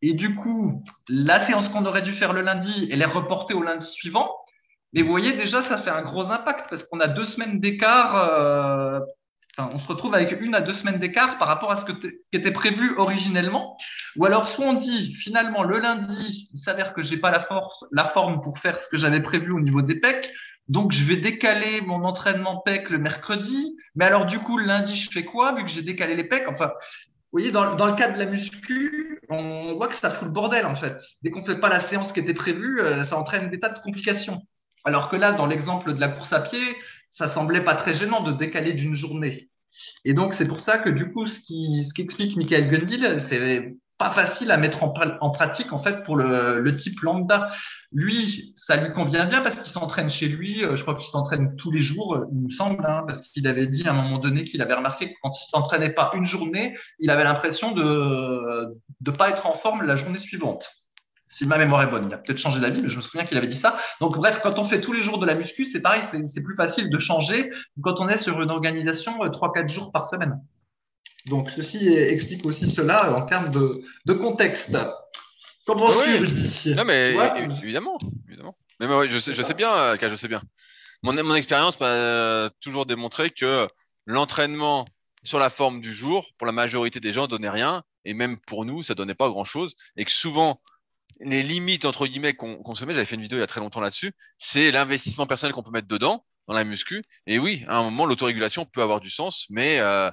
et 0.00 0.14
du 0.14 0.34
coup, 0.34 0.84
la 1.08 1.46
séance 1.46 1.68
qu'on 1.68 1.84
aurait 1.84 2.02
dû 2.02 2.12
faire 2.12 2.32
le 2.32 2.40
lundi, 2.40 2.88
elle 2.90 3.02
est 3.02 3.06
reportée 3.06 3.54
au 3.54 3.62
lundi 3.62 3.86
suivant. 3.86 4.30
Mais 4.92 5.02
vous 5.02 5.10
voyez, 5.10 5.36
déjà, 5.36 5.62
ça 5.64 5.78
fait 5.82 5.90
un 5.90 6.02
gros 6.02 6.30
impact, 6.30 6.66
parce 6.70 6.82
qu'on 6.84 7.00
a 7.00 7.08
deux 7.08 7.26
semaines 7.26 7.60
d'écart, 7.60 8.16
euh, 8.16 9.00
enfin, 9.56 9.70
on 9.74 9.78
se 9.78 9.86
retrouve 9.86 10.14
avec 10.14 10.40
une 10.40 10.54
à 10.54 10.60
deux 10.60 10.72
semaines 10.74 10.98
d'écart 10.98 11.38
par 11.38 11.48
rapport 11.48 11.72
à 11.72 11.80
ce 11.80 11.92
qui 11.92 12.08
était 12.32 12.52
prévu 12.52 12.94
originellement. 12.96 13.76
Ou 14.16 14.24
alors, 14.24 14.48
soit 14.50 14.64
on 14.64 14.74
dit, 14.74 15.14
finalement, 15.16 15.62
le 15.62 15.78
lundi, 15.78 16.48
il 16.54 16.60
s'avère 16.60 16.94
que 16.94 17.02
j'ai 17.02 17.18
pas 17.18 17.30
la 17.30 17.40
force, 17.40 17.84
la 17.92 18.08
forme 18.10 18.40
pour 18.40 18.58
faire 18.58 18.78
ce 18.80 18.88
que 18.88 18.96
j'avais 18.96 19.20
prévu 19.20 19.52
au 19.52 19.60
niveau 19.60 19.82
des 19.82 20.00
pecs, 20.00 20.30
donc, 20.68 20.92
je 20.92 21.02
vais 21.04 21.16
décaler 21.16 21.80
mon 21.80 22.04
entraînement 22.04 22.58
PEC 22.58 22.90
le 22.90 22.98
mercredi. 22.98 23.76
Mais 23.94 24.04
alors, 24.04 24.26
du 24.26 24.38
coup, 24.38 24.58
le 24.58 24.66
lundi, 24.66 24.96
je 24.96 25.10
fais 25.10 25.24
quoi 25.24 25.54
vu 25.54 25.64
que 25.64 25.70
j'ai 25.70 25.82
décalé 25.82 26.14
les 26.14 26.24
PEC 26.24 26.44
Enfin, 26.48 26.66
vous 26.66 27.40
voyez, 27.40 27.50
dans, 27.50 27.86
le 27.86 27.94
cas 27.94 28.10
de 28.10 28.18
la 28.18 28.26
muscu, 28.26 29.20
on 29.30 29.74
voit 29.76 29.88
que 29.88 29.96
ça 29.96 30.10
fout 30.10 30.28
le 30.28 30.32
bordel, 30.32 30.66
en 30.66 30.76
fait. 30.76 30.98
Dès 31.22 31.30
qu'on 31.30 31.40
ne 31.40 31.46
fait 31.46 31.60
pas 31.60 31.70
la 31.70 31.88
séance 31.88 32.12
qui 32.12 32.20
était 32.20 32.34
prévue, 32.34 32.80
euh, 32.80 33.04
ça 33.04 33.18
entraîne 33.18 33.50
des 33.50 33.60
tas 33.60 33.70
de 33.70 33.78
complications. 33.78 34.42
Alors 34.84 35.08
que 35.08 35.16
là, 35.16 35.32
dans 35.32 35.46
l'exemple 35.46 35.94
de 35.94 36.00
la 36.00 36.08
course 36.08 36.32
à 36.32 36.40
pied, 36.40 36.76
ça 37.12 37.28
semblait 37.28 37.64
pas 37.64 37.74
très 37.74 37.94
gênant 37.94 38.22
de 38.22 38.32
décaler 38.32 38.74
d'une 38.74 38.94
journée. 38.94 39.48
Et 40.04 40.12
donc, 40.12 40.34
c'est 40.34 40.48
pour 40.48 40.60
ça 40.60 40.78
que, 40.78 40.90
du 40.90 41.10
coup, 41.12 41.26
ce 41.26 41.40
qui, 41.40 41.86
ce 41.88 41.94
qui 41.94 42.02
explique 42.02 42.36
Michael 42.36 42.70
Gundil, 42.70 43.26
c'est 43.28 43.74
pas 43.98 44.10
facile 44.10 44.52
à 44.52 44.56
mettre 44.56 44.82
en, 44.82 45.30
pratique 45.30 45.72
en 45.72 45.82
fait 45.82 46.04
pour 46.04 46.16
le, 46.16 46.76
type 46.76 47.00
lambda. 47.00 47.50
Lui, 47.92 48.54
ça 48.66 48.76
lui 48.76 48.92
convient 48.92 49.26
bien 49.26 49.42
parce 49.42 49.56
qu'il 49.56 49.72
s'entraîne 49.72 50.08
chez 50.08 50.28
lui. 50.28 50.60
Je 50.60 50.82
crois 50.82 50.94
qu'il 50.94 51.10
s'entraîne 51.10 51.56
tous 51.56 51.72
les 51.72 51.80
jours, 51.80 52.24
il 52.32 52.46
me 52.46 52.50
semble, 52.50 52.84
hein, 52.86 53.02
parce 53.06 53.26
qu'il 53.28 53.46
avait 53.48 53.66
dit 53.66 53.86
à 53.86 53.90
un 53.90 53.94
moment 53.94 54.18
donné 54.18 54.44
qu'il 54.44 54.62
avait 54.62 54.74
remarqué 54.74 55.12
que 55.12 55.18
quand 55.20 55.32
il 55.32 55.50
s'entraînait 55.50 55.90
pas 55.90 56.12
une 56.14 56.24
journée, 56.24 56.76
il 57.00 57.10
avait 57.10 57.24
l'impression 57.24 57.72
de 57.72 58.76
ne 59.04 59.10
pas 59.10 59.30
être 59.30 59.46
en 59.46 59.54
forme 59.54 59.82
la 59.82 59.96
journée 59.96 60.20
suivante. 60.20 60.64
Si 61.30 61.44
ma 61.44 61.58
mémoire 61.58 61.82
est 61.82 61.90
bonne, 61.90 62.06
il 62.08 62.14
a 62.14 62.18
peut-être 62.18 62.38
changé 62.38 62.60
d'avis, 62.60 62.80
mais 62.80 62.88
je 62.88 62.96
me 62.96 63.02
souviens 63.02 63.24
qu'il 63.26 63.36
avait 63.36 63.48
dit 63.48 63.60
ça. 63.60 63.78
Donc 64.00 64.16
bref, 64.16 64.40
quand 64.42 64.58
on 64.58 64.64
fait 64.64 64.80
tous 64.80 64.92
les 64.92 65.02
jours 65.02 65.18
de 65.18 65.26
la 65.26 65.34
muscu, 65.34 65.66
c'est 65.66 65.80
pareil, 65.80 66.02
c'est 66.32 66.42
plus 66.42 66.54
facile 66.54 66.88
de 66.88 66.98
changer 66.98 67.50
quand 67.82 68.00
on 68.00 68.08
est 68.08 68.22
sur 68.22 68.40
une 68.40 68.50
organisation 68.50 69.18
3-4 69.18 69.68
jours 69.68 69.92
par 69.92 70.08
semaine. 70.08 70.40
Donc, 71.26 71.48
ceci 71.56 71.88
explique 71.88 72.44
aussi 72.46 72.72
cela 72.72 73.14
en 73.14 73.26
termes 73.26 73.50
de, 73.50 73.82
de 74.06 74.12
contexte. 74.14 74.70
Penses-tu, 75.66 76.24
oui. 76.24 76.74
Non, 76.74 76.84
mais 76.84 77.14
ouais. 77.14 77.48
évidemment, 77.62 77.98
évidemment. 78.26 78.56
Mais 78.80 78.86
ouais, 78.86 79.08
je 79.08 79.18
sais, 79.18 79.32
je 79.32 79.42
sais 79.42 79.54
bien, 79.54 79.96
car 79.98 80.08
je 80.08 80.16
sais 80.16 80.28
bien. 80.28 80.42
Mon, 81.02 81.12
mon 81.12 81.34
expérience 81.34 81.78
m'a 81.80 82.50
toujours 82.60 82.86
démontré 82.86 83.30
que 83.30 83.68
l'entraînement 84.06 84.86
sur 85.24 85.38
la 85.38 85.50
forme 85.50 85.80
du 85.80 85.92
jour, 85.92 86.30
pour 86.38 86.46
la 86.46 86.52
majorité 86.52 87.00
des 87.00 87.12
gens, 87.12 87.26
donnait 87.26 87.50
rien, 87.50 87.82
et 88.04 88.14
même 88.14 88.38
pour 88.38 88.64
nous, 88.64 88.82
ça 88.82 88.94
donnait 88.94 89.14
pas 89.14 89.28
grand-chose, 89.28 89.74
et 89.96 90.04
que 90.04 90.10
souvent, 90.10 90.62
les 91.20 91.42
limites 91.42 91.84
entre 91.84 92.06
guillemets 92.06 92.34
qu'on 92.34 92.62
qu 92.62 92.74
se 92.74 92.84
met, 92.84 92.94
j'avais 92.94 93.04
fait 93.04 93.16
une 93.16 93.22
vidéo 93.22 93.38
il 93.38 93.42
y 93.42 93.44
a 93.44 93.48
très 93.48 93.60
longtemps 93.60 93.80
là-dessus, 93.80 94.12
c'est 94.38 94.70
l'investissement 94.70 95.26
personnel 95.26 95.52
qu'on 95.52 95.62
peut 95.62 95.70
mettre 95.70 95.88
dedans, 95.88 96.24
dans 96.46 96.54
la 96.54 96.64
muscu. 96.64 97.04
Et 97.26 97.38
oui, 97.38 97.64
à 97.68 97.78
un 97.78 97.82
moment, 97.82 98.06
l'autorégulation 98.06 98.64
peut 98.64 98.80
avoir 98.80 99.00
du 99.00 99.10
sens, 99.10 99.46
mais 99.50 99.80
euh, 99.80 100.10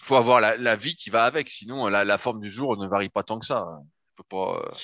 faut 0.00 0.16
avoir 0.16 0.40
la, 0.40 0.56
la, 0.56 0.76
vie 0.76 0.94
qui 0.94 1.10
va 1.10 1.24
avec, 1.24 1.48
sinon 1.48 1.86
la, 1.88 2.04
la, 2.04 2.18
forme 2.18 2.40
du 2.40 2.50
jour 2.50 2.76
ne 2.76 2.88
varie 2.88 3.08
pas 3.08 3.22
tant 3.22 3.38
que 3.38 3.46
ça. 3.46 3.64
Peut 4.16 4.24
pas, 4.28 4.58
euh, 4.58 4.74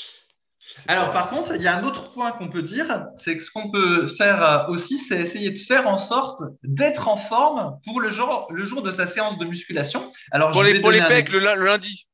Alors 0.88 1.06
pas... 1.06 1.22
par 1.22 1.30
contre, 1.30 1.54
il 1.54 1.62
y 1.62 1.66
a 1.66 1.76
un 1.76 1.84
autre 1.84 2.10
point 2.12 2.32
qu'on 2.32 2.48
peut 2.48 2.62
dire, 2.62 3.06
c'est 3.24 3.36
que 3.36 3.42
ce 3.42 3.50
qu'on 3.50 3.70
peut 3.70 4.08
faire 4.18 4.66
aussi, 4.68 5.00
c'est 5.08 5.18
essayer 5.20 5.50
de 5.50 5.58
faire 5.58 5.86
en 5.86 5.98
sorte 5.98 6.40
d'être 6.62 7.08
en 7.08 7.16
forme 7.28 7.78
pour 7.84 8.00
le 8.00 8.10
jour, 8.10 8.46
le 8.50 8.64
jour 8.64 8.82
de 8.82 8.92
sa 8.92 9.12
séance 9.12 9.38
de 9.38 9.46
musculation. 9.46 10.12
Alors 10.32 10.52
pour 10.52 10.62
les, 10.62 10.80
pour 10.80 10.90
les 10.90 11.00
pecs 11.00 11.30
un... 11.30 11.32
le, 11.32 11.64
lundi. 11.64 12.06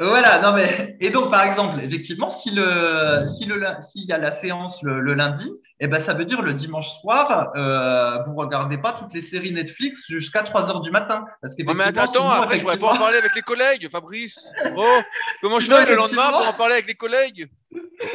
Voilà, 0.00 0.40
non 0.40 0.54
mais 0.54 0.96
et 0.98 1.10
donc 1.10 1.30
par 1.30 1.44
exemple, 1.44 1.78
effectivement, 1.82 2.30
si 2.38 2.50
le 2.50 3.28
si 3.36 3.44
le 3.44 3.62
s'il 3.92 4.06
y 4.06 4.12
a 4.12 4.16
la 4.16 4.40
séance 4.40 4.82
le, 4.82 4.98
le 4.98 5.12
lundi, 5.12 5.46
eh 5.78 5.88
ben 5.88 6.02
ça 6.06 6.14
veut 6.14 6.24
dire 6.24 6.40
le 6.40 6.54
dimanche 6.54 6.88
soir, 7.02 7.52
euh, 7.54 8.22
vous 8.24 8.34
regardez 8.34 8.78
pas 8.78 8.94
toutes 8.98 9.12
les 9.12 9.20
séries 9.28 9.52
Netflix 9.52 10.00
jusqu'à 10.08 10.42
3 10.42 10.70
heures 10.70 10.80
du 10.80 10.90
matin. 10.90 11.26
Parce 11.42 11.54
non 11.58 11.74
mais 11.74 11.84
attends, 11.84 12.10
sinon, 12.12 12.28
après 12.30 12.56
je 12.56 12.62
pourrais 12.62 12.78
pas 12.78 12.94
en 12.94 12.98
parler 12.98 13.18
avec 13.18 13.34
les 13.34 13.42
collègues, 13.42 13.90
Fabrice. 13.90 14.40
Oh, 14.74 15.00
comment 15.42 15.60
je 15.60 15.70
fais 15.70 15.84
le 15.84 15.96
lendemain 15.96 16.30
pour 16.30 16.48
en 16.48 16.54
parler 16.54 16.74
avec 16.74 16.86
les 16.86 16.94
collègues? 16.94 17.50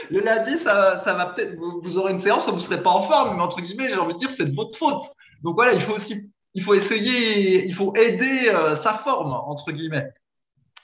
Le 0.09 0.21
lundi, 0.21 0.57
ça, 0.63 1.03
ça 1.03 1.13
va 1.13 1.27
peut-être, 1.27 1.55
vous, 1.55 1.81
vous, 1.83 1.97
aurez 1.99 2.13
une 2.13 2.21
séance 2.21 2.47
où 2.47 2.53
vous 2.53 2.61
serez 2.61 2.81
pas 2.81 2.89
en 2.89 3.07
forme, 3.07 3.35
mais 3.35 3.43
entre 3.43 3.61
guillemets, 3.61 3.89
j'ai 3.89 3.97
envie 3.97 4.15
de 4.15 4.19
dire 4.19 4.31
c'est 4.37 4.45
de 4.45 4.55
votre 4.55 4.75
faute. 4.77 5.03
Donc 5.43 5.53
voilà, 5.53 5.73
il 5.73 5.81
faut 5.83 5.93
aussi, 5.93 6.31
il 6.55 6.63
faut 6.63 6.73
essayer, 6.73 7.65
il 7.65 7.75
faut 7.75 7.95
aider 7.95 8.49
euh, 8.49 8.81
sa 8.81 8.95
forme 9.03 9.33
entre 9.33 9.71
guillemets. 9.71 10.07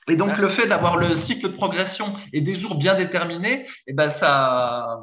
Et 0.08 0.16
donc, 0.16 0.36
le 0.38 0.50
fait 0.50 0.68
d'avoir 0.68 0.98
le 0.98 1.22
cycle 1.26 1.52
de 1.52 1.56
progression 1.56 2.16
et 2.34 2.42
des 2.42 2.56
jours 2.56 2.76
bien 2.76 2.96
déterminés, 2.96 3.68
eh 3.88 3.94
ben, 3.94 4.12
ça, 4.20 5.00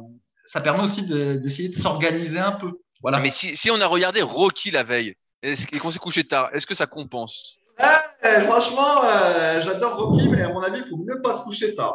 ça 0.52 0.60
permet 0.60 0.84
aussi 0.84 1.02
d'essayer 1.02 1.68
de, 1.68 1.76
de 1.76 1.82
s'organiser 1.82 2.38
un 2.38 2.52
peu. 2.52 2.72
Voilà. 3.02 3.20
Mais 3.20 3.30
si, 3.30 3.56
si, 3.56 3.70
on 3.70 3.80
a 3.80 3.86
regardé 3.86 4.22
Rocky 4.22 4.70
la 4.70 4.82
veille 4.82 5.14
et 5.42 5.78
qu'on 5.78 5.90
s'est 5.90 6.00
couché 6.00 6.24
tard, 6.24 6.50
est-ce 6.52 6.66
que 6.66 6.74
ça 6.74 6.86
compense? 6.86 7.56
Eh, 7.80 8.44
Franchement, 8.44 9.04
euh, 9.04 9.62
j'adore 9.62 9.96
Rocky, 9.96 10.28
mais 10.28 10.42
à 10.42 10.48
mon 10.48 10.60
avis, 10.62 10.80
il 10.84 10.88
faut 10.88 10.96
mieux 10.96 11.22
pas 11.22 11.38
se 11.38 11.42
coucher 11.42 11.74
tard. 11.76 11.94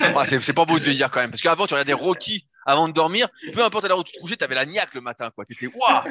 Hein. 0.00 0.12
ah, 0.16 0.24
c'est 0.24 0.52
pas 0.54 0.64
beau 0.64 0.78
de 0.78 0.86
le 0.86 0.94
dire 0.94 1.10
quand 1.10 1.20
même. 1.20 1.30
Parce 1.30 1.42
qu'avant, 1.42 1.66
tu 1.66 1.74
regardais 1.74 1.92
Rocky 1.92 2.46
avant 2.66 2.88
de 2.88 2.92
dormir, 2.92 3.28
peu 3.52 3.62
importe 3.64 3.84
à 3.84 3.88
l'heure 3.88 3.98
où 3.98 4.04
tu 4.04 4.12
te 4.12 4.20
couchais, 4.20 4.36
t'avais 4.36 4.54
la 4.54 4.66
niaque 4.66 4.94
le 4.94 5.00
matin, 5.00 5.30
quoi. 5.34 5.44
T'étais, 5.44 5.66
waouh! 5.66 6.02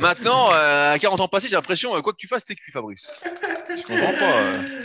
Maintenant, 0.00 0.52
euh, 0.52 0.92
à 0.94 0.98
40 0.98 1.20
ans 1.20 1.28
passés, 1.28 1.48
j'ai 1.48 1.54
l'impression, 1.56 1.94
euh, 1.96 2.00
quoi 2.00 2.12
que 2.12 2.18
tu 2.18 2.28
fasses, 2.28 2.44
t'es 2.44 2.54
cuit, 2.54 2.72
Fabrice. 2.72 3.14
Je 3.68 3.82
comprends 3.82 4.14
pas. 4.18 4.38
euh. 4.40 4.82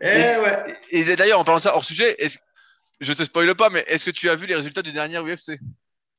Eh 0.00 0.06
Et- 0.06 0.38
ouais. 0.38 0.64
Et, 0.90 1.00
et 1.00 1.16
d'ailleurs, 1.16 1.40
en 1.40 1.44
parlant 1.44 1.58
de 1.58 1.64
ça, 1.64 1.74
hors 1.74 1.84
sujet, 1.84 2.16
je 3.00 3.12
te 3.12 3.22
spoile 3.24 3.54
pas, 3.54 3.70
mais 3.70 3.84
est-ce 3.88 4.04
que 4.04 4.10
tu 4.10 4.28
as 4.30 4.36
vu 4.36 4.46
les 4.46 4.54
résultats 4.56 4.82
du 4.82 4.92
dernier 4.92 5.18
UFC? 5.18 5.58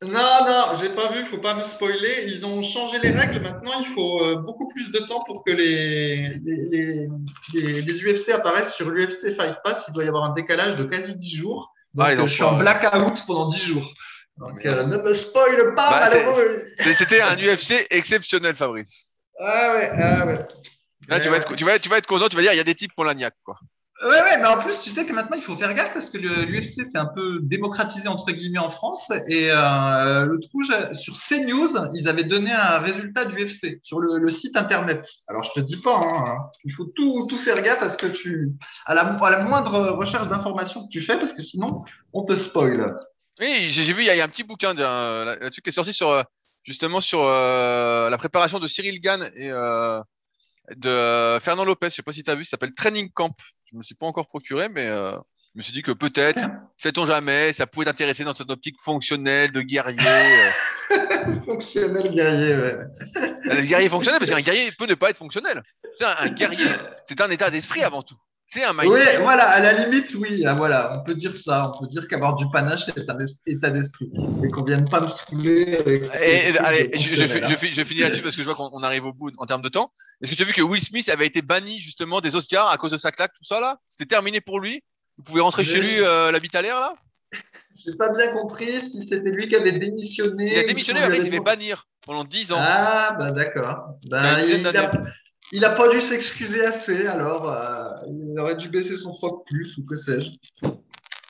Non, 0.03 0.45
non, 0.45 0.77
j'ai 0.79 0.89
pas 0.89 1.11
vu, 1.11 1.25
faut 1.25 1.39
pas 1.39 1.55
me 1.55 1.63
spoiler. 1.69 2.25
Ils 2.27 2.45
ont 2.45 2.61
changé 2.61 2.99
les 2.99 3.09
règles. 3.09 3.39
Maintenant, 3.41 3.79
il 3.81 3.93
faut 3.95 4.23
euh, 4.23 4.35
beaucoup 4.35 4.67
plus 4.67 4.91
de 4.91 4.99
temps 5.07 5.23
pour 5.23 5.43
que 5.43 5.49
les, 5.49 6.37
les, 6.45 7.07
les, 7.55 8.03
UFC 8.03 8.29
apparaissent 8.29 8.75
sur 8.75 8.91
l'UFC 8.91 9.35
Fight 9.35 9.55
Pass. 9.63 9.83
Il 9.87 9.93
doit 9.95 10.03
y 10.03 10.07
avoir 10.07 10.23
un 10.25 10.33
décalage 10.35 10.75
de 10.75 10.83
quasi 10.83 11.15
10 11.15 11.37
jours. 11.37 11.73
Donc, 11.95 12.05
Ah, 12.05 12.13
les 12.13 12.21
euh, 12.21 12.27
je 12.27 12.31
suis 12.33 12.43
en 12.43 12.57
blackout 12.57 13.23
pendant 13.25 13.49
10 13.49 13.59
jours. 13.59 13.91
Donc, 14.39 14.65
euh, 14.65 14.83
ne 14.83 14.97
me 14.97 15.13
spoil 15.15 15.75
pas, 15.75 16.09
Bah, 16.09 16.93
C'était 16.93 17.21
un 17.21 17.35
UFC 17.35 17.87
exceptionnel, 17.89 18.55
Fabrice. 18.55 19.15
Ah 19.39 19.73
ouais, 19.73 19.91
ah 19.93 20.25
ouais. 20.25 20.47
Là, 21.07 21.19
tu 21.19 21.29
vas, 21.29 21.37
être, 21.37 21.55
tu, 21.55 21.63
vas, 21.63 21.79
tu 21.79 21.89
vas 21.89 21.97
être 21.97 22.07
content, 22.07 22.27
tu 22.27 22.35
vas 22.35 22.41
dire, 22.41 22.53
il 22.53 22.57
y 22.57 22.61
a 22.61 22.65
des 22.65 22.75
types 22.75 22.93
pour 22.95 23.05
la 23.05 23.13
niaque, 23.13 23.37
quoi. 23.43 23.55
Ouais, 24.03 24.09
ouais, 24.09 24.37
mais 24.39 24.47
en 24.47 24.61
plus, 24.61 24.75
tu 24.83 24.91
sais 24.91 25.07
que 25.07 25.13
maintenant, 25.13 25.37
il 25.37 25.43
faut 25.43 25.57
faire 25.57 25.73
gaffe 25.73 25.93
parce 25.95 26.11
que 26.11 26.19
l'UFC, 26.19 26.87
c'est 26.91 26.99
un 26.99 27.07
peu 27.15 27.39
démocratisé, 27.41 28.07
entre 28.07 28.31
guillemets, 28.31 28.59
en 28.59 28.69
France. 28.69 29.03
Et 29.27 29.49
euh, 29.49 30.25
le 30.25 30.39
sur 30.93 31.17
CNews, 31.27 31.71
ils 31.95 32.07
avaient 32.07 32.25
donné 32.25 32.51
un 32.51 32.77
résultat 32.77 33.25
du 33.25 33.43
UFC 33.43 33.79
sur 33.81 33.99
le, 33.99 34.19
le 34.19 34.29
site 34.29 34.55
internet. 34.55 35.03
Alors, 35.27 35.43
je 35.45 35.61
te 35.61 35.65
dis 35.65 35.77
pas, 35.77 35.95
hein, 35.97 36.37
il 36.63 36.73
faut 36.73 36.85
tout, 36.95 37.25
tout 37.27 37.39
faire 37.39 37.63
gaffe 37.63 37.81
à 37.81 37.89
ce 37.91 37.97
que 37.97 38.07
tu, 38.07 38.51
à 38.85 38.93
la, 38.93 39.01
à 39.01 39.29
la 39.31 39.39
moindre 39.39 39.79
recherche 39.93 40.29
d'information 40.29 40.85
que 40.85 40.91
tu 40.91 41.01
fais, 41.01 41.17
parce 41.17 41.33
que 41.33 41.41
sinon, 41.41 41.83
on 42.13 42.23
te 42.23 42.35
spoil. 42.35 42.99
Oui, 43.39 43.67
j'ai 43.69 43.93
vu, 43.93 44.01
il 44.01 44.05
y, 44.05 44.09
a 44.09 44.15
il 44.15 44.17
y 44.17 44.21
a 44.21 44.25
un 44.25 44.29
petit 44.29 44.43
bouquin 44.43 44.73
là-dessus 44.73 45.61
qui 45.61 45.69
est 45.69 45.73
sorti 45.73 45.93
sur, 45.93 46.09
euh, 46.09 46.23
justement, 46.63 47.01
sur 47.01 47.21
euh, 47.23 48.09
la 48.09 48.17
préparation 48.17 48.59
de 48.59 48.67
Cyril 48.67 48.99
Gann 48.99 49.29
et 49.35 49.51
euh, 49.51 50.01
de 50.75 51.37
Fernand 51.41 51.65
Lopez. 51.65 51.89
Je 51.89 51.95
sais 51.95 52.01
pas 52.03 52.13
si 52.13 52.23
tu 52.23 52.31
as 52.31 52.35
vu, 52.35 52.43
ça 52.45 52.51
s'appelle 52.51 52.73
Training 52.73 53.09
Camp. 53.13 53.35
Je 53.71 53.77
me 53.77 53.81
suis 53.83 53.95
pas 53.95 54.05
encore 54.07 54.27
procuré, 54.27 54.69
mais 54.69 54.87
euh, 54.87 55.11
je 55.53 55.59
me 55.59 55.61
suis 55.63 55.73
dit 55.73 55.81
que 55.83 55.91
peut-être, 55.91 56.45
sait-on 56.77 57.05
jamais, 57.05 57.53
ça 57.53 57.67
pouvait 57.67 57.85
t'intéresser 57.85 58.23
dans 58.23 58.33
ton 58.33 58.45
optique 58.45 58.77
fonctionnelle, 58.81 59.51
de 59.51 59.61
guerrier. 59.61 59.99
euh. 59.99 60.51
Fonctionnel 61.45 62.13
guerrier, 62.13 62.55
ouais. 62.55 62.75
Le 63.43 63.61
guerrier 63.67 63.89
fonctionnel, 63.89 64.19
parce 64.19 64.31
qu'un 64.31 64.41
guerrier 64.41 64.71
peut 64.71 64.85
ne 64.85 64.95
pas 64.95 65.09
être 65.09 65.17
fonctionnel. 65.17 65.61
Un 66.01 66.29
guerrier, 66.29 66.65
c'est 67.05 67.19
un 67.21 67.29
état 67.29 67.49
d'esprit 67.49 67.83
avant 67.83 68.03
tout. 68.03 68.15
C'est 68.49 68.63
un 68.63 68.73
Oui, 68.77 68.87
mindset. 68.89 69.17
voilà, 69.21 69.49
à 69.49 69.59
la 69.59 69.73
limite, 69.85 70.13
oui, 70.15 70.45
ah, 70.45 70.53
voilà, 70.53 70.97
on 70.97 71.03
peut 71.03 71.15
dire 71.15 71.35
ça, 71.35 71.69
on 71.75 71.79
peut 71.81 71.87
dire 71.87 72.07
qu'avoir 72.07 72.37
du 72.37 72.45
panache, 72.49 72.79
c'est 72.85 73.09
un 73.09 73.17
état 73.45 73.69
d'esprit, 73.69 74.09
et 74.41 74.49
qu'on 74.49 74.63
vienne 74.63 74.87
pas 74.89 75.01
me 75.01 75.09
saouler 75.09 75.75
avec. 75.77 76.03
Et, 76.21 76.49
et- 76.49 76.53
ces 76.53 76.57
allez, 76.59 76.89
je, 76.93 77.13
je, 77.13 77.25
je, 77.25 77.37
hein. 77.39 77.55
fi- 77.57 77.73
je 77.73 77.83
finis 77.83 77.99
là-dessus 77.99 78.21
parce 78.21 78.37
que 78.37 78.41
je 78.41 78.47
vois 78.47 78.55
qu'on 78.55 78.69
on 78.71 78.83
arrive 78.83 79.05
au 79.05 79.11
bout 79.11 79.31
en 79.37 79.45
termes 79.45 79.61
de 79.61 79.67
temps. 79.67 79.91
Est-ce 80.21 80.31
que 80.31 80.37
tu 80.37 80.43
as 80.43 80.45
vu 80.45 80.53
que 80.53 80.61
Will 80.61 80.81
Smith 80.81 81.09
avait 81.09 81.27
été 81.27 81.41
banni 81.41 81.81
justement 81.81 82.21
des 82.21 82.37
Oscars 82.37 82.69
à 82.69 82.77
cause 82.77 82.91
de 82.91 82.97
sa 82.97 83.11
claque, 83.11 83.33
tout 83.33 83.43
ça 83.43 83.59
là? 83.59 83.79
C'était 83.89 84.05
terminé 84.05 84.39
pour 84.39 84.61
lui? 84.61 84.81
Vous 85.17 85.23
pouvez 85.23 85.41
rentrer 85.41 85.65
chez 85.65 85.81
lui 85.81 85.99
euh, 85.99 86.31
la 86.31 86.39
bite 86.39 86.55
à 86.55 86.61
l'air 86.61 86.79
là? 86.79 86.93
J'ai 87.85 87.95
pas 87.97 88.09
bien 88.09 88.31
compris 88.31 88.89
si 88.91 89.07
c'était 89.09 89.29
lui 89.29 89.49
qui 89.49 89.55
avait 89.55 89.77
démissionné. 89.77 90.53
Il 90.53 90.59
a 90.59 90.63
démissionné, 90.63 91.01
mais 91.09 91.17
il 91.17 91.23
s'est 91.25 91.31
fait 91.31 91.39
bannir 91.41 91.85
pendant 92.05 92.23
10 92.23 92.53
ans. 92.53 92.59
Ah, 92.59 93.15
bah 93.19 93.31
d'accord. 93.31 93.97
Il 94.03 94.09
il, 94.09 94.67
a, 94.67 94.71
d'années. 94.71 95.09
Il 95.51 95.63
a 95.65 95.71
pas 95.71 95.89
dû 95.89 96.01
s'excuser 96.01 96.65
assez, 96.65 97.07
alors 97.07 97.49
euh, 97.51 97.87
il 98.07 98.39
aurait 98.39 98.55
dû 98.57 98.69
baisser 98.69 98.97
son 98.97 99.13
froc 99.15 99.43
plus, 99.47 99.75
ou 99.77 99.85
que 99.85 99.97
sais-je. 99.97 100.29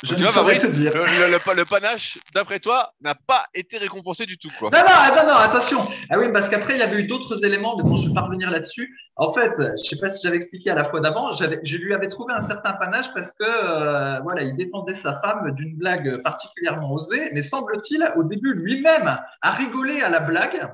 Je 0.03 0.13
tu 0.13 0.21
ne 0.21 0.27
vois, 0.27 0.31
Fabrice, 0.31 0.63
dire. 0.63 0.93
le, 0.93 1.25
le- 1.25 1.31
le 1.31 1.39
pa- 1.39 1.55
le 1.55 1.65
panache, 1.65 2.19
d'après 2.35 2.59
toi, 2.59 2.91
n'a 3.01 3.15
pas 3.15 3.47
été 3.55 3.79
récompensé 3.79 4.27
du 4.27 4.37
tout 4.37 4.51
quoi. 4.59 4.69
Non, 4.71 4.79
non, 4.81 4.93
attends, 4.95 5.25
non, 5.25 5.33
attention. 5.33 5.89
Ah 6.11 6.19
oui, 6.19 6.27
parce 6.31 6.49
qu'après, 6.49 6.75
il 6.75 6.79
y 6.79 6.83
avait 6.83 6.99
eu 7.01 7.07
d'autres 7.07 7.43
éléments, 7.43 7.75
mais 7.75 7.81
bon, 7.81 7.97
je 7.97 8.09
vais 8.09 8.13
pas 8.13 8.21
revenir 8.21 8.51
là-dessus. 8.51 8.95
En 9.15 9.33
fait, 9.33 9.53
je 9.57 9.89
sais 9.89 9.95
pas 9.99 10.11
si 10.11 10.19
j'avais 10.23 10.37
expliqué 10.37 10.69
à 10.69 10.75
la 10.75 10.83
fois 10.83 10.99
d'avant, 10.99 11.33
je 11.33 11.77
lui 11.77 11.95
avais 11.95 12.09
trouvé 12.09 12.31
un 12.35 12.47
certain 12.47 12.73
panache 12.73 13.07
parce 13.15 13.31
que, 13.31 13.43
euh, 13.43 14.19
voilà, 14.19 14.43
il 14.43 14.55
défendait 14.55 14.93
sa 15.01 15.19
femme 15.19 15.49
d'une 15.55 15.75
blague 15.77 16.21
particulièrement 16.21 16.91
osée, 16.93 17.31
mais 17.33 17.41
semble-t-il, 17.41 18.07
au 18.17 18.23
début, 18.23 18.53
lui-même 18.53 19.17
a 19.41 19.51
rigolé 19.51 20.01
à 20.01 20.09
la 20.09 20.19
blague, 20.19 20.69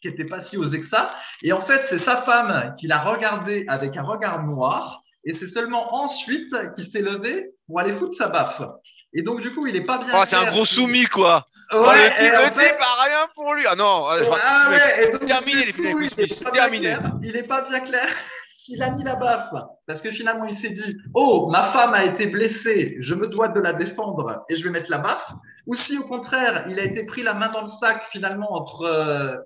qui 0.00 0.08
était 0.08 0.24
pas 0.24 0.44
si 0.44 0.56
osée 0.56 0.80
que 0.80 0.88
ça. 0.88 1.10
Et 1.42 1.52
en 1.52 1.62
fait, 1.62 1.82
c'est 1.90 2.00
sa 2.04 2.22
femme 2.22 2.74
qui 2.78 2.86
l'a 2.86 2.98
regardé 2.98 3.64
avec 3.68 3.96
un 3.96 4.02
regard 4.02 4.42
noir, 4.44 5.02
et 5.24 5.34
c'est 5.34 5.48
seulement 5.48 5.94
ensuite 5.94 6.52
qu'il 6.76 6.90
s'est 6.90 7.02
levé 7.02 7.50
pour 7.66 7.80
aller 7.80 7.94
foutre 7.96 8.16
sa 8.16 8.28
baffe. 8.28 8.62
Et 9.14 9.22
donc, 9.22 9.40
du 9.40 9.52
coup, 9.54 9.66
il 9.66 9.74
est 9.76 9.84
pas 9.84 9.98
bien. 9.98 10.12
Oh, 10.14 10.22
c'est 10.26 10.36
un 10.36 10.46
gros 10.46 10.64
soumis 10.64 11.06
quoi. 11.06 11.46
Ouais, 11.72 11.78
Oh, 11.80 11.92
le 11.92 12.24
et 12.24 12.36
en 12.36 12.52
fait- 12.52 12.76
a 12.80 13.02
rien 13.04 13.28
pour 13.34 13.52
lui. 13.54 13.64
Ah 13.68 13.74
non, 13.74 14.06
ah, 14.08 14.18
je 14.24 14.30
ah 14.30 14.70
ouais, 14.70 15.12
donc, 15.12 15.26
terminé 15.26 15.66
les 15.66 15.72
films 15.72 15.86
avec 15.86 15.96
Will 15.98 16.10
il 16.16 16.28
Smith, 16.28 16.50
terminé. 16.52 16.86
clair. 16.94 17.12
Il 17.22 17.36
est 17.36 17.42
pas 17.46 17.68
bien 17.68 17.80
clair 17.80 18.08
s'il 18.64 18.82
a 18.82 18.90
mis 18.90 19.04
la 19.04 19.16
baffe. 19.16 19.52
Parce 19.86 20.00
que 20.00 20.10
finalement, 20.12 20.46
il 20.46 20.56
s'est 20.58 20.70
dit, 20.70 20.96
oh, 21.14 21.48
ma 21.50 21.72
femme 21.72 21.92
a 21.94 22.04
été 22.04 22.26
blessée, 22.26 22.96
je 23.00 23.14
me 23.14 23.26
dois 23.28 23.48
de 23.48 23.60
la 23.60 23.74
défendre 23.74 24.44
et 24.48 24.56
je 24.56 24.64
vais 24.64 24.70
mettre 24.70 24.90
la 24.90 24.98
baffe. 24.98 25.30
Ou 25.66 25.74
si 25.74 25.98
au 25.98 26.04
contraire, 26.04 26.64
il 26.68 26.78
a 26.78 26.84
été 26.84 27.04
pris 27.04 27.22
la 27.22 27.34
main 27.34 27.50
dans 27.52 27.62
le 27.62 27.70
sac 27.80 28.02
finalement 28.12 28.50
entre 28.54 28.82
euh, 28.82 29.34
euh, 29.34 29.36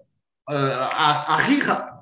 à, 0.47 1.35
à 1.35 1.37
rire 1.37 1.93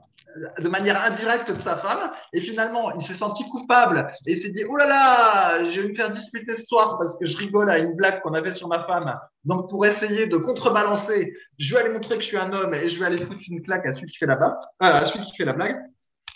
de 0.59 0.69
manière 0.69 1.03
indirecte 1.03 1.51
de 1.51 1.61
sa 1.63 1.77
femme 1.79 2.11
et 2.33 2.41
finalement 2.41 2.93
il 2.93 3.07
s'est 3.07 3.19
senti 3.19 3.49
coupable 3.49 4.11
et 4.27 4.41
s'est 4.41 4.51
dit 4.51 4.65
oh 4.69 4.77
là 4.77 4.87
là 4.87 5.73
je 5.73 5.81
vais 5.81 5.89
me 5.89 5.95
faire 5.95 6.13
disputer 6.13 6.57
ce 6.57 6.65
soir 6.65 6.99
parce 6.99 7.17
que 7.19 7.27
je 7.27 7.37
rigole 7.37 7.71
à 7.71 7.79
une 7.79 7.95
blague 7.97 8.21
qu'on 8.23 8.35
avait 8.35 8.55
sur 8.55 8.69
ma 8.69 8.85
femme. 8.85 9.13
Donc 9.45 9.69
pour 9.71 9.85
essayer 9.87 10.27
de 10.27 10.37
contrebalancer 10.37 11.33
je 11.59 11.75
vais 11.75 11.81
aller 11.81 11.93
montrer 11.95 12.17
que 12.17 12.23
je 12.23 12.29
suis 12.29 12.37
un 12.37 12.53
homme 12.53 12.75
et 12.75 12.89
je 12.89 12.99
vais 12.99 13.07
aller 13.07 13.25
foutre 13.25 13.41
une 13.49 13.63
claque 13.63 13.87
à 13.87 13.95
celui 13.95 14.07
qui 14.07 14.19
fait 14.19 14.27
la 14.27 14.37
baffe, 14.37 14.65
euh, 14.83 14.87
à 14.87 15.07
celui 15.07 15.25
qui 15.25 15.37
fait 15.37 15.45
la 15.45 15.53
blague. 15.53 15.77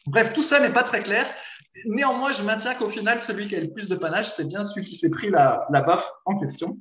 Bref 0.07 0.33
tout 0.35 0.43
ça 0.43 0.61
n'est 0.61 0.73
pas 0.73 0.85
très 0.85 1.03
clair. 1.03 1.27
Néanmoins 1.87 2.33
je 2.33 2.43
maintiens 2.43 2.75
qu'au 2.75 2.91
final 2.91 3.21
celui 3.27 3.49
qui 3.49 3.57
a 3.57 3.61
le 3.61 3.73
plus 3.73 3.89
de 3.89 3.97
panache 3.97 4.29
c'est 4.37 4.49
bien 4.49 4.65
celui 4.65 4.87
qui 4.87 4.97
s'est 4.97 5.11
pris 5.11 5.31
la, 5.31 5.67
la 5.71 5.83
baffe 5.83 6.07
en 6.25 6.39
question 6.39 6.77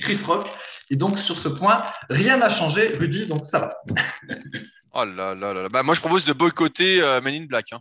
Chris 0.00 0.22
Rock 0.24 0.46
et 0.90 0.96
donc 0.96 1.18
sur 1.20 1.38
ce 1.38 1.48
point 1.48 1.82
rien 2.08 2.36
n'a 2.36 2.58
changé 2.58 2.96
Rudy 2.96 3.26
donc 3.26 3.46
ça 3.46 3.58
va 3.58 3.76
Oh 4.92 5.04
là 5.04 5.34
là 5.34 5.54
là 5.54 5.62
là. 5.62 5.68
Bah, 5.68 5.82
moi, 5.82 5.94
je 5.94 6.00
propose 6.00 6.24
de 6.24 6.32
boycotter 6.32 7.00
euh, 7.02 7.20
Men 7.20 7.34
in 7.34 7.46
Black. 7.46 7.72
Hein. 7.72 7.78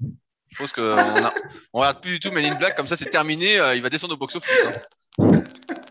Je 0.50 0.58
pense 0.58 0.72
qu'on 0.72 0.97
a... 0.97 1.34
on 1.74 1.80
regarde 1.80 2.02
plus 2.02 2.12
du 2.12 2.20
tout 2.20 2.32
Men 2.32 2.45
in 2.45 2.56
Black. 2.56 2.76
Comme 2.76 2.88
ça, 2.88 2.95
c'est 2.95 3.10
terminé. 3.10 3.60
euh, 3.60 3.76
il 3.76 3.82
va 3.82 3.89
descendre 3.89 4.14
au 4.14 4.18
box-office. 4.18 4.66
Hein. 5.18 5.43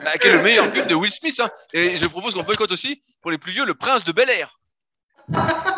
Bah, 0.05 0.17
qui 0.19 0.29
est 0.29 0.33
le 0.33 0.43
meilleur 0.43 0.71
film 0.71 0.87
de 0.87 0.95
Will 0.95 1.11
Smith. 1.11 1.41
Hein. 1.41 1.51
Et 1.73 1.97
je 1.97 2.07
propose 2.07 2.35
qu'on 2.35 2.45
boycotte 2.45 2.71
aussi, 2.71 3.03
pour 3.21 3.33
les 3.33 3.39
plus 3.39 3.51
vieux, 3.51 3.67
Le 3.67 3.75
Prince 3.75 4.05
de 4.05 4.13
Bel 4.13 4.31
Air. 4.31 4.57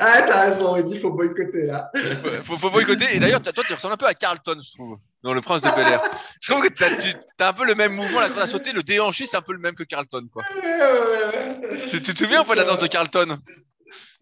ah, 0.00 0.22
t'as 0.22 0.50
raison, 0.50 0.76
il 0.76 0.84
dit 0.84 1.00
faut 1.00 1.10
boycotter. 1.10 1.70
Ouais, 1.94 2.42
Faut, 2.42 2.58
faut 2.58 2.70
boycotter. 2.70 3.06
Et 3.12 3.18
d'ailleurs, 3.18 3.42
toi, 3.42 3.64
tu 3.66 3.74
ressembles 3.74 3.94
un 3.94 3.98
peu 3.98 4.06
à 4.06 4.14
Carlton, 4.14 4.58
je 4.60 4.72
trouve, 4.74 4.98
dans 5.22 5.34
Le 5.34 5.40
Prince 5.40 5.62
de 5.62 5.70
Bel 5.70 5.86
Air. 5.86 6.02
Je 6.40 6.52
trouve 6.52 6.64
que 6.64 6.72
t'as, 6.72 6.90
tu 6.96 7.08
as 7.38 7.48
un 7.48 7.52
peu 7.52 7.64
le 7.64 7.74
même 7.74 7.92
mouvement, 7.92 8.20
la 8.20 8.28
corde 8.28 8.42
à 8.42 8.46
sauter, 8.46 8.72
le 8.72 8.82
déhanché, 8.82 9.26
c'est 9.26 9.36
un 9.36 9.42
peu 9.42 9.52
le 9.52 9.58
même 9.58 9.74
que 9.74 9.84
Carlton, 9.84 10.26
quoi. 10.32 10.42
Tu, 11.88 12.02
tu 12.02 12.14
te 12.14 12.18
souviens 12.18 12.42
ou 12.42 12.44
pas 12.44 12.54
de 12.54 12.60
la 12.60 12.64
danse 12.64 12.78
de 12.78 12.86
Carlton? 12.86 13.38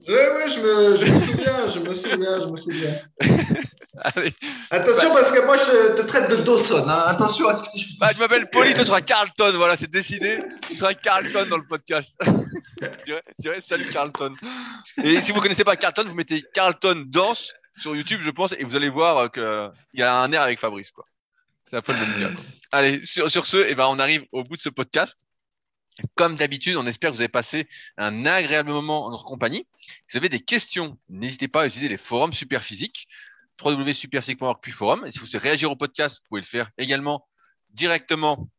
Ouais, 0.09 0.15
ouais, 0.15 0.51
je 0.51 0.61
me, 0.61 0.97
je 0.97 1.13
me 1.13 1.21
souviens, 1.27 1.75
je 1.75 1.79
me 1.81 1.95
souviens, 1.95 2.41
je 2.41 2.47
me 2.47 2.57
souviens. 2.59 3.01
Allez. 3.99 4.33
Attention 4.71 5.15
parce 5.15 5.33
que 5.33 5.45
moi 5.45 5.57
je 5.59 5.97
te 5.97 6.07
traite 6.07 6.31
de 6.31 6.37
Dawson. 6.37 6.87
Hein. 6.87 7.05
Attention 7.09 7.49
à 7.49 7.55
ce 7.57 7.63
que 7.63 7.79
je. 7.79 7.99
Bah, 7.99 8.11
je 8.15 8.19
m'appelle 8.19 8.49
Polly, 8.51 8.75
toi 8.75 8.85
tu 8.85 8.89
seras 8.89 9.01
Carlton, 9.01 9.53
voilà, 9.57 9.77
c'est 9.77 9.91
décidé. 9.91 10.39
Tu 10.69 10.77
seras 10.77 10.95
Carlton 10.95 11.47
dans 11.49 11.57
le 11.57 11.67
podcast. 11.67 12.15
je, 12.83 13.05
dirais, 13.05 13.23
je 13.39 13.43
dirais, 13.43 13.61
salut 13.61 13.89
Carlton. 13.89 14.35
Et 15.03 15.21
si 15.21 15.33
vous 15.33 15.41
connaissez 15.41 15.65
pas 15.65 15.77
Carlton, 15.77 16.05
vous 16.07 16.15
mettez 16.15 16.45
Carlton 16.53 17.05
danse 17.07 17.55
sur 17.79 17.97
YouTube, 17.97 18.21
je 18.23 18.31
pense, 18.31 18.53
et 18.53 18.65
vous 18.65 18.77
allez 18.77 18.91
voir 18.91 19.19
euh, 19.19 19.29
que 19.29 19.71
il 19.93 20.01
y 20.01 20.03
a 20.03 20.15
un 20.21 20.31
air 20.33 20.43
avec 20.43 20.59
Fabrice, 20.59 20.91
quoi. 20.91 21.05
C'est 21.65 21.77
un 21.77 21.83
peu 21.83 21.93
le 21.93 21.99
même 21.99 22.21
gars. 22.21 22.41
Allez, 22.71 23.05
sur, 23.05 23.29
sur 23.31 23.45
ce, 23.45 23.57
eh 23.57 23.75
ben, 23.75 23.87
on 23.89 23.99
arrive 23.99 24.25
au 24.31 24.45
bout 24.45 24.57
de 24.57 24.63
ce 24.63 24.69
podcast. 24.69 25.27
Comme 26.15 26.37
d'habitude, 26.37 26.77
on 26.77 26.87
espère 26.87 27.11
que 27.11 27.17
vous 27.17 27.23
avez 27.23 27.29
passé 27.29 27.69
un 27.97 28.27
agréable 28.27 28.71
moment 28.71 29.07
en 29.07 29.11
notre 29.11 29.25
compagnie. 29.25 29.67
Si 29.79 30.13
vous 30.13 30.19
avez 30.19 30.29
des 30.29 30.41
questions, 30.41 30.99
n'hésitez 31.09 31.49
pas 31.49 31.63
à 31.63 31.67
utiliser 31.67 31.89
les 31.89 31.97
forums 31.97 32.33
Superphysique, 32.33 33.09
www.superphysique.org 33.63 34.59
puis 34.61 34.73
forum. 34.73 35.07
Et 35.07 35.13
si 35.13 35.19
vous 35.19 35.27
souhaitez 35.27 35.39
réagir 35.39 35.71
au 35.71 35.77
podcast, 35.77 36.19
vous 36.19 36.29
pouvez 36.29 36.43
le 36.43 36.47
faire 36.47 36.71
également 36.77 37.27
directement 37.71 38.51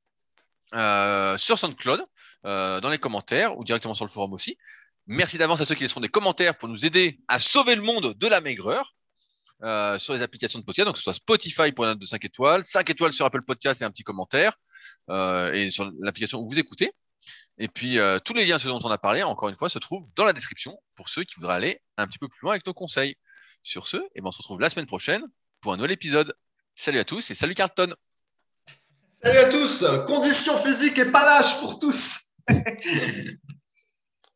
euh, 0.74 1.38
sur 1.38 1.60
SoundCloud, 1.60 2.04
euh, 2.46 2.82
dans 2.82 2.90
les 2.90 2.98
commentaires 2.98 3.58
ou 3.58 3.64
directement 3.64 3.94
sur 3.94 4.06
le 4.06 4.12
forum 4.12 4.34
aussi. 4.34 4.58
Merci 5.06 5.38
d'avance 5.38 5.62
à 5.62 5.66
ceux 5.66 5.76
qui 5.76 5.84
laisseront 5.84 6.02
des 6.02 6.10
commentaires 6.10 6.58
pour 6.58 6.70
nous 6.70 6.86
aider 6.86 7.20
à 7.28 7.40
sauver 7.40 7.76
le 7.76 7.82
monde 7.82 8.14
de 8.14 8.28
la 8.28 8.42
maigreur. 8.42 8.94
Euh, 9.64 9.98
sur 9.98 10.14
les 10.14 10.22
applications 10.22 10.60
de 10.60 10.66
podcast, 10.66 10.86
donc 10.86 10.94
que 10.94 11.00
ce 11.00 11.06
soit 11.06 11.16
Spotify 11.16 11.72
pour 11.72 11.96
de 11.96 12.06
5 12.06 12.24
étoiles, 12.26 12.64
5 12.64 12.88
étoiles 12.92 13.12
sur 13.12 13.26
Apple 13.26 13.42
Podcast 13.42 13.82
et 13.82 13.86
un 13.86 13.90
petit 13.90 14.04
commentaire, 14.04 14.56
euh, 15.10 15.52
et 15.52 15.72
sur 15.72 15.92
l'application 16.00 16.40
où 16.40 16.48
vous 16.48 16.60
écoutez. 16.60 16.92
Et 17.58 17.68
puis 17.68 18.00
euh, 18.00 18.20
tous 18.20 18.34
les 18.34 18.46
liens 18.46 18.60
ce 18.60 18.68
dont 18.68 18.80
on 18.84 18.92
a 18.92 18.98
parlé, 18.98 19.24
encore 19.24 19.50
une 19.50 19.56
fois, 19.56 19.70
se 19.70 19.80
trouvent 19.80 20.08
dans 20.16 20.26
la 20.26 20.34
description 20.34 20.78
pour 20.96 21.10
ceux 21.10 21.24
qui 21.24 21.36
voudraient 21.36 21.56
aller 21.56 21.82
un 21.98 22.08
petit 22.08 22.20
peu 22.20 22.28
plus 22.28 22.40
loin 22.42 22.52
avec 22.52 22.66
nos 22.66 22.74
conseils. 22.74 23.16
Sur 23.64 23.88
ce, 23.88 23.98
eh 24.16 24.22
ben, 24.22 24.28
on 24.28 24.32
se 24.32 24.38
retrouve 24.38 24.62
la 24.62 24.70
semaine 24.70 24.86
prochaine 24.86 25.24
pour 25.62 25.74
un 25.74 25.78
nouvel 25.78 25.92
épisode. 25.92 26.34
Salut 26.76 27.00
à 27.00 27.04
tous 27.04 27.32
et 27.32 27.36
salut 27.36 27.56
Carlton 27.56 27.94
Salut 29.22 29.40
à 29.40 29.52
tous, 29.52 30.06
conditions 30.06 30.64
physiques 30.64 30.98
et 31.00 31.12
panache 31.12 31.60
pour 31.60 31.80
tous. 31.80 32.00